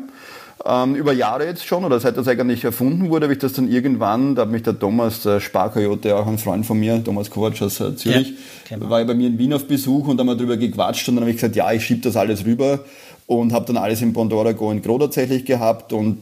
Ähm, 0.67 0.95
über 0.95 1.13
Jahre 1.13 1.45
jetzt 1.45 1.65
schon, 1.65 1.85
oder 1.85 1.99
seit 1.99 2.17
das 2.17 2.27
eigentlich 2.27 2.63
erfunden 2.63 3.09
wurde, 3.09 3.25
habe 3.25 3.33
ich 3.33 3.39
das 3.39 3.53
dann 3.53 3.69
irgendwann, 3.69 4.35
da 4.35 4.41
hat 4.43 4.49
mich 4.49 4.63
der 4.63 4.77
Thomas, 4.77 5.21
der 5.21 5.39
Sparkoyote, 5.39 6.15
auch 6.15 6.27
ein 6.27 6.37
Freund 6.37 6.65
von 6.65 6.77
mir, 6.77 7.01
Thomas 7.03 7.29
Kovac 7.29 7.61
aus 7.61 7.79
äh, 7.79 7.95
Zürich, 7.95 8.33
ja, 8.69 8.89
war 8.89 9.03
bei 9.05 9.13
mir 9.13 9.27
in 9.27 9.37
Wien 9.37 9.53
auf 9.53 9.65
Besuch 9.65 10.07
und 10.07 10.19
haben 10.19 10.27
wir 10.27 10.35
darüber 10.35 10.57
gequatscht 10.57 11.07
und 11.07 11.15
dann 11.15 11.23
habe 11.23 11.31
ich 11.31 11.37
gesagt, 11.37 11.55
ja, 11.55 11.71
ich 11.71 11.85
schiebe 11.85 12.01
das 12.01 12.17
alles 12.17 12.45
rüber 12.45 12.81
und 13.27 13.53
habe 13.53 13.65
dann 13.65 13.77
alles 13.77 14.01
in 14.01 14.13
Pandora 14.13 14.51
Go 14.51 14.71
in 14.71 14.81
Gro 14.81 14.97
tatsächlich 14.99 15.45
gehabt 15.45 15.93
und 15.93 16.17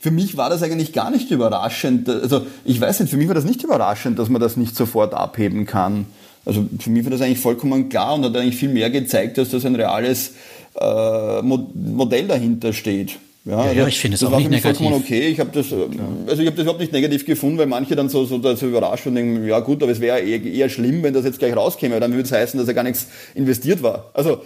für 0.00 0.10
mich 0.10 0.36
war 0.36 0.50
das 0.50 0.62
eigentlich 0.62 0.92
gar 0.92 1.10
nicht 1.10 1.30
überraschend. 1.30 2.08
Also 2.08 2.46
ich 2.64 2.80
weiß 2.80 3.00
nicht, 3.00 3.10
für 3.10 3.16
mich 3.16 3.28
war 3.28 3.34
das 3.34 3.44
nicht 3.44 3.62
überraschend, 3.62 4.18
dass 4.18 4.28
man 4.28 4.40
das 4.40 4.56
nicht 4.56 4.76
sofort 4.76 5.14
abheben 5.14 5.66
kann. 5.66 6.06
Also 6.44 6.64
für 6.78 6.90
mich 6.90 7.04
war 7.04 7.10
das 7.10 7.20
eigentlich 7.20 7.40
vollkommen 7.40 7.88
klar 7.88 8.14
und 8.14 8.24
hat 8.24 8.36
eigentlich 8.36 8.56
viel 8.56 8.68
mehr 8.68 8.90
gezeigt, 8.90 9.38
dass 9.38 9.50
das 9.50 9.64
ein 9.64 9.74
reales 9.74 10.34
äh, 10.80 11.42
Modell 11.42 12.28
dahinter 12.28 12.72
steht. 12.72 13.18
Ja, 13.46 13.66
ja, 13.66 13.72
ja 13.72 13.86
ich 13.86 14.00
finde 14.00 14.16
es 14.16 14.24
auch 14.24 14.36
nicht 14.36 14.50
negativ. 14.50 14.78
vollkommen 14.78 15.00
okay. 15.00 15.28
Ich 15.28 15.38
habe 15.38 15.50
das, 15.52 15.70
ja. 15.70 15.76
also 16.26 16.42
ich 16.42 16.46
habe 16.48 16.56
das 16.56 16.62
überhaupt 16.62 16.80
nicht 16.80 16.92
negativ 16.92 17.24
gefunden, 17.24 17.58
weil 17.58 17.66
manche 17.66 17.94
dann 17.94 18.08
so, 18.08 18.24
so, 18.24 18.40
so 18.56 18.66
überrascht 18.66 19.06
und 19.06 19.14
denken, 19.14 19.46
ja 19.46 19.60
gut, 19.60 19.84
aber 19.84 19.92
es 19.92 20.00
wäre 20.00 20.18
eher, 20.18 20.42
eher 20.42 20.68
schlimm, 20.68 21.04
wenn 21.04 21.14
das 21.14 21.24
jetzt 21.24 21.38
gleich 21.38 21.54
rauskäme, 21.54 22.00
dann 22.00 22.10
würde 22.10 22.24
es 22.24 22.32
heißen, 22.32 22.58
dass 22.58 22.66
er 22.66 22.74
gar 22.74 22.82
nichts 22.82 23.06
investiert 23.36 23.84
war. 23.84 24.10
Also 24.14 24.40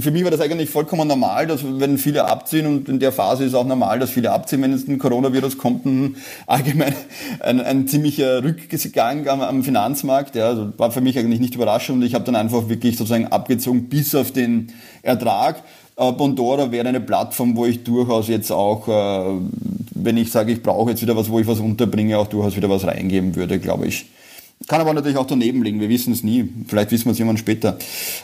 für 0.00 0.10
mich 0.10 0.24
war 0.24 0.32
das 0.32 0.40
eigentlich 0.40 0.70
vollkommen 0.70 1.06
normal, 1.06 1.46
dass 1.46 1.60
wenn 1.64 1.96
viele 1.98 2.24
abziehen 2.24 2.66
und 2.66 2.88
in 2.88 2.98
der 2.98 3.12
Phase 3.12 3.44
ist 3.44 3.54
auch 3.54 3.64
normal, 3.64 4.00
dass 4.00 4.10
viele 4.10 4.32
abziehen, 4.32 4.60
wenn 4.62 4.72
es 4.72 4.88
ein 4.88 4.98
Coronavirus 4.98 5.56
kommt, 5.56 5.86
ein, 5.86 6.16
allgemein 6.48 6.94
ein, 7.38 7.60
ein 7.60 7.86
ziemlicher 7.86 8.42
Rückgang 8.42 9.28
am, 9.28 9.40
am 9.40 9.62
Finanzmarkt. 9.62 10.34
Ja, 10.34 10.48
also 10.48 10.72
war 10.78 10.90
für 10.90 11.00
mich 11.00 11.16
eigentlich 11.16 11.38
nicht 11.38 11.54
überraschend 11.54 11.98
und 11.98 12.04
ich 12.04 12.14
habe 12.14 12.24
dann 12.24 12.34
einfach 12.34 12.68
wirklich 12.68 12.96
sozusagen 12.96 13.28
abgezogen 13.28 13.88
bis 13.88 14.16
auf 14.16 14.32
den 14.32 14.72
Ertrag. 15.02 15.62
Äh, 15.96 16.12
Bondora 16.12 16.70
wäre 16.72 16.88
eine 16.88 17.00
Plattform, 17.00 17.56
wo 17.56 17.66
ich 17.66 17.84
durchaus 17.84 18.28
jetzt 18.28 18.50
auch, 18.50 18.88
äh, 18.88 19.40
wenn 19.94 20.16
ich 20.16 20.30
sage, 20.30 20.52
ich 20.52 20.62
brauche 20.62 20.90
jetzt 20.90 21.02
wieder 21.02 21.16
was, 21.16 21.30
wo 21.30 21.38
ich 21.38 21.46
was 21.46 21.60
unterbringe, 21.60 22.18
auch 22.18 22.26
durchaus 22.26 22.56
wieder 22.56 22.70
was 22.70 22.84
reingeben 22.84 23.36
würde, 23.36 23.58
glaube 23.58 23.86
ich. 23.86 24.06
Kann 24.66 24.80
aber 24.80 24.94
natürlich 24.94 25.18
auch 25.18 25.26
daneben 25.26 25.62
liegen, 25.62 25.80
wir 25.80 25.90
wissen 25.90 26.12
es 26.12 26.22
nie. 26.22 26.48
Vielleicht 26.68 26.90
wissen 26.90 27.04
wir 27.04 27.12
es 27.12 27.18
irgendwann 27.18 27.36
später. 27.36 27.76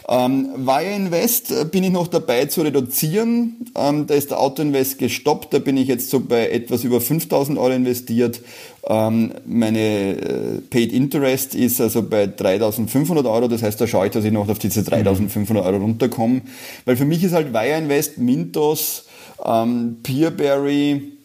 Ähm, 0.08 0.48
Wire 0.56 0.94
Invest 0.94 1.50
äh, 1.50 1.66
bin 1.66 1.84
ich 1.84 1.90
noch 1.90 2.06
dabei 2.06 2.46
zu 2.46 2.62
reduzieren. 2.62 3.66
Ähm, 3.76 4.06
da 4.06 4.14
ist 4.14 4.30
der 4.30 4.40
Auto 4.40 4.62
Invest 4.62 4.98
gestoppt, 4.98 5.52
da 5.52 5.58
bin 5.58 5.76
ich 5.76 5.88
jetzt 5.88 6.08
so 6.08 6.20
bei 6.20 6.48
etwas 6.48 6.82
über 6.84 7.00
5000 7.00 7.58
Euro 7.58 7.74
investiert. 7.74 8.40
Ähm, 8.88 9.32
meine 9.44 9.80
äh, 9.80 10.60
Paid 10.70 10.94
Interest 10.94 11.54
ist 11.54 11.78
also 11.78 12.02
bei 12.02 12.26
3500 12.26 13.26
Euro, 13.26 13.46
das 13.46 13.62
heißt, 13.62 13.78
da 13.78 13.86
schaue 13.86 14.06
ich, 14.06 14.12
dass 14.12 14.24
ich 14.24 14.32
noch 14.32 14.48
auf 14.48 14.58
diese 14.58 14.82
3500 14.82 15.62
Euro 15.62 15.76
runterkomme. 15.76 16.40
Weil 16.86 16.96
für 16.96 17.04
mich 17.04 17.22
ist 17.22 17.32
halt 17.32 17.52
Wire 17.52 17.76
Invest, 17.76 18.16
Mintos, 18.16 19.04
ähm, 19.44 19.98
Peerberry, 20.02 21.19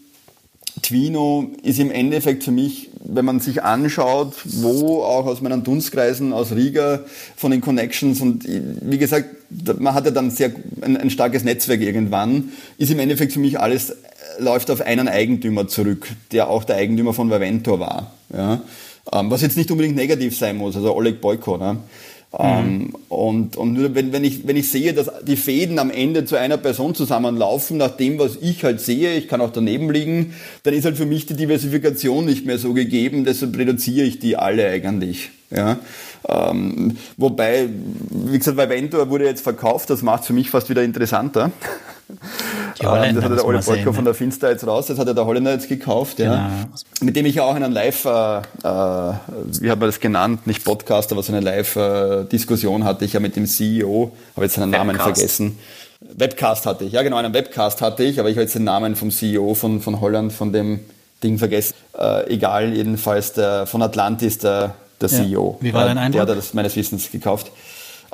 Twino 0.81 1.49
ist 1.63 1.79
im 1.79 1.89
Endeffekt 1.91 2.43
für 2.43 2.51
mich, 2.51 2.89
wenn 3.03 3.25
man 3.25 3.39
sich 3.39 3.63
anschaut, 3.63 4.33
wo 4.43 5.03
auch 5.03 5.25
aus 5.25 5.41
meinen 5.41 5.63
Dunstkreisen 5.63 6.33
aus 6.33 6.51
Riga 6.51 7.01
von 7.35 7.51
den 7.51 7.61
Connections 7.61 8.21
und 8.21 8.45
wie 8.45 8.97
gesagt, 8.97 9.29
man 9.79 9.93
hat 9.93 10.05
ja 10.05 10.11
dann 10.11 10.31
sehr 10.31 10.51
ein, 10.81 10.97
ein 10.97 11.09
starkes 11.09 11.43
Netzwerk 11.43 11.81
irgendwann, 11.81 12.51
ist 12.77 12.91
im 12.91 12.99
Endeffekt 12.99 13.33
für 13.33 13.39
mich 13.39 13.59
alles 13.59 13.91
äh, 13.91 13.95
läuft 14.39 14.69
auf 14.69 14.81
einen 14.81 15.07
Eigentümer 15.07 15.67
zurück, 15.67 16.07
der 16.31 16.49
auch 16.49 16.63
der 16.63 16.75
Eigentümer 16.77 17.13
von 17.13 17.29
Vaventor 17.29 17.79
war. 17.79 18.11
Ja? 18.33 18.61
Ähm, 19.13 19.29
was 19.31 19.41
jetzt 19.41 19.57
nicht 19.57 19.71
unbedingt 19.71 19.95
negativ 19.95 20.37
sein 20.37 20.57
muss, 20.57 20.75
also 20.75 20.93
Oleg 20.95 21.21
Boyko. 21.21 21.57
Ne? 21.57 21.77
Ähm, 22.37 22.77
mhm. 22.77 22.95
und 23.07 23.57
und 23.57 23.73
nur 23.73 23.95
wenn, 23.95 24.11
wenn, 24.11 24.23
ich, 24.23 24.45
wenn 24.45 24.57
ich 24.57 24.69
sehe, 24.69 24.93
dass 24.93 25.09
die 25.25 25.37
Fäden 25.37 25.79
am 25.79 25.89
Ende 25.89 26.25
zu 26.25 26.35
einer 26.35 26.57
Person 26.57 26.93
zusammenlaufen, 26.93 27.77
nach 27.77 27.95
dem, 27.95 28.19
was 28.19 28.37
ich 28.41 28.63
halt 28.63 28.81
sehe, 28.81 29.15
ich 29.15 29.27
kann 29.27 29.39
auch 29.39 29.51
daneben 29.51 29.89
liegen, 29.89 30.33
dann 30.63 30.73
ist 30.73 30.85
halt 30.85 30.97
für 30.97 31.05
mich 31.05 31.25
die 31.25 31.35
Diversifikation 31.35 32.25
nicht 32.25 32.45
mehr 32.45 32.57
so 32.57 32.73
gegeben, 32.73 33.23
deshalb 33.23 33.57
reduziere 33.57 34.05
ich 34.05 34.19
die 34.19 34.35
alle 34.35 34.67
eigentlich. 34.67 35.29
Ja? 35.49 35.77
Ähm, 36.27 36.97
wobei, 37.17 37.69
wie 38.09 38.37
gesagt, 38.37 38.57
Viventor 38.57 39.09
wurde 39.09 39.25
jetzt 39.25 39.41
verkauft, 39.41 39.89
das 39.89 40.01
macht 40.01 40.21
es 40.21 40.27
für 40.27 40.33
mich 40.33 40.49
fast 40.49 40.69
wieder 40.69 40.83
interessanter. 40.83 41.51
Holländer, 42.83 43.21
das 43.21 43.31
hat 43.31 43.37
der 43.39 43.45
Ole 43.45 43.59
Polko 43.59 43.93
von 43.93 44.05
der 44.05 44.13
Finster 44.13 44.51
jetzt 44.51 44.65
raus, 44.67 44.87
das 44.87 44.99
hat 44.99 45.07
er 45.07 45.13
der 45.13 45.25
Holländer 45.25 45.51
jetzt 45.51 45.67
gekauft, 45.67 46.17
genau. 46.17 46.33
ja. 46.33 46.49
Mit 47.01 47.15
dem 47.15 47.25
ich 47.25 47.35
ja 47.35 47.43
auch 47.43 47.55
einen 47.55 47.71
Live, 47.71 48.05
äh, 48.05 48.37
äh, 48.37 48.41
wie 49.61 49.71
hat 49.71 49.79
man 49.79 49.89
das 49.89 49.99
genannt, 49.99 50.45
nicht 50.45 50.63
Podcast, 50.63 51.11
aber 51.11 51.23
so 51.23 51.33
eine 51.33 51.41
Live-Diskussion 51.41 52.83
hatte 52.83 53.05
ich 53.05 53.13
ja 53.13 53.19
mit 53.19 53.35
dem 53.35 53.47
CEO, 53.47 54.11
habe 54.35 54.45
jetzt 54.45 54.55
seinen 54.55 54.71
Webcast. 54.71 54.87
Namen 54.87 54.99
vergessen. 54.99 55.59
Webcast 56.15 56.65
hatte 56.65 56.83
ich, 56.85 56.93
ja 56.93 57.01
genau, 57.01 57.17
einen 57.17 57.33
Webcast 57.33 57.81
hatte 57.81 58.03
ich, 58.03 58.19
aber 58.19 58.29
ich 58.29 58.35
habe 58.35 58.43
jetzt 58.43 58.55
den 58.55 58.65
Namen 58.65 58.95
vom 58.95 59.09
CEO 59.09 59.55
von, 59.55 59.81
von 59.81 59.99
Holland, 59.99 60.31
von 60.31 60.53
dem 60.53 60.81
Ding 61.23 61.37
vergessen. 61.39 61.73
Äh, 61.97 62.33
egal, 62.33 62.73
jedenfalls 62.73 63.33
der 63.33 63.65
von 63.65 63.81
Atlantis, 63.81 64.37
der, 64.37 64.75
der 65.01 65.09
ja. 65.09 65.23
CEO. 65.23 65.57
Wie 65.61 65.73
war 65.73 65.85
dein 65.85 65.97
Eindruck? 65.97 66.25
Der 66.25 66.35
hat 66.35 66.37
das 66.37 66.53
meines 66.53 66.75
Wissens 66.75 67.09
gekauft. 67.09 67.51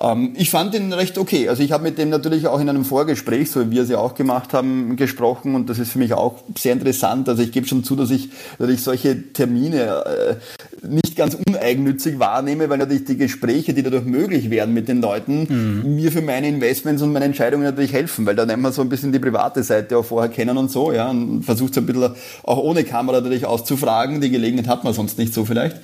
Ähm, 0.02 0.34
ich 0.36 0.50
fand 0.50 0.74
ihn 0.74 0.92
recht 0.94 1.18
okay. 1.18 1.48
Also 1.48 1.62
ich 1.62 1.72
habe 1.72 1.84
mit 1.84 1.98
dem 1.98 2.10
natürlich 2.10 2.48
auch 2.48 2.60
in 2.60 2.70
einem 2.70 2.86
Vorgespräch, 2.86 3.52
so 3.52 3.68
wie 3.68 3.72
wir 3.72 3.84
es 3.84 3.90
ja 3.90 4.00
auch 4.00 4.16
gemacht 4.16 4.54
haben, 4.54 4.96
gesprochen 4.96 5.56
und 5.56 5.70
das 5.70 5.80
ist 5.80 5.92
für 5.92 6.00
mich 6.00 6.14
auch 6.14 6.40
sehr 6.58 6.74
interessant. 6.74 7.30
Also 7.30 7.44
ich 7.44 7.52
gebe 7.52 7.68
schon 7.68 7.84
zu, 7.84 7.96
dass 7.96 8.10
ich 8.10 8.30
natürlich 8.58 8.82
solche 8.84 9.32
Termine 9.34 10.04
äh, 10.06 10.88
nicht 10.88 11.16
ganz 11.16 11.36
uneigennützig 11.36 12.20
wahrnehme, 12.20 12.70
weil 12.70 12.80
natürlich 12.80 13.06
die 13.06 13.18
Gespräche, 13.18 13.74
die 13.74 13.84
dadurch 13.84 14.06
möglich 14.06 14.50
werden 14.50 14.74
mit 14.74 14.88
den 14.88 15.02
Leuten, 15.02 15.84
mhm. 15.84 15.96
mir 15.96 16.12
für 16.12 16.22
meine 16.22 16.48
Investments 16.48 17.02
und 17.02 17.14
meine 17.14 17.26
Entscheidungen 17.26 17.64
natürlich 17.64 17.94
helfen, 17.94 18.26
weil 18.26 18.36
da 18.36 18.44
lernt 18.44 18.64
man 18.64 18.74
so 18.74 18.82
ein 18.82 18.90
bisschen 18.90 19.12
die 19.12 19.20
private 19.20 19.64
Seite 19.64 19.98
auch 19.98 20.06
vorher 20.06 20.32
kennen 20.32 20.58
und 20.58 20.72
so, 20.72 20.92
ja, 20.92 21.10
und 21.10 21.44
versucht 21.44 21.76
so 21.76 21.82
ein 21.82 21.86
bisschen 21.86 22.16
auch 22.44 22.58
ohne 22.58 22.84
Kamera 22.84 23.22
natürlich 23.22 23.46
auszufragen. 23.46 24.22
Die 24.22 24.32
Gelegenheit 24.32 24.68
hat 24.68 24.84
man 24.84 24.94
sonst 24.94 25.18
nicht 25.18 25.34
so 25.34 25.46
vielleicht. 25.46 25.78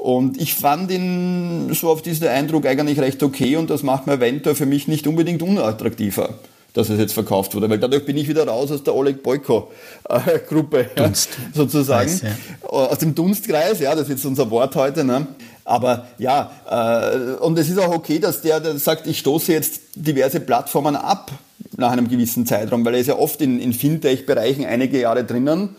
Und 0.00 0.40
ich 0.40 0.54
fand 0.54 0.90
ihn 0.90 1.74
so 1.74 1.90
auf 1.90 2.00
diesen 2.00 2.26
Eindruck 2.26 2.64
eigentlich 2.64 2.98
recht 3.00 3.22
okay 3.22 3.56
und 3.56 3.68
das 3.68 3.82
macht 3.82 4.06
mir 4.06 4.18
Ventor 4.18 4.54
für 4.54 4.64
mich 4.64 4.88
nicht 4.88 5.06
unbedingt 5.06 5.42
unattraktiver 5.42 6.38
dass 6.72 6.88
es 6.88 6.98
jetzt 6.98 7.12
verkauft 7.12 7.54
wurde, 7.54 7.68
weil 7.68 7.78
dadurch 7.78 8.04
bin 8.04 8.16
ich 8.16 8.28
wieder 8.28 8.46
raus 8.46 8.70
aus 8.70 8.84
der 8.84 8.94
Oleg 8.94 9.24
Boyko-Gruppe, 9.24 10.90
ja, 10.96 11.10
sozusagen. 11.52 12.08
Weiß, 12.08 12.22
ja. 12.22 12.68
Aus 12.68 12.98
dem 12.98 13.12
Dunstkreis, 13.12 13.80
ja, 13.80 13.92
das 13.92 14.04
ist 14.04 14.10
jetzt 14.10 14.24
unser 14.24 14.48
Wort 14.50 14.76
heute. 14.76 15.02
Ne? 15.02 15.26
Aber 15.64 16.06
ja, 16.18 16.52
äh, 16.70 17.34
und 17.40 17.58
es 17.58 17.68
ist 17.68 17.78
auch 17.78 17.92
okay, 17.92 18.20
dass 18.20 18.42
der, 18.42 18.60
der 18.60 18.78
sagt, 18.78 19.08
ich 19.08 19.18
stoße 19.18 19.52
jetzt 19.52 19.80
diverse 19.96 20.38
Plattformen 20.38 20.94
ab 20.94 21.32
nach 21.76 21.90
einem 21.90 22.08
gewissen 22.08 22.46
Zeitraum, 22.46 22.84
weil 22.84 22.94
er 22.94 23.00
ist 23.00 23.08
ja 23.08 23.16
oft 23.16 23.40
in, 23.40 23.58
in 23.58 23.72
Fintech-Bereichen 23.72 24.64
einige 24.64 25.00
Jahre 25.00 25.24
drinnen 25.24 25.70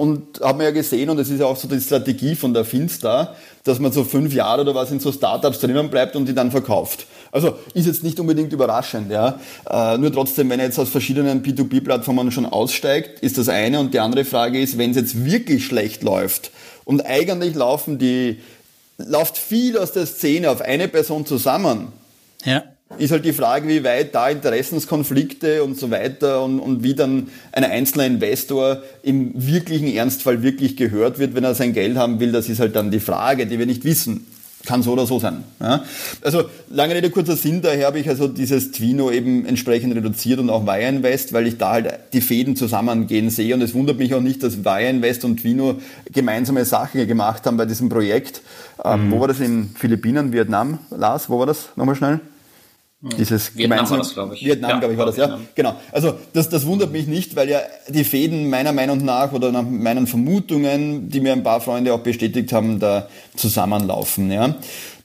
und 0.00 0.40
haben 0.40 0.60
wir 0.60 0.64
ja 0.64 0.70
gesehen, 0.70 1.10
und 1.10 1.18
es 1.18 1.28
ist 1.28 1.40
ja 1.40 1.46
auch 1.46 1.58
so 1.58 1.68
die 1.68 1.78
Strategie 1.78 2.34
von 2.34 2.54
der 2.54 2.64
Finsta, 2.64 3.36
dass 3.64 3.78
man 3.80 3.92
so 3.92 4.02
fünf 4.02 4.32
Jahre 4.32 4.62
oder 4.62 4.74
was 4.74 4.90
in 4.90 4.98
so 4.98 5.12
Startups 5.12 5.60
drinnen 5.60 5.90
bleibt 5.90 6.16
und 6.16 6.24
die 6.24 6.32
dann 6.34 6.50
verkauft. 6.50 7.04
Also 7.30 7.58
ist 7.74 7.86
jetzt 7.86 8.02
nicht 8.02 8.18
unbedingt 8.18 8.50
überraschend, 8.50 9.12
ja. 9.12 9.38
Äh, 9.68 9.98
nur 9.98 10.10
trotzdem, 10.10 10.48
wenn 10.48 10.58
er 10.58 10.64
jetzt 10.64 10.78
aus 10.78 10.88
verschiedenen 10.88 11.42
P2P-Plattformen 11.42 12.32
schon 12.32 12.46
aussteigt, 12.46 13.20
ist 13.20 13.36
das 13.36 13.50
eine. 13.50 13.78
Und 13.78 13.92
die 13.92 14.00
andere 14.00 14.24
Frage 14.24 14.58
ist, 14.58 14.78
wenn 14.78 14.92
es 14.92 14.96
jetzt 14.96 15.22
wirklich 15.26 15.66
schlecht 15.66 16.02
läuft 16.02 16.50
und 16.86 17.04
eigentlich 17.04 17.54
laufen 17.54 17.98
die, 17.98 18.40
läuft 18.96 19.36
viel 19.36 19.76
aus 19.76 19.92
der 19.92 20.06
Szene 20.06 20.48
auf 20.48 20.62
eine 20.62 20.88
Person 20.88 21.26
zusammen. 21.26 21.92
Ja 22.46 22.64
ist 22.98 23.12
halt 23.12 23.24
die 23.24 23.32
Frage, 23.32 23.68
wie 23.68 23.84
weit 23.84 24.14
da 24.14 24.28
Interessenskonflikte 24.28 25.62
und 25.62 25.78
so 25.78 25.90
weiter 25.90 26.42
und, 26.42 26.58
und 26.58 26.82
wie 26.82 26.94
dann 26.94 27.28
ein 27.52 27.64
einzelner 27.64 28.06
Investor 28.06 28.82
im 29.02 29.32
wirklichen 29.34 29.94
Ernstfall 29.94 30.42
wirklich 30.42 30.76
gehört 30.76 31.18
wird, 31.18 31.34
wenn 31.34 31.44
er 31.44 31.54
sein 31.54 31.72
Geld 31.72 31.96
haben 31.96 32.18
will. 32.18 32.32
Das 32.32 32.48
ist 32.48 32.60
halt 32.60 32.74
dann 32.74 32.90
die 32.90 33.00
Frage, 33.00 33.46
die 33.46 33.58
wir 33.58 33.66
nicht 33.66 33.84
wissen. 33.84 34.26
Kann 34.66 34.82
so 34.82 34.92
oder 34.92 35.06
so 35.06 35.18
sein. 35.18 35.44
Ja? 35.58 35.84
Also 36.20 36.44
lange 36.68 36.94
Rede, 36.94 37.08
kurzer 37.08 37.36
Sinn, 37.36 37.62
daher 37.62 37.86
habe 37.86 37.98
ich 37.98 38.08
also 38.10 38.28
dieses 38.28 38.72
Twino 38.72 39.10
eben 39.10 39.46
entsprechend 39.46 39.94
reduziert 39.96 40.38
und 40.38 40.50
auch 40.50 40.66
Wire 40.66 40.86
Invest, 40.86 41.32
weil 41.32 41.46
ich 41.46 41.56
da 41.56 41.72
halt 41.72 41.98
die 42.12 42.20
Fäden 42.20 42.56
zusammengehen 42.56 43.30
sehe 43.30 43.54
und 43.54 43.62
es 43.62 43.72
wundert 43.72 43.96
mich 43.96 44.12
auch 44.12 44.20
nicht, 44.20 44.42
dass 44.42 44.62
Wire 44.62 44.90
Invest 44.90 45.24
und 45.24 45.38
Twino 45.38 45.76
gemeinsame 46.12 46.66
Sachen 46.66 47.06
gemacht 47.06 47.46
haben 47.46 47.56
bei 47.56 47.64
diesem 47.64 47.88
Projekt. 47.88 48.42
Ähm, 48.84 49.06
mhm. 49.06 49.12
wo 49.12 49.20
war 49.20 49.28
das 49.28 49.40
in 49.40 49.70
Philippinen, 49.78 50.32
Vietnam? 50.32 50.78
Lars, 50.90 51.30
wo 51.30 51.38
war 51.38 51.46
das? 51.46 51.70
Nochmal 51.76 51.96
schnell. 51.96 52.20
Dieses 53.02 53.56
Vietnam 53.56 53.88
war 53.88 53.96
das, 53.96 54.12
glaube 54.12 54.34
ich. 54.34 54.44
Vietnam, 54.44 54.72
ja, 54.72 54.78
glaube 54.78 54.92
ich, 54.92 54.98
war 54.98 55.06
das, 55.06 55.16
ja. 55.16 55.24
Vietnam. 55.24 55.48
Genau. 55.54 55.76
Also 55.90 56.14
das, 56.34 56.50
das 56.50 56.66
wundert 56.66 56.92
mich 56.92 57.06
nicht, 57.06 57.34
weil 57.34 57.48
ja 57.48 57.60
die 57.88 58.04
Fäden 58.04 58.50
meiner 58.50 58.72
Meinung 58.72 59.02
nach 59.02 59.32
oder 59.32 59.50
nach 59.52 59.62
meinen 59.62 60.06
Vermutungen, 60.06 61.08
die 61.08 61.20
mir 61.20 61.32
ein 61.32 61.42
paar 61.42 61.62
Freunde 61.62 61.94
auch 61.94 62.00
bestätigt 62.00 62.52
haben, 62.52 62.78
da 62.78 63.08
zusammenlaufen. 63.36 64.30
Ja. 64.30 64.54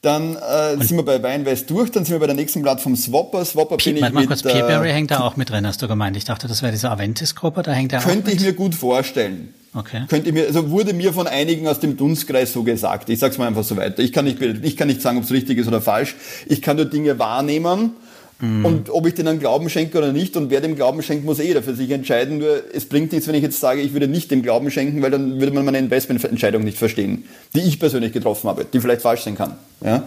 Dann 0.05 0.35
äh, 0.35 0.77
sind 0.83 0.97
wir 0.97 1.03
bei 1.03 1.23
Weinwest 1.23 1.67
durch, 1.71 1.89
dann 1.89 2.05
sind 2.05 2.13
wir 2.13 2.19
bei 2.19 2.27
der 2.27 2.35
nächsten 2.35 2.61
Plattform 2.61 2.95
Swapper. 2.95 3.43
Swapper 3.43 3.77
bin 3.77 3.97
ich 3.97 4.11
mit... 4.13 4.27
Kurz, 4.27 4.43
Peerberry 4.43 4.89
äh, 4.89 4.93
hängt 4.93 5.09
da 5.09 5.21
auch 5.21 5.35
mit 5.35 5.49
drin, 5.49 5.65
hast 5.65 5.81
du 5.81 5.87
gemeint. 5.87 6.15
Ich 6.15 6.25
dachte, 6.25 6.47
das 6.47 6.61
wäre 6.61 6.71
diese 6.71 6.91
Aventis-Gruppe, 6.91 7.63
da 7.63 7.71
hängt 7.71 7.91
er 7.91 8.01
auch 8.01 8.03
Könnte 8.03 8.29
ich 8.29 8.39
mir 8.39 8.53
gut 8.53 8.75
vorstellen. 8.75 9.51
Okay. 9.73 10.03
Könnte 10.07 10.31
mir, 10.31 10.45
also 10.45 10.69
wurde 10.69 10.93
mir 10.93 11.11
von 11.11 11.25
einigen 11.25 11.67
aus 11.67 11.79
dem 11.79 11.97
Dunstkreis 11.97 12.53
so 12.53 12.61
gesagt. 12.61 13.09
Ich 13.09 13.17
sag's 13.17 13.39
mal 13.39 13.47
einfach 13.47 13.63
so 13.63 13.77
weiter. 13.77 14.03
Ich 14.03 14.13
kann 14.13 14.25
nicht, 14.25 14.39
ich 14.39 14.77
kann 14.77 14.89
nicht 14.89 15.01
sagen, 15.01 15.17
ob 15.17 15.23
es 15.23 15.31
richtig 15.31 15.57
ist 15.57 15.67
oder 15.67 15.81
falsch. 15.81 16.15
Ich 16.45 16.61
kann 16.61 16.75
nur 16.77 16.85
Dinge 16.85 17.17
wahrnehmen 17.17 17.93
Mhm. 18.39 18.65
Und 18.65 18.89
ob 18.89 19.07
ich 19.07 19.13
denen 19.13 19.39
Glauben 19.39 19.69
schenke 19.69 19.97
oder 19.97 20.11
nicht 20.11 20.35
und 20.35 20.49
wer 20.49 20.59
dem 20.61 20.75
Glauben 20.75 21.01
schenkt, 21.01 21.25
muss 21.25 21.39
eh 21.39 21.47
jeder 21.47 21.63
für 21.63 21.73
sich 21.73 21.89
entscheiden. 21.91 22.39
Nur 22.39 22.63
es 22.73 22.85
bringt 22.85 23.11
nichts, 23.11 23.27
wenn 23.27 23.35
ich 23.35 23.43
jetzt 23.43 23.59
sage, 23.59 23.81
ich 23.81 23.93
würde 23.93 24.07
nicht 24.07 24.29
dem 24.31 24.41
Glauben 24.41 24.69
schenken, 24.71 25.01
weil 25.01 25.11
dann 25.11 25.39
würde 25.39 25.53
man 25.53 25.63
meine 25.63 25.79
Investmententscheidung 25.79 26.63
nicht 26.63 26.77
verstehen, 26.77 27.25
die 27.53 27.61
ich 27.61 27.79
persönlich 27.79 28.11
getroffen 28.11 28.49
habe, 28.49 28.65
die 28.65 28.79
vielleicht 28.79 29.01
falsch 29.01 29.21
sein 29.21 29.35
kann. 29.35 29.55
Ja? 29.81 30.03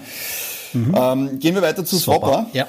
Mhm. 0.75 0.95
Ähm, 0.95 1.39
gehen 1.39 1.55
wir 1.55 1.63
weiter 1.63 1.85
zu 1.85 1.97
Swapper. 1.97 2.27
Swapper. 2.27 2.47
Ja. 2.53 2.67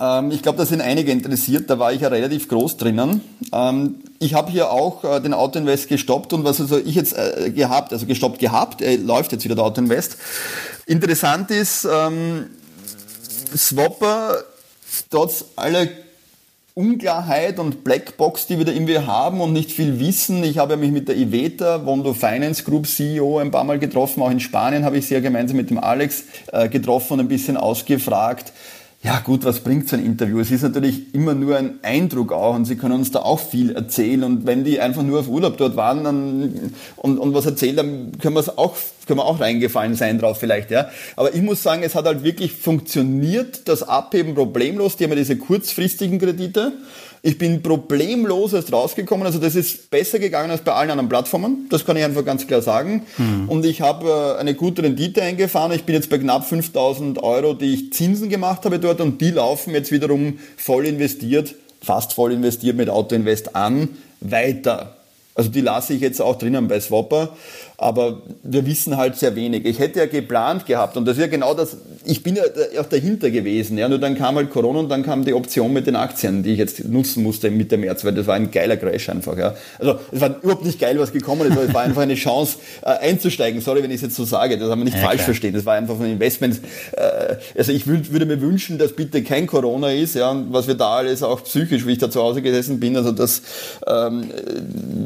Ähm, 0.00 0.30
ich 0.32 0.42
glaube, 0.42 0.58
da 0.58 0.66
sind 0.66 0.80
einige 0.80 1.12
interessiert, 1.12 1.70
da 1.70 1.78
war 1.78 1.92
ich 1.92 2.00
ja 2.00 2.08
relativ 2.08 2.48
groß 2.48 2.76
drinnen. 2.76 3.20
Ähm, 3.52 3.96
ich 4.18 4.34
habe 4.34 4.50
hier 4.50 4.70
auch 4.70 5.04
äh, 5.04 5.20
den 5.20 5.32
Autoinvest 5.32 5.88
gestoppt 5.88 6.32
und 6.32 6.44
was 6.44 6.60
also 6.60 6.78
ich 6.78 6.94
jetzt 6.94 7.16
äh, 7.16 7.50
gehabt, 7.50 7.92
also 7.92 8.06
gestoppt 8.06 8.40
gehabt, 8.40 8.82
äh, 8.82 8.96
läuft 8.96 9.32
jetzt 9.32 9.44
wieder 9.44 9.54
der 9.54 9.64
Autoinvest. 9.64 10.16
Interessant 10.86 11.50
ist, 11.52 11.86
ähm, 11.90 12.46
Swapper, 13.56 14.44
trotz 15.10 15.44
aller 15.56 15.88
Unklarheit 16.74 17.58
und 17.58 17.84
Blackbox, 17.84 18.46
die 18.46 18.58
wir 18.58 18.64
da 18.64 18.72
irgendwie 18.72 18.98
haben 18.98 19.40
und 19.40 19.52
nicht 19.52 19.72
viel 19.72 19.98
wissen. 20.00 20.42
Ich 20.44 20.58
habe 20.58 20.76
mich 20.76 20.92
mit 20.92 21.08
der 21.08 21.16
Iveta, 21.16 21.84
Wondo 21.84 22.14
Finance 22.14 22.62
Group 22.62 22.86
CEO, 22.86 23.38
ein 23.38 23.50
paar 23.50 23.64
Mal 23.64 23.78
getroffen. 23.78 24.22
Auch 24.22 24.30
in 24.30 24.40
Spanien 24.40 24.84
habe 24.84 24.96
ich 24.96 25.10
ja 25.10 25.20
gemeinsam 25.20 25.56
mit 25.56 25.70
dem 25.70 25.78
Alex 25.78 26.24
äh, 26.52 26.68
getroffen 26.68 27.14
und 27.14 27.20
ein 27.20 27.28
bisschen 27.28 27.56
ausgefragt 27.56 28.52
ja 29.02 29.18
gut, 29.20 29.44
was 29.44 29.60
bringt 29.60 29.88
so 29.88 29.96
ein 29.96 30.04
Interview? 30.04 30.40
Es 30.40 30.50
ist 30.50 30.62
natürlich 30.62 31.14
immer 31.14 31.34
nur 31.34 31.56
ein 31.56 31.78
Eindruck 31.82 32.32
auch 32.32 32.54
und 32.54 32.66
sie 32.66 32.76
können 32.76 32.96
uns 32.96 33.10
da 33.10 33.20
auch 33.20 33.40
viel 33.40 33.70
erzählen 33.70 34.22
und 34.24 34.44
wenn 34.44 34.62
die 34.62 34.78
einfach 34.78 35.02
nur 35.02 35.20
auf 35.20 35.28
Urlaub 35.28 35.56
dort 35.56 35.74
waren 35.74 36.04
dann, 36.04 36.74
und, 36.96 37.18
und 37.18 37.32
was 37.32 37.46
erzählen, 37.46 37.76
dann 37.76 38.12
können 38.20 38.34
wir 38.34 38.40
es 38.40 38.58
auch, 38.58 38.76
können 39.10 39.18
wir 39.18 39.26
auch 39.26 39.40
reingefallen 39.40 39.96
sein 39.96 40.20
drauf 40.20 40.38
vielleicht, 40.38 40.70
ja. 40.70 40.88
Aber 41.16 41.34
ich 41.34 41.42
muss 41.42 41.62
sagen, 41.62 41.82
es 41.82 41.96
hat 41.96 42.04
halt 42.04 42.22
wirklich 42.22 42.52
funktioniert, 42.52 43.68
das 43.68 43.82
Abheben 43.82 44.36
problemlos, 44.36 44.96
die 44.96 45.04
haben 45.04 45.10
ja 45.10 45.16
diese 45.16 45.36
kurzfristigen 45.36 46.20
Kredite 46.20 46.72
ich 47.22 47.36
bin 47.36 47.62
problemlos 47.62 48.54
erst 48.54 48.72
rausgekommen. 48.72 49.26
Also 49.26 49.38
das 49.38 49.54
ist 49.54 49.90
besser 49.90 50.18
gegangen 50.18 50.50
als 50.50 50.62
bei 50.62 50.72
allen 50.72 50.90
anderen 50.90 51.08
Plattformen. 51.08 51.66
Das 51.68 51.84
kann 51.84 51.96
ich 51.96 52.04
einfach 52.04 52.24
ganz 52.24 52.46
klar 52.46 52.62
sagen. 52.62 53.02
Mhm. 53.18 53.48
Und 53.48 53.66
ich 53.66 53.82
habe 53.82 54.36
äh, 54.36 54.40
eine 54.40 54.54
gute 54.54 54.82
Rendite 54.82 55.22
eingefahren. 55.22 55.72
Ich 55.72 55.84
bin 55.84 55.94
jetzt 55.94 56.08
bei 56.08 56.18
knapp 56.18 56.46
5000 56.46 57.22
Euro, 57.22 57.52
die 57.52 57.74
ich 57.74 57.92
Zinsen 57.92 58.30
gemacht 58.30 58.64
habe 58.64 58.78
dort. 58.78 59.02
Und 59.02 59.20
die 59.20 59.30
laufen 59.30 59.74
jetzt 59.74 59.92
wiederum 59.92 60.38
voll 60.56 60.86
investiert, 60.86 61.54
fast 61.82 62.14
voll 62.14 62.32
investiert 62.32 62.76
mit 62.76 62.88
Autoinvest 62.88 63.54
an, 63.54 63.90
weiter. 64.20 64.96
Also 65.34 65.50
die 65.50 65.60
lasse 65.60 65.94
ich 65.94 66.00
jetzt 66.00 66.20
auch 66.20 66.38
drinnen 66.38 66.68
bei 66.68 66.80
Swapper 66.80 67.36
aber 67.80 68.20
wir 68.42 68.66
wissen 68.66 68.98
halt 68.98 69.16
sehr 69.16 69.34
wenig. 69.34 69.64
Ich 69.64 69.78
hätte 69.78 70.00
ja 70.00 70.06
geplant 70.06 70.66
gehabt 70.66 70.98
und 70.98 71.06
das 71.06 71.16
ist 71.16 71.22
ja 71.22 71.28
genau 71.28 71.54
das, 71.54 71.78
ich 72.04 72.22
bin 72.22 72.36
ja 72.36 72.42
auch 72.78 72.84
dahinter 72.84 73.30
gewesen, 73.30 73.78
ja, 73.78 73.88
nur 73.88 73.98
dann 73.98 74.16
kam 74.18 74.36
halt 74.36 74.50
Corona 74.50 74.80
und 74.80 74.90
dann 74.90 75.02
kam 75.02 75.24
die 75.24 75.32
Option 75.32 75.72
mit 75.72 75.86
den 75.86 75.96
Aktien, 75.96 76.42
die 76.42 76.52
ich 76.52 76.58
jetzt 76.58 76.84
nutzen 76.84 77.22
musste 77.22 77.50
Mitte 77.50 77.78
März, 77.78 78.04
weil 78.04 78.12
das 78.12 78.26
war 78.26 78.34
ein 78.34 78.50
geiler 78.50 78.76
Crash 78.76 79.08
einfach, 79.08 79.38
ja. 79.38 79.54
Also 79.78 79.98
es 80.12 80.20
war 80.20 80.36
überhaupt 80.42 80.66
nicht 80.66 80.78
geil, 80.78 80.98
was 80.98 81.10
gekommen 81.10 81.46
ist, 81.46 81.52
aber 81.52 81.62
es 81.62 81.72
war 81.72 81.80
einfach 81.80 82.02
eine 82.02 82.16
Chance 82.16 82.58
äh, 82.82 82.90
einzusteigen. 82.90 83.62
Sorry, 83.62 83.82
wenn 83.82 83.90
ich 83.90 83.96
es 83.96 84.02
jetzt 84.02 84.16
so 84.16 84.24
sage, 84.24 84.58
das 84.58 84.68
haben 84.68 84.80
wir 84.80 84.84
nicht 84.84 84.98
ja, 84.98 85.02
falsch 85.02 85.16
klar. 85.16 85.24
verstehen. 85.26 85.54
Das 85.54 85.64
war 85.64 85.74
einfach 85.74 85.98
ein 85.98 86.12
Investment. 86.12 86.60
Äh, 86.92 87.36
also 87.56 87.72
ich 87.72 87.86
würd, 87.86 88.12
würde 88.12 88.26
mir 88.26 88.42
wünschen, 88.42 88.76
dass 88.76 88.92
bitte 88.92 89.22
kein 89.22 89.46
Corona 89.46 89.90
ist, 89.90 90.16
ja, 90.16 90.30
und 90.30 90.52
was 90.52 90.68
wir 90.68 90.74
da 90.74 90.96
alles 90.96 91.22
auch 91.22 91.42
psychisch, 91.44 91.86
wie 91.86 91.92
ich 91.92 91.98
da 91.98 92.10
zu 92.10 92.20
Hause 92.20 92.42
gesessen 92.42 92.78
bin, 92.78 92.94
also 92.94 93.10
das, 93.10 93.40
ähm, 93.86 94.30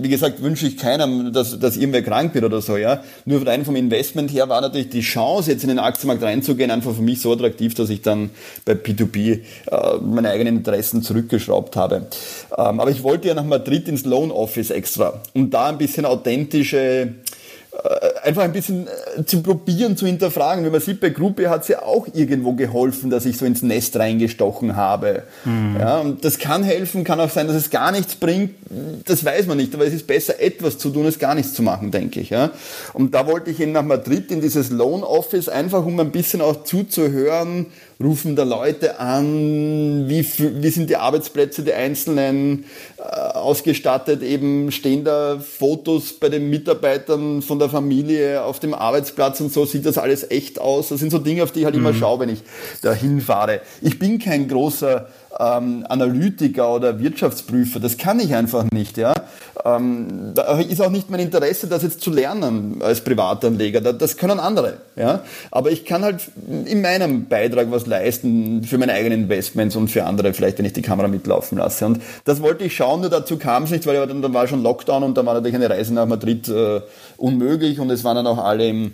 wie 0.02 0.08
gesagt, 0.08 0.42
wünsche 0.42 0.66
ich 0.66 0.76
keinem, 0.76 1.32
dass, 1.32 1.56
dass 1.60 1.76
irgendwer 1.76 2.02
krank 2.02 2.34
wird 2.34 2.44
oder 2.44 2.63
so, 2.64 2.76
ja. 2.76 3.02
Nur 3.24 3.46
rein 3.46 3.64
vom 3.64 3.76
Investment 3.76 4.32
her 4.32 4.48
war 4.48 4.60
natürlich 4.60 4.88
die 4.88 5.00
Chance, 5.00 5.50
jetzt 5.50 5.62
in 5.62 5.68
den 5.68 5.78
Aktienmarkt 5.78 6.22
reinzugehen, 6.22 6.70
einfach 6.70 6.94
für 6.94 7.02
mich 7.02 7.20
so 7.20 7.32
attraktiv, 7.32 7.74
dass 7.74 7.90
ich 7.90 8.02
dann 8.02 8.30
bei 8.64 8.72
P2P 8.72 9.40
äh, 9.70 9.98
meine 10.00 10.30
eigenen 10.30 10.56
Interessen 10.56 11.02
zurückgeschraubt 11.02 11.76
habe. 11.76 12.06
Ähm, 12.56 12.80
aber 12.80 12.90
ich 12.90 13.02
wollte 13.02 13.28
ja 13.28 13.34
nach 13.34 13.44
Madrid 13.44 13.88
ins 13.88 14.04
Loan 14.04 14.30
Office 14.30 14.70
extra, 14.70 15.20
um 15.34 15.50
da 15.50 15.66
ein 15.66 15.78
bisschen 15.78 16.04
authentische 16.06 17.14
einfach 18.22 18.42
ein 18.42 18.52
bisschen 18.52 18.86
äh, 18.86 19.24
zu 19.24 19.42
probieren, 19.42 19.96
zu 19.96 20.06
hinterfragen. 20.06 20.64
Wenn 20.64 20.72
man 20.72 20.80
sieht, 20.80 21.00
bei 21.00 21.10
Gruppe 21.10 21.50
hat 21.50 21.62
es 21.62 21.68
ja 21.68 21.82
auch 21.82 22.06
irgendwo 22.12 22.52
geholfen, 22.52 23.10
dass 23.10 23.26
ich 23.26 23.36
so 23.36 23.44
ins 23.44 23.62
Nest 23.62 23.96
reingestochen 23.96 24.76
habe. 24.76 25.24
Mhm. 25.44 25.76
Ja, 25.78 25.98
und 25.98 26.24
das 26.24 26.38
kann 26.38 26.62
helfen, 26.62 27.04
kann 27.04 27.20
auch 27.20 27.30
sein, 27.30 27.46
dass 27.46 27.56
es 27.56 27.70
gar 27.70 27.92
nichts 27.92 28.14
bringt. 28.14 28.54
Das 29.06 29.24
weiß 29.24 29.46
man 29.46 29.56
nicht, 29.56 29.74
aber 29.74 29.86
es 29.86 29.92
ist 29.92 30.06
besser, 30.06 30.40
etwas 30.40 30.78
zu 30.78 30.90
tun, 30.90 31.06
als 31.06 31.18
gar 31.18 31.34
nichts 31.34 31.54
zu 31.54 31.62
machen, 31.62 31.90
denke 31.90 32.20
ich. 32.20 32.30
Ja. 32.30 32.50
Und 32.92 33.14
da 33.14 33.26
wollte 33.26 33.50
ich 33.50 33.60
eben 33.60 33.72
nach 33.72 33.82
Madrid 33.82 34.30
in 34.30 34.40
dieses 34.40 34.70
Loan 34.70 35.02
Office, 35.02 35.48
einfach 35.48 35.84
um 35.84 35.98
ein 36.00 36.10
bisschen 36.10 36.40
auch 36.40 36.64
zuzuhören, 36.64 37.66
rufen 38.02 38.36
da 38.36 38.42
Leute 38.42 38.98
an, 38.98 40.08
wie, 40.08 40.26
wie 40.38 40.68
sind 40.70 40.90
die 40.90 40.96
Arbeitsplätze 40.96 41.62
der 41.62 41.78
Einzelnen 41.78 42.64
äh, 42.98 43.02
ausgestattet, 43.02 44.22
eben 44.22 44.72
stehen 44.72 45.04
da 45.04 45.38
Fotos 45.38 46.14
bei 46.14 46.28
den 46.28 46.50
Mitarbeitern 46.50 47.42
von 47.42 47.58
der 47.58 47.68
Familie 47.68 48.42
auf 48.42 48.60
dem 48.60 48.74
Arbeitsplatz 48.74 49.40
und 49.40 49.52
so, 49.52 49.64
sieht 49.64 49.86
das 49.86 49.98
alles 49.98 50.30
echt 50.30 50.60
aus? 50.60 50.88
Das 50.88 51.00
sind 51.00 51.10
so 51.10 51.18
Dinge, 51.18 51.42
auf 51.44 51.52
die 51.52 51.60
ich 51.60 51.64
halt 51.64 51.76
mhm. 51.76 51.82
immer 51.82 51.94
schaue, 51.94 52.20
wenn 52.20 52.28
ich 52.28 52.42
da 52.82 52.92
hinfahre. 52.92 53.60
Ich 53.80 53.98
bin 53.98 54.18
kein 54.18 54.48
großer 54.48 55.08
ähm, 55.38 55.86
Analytiker 55.88 56.74
oder 56.74 56.98
Wirtschaftsprüfer, 56.98 57.80
das 57.80 57.96
kann 57.96 58.20
ich 58.20 58.34
einfach 58.34 58.64
nicht, 58.72 58.98
ja. 58.98 59.13
Ähm, 59.66 60.32
da 60.34 60.58
ist 60.58 60.82
auch 60.82 60.90
nicht 60.90 61.08
mein 61.08 61.20
Interesse, 61.20 61.66
das 61.66 61.82
jetzt 61.82 62.02
zu 62.02 62.10
lernen 62.10 62.82
als 62.82 63.00
Privatanleger. 63.00 63.80
Das 63.80 64.18
können 64.18 64.38
andere. 64.38 64.78
Ja? 64.94 65.24
Aber 65.50 65.70
ich 65.70 65.86
kann 65.86 66.02
halt 66.02 66.28
in 66.66 66.82
meinem 66.82 67.26
Beitrag 67.28 67.70
was 67.70 67.86
leisten 67.86 68.64
für 68.64 68.76
meine 68.76 68.92
eigenen 68.92 69.22
Investments 69.22 69.74
und 69.74 69.88
für 69.88 70.04
andere, 70.04 70.34
vielleicht 70.34 70.58
wenn 70.58 70.66
ich 70.66 70.74
die 70.74 70.82
Kamera 70.82 71.08
mitlaufen 71.08 71.56
lasse. 71.56 71.86
Und 71.86 72.02
das 72.24 72.42
wollte 72.42 72.64
ich 72.64 72.76
schauen, 72.76 73.00
nur 73.00 73.10
dazu 73.10 73.38
kam 73.38 73.62
es 73.62 73.70
nicht, 73.70 73.86
weil 73.86 74.06
dann, 74.06 74.20
dann 74.20 74.34
war 74.34 74.46
schon 74.48 74.62
Lockdown 74.62 75.02
und 75.02 75.16
dann 75.16 75.24
war 75.24 75.32
natürlich 75.32 75.54
eine 75.54 75.70
Reise 75.70 75.94
nach 75.94 76.06
Madrid 76.06 76.46
äh, 76.48 76.82
unmöglich 77.16 77.80
und 77.80 77.90
es 77.90 78.04
waren 78.04 78.16
dann 78.16 78.26
auch 78.26 78.38
alle 78.38 78.68
im 78.68 78.92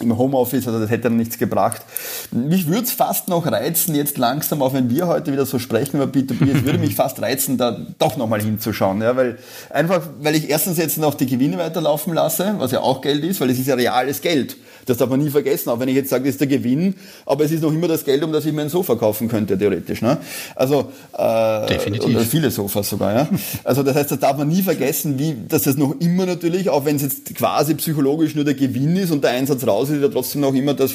im 0.00 0.16
Homeoffice, 0.18 0.66
also 0.66 0.78
das 0.78 0.90
hätte 0.90 1.04
dann 1.04 1.16
nichts 1.16 1.38
gebracht. 1.38 1.82
Mich 2.30 2.66
würde 2.66 2.82
es 2.82 2.92
fast 2.92 3.28
noch 3.28 3.46
reizen, 3.46 3.94
jetzt 3.94 4.18
langsam, 4.18 4.60
auch 4.60 4.74
wenn 4.74 4.90
wir 4.90 5.06
heute 5.06 5.32
wieder 5.32 5.46
so 5.46 5.58
sprechen 5.58 5.96
über 5.96 6.04
B2B, 6.04 6.56
es 6.56 6.64
würde 6.64 6.78
mich 6.78 6.94
fast 6.96 7.20
reizen, 7.22 7.56
da 7.56 7.76
doch 7.98 8.16
nochmal 8.16 8.42
hinzuschauen, 8.42 9.00
ja, 9.00 9.16
weil 9.16 9.38
einfach, 9.70 10.02
weil 10.20 10.34
ich 10.34 10.50
erstens 10.50 10.76
jetzt 10.76 10.98
noch 10.98 11.14
die 11.14 11.26
Gewinne 11.26 11.56
weiterlaufen 11.58 12.12
lasse, 12.12 12.56
was 12.58 12.72
ja 12.72 12.80
auch 12.80 13.00
Geld 13.00 13.24
ist, 13.24 13.40
weil 13.40 13.50
es 13.50 13.58
ist 13.58 13.68
ja 13.68 13.74
reales 13.74 14.20
Geld. 14.20 14.56
Das 14.86 14.98
darf 14.98 15.10
man 15.10 15.20
nie 15.20 15.30
vergessen, 15.30 15.70
auch 15.70 15.80
wenn 15.80 15.88
ich 15.88 15.96
jetzt 15.96 16.10
sage, 16.10 16.24
das 16.24 16.34
ist 16.34 16.40
der 16.40 16.46
Gewinn, 16.46 16.94
aber 17.26 17.44
es 17.44 17.50
ist 17.50 17.62
noch 17.62 17.72
immer 17.72 17.88
das 17.88 18.04
Geld, 18.04 18.22
um 18.22 18.32
das 18.32 18.46
ich 18.46 18.52
mir 18.52 18.62
ein 18.62 18.68
Sofa 18.68 18.94
kaufen 18.94 19.28
könnte, 19.28 19.58
theoretisch. 19.58 20.00
Ne? 20.00 20.16
Also 20.54 20.92
äh, 21.18 21.66
Definitiv. 21.66 22.14
Oder 22.14 22.24
viele 22.24 22.50
Sofas 22.52 22.88
sogar, 22.88 23.12
ja. 23.12 23.28
Also 23.64 23.82
das 23.82 23.96
heißt, 23.96 24.12
das 24.12 24.20
darf 24.20 24.36
man 24.38 24.46
nie 24.46 24.62
vergessen, 24.62 25.18
wie, 25.18 25.34
dass 25.48 25.64
das 25.64 25.76
noch 25.76 25.96
immer 26.00 26.24
natürlich, 26.24 26.70
auch 26.70 26.84
wenn 26.84 26.96
es 26.96 27.02
jetzt 27.02 27.34
quasi 27.34 27.74
psychologisch 27.74 28.36
nur 28.36 28.44
der 28.44 28.54
Gewinn 28.54 28.96
ist 28.96 29.10
und 29.10 29.24
der 29.24 29.32
Einsatz 29.32 29.66
raus 29.66 29.85
ist 29.90 30.02
ja 30.02 30.08
trotzdem 30.08 30.40
noch 30.40 30.54
immer 30.54 30.74
das 30.74 30.92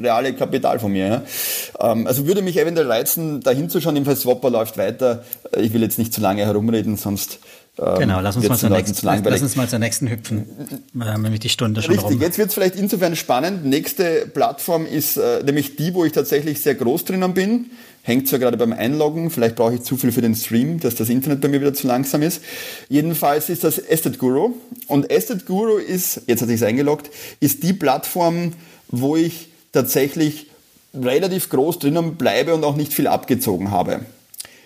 reale 0.00 0.34
Kapital 0.34 0.78
von 0.78 0.92
mir. 0.92 1.06
Ja? 1.06 1.92
Ähm, 1.92 2.06
also 2.06 2.26
würde 2.26 2.42
mich 2.42 2.58
eventuell 2.58 2.90
reizen, 2.90 3.40
da 3.40 3.50
hinzuschauen, 3.50 3.96
jedenfalls 3.96 4.22
Swapper 4.22 4.50
läuft 4.50 4.78
weiter. 4.78 5.24
Ich 5.56 5.72
will 5.72 5.82
jetzt 5.82 5.98
nicht 5.98 6.12
zu 6.12 6.20
lange 6.20 6.44
herumreden, 6.44 6.96
sonst 6.96 7.38
ähm, 7.80 7.98
genau, 7.98 8.20
lass 8.20 8.36
uns, 8.36 8.48
mal 8.48 8.58
zur, 8.58 8.70
nächsten, 8.70 9.06
lass 9.06 9.42
uns 9.42 9.56
mal 9.56 9.68
zur 9.68 9.78
nächsten 9.78 10.10
hüpfen. 10.10 10.46
Wir 10.92 11.12
haben 11.12 11.22
nämlich 11.22 11.40
die 11.40 11.48
Stunde 11.48 11.80
schon 11.80 11.94
Richtig, 11.94 12.14
rum. 12.14 12.20
jetzt 12.20 12.38
wird 12.38 12.48
es 12.48 12.54
vielleicht 12.54 12.74
insofern 12.74 13.14
spannend. 13.14 13.64
Nächste 13.64 14.26
Plattform 14.26 14.84
ist 14.84 15.16
äh, 15.16 15.42
nämlich 15.44 15.76
die, 15.76 15.94
wo 15.94 16.04
ich 16.04 16.12
tatsächlich 16.12 16.60
sehr 16.60 16.74
groß 16.74 17.04
drinnen 17.04 17.34
bin. 17.34 17.66
Hängt 18.08 18.26
zwar 18.26 18.38
gerade 18.38 18.56
beim 18.56 18.72
Einloggen, 18.72 19.28
vielleicht 19.28 19.56
brauche 19.56 19.74
ich 19.74 19.82
zu 19.82 19.98
viel 19.98 20.12
für 20.12 20.22
den 20.22 20.34
Stream, 20.34 20.80
dass 20.80 20.94
das 20.94 21.10
Internet 21.10 21.42
bei 21.42 21.48
mir 21.48 21.60
wieder 21.60 21.74
zu 21.74 21.86
langsam 21.86 22.22
ist. 22.22 22.40
Jedenfalls 22.88 23.50
ist 23.50 23.64
das 23.64 23.76
Estate 23.76 24.16
Guru. 24.16 24.54
Und 24.86 25.10
Estate 25.10 25.44
Guru 25.44 25.76
ist, 25.76 26.22
jetzt 26.26 26.40
hatte 26.40 26.52
ich 26.52 26.62
es 26.62 26.66
eingeloggt, 26.66 27.10
ist 27.40 27.62
die 27.64 27.74
Plattform, 27.74 28.54
wo 28.88 29.14
ich 29.14 29.50
tatsächlich 29.72 30.46
relativ 30.94 31.50
groß 31.50 31.80
drinnen 31.80 32.14
bleibe 32.14 32.54
und 32.54 32.64
auch 32.64 32.76
nicht 32.76 32.94
viel 32.94 33.08
abgezogen 33.08 33.70
habe. 33.70 34.00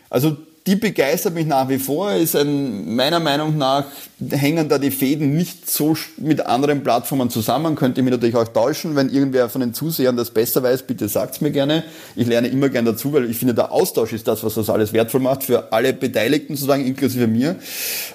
Also 0.09 0.37
die 0.67 0.77
begeistert 0.77 1.35
mich 1.35 1.47
nach 1.47 1.69
wie 1.69 1.79
vor. 1.79 2.13
Ist 2.13 2.37
ein, 2.37 2.95
meiner 2.95 3.19
Meinung 3.19 3.59
nach 3.59 3.87
hängen 4.31 4.69
da 4.69 4.79
die 4.79 4.93
Fäden 4.93 5.35
nicht 5.37 5.69
so 5.69 5.97
mit 6.19 6.47
anderen 6.47 6.85
Plattformen 6.85 7.31
zusammen. 7.31 7.75
Könnte 7.75 8.01
ich 8.01 8.05
mich 8.05 8.13
natürlich 8.13 8.37
auch 8.37 8.47
täuschen. 8.47 8.95
Wenn 8.95 9.09
irgendwer 9.09 9.49
von 9.49 9.61
den 9.61 9.75
Zusehern 9.75 10.17
das 10.17 10.31
besser 10.31 10.63
weiß, 10.63 10.85
bitte 10.85 11.09
sagt's 11.09 11.41
mir 11.41 11.51
gerne. 11.51 11.83
Ich 12.15 12.27
lerne 12.29 12.49
immer 12.49 12.69
gerne 12.69 12.93
dazu, 12.93 13.13
weil 13.13 13.29
ich 13.29 13.39
finde, 13.39 13.55
der 13.55 13.73
Austausch 13.73 14.13
ist 14.13 14.29
das, 14.29 14.45
was 14.45 14.55
das 14.55 14.71
alles 14.71 14.93
wertvoll 14.93 15.21
macht 15.21 15.43
für 15.43 15.73
alle 15.73 15.93
Beteiligten 15.93 16.55
sozusagen, 16.55 16.87
inklusive 16.87 17.27
mir. 17.27 17.57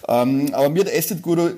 Ähm, 0.08 0.50
aber 0.54 0.70
mir 0.70 0.86
hat 0.86 0.94
Asset 0.94 1.22
Guru 1.22 1.50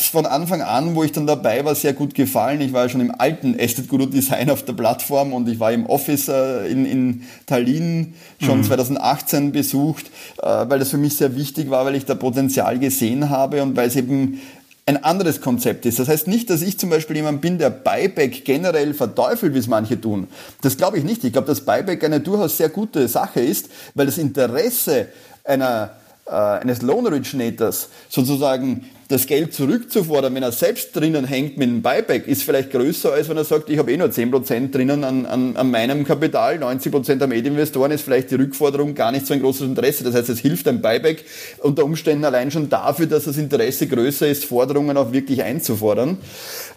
von 0.00 0.26
Anfang 0.26 0.62
an, 0.62 0.94
wo 0.94 1.04
ich 1.04 1.12
dann 1.12 1.26
dabei 1.26 1.64
war, 1.64 1.74
sehr 1.74 1.92
gut 1.92 2.14
gefallen. 2.14 2.60
Ich 2.60 2.72
war 2.72 2.84
ja 2.84 2.88
schon 2.88 3.00
im 3.00 3.14
alten 3.16 3.58
Estate 3.58 3.88
Guru 3.88 4.06
Design 4.06 4.50
auf 4.50 4.64
der 4.64 4.72
Plattform 4.72 5.32
und 5.32 5.48
ich 5.48 5.60
war 5.60 5.72
im 5.72 5.86
Office 5.86 6.28
äh, 6.28 6.66
in, 6.66 6.86
in 6.86 7.22
Tallinn 7.46 8.14
schon 8.40 8.58
mhm. 8.58 8.64
2018 8.64 9.52
besucht, 9.52 10.06
äh, 10.40 10.46
weil 10.46 10.78
das 10.78 10.90
für 10.90 10.98
mich 10.98 11.16
sehr 11.16 11.36
wichtig 11.36 11.70
war, 11.70 11.84
weil 11.84 11.94
ich 11.94 12.04
da 12.04 12.14
Potenzial 12.14 12.78
gesehen 12.78 13.30
habe 13.30 13.62
und 13.62 13.76
weil 13.76 13.88
es 13.88 13.96
eben 13.96 14.40
ein 14.84 15.02
anderes 15.04 15.40
Konzept 15.40 15.86
ist. 15.86 15.98
Das 15.98 16.08
heißt 16.08 16.26
nicht, 16.26 16.50
dass 16.50 16.60
ich 16.62 16.78
zum 16.78 16.90
Beispiel 16.90 17.16
jemand 17.16 17.40
bin, 17.40 17.58
der 17.58 17.70
Buyback 17.70 18.44
generell 18.44 18.94
verteufelt, 18.94 19.54
wie 19.54 19.58
es 19.58 19.68
manche 19.68 20.00
tun. 20.00 20.26
Das 20.60 20.76
glaube 20.76 20.98
ich 20.98 21.04
nicht. 21.04 21.22
Ich 21.24 21.32
glaube, 21.32 21.46
dass 21.46 21.60
Buyback 21.60 22.02
eine 22.04 22.20
durchaus 22.20 22.56
sehr 22.56 22.68
gute 22.68 23.06
Sache 23.06 23.40
ist, 23.40 23.68
weil 23.94 24.06
das 24.06 24.18
Interesse 24.18 25.08
einer, 25.44 25.90
äh, 26.26 26.32
eines 26.32 26.82
Loan 26.82 27.06
Originators 27.06 27.88
sozusagen 28.08 28.86
das 29.12 29.26
Geld 29.26 29.52
zurückzufordern, 29.52 30.34
wenn 30.34 30.42
er 30.42 30.52
selbst 30.52 30.96
drinnen 30.96 31.26
hängt 31.26 31.58
mit 31.58 31.68
einem 31.68 31.82
Buyback, 31.82 32.26
ist 32.26 32.42
vielleicht 32.42 32.70
größer, 32.70 33.12
als 33.12 33.28
wenn 33.28 33.36
er 33.36 33.44
sagt, 33.44 33.68
ich 33.68 33.78
habe 33.78 33.92
eh 33.92 33.96
nur 33.98 34.08
10% 34.08 34.70
drinnen 34.70 35.04
an, 35.04 35.26
an, 35.26 35.56
an 35.56 35.70
meinem 35.70 36.04
Kapital, 36.04 36.56
90% 36.56 37.22
am 37.22 37.28
Medinvestoren 37.28 37.92
ist 37.92 38.02
vielleicht 38.02 38.30
die 38.30 38.36
Rückforderung 38.36 38.94
gar 38.94 39.12
nicht 39.12 39.26
so 39.26 39.34
ein 39.34 39.40
großes 39.40 39.66
Interesse. 39.66 40.02
Das 40.02 40.14
heißt, 40.14 40.30
es 40.30 40.38
hilft 40.38 40.66
ein 40.66 40.80
Buyback 40.80 41.24
unter 41.58 41.84
Umständen 41.84 42.24
allein 42.24 42.50
schon 42.50 42.70
dafür, 42.70 43.06
dass 43.06 43.24
das 43.24 43.36
Interesse 43.36 43.86
größer 43.86 44.26
ist, 44.26 44.46
Forderungen 44.46 44.96
auch 44.96 45.12
wirklich 45.12 45.42
einzufordern. 45.42 46.16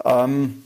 Ähm, 0.03 0.64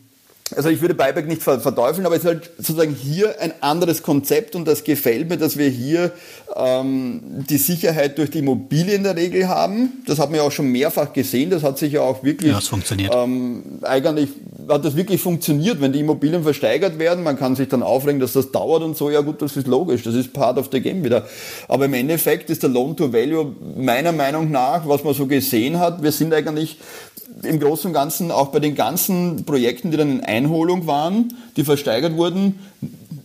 also 0.56 0.70
ich 0.70 0.82
würde 0.82 0.94
Buyback 0.94 1.28
nicht 1.28 1.42
verteufeln, 1.42 2.06
aber 2.06 2.16
es 2.16 2.24
ist 2.24 2.28
halt 2.28 2.50
sozusagen 2.58 2.94
hier 2.94 3.40
ein 3.40 3.54
anderes 3.62 4.04
Konzept 4.04 4.56
und 4.56 4.68
das 4.68 4.84
gefällt 4.84 5.30
mir, 5.30 5.38
dass 5.38 5.58
wir 5.58 5.70
hier 5.70 6.12
ähm, 6.56 7.22
die 7.50 7.58
Sicherheit 7.58 8.18
durch 8.18 8.32
die 8.32 8.40
Immobilie 8.40 8.96
in 8.96 9.04
der 9.04 9.16
Regel 9.16 9.48
haben. 9.48 10.04
Das 10.06 10.20
hat 10.20 10.30
man 10.30 10.40
ja 10.40 10.44
auch 10.44 10.52
schon 10.52 10.68
mehrfach 10.68 11.14
gesehen. 11.14 11.50
Das 11.50 11.64
hat 11.64 11.78
sich 11.78 11.94
ja 11.94 12.02
auch 12.02 12.24
wirklich. 12.24 12.52
Ja, 12.52 12.58
es 12.58 12.68
funktioniert. 12.68 13.14
Ähm, 13.16 13.80
eigentlich 13.84 14.30
hat 14.68 14.84
das 14.86 14.96
wirklich 14.96 15.22
funktioniert, 15.22 15.82
wenn 15.82 15.94
die 15.94 16.00
Immobilien 16.00 16.44
versteigert 16.44 17.00
werden. 17.00 17.24
Man 17.24 17.38
kann 17.38 17.56
sich 17.56 17.68
dann 17.68 17.84
aufregen, 17.84 18.20
dass 18.20 18.34
das 18.34 18.52
dauert 18.52 18.84
und 18.84 18.98
so. 18.98 19.10
Ja 19.10 19.22
gut, 19.22 19.42
das 19.42 19.56
ist 19.56 19.68
logisch. 19.68 20.04
Das 20.04 20.16
ist 20.16 20.34
part 20.34 20.58
of 20.58 20.70
the 20.72 20.82
game 20.82 21.04
wieder. 21.04 21.28
Aber 21.68 21.86
im 21.86 21.94
Endeffekt 21.94 22.50
ist 22.50 22.64
der 22.64 22.70
Loan 22.70 22.96
to 22.96 23.14
Value 23.14 23.56
meiner 23.78 24.12
Meinung 24.12 24.52
nach, 24.52 24.88
was 24.88 25.04
man 25.04 25.14
so 25.14 25.28
gesehen 25.28 25.80
hat, 25.80 26.02
wir 26.02 26.12
sind 26.12 26.34
eigentlich 26.34 26.78
im 27.44 27.60
Großen 27.60 27.88
und 27.88 27.94
Ganzen 27.94 28.32
auch 28.32 28.48
bei 28.48 28.60
den 28.60 28.76
ganzen 28.76 29.46
Projekten, 29.46 29.92
die 29.92 29.98
dann 29.98 30.12
in 30.12 30.24
Einholung 30.24 30.88
waren, 30.88 31.34
die 31.56 31.64
versteigert 31.64 32.16
wurden, 32.16 32.60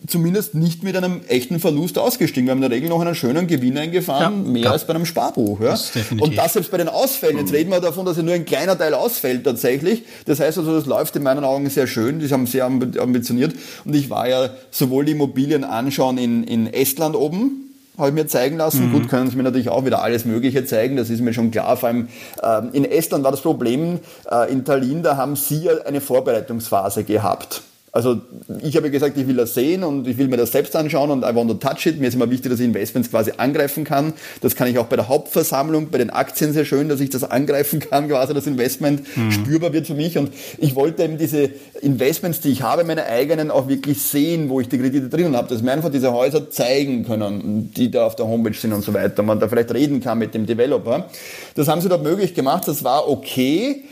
zumindest 0.06 0.54
nicht 0.54 0.82
mit 0.82 0.96
einem 0.96 1.22
echten 1.28 1.60
Verlust 1.60 1.98
ausgestiegen. 1.98 2.46
Wir 2.46 2.52
haben 2.52 2.58
in 2.58 2.68
der 2.68 2.70
Regel 2.70 2.88
noch 2.88 3.00
einen 3.00 3.14
schönen 3.14 3.46
Gewinn 3.46 3.78
eingefahren, 3.78 4.44
ja, 4.46 4.52
mehr 4.52 4.62
ja. 4.64 4.70
als 4.72 4.86
bei 4.86 4.94
einem 4.94 5.06
Sparbuch. 5.06 5.60
Ja? 5.60 5.70
Das 5.70 5.92
und 6.18 6.36
das 6.36 6.52
selbst 6.52 6.70
bei 6.70 6.78
den 6.78 6.88
Ausfällen. 6.88 7.38
Jetzt 7.38 7.52
reden 7.52 7.70
wir 7.70 7.80
davon, 7.80 8.04
dass 8.04 8.16
ja 8.16 8.22
nur 8.22 8.34
ein 8.34 8.44
kleiner 8.44 8.76
Teil 8.76 8.94
ausfällt 8.94 9.44
tatsächlich. 9.44 10.02
Das 10.26 10.40
heißt 10.40 10.58
also, 10.58 10.74
das 10.74 10.86
läuft 10.86 11.16
in 11.16 11.22
meinen 11.22 11.44
Augen 11.44 11.68
sehr 11.70 11.86
schön. 11.86 12.18
Die 12.18 12.28
haben 12.28 12.46
sehr 12.46 12.66
ambitioniert. 12.66 13.54
Und 13.84 13.94
ich 13.94 14.10
war 14.10 14.28
ja 14.28 14.50
sowohl 14.70 15.04
die 15.06 15.12
Immobilien 15.12 15.64
anschauen 15.64 16.18
in, 16.18 16.44
in 16.44 16.72
Estland 16.72 17.16
oben, 17.16 17.63
habe 17.98 18.08
ich 18.08 18.14
mir 18.14 18.26
zeigen 18.26 18.56
lassen. 18.56 18.88
Mhm. 18.88 18.92
Gut, 18.92 19.08
können 19.08 19.30
sie 19.30 19.36
mir 19.36 19.42
natürlich 19.42 19.68
auch 19.68 19.84
wieder 19.84 20.02
alles 20.02 20.24
Mögliche 20.24 20.64
zeigen, 20.64 20.96
das 20.96 21.10
ist 21.10 21.20
mir 21.20 21.32
schon 21.32 21.50
klar. 21.50 21.76
Vor 21.76 21.88
allem 21.88 22.08
äh, 22.42 22.62
in 22.72 22.84
Estland 22.84 23.24
war 23.24 23.30
das 23.30 23.40
Problem, 23.40 24.00
äh, 24.30 24.50
in 24.50 24.64
Tallinn, 24.64 25.02
da 25.02 25.16
haben 25.16 25.36
sie 25.36 25.70
eine 25.70 26.00
Vorbereitungsphase 26.00 27.04
gehabt. 27.04 27.62
Also 27.94 28.20
ich 28.60 28.76
habe 28.76 28.90
gesagt, 28.90 29.16
ich 29.16 29.28
will 29.28 29.36
das 29.36 29.54
sehen 29.54 29.84
und 29.84 30.08
ich 30.08 30.18
will 30.18 30.26
mir 30.26 30.36
das 30.36 30.50
selbst 30.50 30.74
anschauen 30.74 31.12
und 31.12 31.22
I 31.22 31.32
want 31.32 31.48
to 31.48 31.54
touch 31.54 31.86
it. 31.86 32.00
Mir 32.00 32.08
ist 32.08 32.14
immer 32.14 32.28
wichtig, 32.28 32.50
dass 32.50 32.58
ich 32.58 32.66
Investments 32.66 33.08
quasi 33.08 33.34
angreifen 33.36 33.84
kann. 33.84 34.14
Das 34.40 34.56
kann 34.56 34.66
ich 34.66 34.78
auch 34.78 34.86
bei 34.86 34.96
der 34.96 35.06
Hauptversammlung, 35.06 35.90
bei 35.90 35.98
den 35.98 36.10
Aktien 36.10 36.52
sehr 36.52 36.64
schön, 36.64 36.88
dass 36.88 36.98
ich 36.98 37.10
das 37.10 37.22
angreifen 37.22 37.78
kann, 37.78 38.08
quasi 38.08 38.34
das 38.34 38.48
Investment 38.48 39.02
mhm. 39.16 39.30
spürbar 39.30 39.72
wird 39.72 39.86
für 39.86 39.94
mich. 39.94 40.18
Und 40.18 40.32
ich 40.58 40.74
wollte 40.74 41.04
eben 41.04 41.18
diese 41.18 41.50
Investments, 41.82 42.40
die 42.40 42.50
ich 42.50 42.62
habe, 42.62 42.82
meine 42.82 43.06
eigenen 43.06 43.52
auch 43.52 43.68
wirklich 43.68 44.02
sehen, 44.02 44.48
wo 44.48 44.60
ich 44.60 44.68
die 44.68 44.78
Kredite 44.78 45.08
drinnen 45.08 45.36
habe, 45.36 45.46
dass 45.46 45.62
mir 45.62 45.70
einfach 45.70 45.92
diese 45.92 46.12
Häuser 46.12 46.50
zeigen 46.50 47.04
können, 47.04 47.72
die 47.76 47.92
da 47.92 48.06
auf 48.06 48.16
der 48.16 48.26
Homepage 48.26 48.54
sind 48.54 48.72
und 48.72 48.82
so 48.82 48.92
weiter. 48.92 49.22
Man 49.22 49.38
da 49.38 49.46
vielleicht 49.46 49.72
reden 49.72 50.00
kann 50.00 50.18
mit 50.18 50.34
dem 50.34 50.46
Developer. 50.46 51.08
Das 51.54 51.68
haben 51.68 51.80
sie 51.80 51.88
dort 51.88 52.02
möglich 52.02 52.34
gemacht. 52.34 52.66
Das 52.66 52.82
war 52.82 53.08
okay. 53.08 53.84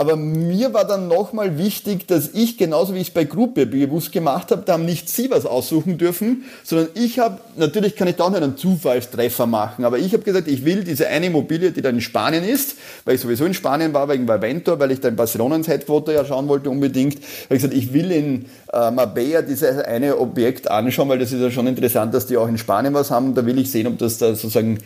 Aber 0.00 0.16
mir 0.16 0.72
war 0.72 0.86
dann 0.86 1.08
nochmal 1.08 1.58
wichtig, 1.58 2.06
dass 2.06 2.30
ich, 2.32 2.56
genauso 2.56 2.94
wie 2.94 3.00
ich 3.00 3.08
es 3.08 3.12
bei 3.12 3.24
Gruppe 3.24 3.66
bewusst 3.66 4.12
gemacht 4.12 4.50
habe, 4.50 4.62
da 4.64 4.72
haben 4.72 4.86
nicht 4.86 5.10
Sie 5.10 5.30
was 5.30 5.44
aussuchen 5.44 5.98
dürfen, 5.98 6.44
sondern 6.64 6.88
ich 6.94 7.18
habe, 7.18 7.38
natürlich 7.56 7.96
kann 7.96 8.08
ich 8.08 8.16
da 8.16 8.24
auch 8.24 8.30
nicht 8.30 8.42
einen 8.42 8.56
Zufallstreffer 8.56 9.44
machen, 9.44 9.84
aber 9.84 9.98
ich 9.98 10.14
habe 10.14 10.22
gesagt, 10.22 10.48
ich 10.48 10.64
will 10.64 10.84
diese 10.84 11.06
eine 11.08 11.26
Immobilie, 11.26 11.70
die 11.70 11.82
da 11.82 11.90
in 11.90 12.00
Spanien 12.00 12.44
ist, 12.44 12.76
weil 13.04 13.16
ich 13.16 13.20
sowieso 13.20 13.44
in 13.44 13.52
Spanien 13.52 13.92
war, 13.92 14.08
wegen 14.08 14.26
Valventor, 14.26 14.80
weil 14.80 14.90
ich 14.90 15.00
da 15.00 15.08
in 15.08 15.16
Barcelona 15.16 15.56
ins 15.56 15.68
Headquarter 15.68 16.14
ja 16.14 16.24
schauen 16.24 16.48
wollte 16.48 16.70
unbedingt, 16.70 17.16
habe 17.16 17.56
ich 17.56 17.62
gesagt, 17.62 17.74
ich 17.74 17.92
will 17.92 18.10
in 18.10 18.46
äh, 18.72 18.90
Marbella 18.90 19.42
dieses 19.42 19.80
eine 19.80 20.16
Objekt 20.18 20.70
anschauen, 20.70 21.10
weil 21.10 21.18
das 21.18 21.30
ist 21.30 21.42
ja 21.42 21.50
schon 21.50 21.66
interessant, 21.66 22.14
dass 22.14 22.26
die 22.26 22.38
auch 22.38 22.48
in 22.48 22.56
Spanien 22.56 22.94
was 22.94 23.10
haben. 23.10 23.34
Da 23.34 23.44
will 23.44 23.58
ich 23.58 23.70
sehen, 23.70 23.86
ob 23.86 23.98
das 23.98 24.16
da 24.16 24.28
sozusagen 24.28 24.78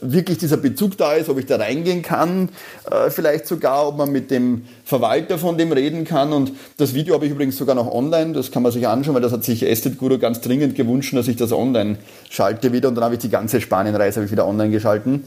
wirklich 0.00 0.38
dieser 0.38 0.58
Bezug 0.58 0.96
da 0.98 1.14
ist, 1.14 1.28
ob 1.28 1.38
ich 1.38 1.46
da 1.46 1.56
reingehen 1.56 2.02
kann, 2.02 2.50
äh, 2.90 3.10
vielleicht 3.10 3.46
sogar, 3.46 3.88
ob 3.88 3.96
man 3.96 4.12
mit 4.12 4.30
dem 4.30 4.66
Verwalter 4.84 5.38
von 5.38 5.56
dem 5.56 5.72
reden 5.72 6.04
kann. 6.04 6.32
Und 6.32 6.52
das 6.76 6.94
Video 6.94 7.14
habe 7.14 7.24
ich 7.24 7.32
übrigens 7.32 7.56
sogar 7.56 7.74
noch 7.74 7.90
online, 7.90 8.32
das 8.32 8.50
kann 8.50 8.62
man 8.62 8.72
sich 8.72 8.86
anschauen, 8.86 9.14
weil 9.14 9.22
das 9.22 9.32
hat 9.32 9.44
sich 9.44 9.62
Estet 9.62 9.98
Guru 9.98 10.18
ganz 10.18 10.40
dringend 10.40 10.74
gewünscht, 10.74 11.14
dass 11.14 11.28
ich 11.28 11.36
das 11.36 11.52
online 11.52 11.98
schalte 12.28 12.72
wieder. 12.72 12.88
Und 12.88 12.94
dann 12.96 13.04
habe 13.04 13.14
ich 13.14 13.20
die 13.20 13.30
ganze 13.30 13.60
Spanienreise 13.60 14.30
wieder 14.30 14.46
online 14.46 14.70
geschalten. 14.70 15.24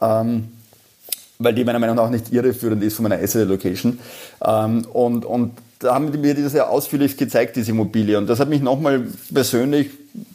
Ähm, 0.00 0.48
weil 1.38 1.54
die 1.54 1.64
meiner 1.64 1.78
Meinung 1.78 1.96
nach 1.96 2.08
nicht 2.08 2.32
irreführend 2.32 2.82
ist 2.82 2.96
von 2.96 3.02
meiner 3.02 3.22
Asset 3.22 3.48
Location. 3.48 3.98
Ähm, 4.42 4.86
und, 4.92 5.24
und 5.24 5.52
da 5.78 5.94
haben 5.94 6.10
die 6.12 6.18
mir 6.18 6.34
das 6.34 6.52
ja 6.52 6.68
ausführlich 6.68 7.16
gezeigt, 7.16 7.56
diese 7.56 7.70
Immobilie. 7.70 8.16
Und 8.16 8.26
das 8.28 8.40
hat 8.40 8.48
mich 8.48 8.62
nochmal 8.62 9.06
persönlich, 9.32 9.88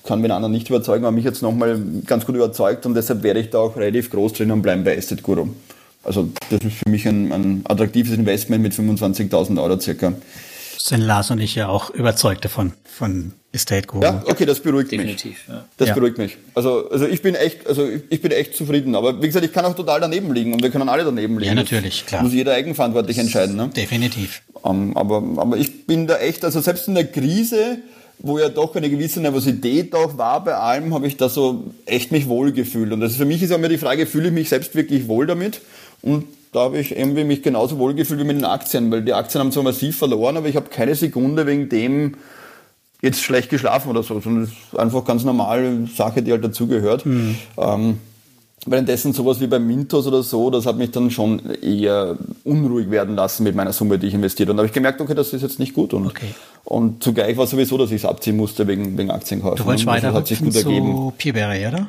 kann 0.05 0.21
den 0.21 0.31
anderen 0.31 0.51
nicht 0.51 0.69
überzeugen, 0.69 1.05
aber 1.05 1.11
mich 1.11 1.25
jetzt 1.25 1.41
nochmal 1.41 1.81
ganz 2.05 2.25
gut 2.25 2.35
überzeugt 2.35 2.85
und 2.85 2.93
deshalb 2.93 3.23
werde 3.23 3.39
ich 3.39 3.49
da 3.49 3.59
auch 3.59 3.75
relativ 3.75 4.09
groß 4.11 4.33
drin 4.33 4.51
und 4.51 4.61
bleiben 4.61 4.83
bei 4.83 4.95
Estate 4.95 5.21
Guru. 5.21 5.47
Also 6.03 6.29
das 6.49 6.61
ist 6.61 6.77
für 6.83 6.89
mich 6.89 7.07
ein, 7.07 7.31
ein 7.31 7.61
attraktives 7.65 8.11
Investment 8.11 8.63
mit 8.63 8.73
25.000 8.73 9.61
Euro 9.61 9.79
circa. 9.79 10.13
Sind 10.77 11.01
Lars 11.01 11.29
und 11.29 11.39
ich 11.39 11.53
ja 11.53 11.67
auch 11.67 11.91
überzeugt 11.91 12.43
davon, 12.43 12.73
von 12.85 13.33
Estate 13.51 13.85
Guru. 13.85 14.03
Ja, 14.03 14.23
okay, 14.25 14.45
das 14.45 14.59
beruhigt 14.61 14.91
Definitiv, 14.91 15.47
mich. 15.47 15.47
Ja. 15.47 15.65
Das 15.77 15.89
ja. 15.89 15.93
beruhigt 15.93 16.17
mich. 16.17 16.37
Also, 16.55 16.89
also 16.89 17.05
ich 17.05 17.21
bin 17.21 17.35
echt, 17.35 17.67
also 17.67 17.87
ich 18.09 18.21
bin 18.21 18.31
echt 18.31 18.55
zufrieden. 18.55 18.95
Aber 18.95 19.21
wie 19.21 19.27
gesagt, 19.27 19.45
ich 19.45 19.53
kann 19.53 19.65
auch 19.65 19.75
total 19.75 19.99
daneben 19.99 20.33
liegen 20.33 20.53
und 20.53 20.63
wir 20.63 20.71
können 20.71 20.89
alle 20.89 21.03
daneben 21.03 21.37
liegen. 21.37 21.49
Ja, 21.49 21.55
natürlich, 21.55 22.05
klar. 22.05 22.23
Muss 22.23 22.33
jeder 22.33 22.53
eigenverantwortlich 22.53 23.19
entscheiden. 23.19 23.55
Ne? 23.55 23.69
Definitiv. 23.75 24.41
Ähm, 24.65 24.95
aber, 24.95 25.23
aber 25.37 25.57
ich 25.57 25.85
bin 25.85 26.07
da 26.07 26.17
echt, 26.17 26.45
also 26.45 26.61
selbst 26.61 26.87
in 26.87 26.95
der 26.95 27.07
Krise, 27.07 27.79
wo 28.19 28.37
ja 28.37 28.49
doch 28.49 28.75
eine 28.75 28.89
gewisse 28.89 29.19
Nervosität 29.19 29.95
auch 29.95 30.17
war 30.17 30.43
bei 30.43 30.55
allem, 30.55 30.93
habe 30.93 31.07
ich 31.07 31.17
da 31.17 31.29
so 31.29 31.65
echt 31.85 32.11
mich 32.11 32.27
wohl 32.27 32.51
gefühlt. 32.51 32.91
Und 32.91 33.01
das 33.01 33.15
für 33.15 33.25
mich 33.25 33.41
ist 33.41 33.51
auch 33.51 33.57
immer 33.57 33.69
die 33.69 33.77
Frage, 33.77 34.05
fühle 34.05 34.27
ich 34.27 34.33
mich 34.33 34.49
selbst 34.49 34.75
wirklich 34.75 35.07
wohl 35.07 35.25
damit? 35.25 35.61
Und 36.01 36.25
da 36.51 36.61
habe 36.61 36.79
ich 36.79 36.95
irgendwie 36.95 37.23
mich 37.23 37.41
genauso 37.41 37.79
wohl 37.79 37.93
gefühlt 37.93 38.19
wie 38.19 38.25
mit 38.25 38.37
den 38.37 38.45
Aktien, 38.45 38.91
weil 38.91 39.01
die 39.01 39.13
Aktien 39.13 39.39
haben 39.39 39.51
zwar 39.51 39.63
massiv 39.63 39.97
verloren, 39.97 40.37
aber 40.37 40.47
ich 40.47 40.55
habe 40.55 40.69
keine 40.69 40.95
Sekunde 40.95 41.47
wegen 41.47 41.69
dem 41.69 42.15
jetzt 43.01 43.21
schlecht 43.21 43.49
geschlafen 43.49 43.89
oder 43.89 44.03
so, 44.03 44.19
sondern 44.19 44.43
das 44.43 44.51
ist 44.51 44.79
einfach 44.79 45.03
ganz 45.05 45.23
normale 45.23 45.87
Sache, 45.87 46.21
die 46.21 46.31
halt 46.31 46.43
dazugehört. 46.43 47.05
Mhm. 47.05 47.35
Ähm, 47.57 47.97
Währenddessen 48.67 49.13
sowas 49.13 49.39
wie 49.39 49.47
beim 49.47 49.65
Mintos 49.65 50.05
oder 50.05 50.21
so, 50.21 50.51
das 50.51 50.67
hat 50.67 50.77
mich 50.77 50.91
dann 50.91 51.09
schon 51.09 51.41
eher 51.63 52.15
unruhig 52.43 52.91
werden 52.91 53.15
lassen 53.15 53.43
mit 53.43 53.55
meiner 53.55 53.73
Summe, 53.73 53.97
die 53.97 54.07
ich 54.07 54.13
investiert 54.13 54.47
habe. 54.47 54.51
Und 54.51 54.57
da 54.57 54.61
habe 54.61 54.67
ich 54.67 54.73
gemerkt, 54.73 55.01
okay, 55.01 55.15
das 55.15 55.33
ist 55.33 55.41
jetzt 55.41 55.57
nicht 55.57 55.73
gut. 55.73 55.95
Und, 55.95 56.05
okay. 56.05 56.27
und 56.63 57.01
zugleich 57.01 57.35
war 57.37 57.47
sowieso, 57.47 57.79
dass 57.79 57.89
ich 57.89 58.03
es 58.03 58.05
abziehen 58.05 58.37
musste 58.37 58.67
wegen, 58.67 58.97
wegen 58.99 59.09
Aktienkauf. 59.09 59.55
Du 59.55 59.65
wolltest 59.65 59.87
weiter 59.87 60.13
hat 60.13 60.27
sich 60.27 60.39
gut 60.39 60.55
ergeben. 60.55 60.93
zu 60.93 61.13
Peerberry, 61.17 61.65
oder? 61.65 61.87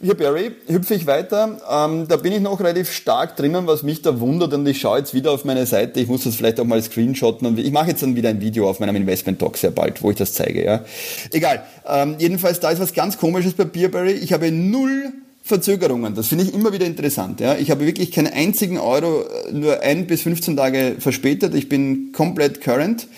Hier 0.00 0.16
Barry, 0.16 0.52
hüpfe 0.68 0.94
ich 0.94 1.06
weiter. 1.06 1.58
Ähm, 1.68 2.06
da 2.06 2.16
bin 2.16 2.32
ich 2.32 2.40
noch 2.40 2.60
relativ 2.60 2.92
stark 2.92 3.36
drinnen, 3.36 3.66
was 3.66 3.82
mich 3.82 4.00
da 4.00 4.20
wundert. 4.20 4.54
Und 4.54 4.66
ich 4.66 4.80
schaue 4.80 4.98
jetzt 4.98 5.12
wieder 5.12 5.32
auf 5.32 5.44
meine 5.44 5.66
Seite. 5.66 5.98
Ich 6.00 6.08
muss 6.08 6.24
das 6.24 6.36
vielleicht 6.36 6.60
auch 6.60 6.64
mal 6.64 6.80
screenshotten. 6.80 7.46
Und 7.46 7.58
ich 7.58 7.72
mache 7.72 7.88
jetzt 7.88 8.02
dann 8.02 8.14
wieder 8.14 8.28
ein 8.28 8.40
Video 8.40 8.68
auf 8.68 8.80
meinem 8.80 8.96
Investment 8.96 9.40
Talk 9.40 9.56
sehr 9.56 9.72
bald, 9.72 10.02
wo 10.02 10.10
ich 10.10 10.16
das 10.16 10.34
zeige. 10.34 10.64
Ja, 10.64 10.84
Egal. 11.32 11.64
Ähm, 11.86 12.16
jedenfalls, 12.18 12.60
da 12.60 12.70
ist 12.70 12.80
was 12.80 12.94
ganz 12.94 13.18
Komisches 13.18 13.54
bei 13.54 13.64
Peerberry. 13.64 14.12
Ich 14.12 14.32
habe 14.32 14.52
null 14.52 15.12
Verzögerungen. 15.48 16.14
Das 16.14 16.28
finde 16.28 16.44
ich 16.44 16.52
immer 16.52 16.72
wieder 16.74 16.84
interessant. 16.84 17.40
Ja. 17.40 17.56
Ich 17.56 17.70
habe 17.70 17.86
wirklich 17.86 18.12
keinen 18.12 18.26
einzigen 18.26 18.78
Euro 18.78 19.22
äh, 19.22 19.52
nur 19.52 19.80
ein 19.80 20.06
bis 20.06 20.22
15 20.22 20.56
Tage 20.56 20.96
verspätet. 20.98 21.54
Ich 21.54 21.70
bin 21.70 22.12
komplett 22.12 22.60
current. 22.60 23.08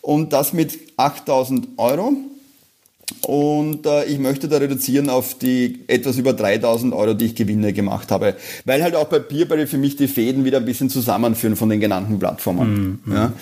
Und 0.00 0.32
das 0.32 0.52
mit 0.52 0.78
8000 0.96 1.66
Euro. 1.76 2.12
Und 3.22 3.86
äh, 3.86 4.04
ich 4.04 4.20
möchte 4.20 4.46
da 4.46 4.58
reduzieren 4.58 5.10
auf 5.10 5.36
die 5.36 5.80
etwas 5.88 6.16
über 6.16 6.32
3000 6.32 6.94
Euro, 6.94 7.14
die 7.14 7.26
ich 7.26 7.34
Gewinne 7.34 7.72
gemacht 7.72 8.12
habe. 8.12 8.36
Weil 8.64 8.84
halt 8.84 8.94
auch 8.94 9.08
bei 9.08 9.18
Peerberry 9.18 9.66
für 9.66 9.76
mich 9.76 9.96
die 9.96 10.06
Fäden 10.06 10.44
wieder 10.44 10.58
ein 10.58 10.64
bisschen 10.64 10.90
zusammenführen 10.90 11.56
von 11.56 11.68
den 11.68 11.80
genannten 11.80 12.20
Plattformen. 12.20 13.00
Mhm. 13.04 13.12
Ja? 13.12 13.32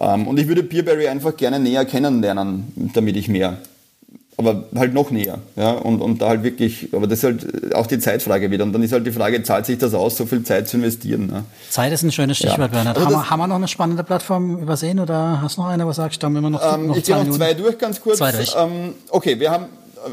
Ähm, 0.00 0.26
und 0.26 0.40
ich 0.40 0.48
würde 0.48 0.64
Peerberry 0.64 1.06
einfach 1.06 1.36
gerne 1.36 1.60
näher 1.60 1.84
kennenlernen, 1.84 2.90
damit 2.94 3.16
ich 3.16 3.28
mehr 3.28 3.58
aber 4.36 4.64
halt 4.74 4.94
noch 4.94 5.10
näher. 5.10 5.38
Ja? 5.56 5.72
Und, 5.72 6.00
und 6.00 6.22
da 6.22 6.28
halt 6.28 6.42
wirklich, 6.42 6.88
aber 6.92 7.06
das 7.06 7.18
ist 7.18 7.24
halt 7.24 7.74
auch 7.74 7.86
die 7.86 7.98
Zeitfrage 7.98 8.50
wieder. 8.50 8.64
Und 8.64 8.72
dann 8.72 8.82
ist 8.82 8.92
halt 8.92 9.06
die 9.06 9.12
Frage, 9.12 9.42
zahlt 9.42 9.66
sich 9.66 9.78
das 9.78 9.94
aus, 9.94 10.16
so 10.16 10.26
viel 10.26 10.42
Zeit 10.42 10.68
zu 10.68 10.78
investieren? 10.78 11.26
Ne? 11.26 11.44
Zeit 11.70 11.92
ist 11.92 12.02
ein 12.02 12.12
schönes 12.12 12.38
Stichwort, 12.38 12.58
ja. 12.58 12.66
Bernhard. 12.68 12.96
Also 12.96 13.08
haben, 13.08 13.14
wir, 13.14 13.30
haben 13.30 13.40
wir 13.40 13.46
noch 13.46 13.56
eine 13.56 13.68
spannende 13.68 14.04
Plattform 14.04 14.58
übersehen 14.58 15.00
oder 15.00 15.40
hast 15.42 15.56
du 15.56 15.62
noch 15.62 15.68
eine, 15.68 15.86
was 15.86 15.96
sagst 15.96 16.22
du, 16.22 16.26
haben 16.26 16.34
wir 16.34 16.40
noch, 16.42 16.74
ähm, 16.74 16.88
noch 16.88 16.96
Ich 16.96 17.04
gehe 17.04 17.24
noch 17.24 17.30
zwei 17.30 17.54
durch, 17.54 17.78
ganz 17.78 18.00
kurz. 18.00 18.18
Zwei 18.18 18.32
durch. 18.32 18.54
Ähm, 18.56 18.94
okay, 19.10 19.38
wir 19.38 19.50
haben 19.50 19.66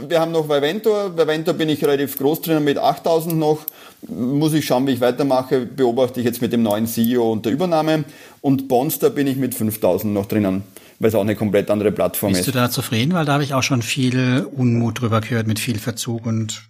wir 0.08 0.20
haben 0.20 0.32
noch 0.32 0.48
Viventor. 0.48 1.18
Viventor 1.18 1.54
bin 1.54 1.70
ich 1.70 1.84
relativ 1.84 2.18
groß 2.18 2.42
drinnen 2.42 2.64
mit 2.64 2.78
8000 2.78 3.36
noch. 3.38 3.60
Muss 4.08 4.54
ich 4.54 4.66
schauen, 4.66 4.88
wie 4.88 4.92
ich 4.92 5.02
weitermache. 5.02 5.62
Beobachte 5.62 6.20
ich 6.20 6.26
jetzt 6.26 6.42
mit 6.42 6.54
dem 6.54 6.64
neuen 6.64 6.88
CEO 6.88 7.32
und 7.32 7.46
der 7.46 7.54
Übernahme. 7.54 8.04
Und 8.42 8.68
Bonster 8.68 9.10
bin 9.10 9.28
ich 9.28 9.38
mit 9.38 9.56
5000 9.56 10.14
noch 10.14 10.26
drinnen, 10.26 10.64
weil 11.00 11.10
es 11.10 11.16
auch 11.16 11.22
eine 11.22 11.36
komplett 11.36 11.72
andere 11.72 11.92
Plattform 11.92 12.32
Bist 12.32 12.42
ist. 12.42 12.46
Bist 12.48 12.56
du 12.56 12.60
da 12.60 12.70
zufrieden? 12.70 13.14
Weil 13.14 13.26
da 13.26 13.34
habe 13.34 13.44
ich 13.44 13.54
auch 13.54 13.64
schon 13.64 13.82
viel 13.82 14.48
Unmut 14.52 15.02
drüber 15.02 15.22
gehört 15.22 15.48
mit 15.48 15.60
viel 15.60 15.80
Verzug 15.80 16.26
und 16.26 16.70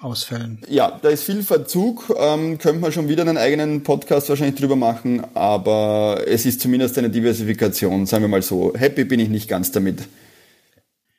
Ausfällen. 0.00 0.62
Ja, 0.68 0.98
da 1.02 1.10
ist 1.10 1.24
viel 1.24 1.42
Verzug. 1.42 2.10
Ähm, 2.16 2.56
könnte 2.56 2.80
man 2.80 2.90
schon 2.90 3.08
wieder 3.08 3.22
einen 3.22 3.36
eigenen 3.36 3.82
Podcast 3.82 4.30
wahrscheinlich 4.30 4.58
drüber 4.58 4.76
machen, 4.76 5.22
aber 5.34 6.22
es 6.26 6.46
ist 6.46 6.60
zumindest 6.62 6.96
eine 6.96 7.10
Diversifikation, 7.10 8.06
sagen 8.06 8.24
wir 8.24 8.28
mal 8.28 8.40
so. 8.40 8.72
Happy 8.74 9.04
bin 9.04 9.20
ich 9.20 9.28
nicht 9.28 9.48
ganz 9.48 9.72
damit. 9.72 10.08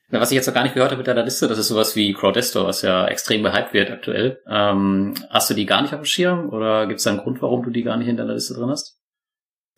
Na, 0.10 0.20
was 0.20 0.32
ich 0.32 0.36
jetzt 0.36 0.48
noch 0.48 0.54
gar 0.54 0.64
nicht 0.64 0.74
gehört 0.74 0.92
habe 0.92 1.00
mit 1.00 1.08
deiner 1.08 1.24
Liste, 1.24 1.48
das 1.48 1.60
ist 1.60 1.68
sowas 1.68 1.96
wie 1.96 2.14
Crowdesto, 2.14 2.66
was 2.66 2.82
ja 2.82 3.08
extrem 3.08 3.44
behypt 3.44 3.74
wird 3.74 3.92
aktuell. 3.92 4.42
Ähm, 4.50 5.14
hast 5.30 5.50
du 5.50 5.54
die 5.54 5.66
gar 5.66 5.84
nicht 5.84 5.94
auf 5.94 6.02
dem 6.02 6.06
Schirm 6.06 6.50
oder 6.50 6.88
gibt 6.88 6.98
es 6.98 7.04
da 7.04 7.12
einen 7.12 7.20
Grund, 7.20 7.42
warum 7.42 7.64
du 7.64 7.70
die 7.70 7.84
gar 7.84 7.98
nicht 7.98 8.08
in 8.08 8.18
deiner 8.18 8.34
Liste 8.34 8.56
drin 8.56 8.70
hast? 8.70 8.98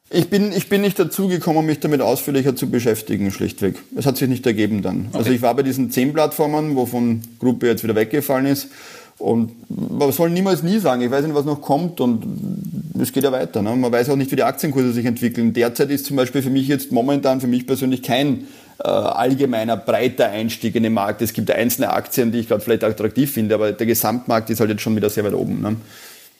Ich 0.10 0.30
bin, 0.30 0.52
ich 0.52 0.70
bin 0.70 0.82
nicht 0.82 1.00
dazu 1.00 1.28
gekommen, 1.28 1.66
mich 1.66 1.80
damit 1.80 2.02
ausführlicher 2.02 2.56
zu 2.56 2.70
beschäftigen, 2.70 3.32
schlichtweg. 3.32 3.76
Es 3.96 4.06
hat 4.06 4.18
sich 4.18 4.30
nicht 4.30 4.46
ergeben 4.46 4.82
dann. 4.82 5.08
Okay. 5.10 5.18
Also 5.18 5.32
ich 5.32 5.42
war 5.42 5.56
bei 5.56 5.64
diesen 5.64 5.90
zehn 5.90 6.14
Plattformen, 6.14 6.76
wovon 6.76 7.22
Gruppe 7.40 7.68
jetzt 7.68 7.84
wieder 7.84 7.96
weggefallen 7.96 8.46
ist. 8.46 8.68
Und 9.18 9.52
man 9.70 10.12
soll 10.12 10.30
niemals 10.30 10.64
nie 10.64 10.80
sagen, 10.80 11.02
ich 11.02 11.12
weiß 11.12 11.24
nicht, 11.26 11.36
was 11.36 11.46
noch 11.46 11.62
kommt 11.62 12.02
und 12.02 12.26
es 13.00 13.12
geht 13.12 13.24
ja 13.24 13.32
weiter. 13.32 13.62
Ne? 13.62 13.76
Man 13.76 13.92
weiß 13.92 14.10
auch 14.10 14.16
nicht, 14.16 14.32
wie 14.32 14.36
die 14.36 14.44
Aktienkurse 14.44 14.92
sich 14.92 15.06
entwickeln. 15.06 15.54
Derzeit 15.54 15.90
ist 15.92 16.06
zum 16.06 16.18
Beispiel 16.18 16.42
für 16.42 16.50
mich 16.50 16.68
jetzt 16.68 16.92
momentan, 16.92 17.40
für 17.40 17.48
mich 17.48 17.66
persönlich 17.66 18.02
kein 18.02 18.48
äh, 18.84 18.88
allgemeiner, 18.88 19.78
breiter 19.78 20.30
Einstieg 20.30 20.76
in 20.76 20.84
den 20.84 20.94
Markt. 20.94 21.22
Es 21.22 21.34
gibt 21.34 21.50
einzelne 21.52 21.92
Aktien, 21.92 22.32
die 22.32 22.40
ich 22.40 22.48
gerade 22.48 22.62
vielleicht 22.62 22.84
attraktiv 22.84 23.32
finde, 23.32 23.56
aber 23.56 23.72
der 23.72 23.86
Gesamtmarkt 23.86 24.50
ist 24.50 24.60
halt 24.60 24.72
jetzt 24.72 24.82
schon 24.82 24.96
wieder 24.96 25.10
sehr 25.10 25.24
weit 25.24 25.34
oben. 25.34 25.62
Ne? 25.62 25.76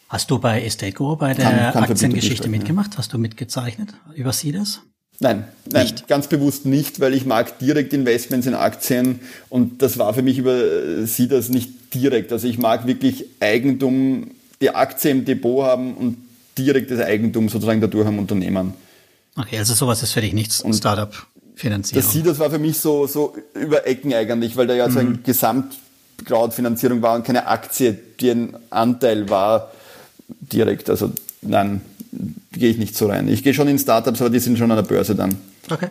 Hast 0.10 0.30
du 0.30 0.40
bei 0.40 0.64
Esteco 0.64 1.16
bei 1.16 1.34
der 1.34 1.46
kann, 1.46 1.74
kann 1.74 1.84
Aktiengeschichte 1.86 2.50
mitgemacht? 2.50 2.98
Hast 2.98 3.14
du 3.14 3.18
mitgezeichnet 3.18 3.94
über 4.16 4.30
das? 4.30 4.82
Nein, 5.20 5.46
nein, 5.72 5.84
nicht. 5.84 6.08
ganz 6.08 6.28
bewusst 6.28 6.66
nicht, 6.66 7.00
weil 7.00 7.14
ich 7.14 7.26
mag 7.26 7.60
direkt 7.60 7.94
Investments 7.94 8.48
in 8.48 8.56
Aktien 8.56 9.20
und 9.50 9.82
das 9.82 9.98
war 9.98 10.14
für 10.14 10.22
mich 10.22 10.38
über 10.38 11.06
sie 11.06 11.28
das 11.28 11.50
nicht 11.50 11.94
direkt. 11.94 12.32
Also 12.32 12.48
ich 12.48 12.58
mag 12.58 12.88
wirklich 12.88 13.26
Eigentum, 13.40 14.32
die 14.60 14.72
Aktie 14.72 15.12
im 15.12 15.24
Depot 15.24 15.64
haben 15.66 15.94
und 15.96 16.18
direktes 16.58 17.00
Eigentum 17.00 17.50
sozusagen 17.50 17.80
dadurch 17.80 18.08
am 18.08 18.20
Unternehmen. 18.20 18.74
Okay, 19.36 19.58
also 19.58 19.74
sowas 19.74 20.04
ist 20.04 20.12
für 20.12 20.22
dich 20.22 20.34
nichts 20.34 20.62
und 20.62 20.74
Startup 20.74 21.12
Finanzierung. 21.56 22.04
Das 22.04 22.12
sie, 22.12 22.24
das 22.24 22.40
war 22.40 22.50
für 22.50 22.60
mich 22.60 22.80
so, 22.80 23.08
so 23.08 23.36
über 23.54 23.86
Ecken 23.88 24.14
eigentlich, 24.14 24.56
weil 24.58 24.68
da 24.68 24.74
ja 24.74 24.88
mhm. 24.88 24.92
so 24.92 25.00
eine 25.00 25.18
Gesamt-Crowd-Finanzierung 25.20 27.02
war 27.02 27.16
und 27.16 27.24
keine 27.24 27.48
Aktie, 27.48 27.98
die 28.20 28.32
ein 28.32 28.58
Anteil 28.70 29.30
war 29.30 29.72
direkt. 30.40 30.90
Also 30.90 31.12
nein, 31.42 31.82
gehe 32.52 32.70
ich 32.70 32.78
nicht 32.78 32.96
so 32.96 33.08
rein. 33.08 33.28
Ich 33.28 33.44
gehe 33.44 33.54
schon 33.54 33.68
in 33.68 33.80
Startups, 33.80 34.22
aber 34.22 34.30
die 34.30 34.40
sind 34.40 34.58
schon 34.58 34.72
an 34.72 34.78
der 34.78 34.84
Börse 34.84 35.16
dann. 35.16 35.38
Okay. 35.70 35.90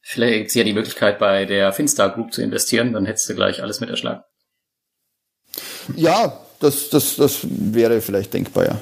Vielleicht 0.00 0.34
gibt 0.38 0.48
es 0.48 0.54
ja 0.54 0.64
die 0.64 0.72
Möglichkeit, 0.72 1.18
bei 1.18 1.44
der 1.44 1.72
Finstar 1.72 2.10
Group 2.10 2.32
zu 2.32 2.40
investieren, 2.40 2.94
dann 2.94 3.04
hättest 3.04 3.28
du 3.28 3.34
gleich 3.34 3.62
alles 3.62 3.80
mit 3.80 3.90
erschlagen. 3.90 4.22
Ja, 5.96 6.40
das, 6.60 6.88
das, 6.88 7.16
das 7.16 7.40
wäre 7.42 8.00
vielleicht 8.00 8.32
denkbar, 8.32 8.64
ja. 8.64 8.78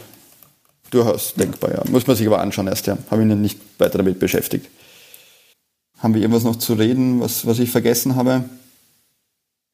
Durchaus 0.91 1.35
denkbar, 1.35 1.73
ja. 1.73 1.83
Muss 1.91 2.07
man 2.07 2.17
sich 2.17 2.27
aber 2.27 2.41
anschauen 2.41 2.69
erst, 2.69 2.87
ja. 2.87 2.97
Habe 3.11 3.23
ich 3.23 3.29
mich 3.29 3.37
nicht 3.37 3.59
weiter 3.79 3.99
damit 3.99 4.21
beschäftigt. 4.21 4.69
Haben 5.99 6.15
wir 6.15 6.21
irgendwas 6.21 6.45
noch 6.45 6.57
zu 6.57 6.75
reden, 6.75 7.21
was, 7.21 7.45
was 7.45 7.59
ich 7.59 7.71
vergessen 7.71 8.15
habe? 8.15 8.45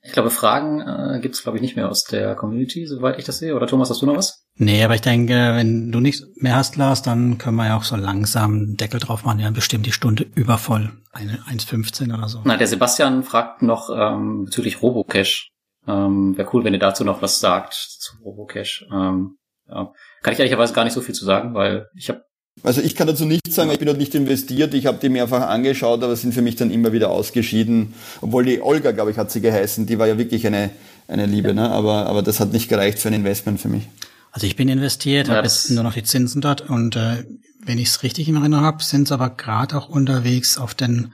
Ich 0.05 0.13
glaube, 0.13 0.31
Fragen 0.31 0.81
äh, 0.81 1.21
gibt 1.21 1.37
es, 1.37 1.43
glaube 1.43 1.59
ich, 1.59 1.63
nicht 1.63 1.77
mehr 1.77 1.89
aus 1.89 2.03
der 2.03 2.35
Community, 2.35 2.87
soweit 2.87 3.19
ich 3.19 3.25
das 3.25 3.39
sehe. 3.39 3.55
Oder 3.55 3.69
Thomas, 3.69 3.89
hast 3.89 4.03
du 4.03 4.07
noch 4.07 4.17
was? 4.17 4.45
Nee, 4.57 4.83
aber 4.83 4.97
ich 4.97 5.01
denke, 5.01 5.35
wenn 5.55 5.93
du 5.93 6.01
nichts 6.01 6.25
mehr 6.37 6.57
hast, 6.57 6.77
Lars, 6.77 7.03
dann 7.03 7.39
können 7.39 7.57
wir 7.57 7.67
ja 7.67 7.77
auch 7.77 7.85
so 7.85 7.95
langsam 7.95 8.53
einen 8.53 8.77
Deckel 8.77 8.99
drauf 8.99 9.25
machen. 9.25 9.39
Ja, 9.39 9.51
bestimmt 9.51 9.87
die 9.87 9.93
Stunde 9.93 10.27
übervoll. 10.35 10.91
Eine 11.13 11.39
1,15 11.49 12.13
oder 12.17 12.29
so. 12.29 12.41
Na, 12.45 12.57
der 12.57 12.67
Sebastian 12.67 13.23
fragt 13.23 13.63
noch 13.63 13.91
ähm, 13.95 14.47
bezüglich 14.47 14.83
Robocash. 14.83 15.51
Ähm, 15.87 16.37
Wäre 16.37 16.49
cool, 16.53 16.65
wenn 16.65 16.75
ihr 16.75 16.81
dazu 16.81 17.05
noch 17.05 17.23
was 17.23 17.39
sagt 17.39 17.75
zu 17.75 18.17
Robocash. 18.25 18.85
Ähm, 18.93 19.37
ja. 19.69 19.93
Kann 20.23 20.33
ich 20.33 20.41
ehrlicherweise 20.41 20.75
gar 20.75 20.85
nicht 20.85 20.95
so 20.95 21.01
viel 21.01 21.15
zu 21.15 21.25
sagen, 21.25 21.55
weil 21.55 21.89
ich 21.95 22.09
habe 22.09 22.25
also 22.63 22.81
ich 22.81 22.95
kann 22.95 23.07
dazu 23.07 23.25
nichts 23.25 23.55
sagen, 23.55 23.71
ich 23.71 23.79
bin 23.79 23.87
dort 23.87 23.99
nicht 23.99 24.15
investiert, 24.15 24.75
ich 24.75 24.87
habe 24.87 24.99
die 25.01 25.09
mehrfach 25.09 25.49
angeschaut, 25.49 26.03
aber 26.03 26.15
sind 26.15 26.35
für 26.35 26.43
mich 26.43 26.57
dann 26.57 26.71
immer 26.71 26.93
wieder 26.93 27.11
ausgeschieden. 27.11 27.95
Obwohl 28.21 28.45
die 28.45 28.61
Olga, 28.61 28.93
glaube 28.93 29.11
ich, 29.11 29.17
hat 29.17 29.31
sie 29.31 29.41
geheißen, 29.41 29.87
die 29.87 29.99
war 29.99 30.07
ja 30.07 30.19
wirklich 30.19 30.47
eine, 30.47 30.71
eine 31.09 31.27
Liebe, 31.27 31.55
ne? 31.55 31.71
aber, 31.71 32.07
aber 32.07 32.23
das 32.23 32.41
hat 32.41 32.53
nicht 32.53 32.69
gereicht 32.69 32.99
für 32.99 33.09
ein 33.09 33.15
Investment 33.15 33.61
für 33.61 33.69
mich. 33.69 33.89
Also 34.31 34.47
ich 34.47 34.57
bin 34.57 34.69
investiert, 34.69 35.29
habe 35.29 35.43
jetzt 35.43 35.71
nur 35.71 35.83
noch 35.83 35.95
die 35.95 36.05
Zinsen 36.05 36.41
dort 36.41 36.63
und 36.63 36.97
äh, 36.97 37.25
wenn 37.65 37.79
ich 37.79 37.89
es 37.89 38.03
richtig 38.03 38.29
in 38.29 38.37
Erinnerung 38.37 38.65
habe, 38.65 38.83
sind 38.83 39.09
sie 39.09 39.15
aber 39.15 39.31
gerade 39.31 39.77
auch 39.77 39.89
unterwegs 39.89 40.57
auf 40.57 40.75
den 40.75 41.13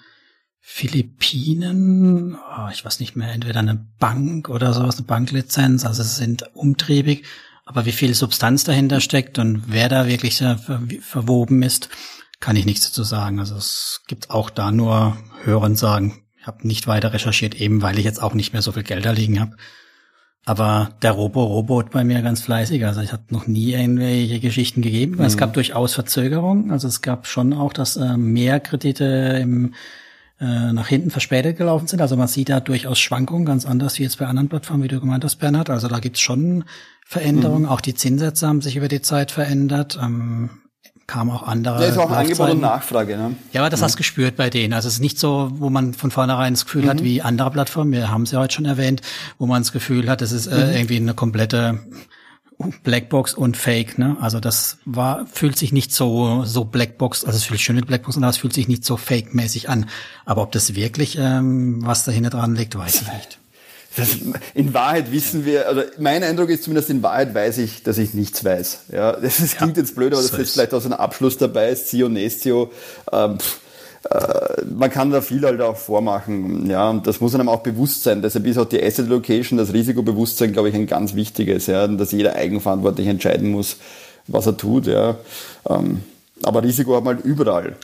Philippinen, 0.60 2.35
oh, 2.35 2.69
ich 2.73 2.85
weiß 2.85 3.01
nicht 3.01 3.16
mehr, 3.16 3.32
entweder 3.32 3.60
eine 3.60 3.86
Bank 3.98 4.48
oder 4.51 4.74
sowas, 4.74 4.98
eine 4.98 5.06
Banklizenz, 5.06 5.85
also 5.85 6.02
sie 6.02 6.15
sind 6.15 6.44
umtriebig 6.55 7.24
aber 7.69 7.85
wie 7.85 7.93
viel 7.93 8.15
Substanz 8.15 8.65
dahinter 8.65 9.03
steckt 9.03 9.39
und 9.39 9.65
wer 9.66 9.90
da 9.90 10.07
wirklich 10.07 10.43
verwoben 11.03 11.62
ist, 11.62 11.90
kann 12.40 12.57
ich 12.57 12.65
nichts 12.65 12.86
dazu 12.86 13.03
sagen. 13.03 13.40
Also 13.40 13.57
es 13.57 14.01
gibt 14.07 14.31
auch 14.31 14.49
da 14.49 14.73
nur 14.73 15.19
Hören 15.45 15.77
sagen. 15.77 16.23
Ich 16.40 16.47
habe 16.47 16.66
nicht 16.66 16.86
weiter 16.86 17.12
recherchiert, 17.12 17.55
eben 17.61 17.82
weil 17.82 17.99
ich 17.99 18.07
jetzt 18.07 18.23
auch 18.23 18.32
nicht 18.32 18.55
mehr 18.55 18.62
so 18.62 18.73
viel 18.73 18.85
Geld 18.85 19.05
da 19.05 19.11
liegen 19.11 19.39
habe. 19.39 19.55
Aber 20.47 20.97
der 21.03 21.12
Robo-Robot 21.12 21.90
bei 21.90 22.05
mir 22.05 22.23
ganz 22.23 22.40
fleißig. 22.40 22.86
Also 22.86 23.03
ich 23.03 23.12
habe 23.12 23.24
noch 23.28 23.47
nie 23.47 23.74
irgendwelche 23.74 24.40
Geschichten 24.40 24.81
gegeben. 24.81 25.16
Mhm. 25.16 25.24
Es 25.24 25.36
gab 25.36 25.53
durchaus 25.53 25.93
Verzögerungen. 25.93 26.70
Also 26.70 26.89
es 26.89 27.03
gab 27.03 27.27
schon 27.27 27.53
auch, 27.53 27.74
dass 27.74 27.99
äh, 27.99 28.16
mehr 28.16 28.61
Kredite 28.61 29.40
im 29.43 29.74
äh, 30.40 30.73
nach 30.73 30.89
hinten 30.89 31.10
verspätet 31.10 31.56
gelaufen 31.56 31.86
sind. 31.86 32.01
Also 32.01 32.16
man 32.16 32.28
sieht 32.28 32.48
da 32.48 32.60
durchaus 32.60 32.98
Schwankungen, 32.98 33.44
ganz 33.44 33.66
anders 33.66 33.98
wie 33.98 34.05
jetzt 34.05 34.19
bei 34.19 34.27
anderen 34.27 34.48
Plattformen, 34.48 34.82
wie 34.82 34.89
du 34.89 35.01
gemeint 35.01 35.24
hast, 35.24 35.36
Bernhard. 35.36 35.70
Also 35.70 35.89
da 35.89 35.98
gibt's 35.98 36.20
schon 36.20 36.65
Veränderungen. 37.05 37.65
Mhm. 37.65 37.69
Auch 37.69 37.81
die 37.81 37.94
Zinssätze 37.94 38.47
haben 38.47 38.60
sich 38.60 38.77
über 38.77 38.89
die 38.89 39.02
Zeit 39.02 39.31
verändert. 39.31 39.98
Ähm, 40.01 40.51
kam 41.09 41.31
auch 41.31 41.43
andere. 41.43 41.82
Ja, 41.82 41.89
ist 41.89 41.98
auch 41.98 42.10
Angebot 42.10 42.51
und 42.51 42.60
Nachfrage, 42.60 43.16
ne? 43.16 43.35
Ja, 43.52 43.62
aber 43.62 43.70
das 43.70 43.81
ja. 43.81 43.86
hast 43.86 43.94
du 43.94 43.98
gespürt 43.98 44.36
bei 44.36 44.51
denen. 44.51 44.74
Also 44.74 44.89
es 44.89 44.94
ist 44.94 45.01
nicht 45.01 45.19
so, 45.19 45.51
wo 45.55 45.70
man 45.70 45.94
von 45.94 46.10
vornherein 46.10 46.52
das 46.52 46.66
Gefühl 46.66 46.82
mhm. 46.85 46.89
hat, 46.90 47.02
wie 47.02 47.23
andere 47.23 47.51
Plattformen, 47.51 47.93
wir 47.93 48.10
haben 48.10 48.23
es 48.23 48.31
ja 48.31 48.39
heute 48.39 48.55
schon 48.55 48.66
erwähnt, 48.66 49.01
wo 49.39 49.47
man 49.47 49.62
das 49.62 49.73
Gefühl 49.73 50.09
hat, 50.09 50.23
es 50.23 50.32
ist 50.32 50.47
äh, 50.47 50.66
mhm. 50.66 50.73
irgendwie 50.73 50.97
eine 50.97 51.15
komplette 51.15 51.81
Blackbox 52.82 53.35
und 53.35 53.56
Fake, 53.56 53.98
ne? 53.98 54.16
Also 54.20 54.40
das 54.40 54.78
war, 54.85 55.26
fühlt 55.32 55.56
sich 55.56 55.72
nicht 55.72 55.93
so, 55.93 56.44
so 56.44 56.64
Blackbox, 56.64 57.24
also 57.24 57.36
es 57.36 57.44
fühlt 57.44 57.59
sich 57.59 57.64
schön 57.66 57.76
mit 57.76 57.86
Blackbox 57.86 58.16
und 58.16 58.24
es 58.24 58.36
fühlt 58.36 58.52
sich 58.52 58.66
nicht 58.66 58.85
so 58.85 58.97
fake-mäßig 58.97 59.68
an. 59.68 59.89
Aber 60.24 60.43
ob 60.43 60.51
das 60.51 60.74
wirklich, 60.74 61.16
ähm, 61.20 61.86
was 61.86 62.05
dahinter 62.05 62.30
dran 62.30 62.56
liegt, 62.56 62.76
weiß 62.76 63.02
ich 63.02 63.12
nicht. 63.12 63.39
Das, 63.97 64.16
in 64.55 64.74
Wahrheit 64.74 65.12
wissen 65.12 65.44
wir, 65.44 65.68
also 65.68 65.82
mein 65.98 66.22
Eindruck 66.22 66.51
ist 66.51 66.64
zumindest, 66.64 66.90
in 66.90 67.02
Wahrheit 67.02 67.35
weiß 67.35 67.59
ich, 67.59 67.85
dass 67.85 67.97
ich 67.98 68.14
nichts 68.14 68.44
weiß. 68.44 68.80
Ja, 68.93 69.12
das, 69.12 69.39
das 69.39 69.56
klingt 69.56 69.76
ja, 69.76 69.82
jetzt 69.82 69.94
blöd, 69.94 70.12
aber 70.12 70.22
so 70.22 70.28
das 70.28 70.39
ist 70.39 70.52
vielleicht 70.52 70.74
aus 70.74 70.85
einem 70.85 70.94
Abschluss 70.94 71.39
dabei 71.39 71.70
ist, 71.70 71.89
Sio 71.89 72.09
Nestio. 72.09 72.72
Ähm, 73.12 73.35
äh, 73.35 73.39
man 74.74 74.90
kann 74.90 75.10
da 75.10 75.20
viel 75.20 75.43
halt 75.43 75.60
auch 75.60 75.76
vormachen, 75.76 76.68
ja, 76.68 76.90
und 76.90 77.06
das 77.06 77.20
muss 77.20 77.35
einem 77.35 77.48
auch 77.48 77.60
bewusst 77.60 78.02
sein. 78.05 78.22
Deshalb 78.22 78.47
ist 78.47 78.59
auch 78.59 78.64
die 78.64 78.82
Asset 78.82 79.09
Location, 79.09 79.59
das 79.59 79.72
Risikobewusstsein, 79.72 80.52
glaube 80.52 80.70
ich, 80.70 80.74
ein 80.74 80.86
ganz 80.86 81.14
wichtiges, 81.14 81.66
ja, 81.66 81.86
dass 81.86 82.12
jeder 82.12 82.35
eigenverantwortlich 82.35 83.06
entscheiden 83.06 83.51
muss, 83.51 83.76
was 84.26 84.47
er 84.47 84.56
tut, 84.56 84.86
ja. 84.86 85.16
Ähm, 85.68 86.02
aber 86.43 86.62
Risiko 86.62 86.97
hat 86.97 87.05
man 87.05 87.16
halt 87.16 87.24
überall. 87.24 87.76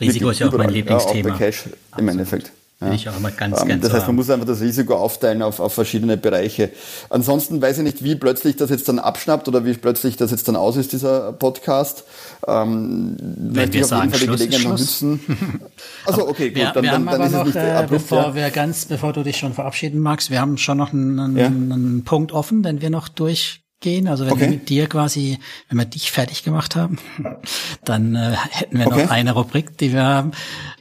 Risiko 0.00 0.26
Wirklich 0.26 0.30
ist 0.30 0.38
ja 0.40 0.48
auch 0.48 0.58
mein 0.58 0.70
Lieblingsthema. 0.70 1.28
Ja, 1.28 1.34
auch 1.34 1.38
bei 1.38 1.44
Cash 1.44 1.64
Absolut. 1.66 1.98
im 1.98 2.08
Endeffekt. 2.08 2.52
Ja. 2.82 2.92
ich 2.94 3.06
auch 3.10 3.16
immer 3.16 3.30
ganz, 3.30 3.60
ähm, 3.60 3.68
ganz 3.68 3.82
Das 3.82 3.92
heißt, 3.92 4.06
man 4.06 4.16
muss 4.16 4.30
einfach 4.30 4.46
das 4.46 4.62
Risiko 4.62 4.94
aufteilen 4.94 5.42
auf, 5.42 5.60
auf 5.60 5.74
verschiedene 5.74 6.16
Bereiche. 6.16 6.70
Ansonsten 7.10 7.60
weiß 7.60 7.78
ich 7.78 7.84
nicht, 7.84 8.02
wie 8.02 8.14
plötzlich 8.14 8.56
das 8.56 8.70
jetzt 8.70 8.88
dann 8.88 8.98
abschnappt 8.98 9.48
oder 9.48 9.66
wie 9.66 9.74
plötzlich 9.74 10.16
das 10.16 10.30
jetzt 10.30 10.48
dann 10.48 10.56
aus 10.56 10.78
ist, 10.78 10.92
dieser 10.92 11.32
Podcast. 11.32 12.04
Ähm, 12.46 13.16
Wenn 13.20 13.70
wir 13.70 13.84
sagen, 13.84 14.14
Schluss, 14.14 14.42
Schluss. 14.54 15.04
Also 16.06 16.26
okay, 16.26 16.48
gut, 16.48 16.56
wir, 16.56 16.72
dann, 16.72 16.82
wir 16.82 16.90
dann, 16.92 17.06
dann 17.06 17.22
ist 17.22 17.32
noch, 17.32 17.40
es 17.40 17.46
nicht 17.46 17.56
äh, 17.56 17.70
abrupt, 17.72 17.90
bevor 17.90 18.22
ja. 18.22 18.34
wir 18.34 18.50
ganz, 18.50 18.86
bevor 18.86 19.12
du 19.12 19.22
dich 19.22 19.36
schon 19.36 19.52
verabschieden 19.52 20.00
magst, 20.00 20.30
wir 20.30 20.40
haben 20.40 20.56
schon 20.56 20.78
noch 20.78 20.94
einen, 20.94 21.36
ja. 21.36 21.46
einen 21.46 22.04
Punkt 22.04 22.32
offen, 22.32 22.62
den 22.62 22.80
wir 22.80 22.88
noch 22.88 23.08
durchgehen. 23.08 24.08
Also 24.08 24.24
wenn 24.24 24.32
okay. 24.32 24.40
wir 24.42 24.48
mit 24.48 24.70
dir 24.70 24.86
quasi, 24.86 25.38
wenn 25.68 25.76
wir 25.76 25.84
dich 25.84 26.10
fertig 26.10 26.44
gemacht 26.44 26.76
haben, 26.76 26.98
dann 27.84 28.14
äh, 28.14 28.36
hätten 28.50 28.78
wir 28.78 28.86
okay. 28.86 29.02
noch 29.02 29.10
eine 29.10 29.32
Rubrik, 29.32 29.76
die 29.76 29.92
wir 29.92 30.02
haben. 30.02 30.30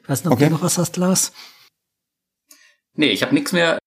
Ich 0.01 0.07
weiß 0.07 0.23
nicht, 0.23 0.31
ob 0.31 0.37
okay. 0.37 0.45
du 0.45 0.51
noch 0.51 0.61
was 0.61 0.77
hast, 0.77 0.95
Lars? 0.95 1.33
Nee, 2.99 3.11
ich 3.11 3.21
habe 3.23 3.33
nichts 3.33 3.53
mehr. 3.53 3.79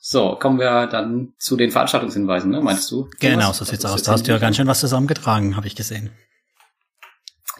So, 0.00 0.34
kommen 0.34 0.58
wir 0.58 0.88
dann 0.88 1.34
zu 1.38 1.56
den 1.56 1.70
Veranstaltungshinweisen, 1.70 2.50
ne? 2.50 2.60
meinst 2.60 2.90
du? 2.90 3.08
Genau, 3.20 3.52
so 3.52 3.64
sieht's 3.64 3.84
aus. 3.84 4.02
Da 4.02 4.10
hast 4.10 4.26
du 4.26 4.32
ja 4.32 4.38
ganz 4.38 4.56
schön 4.56 4.66
was 4.66 4.80
zusammengetragen, 4.80 5.54
habe 5.54 5.68
ich 5.68 5.76
gesehen. 5.76 6.10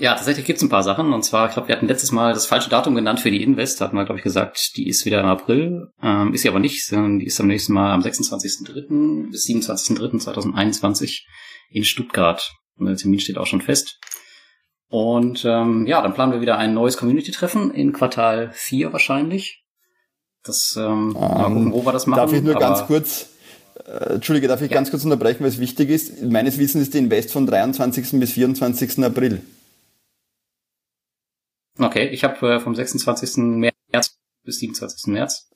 Ja, 0.00 0.16
tatsächlich 0.16 0.46
gibt's 0.46 0.62
ein 0.62 0.68
paar 0.68 0.82
Sachen. 0.82 1.12
Und 1.12 1.22
zwar, 1.22 1.46
ich 1.46 1.52
glaube, 1.52 1.68
wir 1.68 1.76
hatten 1.76 1.86
letztes 1.86 2.10
Mal 2.10 2.32
das 2.32 2.46
falsche 2.46 2.68
Datum 2.68 2.96
genannt 2.96 3.20
für 3.20 3.30
die 3.30 3.44
Invest. 3.44 3.80
Da 3.80 3.84
hatten 3.84 3.96
wir, 3.96 4.04
glaube 4.04 4.18
ich, 4.18 4.24
gesagt, 4.24 4.76
die 4.76 4.88
ist 4.88 5.04
wieder 5.04 5.20
im 5.20 5.26
April. 5.26 5.92
Ähm, 6.02 6.34
ist 6.34 6.42
sie 6.42 6.48
aber 6.48 6.58
nicht, 6.58 6.84
sondern 6.84 7.20
die 7.20 7.26
ist 7.26 7.38
am 7.38 7.46
nächsten 7.46 7.72
Mal 7.72 7.92
am 7.92 8.00
26.03. 8.00 9.30
bis 9.30 9.46
27.03.2021 9.46 11.20
in 11.70 11.84
Stuttgart. 11.84 12.50
Und 12.76 12.86
der 12.86 12.96
Termin 12.96 13.20
steht 13.20 13.38
auch 13.38 13.46
schon 13.46 13.60
fest. 13.60 14.00
Und 14.88 15.44
ähm, 15.44 15.86
ja, 15.86 16.02
dann 16.02 16.14
planen 16.14 16.32
wir 16.32 16.40
wieder 16.40 16.58
ein 16.58 16.74
neues 16.74 16.96
Community-Treffen 16.96 17.70
in 17.72 17.92
Quartal 17.92 18.50
4 18.52 18.92
wahrscheinlich. 18.92 19.60
Das, 20.42 20.74
ähm, 20.76 21.12
mal 21.12 21.48
gucken, 21.48 21.72
wo 21.72 21.84
wir 21.84 21.92
das 21.92 22.06
machen. 22.06 22.18
Darf 22.18 22.32
ich 22.32 22.42
nur 22.42 22.54
ganz 22.54 22.86
kurz, 22.86 23.28
äh, 23.86 24.14
Entschuldige, 24.14 24.48
darf 24.48 24.62
ich 24.62 24.70
ja. 24.70 24.74
ganz 24.74 24.90
kurz 24.90 25.04
unterbrechen, 25.04 25.40
weil 25.40 25.50
es 25.50 25.58
wichtig 25.58 25.90
ist. 25.90 26.22
Meines 26.22 26.58
Wissens 26.58 26.84
ist 26.84 26.94
die 26.94 26.98
Invest 26.98 27.32
von 27.32 27.46
23. 27.46 28.18
bis 28.18 28.32
24. 28.32 29.04
April. 29.04 29.42
Okay, 31.78 32.08
ich 32.08 32.24
habe 32.24 32.54
äh, 32.54 32.60
vom 32.60 32.74
26. 32.74 33.36
März 33.36 34.16
bis 34.44 34.58
27. 34.58 35.06
März. 35.08 35.48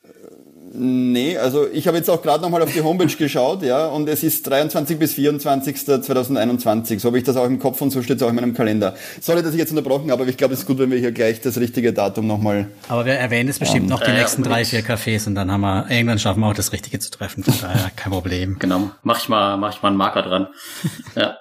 Nee, 0.76 1.38
also 1.38 1.68
ich 1.72 1.86
habe 1.86 1.98
jetzt 1.98 2.10
auch 2.10 2.20
gerade 2.20 2.42
nochmal 2.42 2.60
auf 2.60 2.72
die 2.72 2.82
Homepage 2.82 3.14
geschaut, 3.16 3.62
ja, 3.62 3.86
und 3.86 4.08
es 4.08 4.24
ist 4.24 4.44
23 4.48 4.98
bis 4.98 5.14
24. 5.14 5.86
2021. 5.86 7.00
So 7.00 7.08
habe 7.08 7.18
ich 7.18 7.22
das 7.22 7.36
auch 7.36 7.44
im 7.46 7.60
Kopf 7.60 7.80
und 7.80 7.90
so 7.90 8.02
steht 8.02 8.16
es 8.16 8.22
auch 8.24 8.28
in 8.28 8.34
meinem 8.34 8.54
Kalender. 8.54 8.94
Sorry, 9.20 9.44
dass 9.44 9.52
ich 9.52 9.60
jetzt 9.60 9.70
unterbrochen 9.70 10.10
habe, 10.10 10.22
aber 10.22 10.30
ich 10.30 10.36
glaube, 10.36 10.54
es 10.54 10.60
ist 10.60 10.66
gut, 10.66 10.78
wenn 10.80 10.90
wir 10.90 10.98
hier 10.98 11.12
gleich 11.12 11.40
das 11.40 11.58
richtige 11.58 11.92
Datum 11.92 12.26
nochmal. 12.26 12.66
Aber 12.88 13.06
wir 13.06 13.12
erwähnen 13.12 13.48
es 13.48 13.60
bestimmt 13.60 13.84
um, 13.84 13.90
noch 13.90 14.00
die 14.00 14.10
äh, 14.10 14.18
nächsten 14.18 14.42
drei, 14.42 14.64
vier 14.64 14.80
Cafés 14.80 15.28
und 15.28 15.36
dann 15.36 15.52
haben 15.52 15.60
wir, 15.60 15.86
irgendwann 15.90 16.18
schaffen 16.18 16.40
wir 16.40 16.48
auch 16.48 16.54
das 16.54 16.72
Richtige 16.72 16.98
zu 16.98 17.12
treffen. 17.12 17.44
Von 17.44 17.54
daher 17.60 17.92
kein 17.94 18.12
Problem. 18.12 18.58
Genau, 18.58 18.90
mach 19.04 19.20
ich 19.20 19.28
mal, 19.28 19.56
mach 19.56 19.76
ich 19.76 19.80
mal 19.80 19.90
einen 19.90 19.96
Marker 19.96 20.22
dran. 20.22 20.48
ja. 21.14 21.36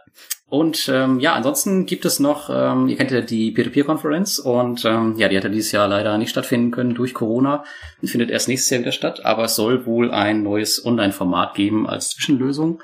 Und 0.54 0.88
ähm, 0.88 1.20
ja, 1.20 1.34
ansonsten 1.34 1.88
gibt 1.88 2.06
es 2.06 2.20
noch, 2.20 2.52
ähm, 2.54 2.88
ihr 2.88 2.96
kennt 2.96 3.10
ja 3.10 3.22
die 3.22 3.50
Peer-to-Peer-Konferenz 3.50 4.38
und 4.38 4.86
ähm, 4.86 5.16
ja, 5.18 5.28
die 5.28 5.36
hat 5.36 5.46
ja 5.46 5.50
dieses 5.50 5.72
Jahr 5.72 5.88
leider 5.88 6.16
nicht 6.20 6.30
stattfinden 6.30 6.70
können 6.70 6.94
durch 6.94 7.16
Corona 7.16 7.64
und 8.00 8.08
findet 8.08 8.30
erst 8.30 8.48
nächstes 8.48 8.70
Jahr 8.70 8.82
wieder 8.82 8.92
statt, 8.92 9.26
aber 9.26 9.46
es 9.46 9.56
soll 9.56 9.88
wohl 9.88 10.12
ein 10.12 10.44
neues 10.44 10.86
Online-Format 10.86 11.56
geben 11.56 11.90
als 11.90 12.12
Zwischenlösung. 12.12 12.84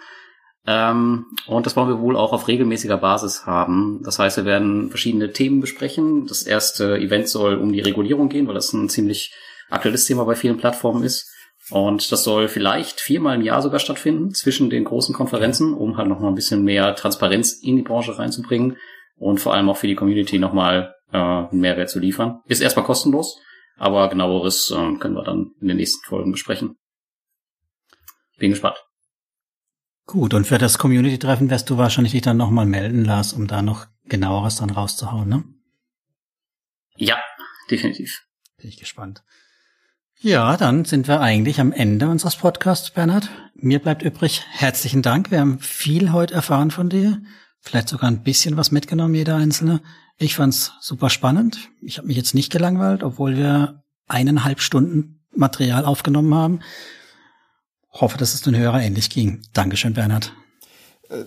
Ähm, 0.65 1.27
und 1.45 1.67
das 1.67 1.75
wollen 1.75 1.89
wir 1.89 1.99
wohl 1.99 2.17
auch 2.17 2.33
auf 2.33 2.47
regelmäßiger 2.47 2.97
Basis 2.97 3.45
haben. 3.45 4.01
Das 4.03 4.17
heißt, 4.17 4.37
wir 4.37 4.45
werden 4.45 4.89
verschiedene 4.89 5.31
Themen 5.31 5.61
besprechen. 5.61 6.25
Das 6.25 6.41
erste 6.41 6.97
Event 6.97 7.27
soll 7.27 7.53
um 7.57 7.71
die 7.71 7.81
Regulierung 7.81 8.29
gehen, 8.29 8.47
weil 8.47 8.55
das 8.55 8.73
ein 8.73 8.89
ziemlich 8.89 9.31
aktuelles 9.69 10.07
Thema 10.07 10.25
bei 10.25 10.33
vielen 10.33 10.57
Plattformen 10.57 11.03
ist. 11.03 11.31
Und 11.71 12.11
das 12.11 12.23
soll 12.23 12.47
vielleicht 12.47 12.99
viermal 12.99 13.35
im 13.35 13.41
Jahr 13.41 13.61
sogar 13.61 13.79
stattfinden 13.79 14.33
zwischen 14.33 14.69
den 14.69 14.85
großen 14.85 15.13
Konferenzen, 15.13 15.73
um 15.73 15.97
halt 15.97 16.07
noch 16.07 16.19
mal 16.19 16.29
ein 16.29 16.35
bisschen 16.35 16.63
mehr 16.63 16.95
Transparenz 16.95 17.53
in 17.53 17.75
die 17.75 17.83
Branche 17.83 18.17
reinzubringen 18.17 18.77
und 19.17 19.39
vor 19.39 19.53
allem 19.53 19.69
auch 19.69 19.77
für 19.77 19.87
die 19.87 19.95
Community 19.95 20.39
nochmal 20.39 20.95
äh, 21.11 21.17
einen 21.17 21.59
Mehrwert 21.59 21.89
zu 21.89 21.99
liefern. 21.99 22.39
Ist 22.47 22.61
erstmal 22.61 22.85
kostenlos, 22.85 23.39
aber 23.77 24.09
genaueres 24.09 24.71
äh, 24.71 24.95
können 24.97 25.15
wir 25.15 25.23
dann 25.23 25.51
in 25.61 25.67
den 25.67 25.77
nächsten 25.77 26.03
Folgen 26.05 26.31
besprechen. 26.31 26.75
Bin 28.37 28.51
gespannt. 28.51 28.77
Gut, 30.05 30.33
und 30.33 30.45
für 30.45 30.57
das 30.57 30.79
Community-Treffen 30.79 31.51
wirst 31.51 31.69
du 31.69 31.77
wahrscheinlich 31.77 32.13
dich 32.13 32.23
dann 32.23 32.37
nochmal 32.37 32.65
melden, 32.65 33.05
Lars, 33.05 33.33
um 33.33 33.45
da 33.45 33.61
noch 33.61 33.85
genaueres 34.05 34.55
dann 34.55 34.71
rauszuhauen, 34.71 35.29
ne? 35.29 35.43
Ja, 36.95 37.19
definitiv. 37.69 38.25
Bin 38.57 38.69
ich 38.69 38.79
gespannt. 38.79 39.23
Ja, 40.21 40.57
dann 40.57 40.83
sind 40.83 41.07
wir 41.07 41.21
eigentlich 41.21 41.61
am 41.61 41.71
Ende 41.71 42.09
unseres 42.09 42.35
Podcasts, 42.35 42.89
Bernhard. 42.89 43.29
Mir 43.55 43.79
bleibt 43.79 44.01
übrig, 44.01 44.43
herzlichen 44.49 45.01
Dank. 45.01 45.31
Wir 45.31 45.39
haben 45.39 45.59
viel 45.59 46.11
heute 46.11 46.33
erfahren 46.33 46.71
von 46.71 46.89
dir. 46.89 47.21
Vielleicht 47.61 47.87
sogar 47.87 48.11
ein 48.11 48.21
bisschen 48.21 48.57
was 48.57 48.69
mitgenommen, 48.69 49.15
jeder 49.15 49.37
Einzelne. 49.37 49.79
Ich 50.17 50.35
fand's 50.35 50.73
super 50.81 51.09
spannend. 51.09 51.69
Ich 51.81 51.97
habe 51.97 52.07
mich 52.07 52.17
jetzt 52.17 52.35
nicht 52.35 52.51
gelangweilt, 52.51 53.01
obwohl 53.01 53.37
wir 53.37 53.85
eineinhalb 54.09 54.59
Stunden 54.59 55.21
Material 55.33 55.85
aufgenommen 55.85 56.35
haben. 56.35 56.59
Hoffe, 57.89 58.17
dass 58.17 58.33
es 58.33 58.41
den 58.41 58.57
Hörer 58.57 58.81
ähnlich 58.81 59.09
ging. 59.09 59.41
Dankeschön, 59.53 59.93
Bernhard. 59.93 60.33
Äh, 61.09 61.23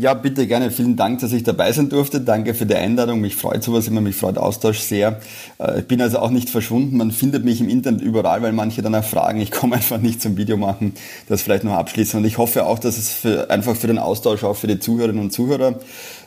ja, 0.00 0.14
bitte 0.14 0.46
gerne. 0.46 0.70
Vielen 0.70 0.96
Dank, 0.96 1.20
dass 1.20 1.32
ich 1.32 1.44
dabei 1.44 1.72
sein 1.72 1.88
durfte. 1.88 2.20
Danke 2.20 2.54
für 2.54 2.66
die 2.66 2.74
Einladung. 2.74 3.20
Mich 3.20 3.36
freut 3.36 3.62
sowas 3.62 3.86
immer, 3.86 4.00
mich 4.00 4.16
freut 4.16 4.38
Austausch 4.38 4.80
sehr. 4.80 5.20
Äh, 5.58 5.80
ich 5.80 5.86
bin 5.86 6.00
also 6.02 6.18
auch 6.18 6.30
nicht 6.30 6.50
verschwunden. 6.50 6.96
Man 6.96 7.12
findet 7.12 7.44
mich 7.44 7.60
im 7.60 7.68
Internet 7.68 8.02
überall, 8.02 8.42
weil 8.42 8.52
manche 8.52 8.82
dann 8.82 8.94
auch 8.94 9.04
fragen. 9.04 9.40
Ich 9.40 9.50
komme 9.52 9.76
einfach 9.76 9.98
nicht 9.98 10.20
zum 10.20 10.36
Video 10.36 10.56
machen. 10.56 10.94
Das 11.28 11.42
vielleicht 11.42 11.64
noch 11.64 11.74
abschließen. 11.74 12.18
Und 12.18 12.26
ich 12.26 12.38
hoffe 12.38 12.66
auch, 12.66 12.78
dass 12.78 12.98
es 12.98 13.10
für, 13.10 13.50
einfach 13.50 13.76
für 13.76 13.86
den 13.86 13.98
Austausch 13.98 14.42
auch 14.42 14.56
für 14.56 14.66
die 14.66 14.80
Zuhörerinnen 14.80 15.22
und 15.22 15.32
Zuhörer 15.32 15.78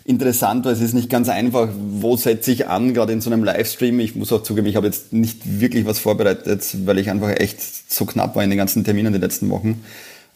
interessant, 0.06 0.66
weil 0.66 0.74
es 0.74 0.82
ist 0.82 0.94
nicht 0.94 1.10
ganz 1.10 1.30
einfach, 1.30 1.70
wo 1.78 2.18
setze 2.18 2.52
ich 2.52 2.68
an, 2.68 2.94
gerade 2.94 3.14
in 3.14 3.22
so 3.22 3.30
einem 3.32 3.44
Livestream. 3.44 4.00
Ich 4.02 4.16
muss 4.16 4.34
auch 4.34 4.44
zugeben, 4.44 4.68
ich 4.68 4.76
habe 4.76 4.86
jetzt 4.86 5.14
nicht 5.14 5.62
wirklich 5.62 5.86
was 5.86 6.00
vorbereitet, 6.00 6.76
weil 6.86 7.00
ich 7.00 7.10
einfach 7.10 7.30
echt 7.30 7.62
so 7.90 8.06
knapp 8.06 8.36
war 8.36 8.44
in 8.44 8.50
den 8.50 8.58
ganzen 8.58 8.84
Terminen 8.84 9.14
die 9.14 9.20
letzten 9.20 9.50
Wochen. 9.50 9.82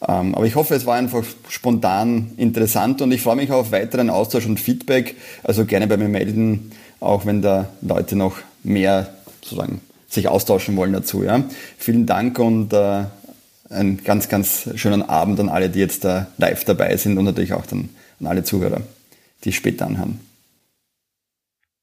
Ähm, 0.06 0.34
aber 0.34 0.46
ich 0.46 0.54
hoffe, 0.54 0.74
es 0.74 0.86
war 0.86 0.94
einfach 0.94 1.24
spontan 1.48 2.32
interessant 2.36 3.02
und 3.02 3.10
ich 3.10 3.22
freue 3.22 3.36
mich 3.36 3.50
auf 3.50 3.72
weiteren 3.72 4.10
Austausch 4.10 4.46
und 4.46 4.60
Feedback. 4.60 5.16
Also 5.42 5.64
gerne 5.64 5.86
bei 5.86 5.96
mir 5.96 6.08
melden, 6.08 6.72
auch 7.00 7.26
wenn 7.26 7.42
da 7.42 7.68
Leute 7.80 8.16
noch 8.16 8.38
mehr 8.62 9.14
sozusagen 9.42 9.80
sich 10.08 10.28
austauschen 10.28 10.76
wollen 10.76 10.92
dazu. 10.92 11.24
Ja. 11.24 11.42
Vielen 11.76 12.06
Dank 12.06 12.38
und 12.38 12.72
äh, 12.72 13.04
einen 13.70 14.02
ganz, 14.04 14.28
ganz 14.28 14.70
schönen 14.76 15.02
Abend 15.02 15.40
an 15.40 15.48
alle, 15.48 15.68
die 15.68 15.80
jetzt 15.80 16.04
da 16.04 16.28
live 16.38 16.64
dabei 16.64 16.96
sind 16.96 17.18
und 17.18 17.24
natürlich 17.24 17.52
auch 17.52 17.66
dann 17.66 17.90
an 18.20 18.26
alle 18.26 18.44
Zuhörer, 18.44 18.80
die 19.44 19.52
später 19.52 19.86
anhören. 19.86 20.20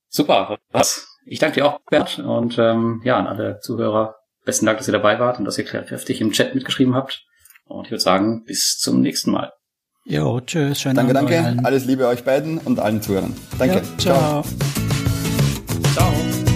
Super, 0.09 0.57
was? 0.71 1.07
Ich 1.25 1.39
danke 1.39 1.55
dir 1.55 1.65
auch, 1.65 1.79
Bert, 1.89 2.19
und 2.19 2.57
ähm, 2.57 3.01
ja, 3.03 3.17
an 3.17 3.27
alle 3.27 3.59
Zuhörer. 3.59 4.15
Besten 4.45 4.65
Dank, 4.65 4.77
dass 4.77 4.87
ihr 4.87 4.93
dabei 4.93 5.19
wart 5.19 5.39
und 5.39 5.45
dass 5.45 5.57
ihr 5.57 5.65
kräftig 5.65 6.21
im 6.21 6.31
Chat 6.31 6.55
mitgeschrieben 6.55 6.95
habt. 6.95 7.25
Und 7.67 7.85
ich 7.85 7.91
würde 7.91 8.03
sagen, 8.03 8.43
bis 8.45 8.77
zum 8.79 9.01
nächsten 9.01 9.31
Mal. 9.31 9.51
Jo, 10.05 10.39
tschüss. 10.39 10.79
Schönen 10.79 10.95
danke, 10.95 11.17
Abend 11.17 11.31
danke. 11.31 11.45
Allen. 11.45 11.65
Alles 11.65 11.85
Liebe 11.85 12.07
euch 12.07 12.23
beiden 12.23 12.59
und 12.59 12.79
allen 12.79 13.01
Zuhörern. 13.01 13.33
Danke. 13.57 13.77
Ja, 13.77 13.97
ciao. 13.97 14.43
ciao. 14.43 14.45
ciao. 15.93 16.54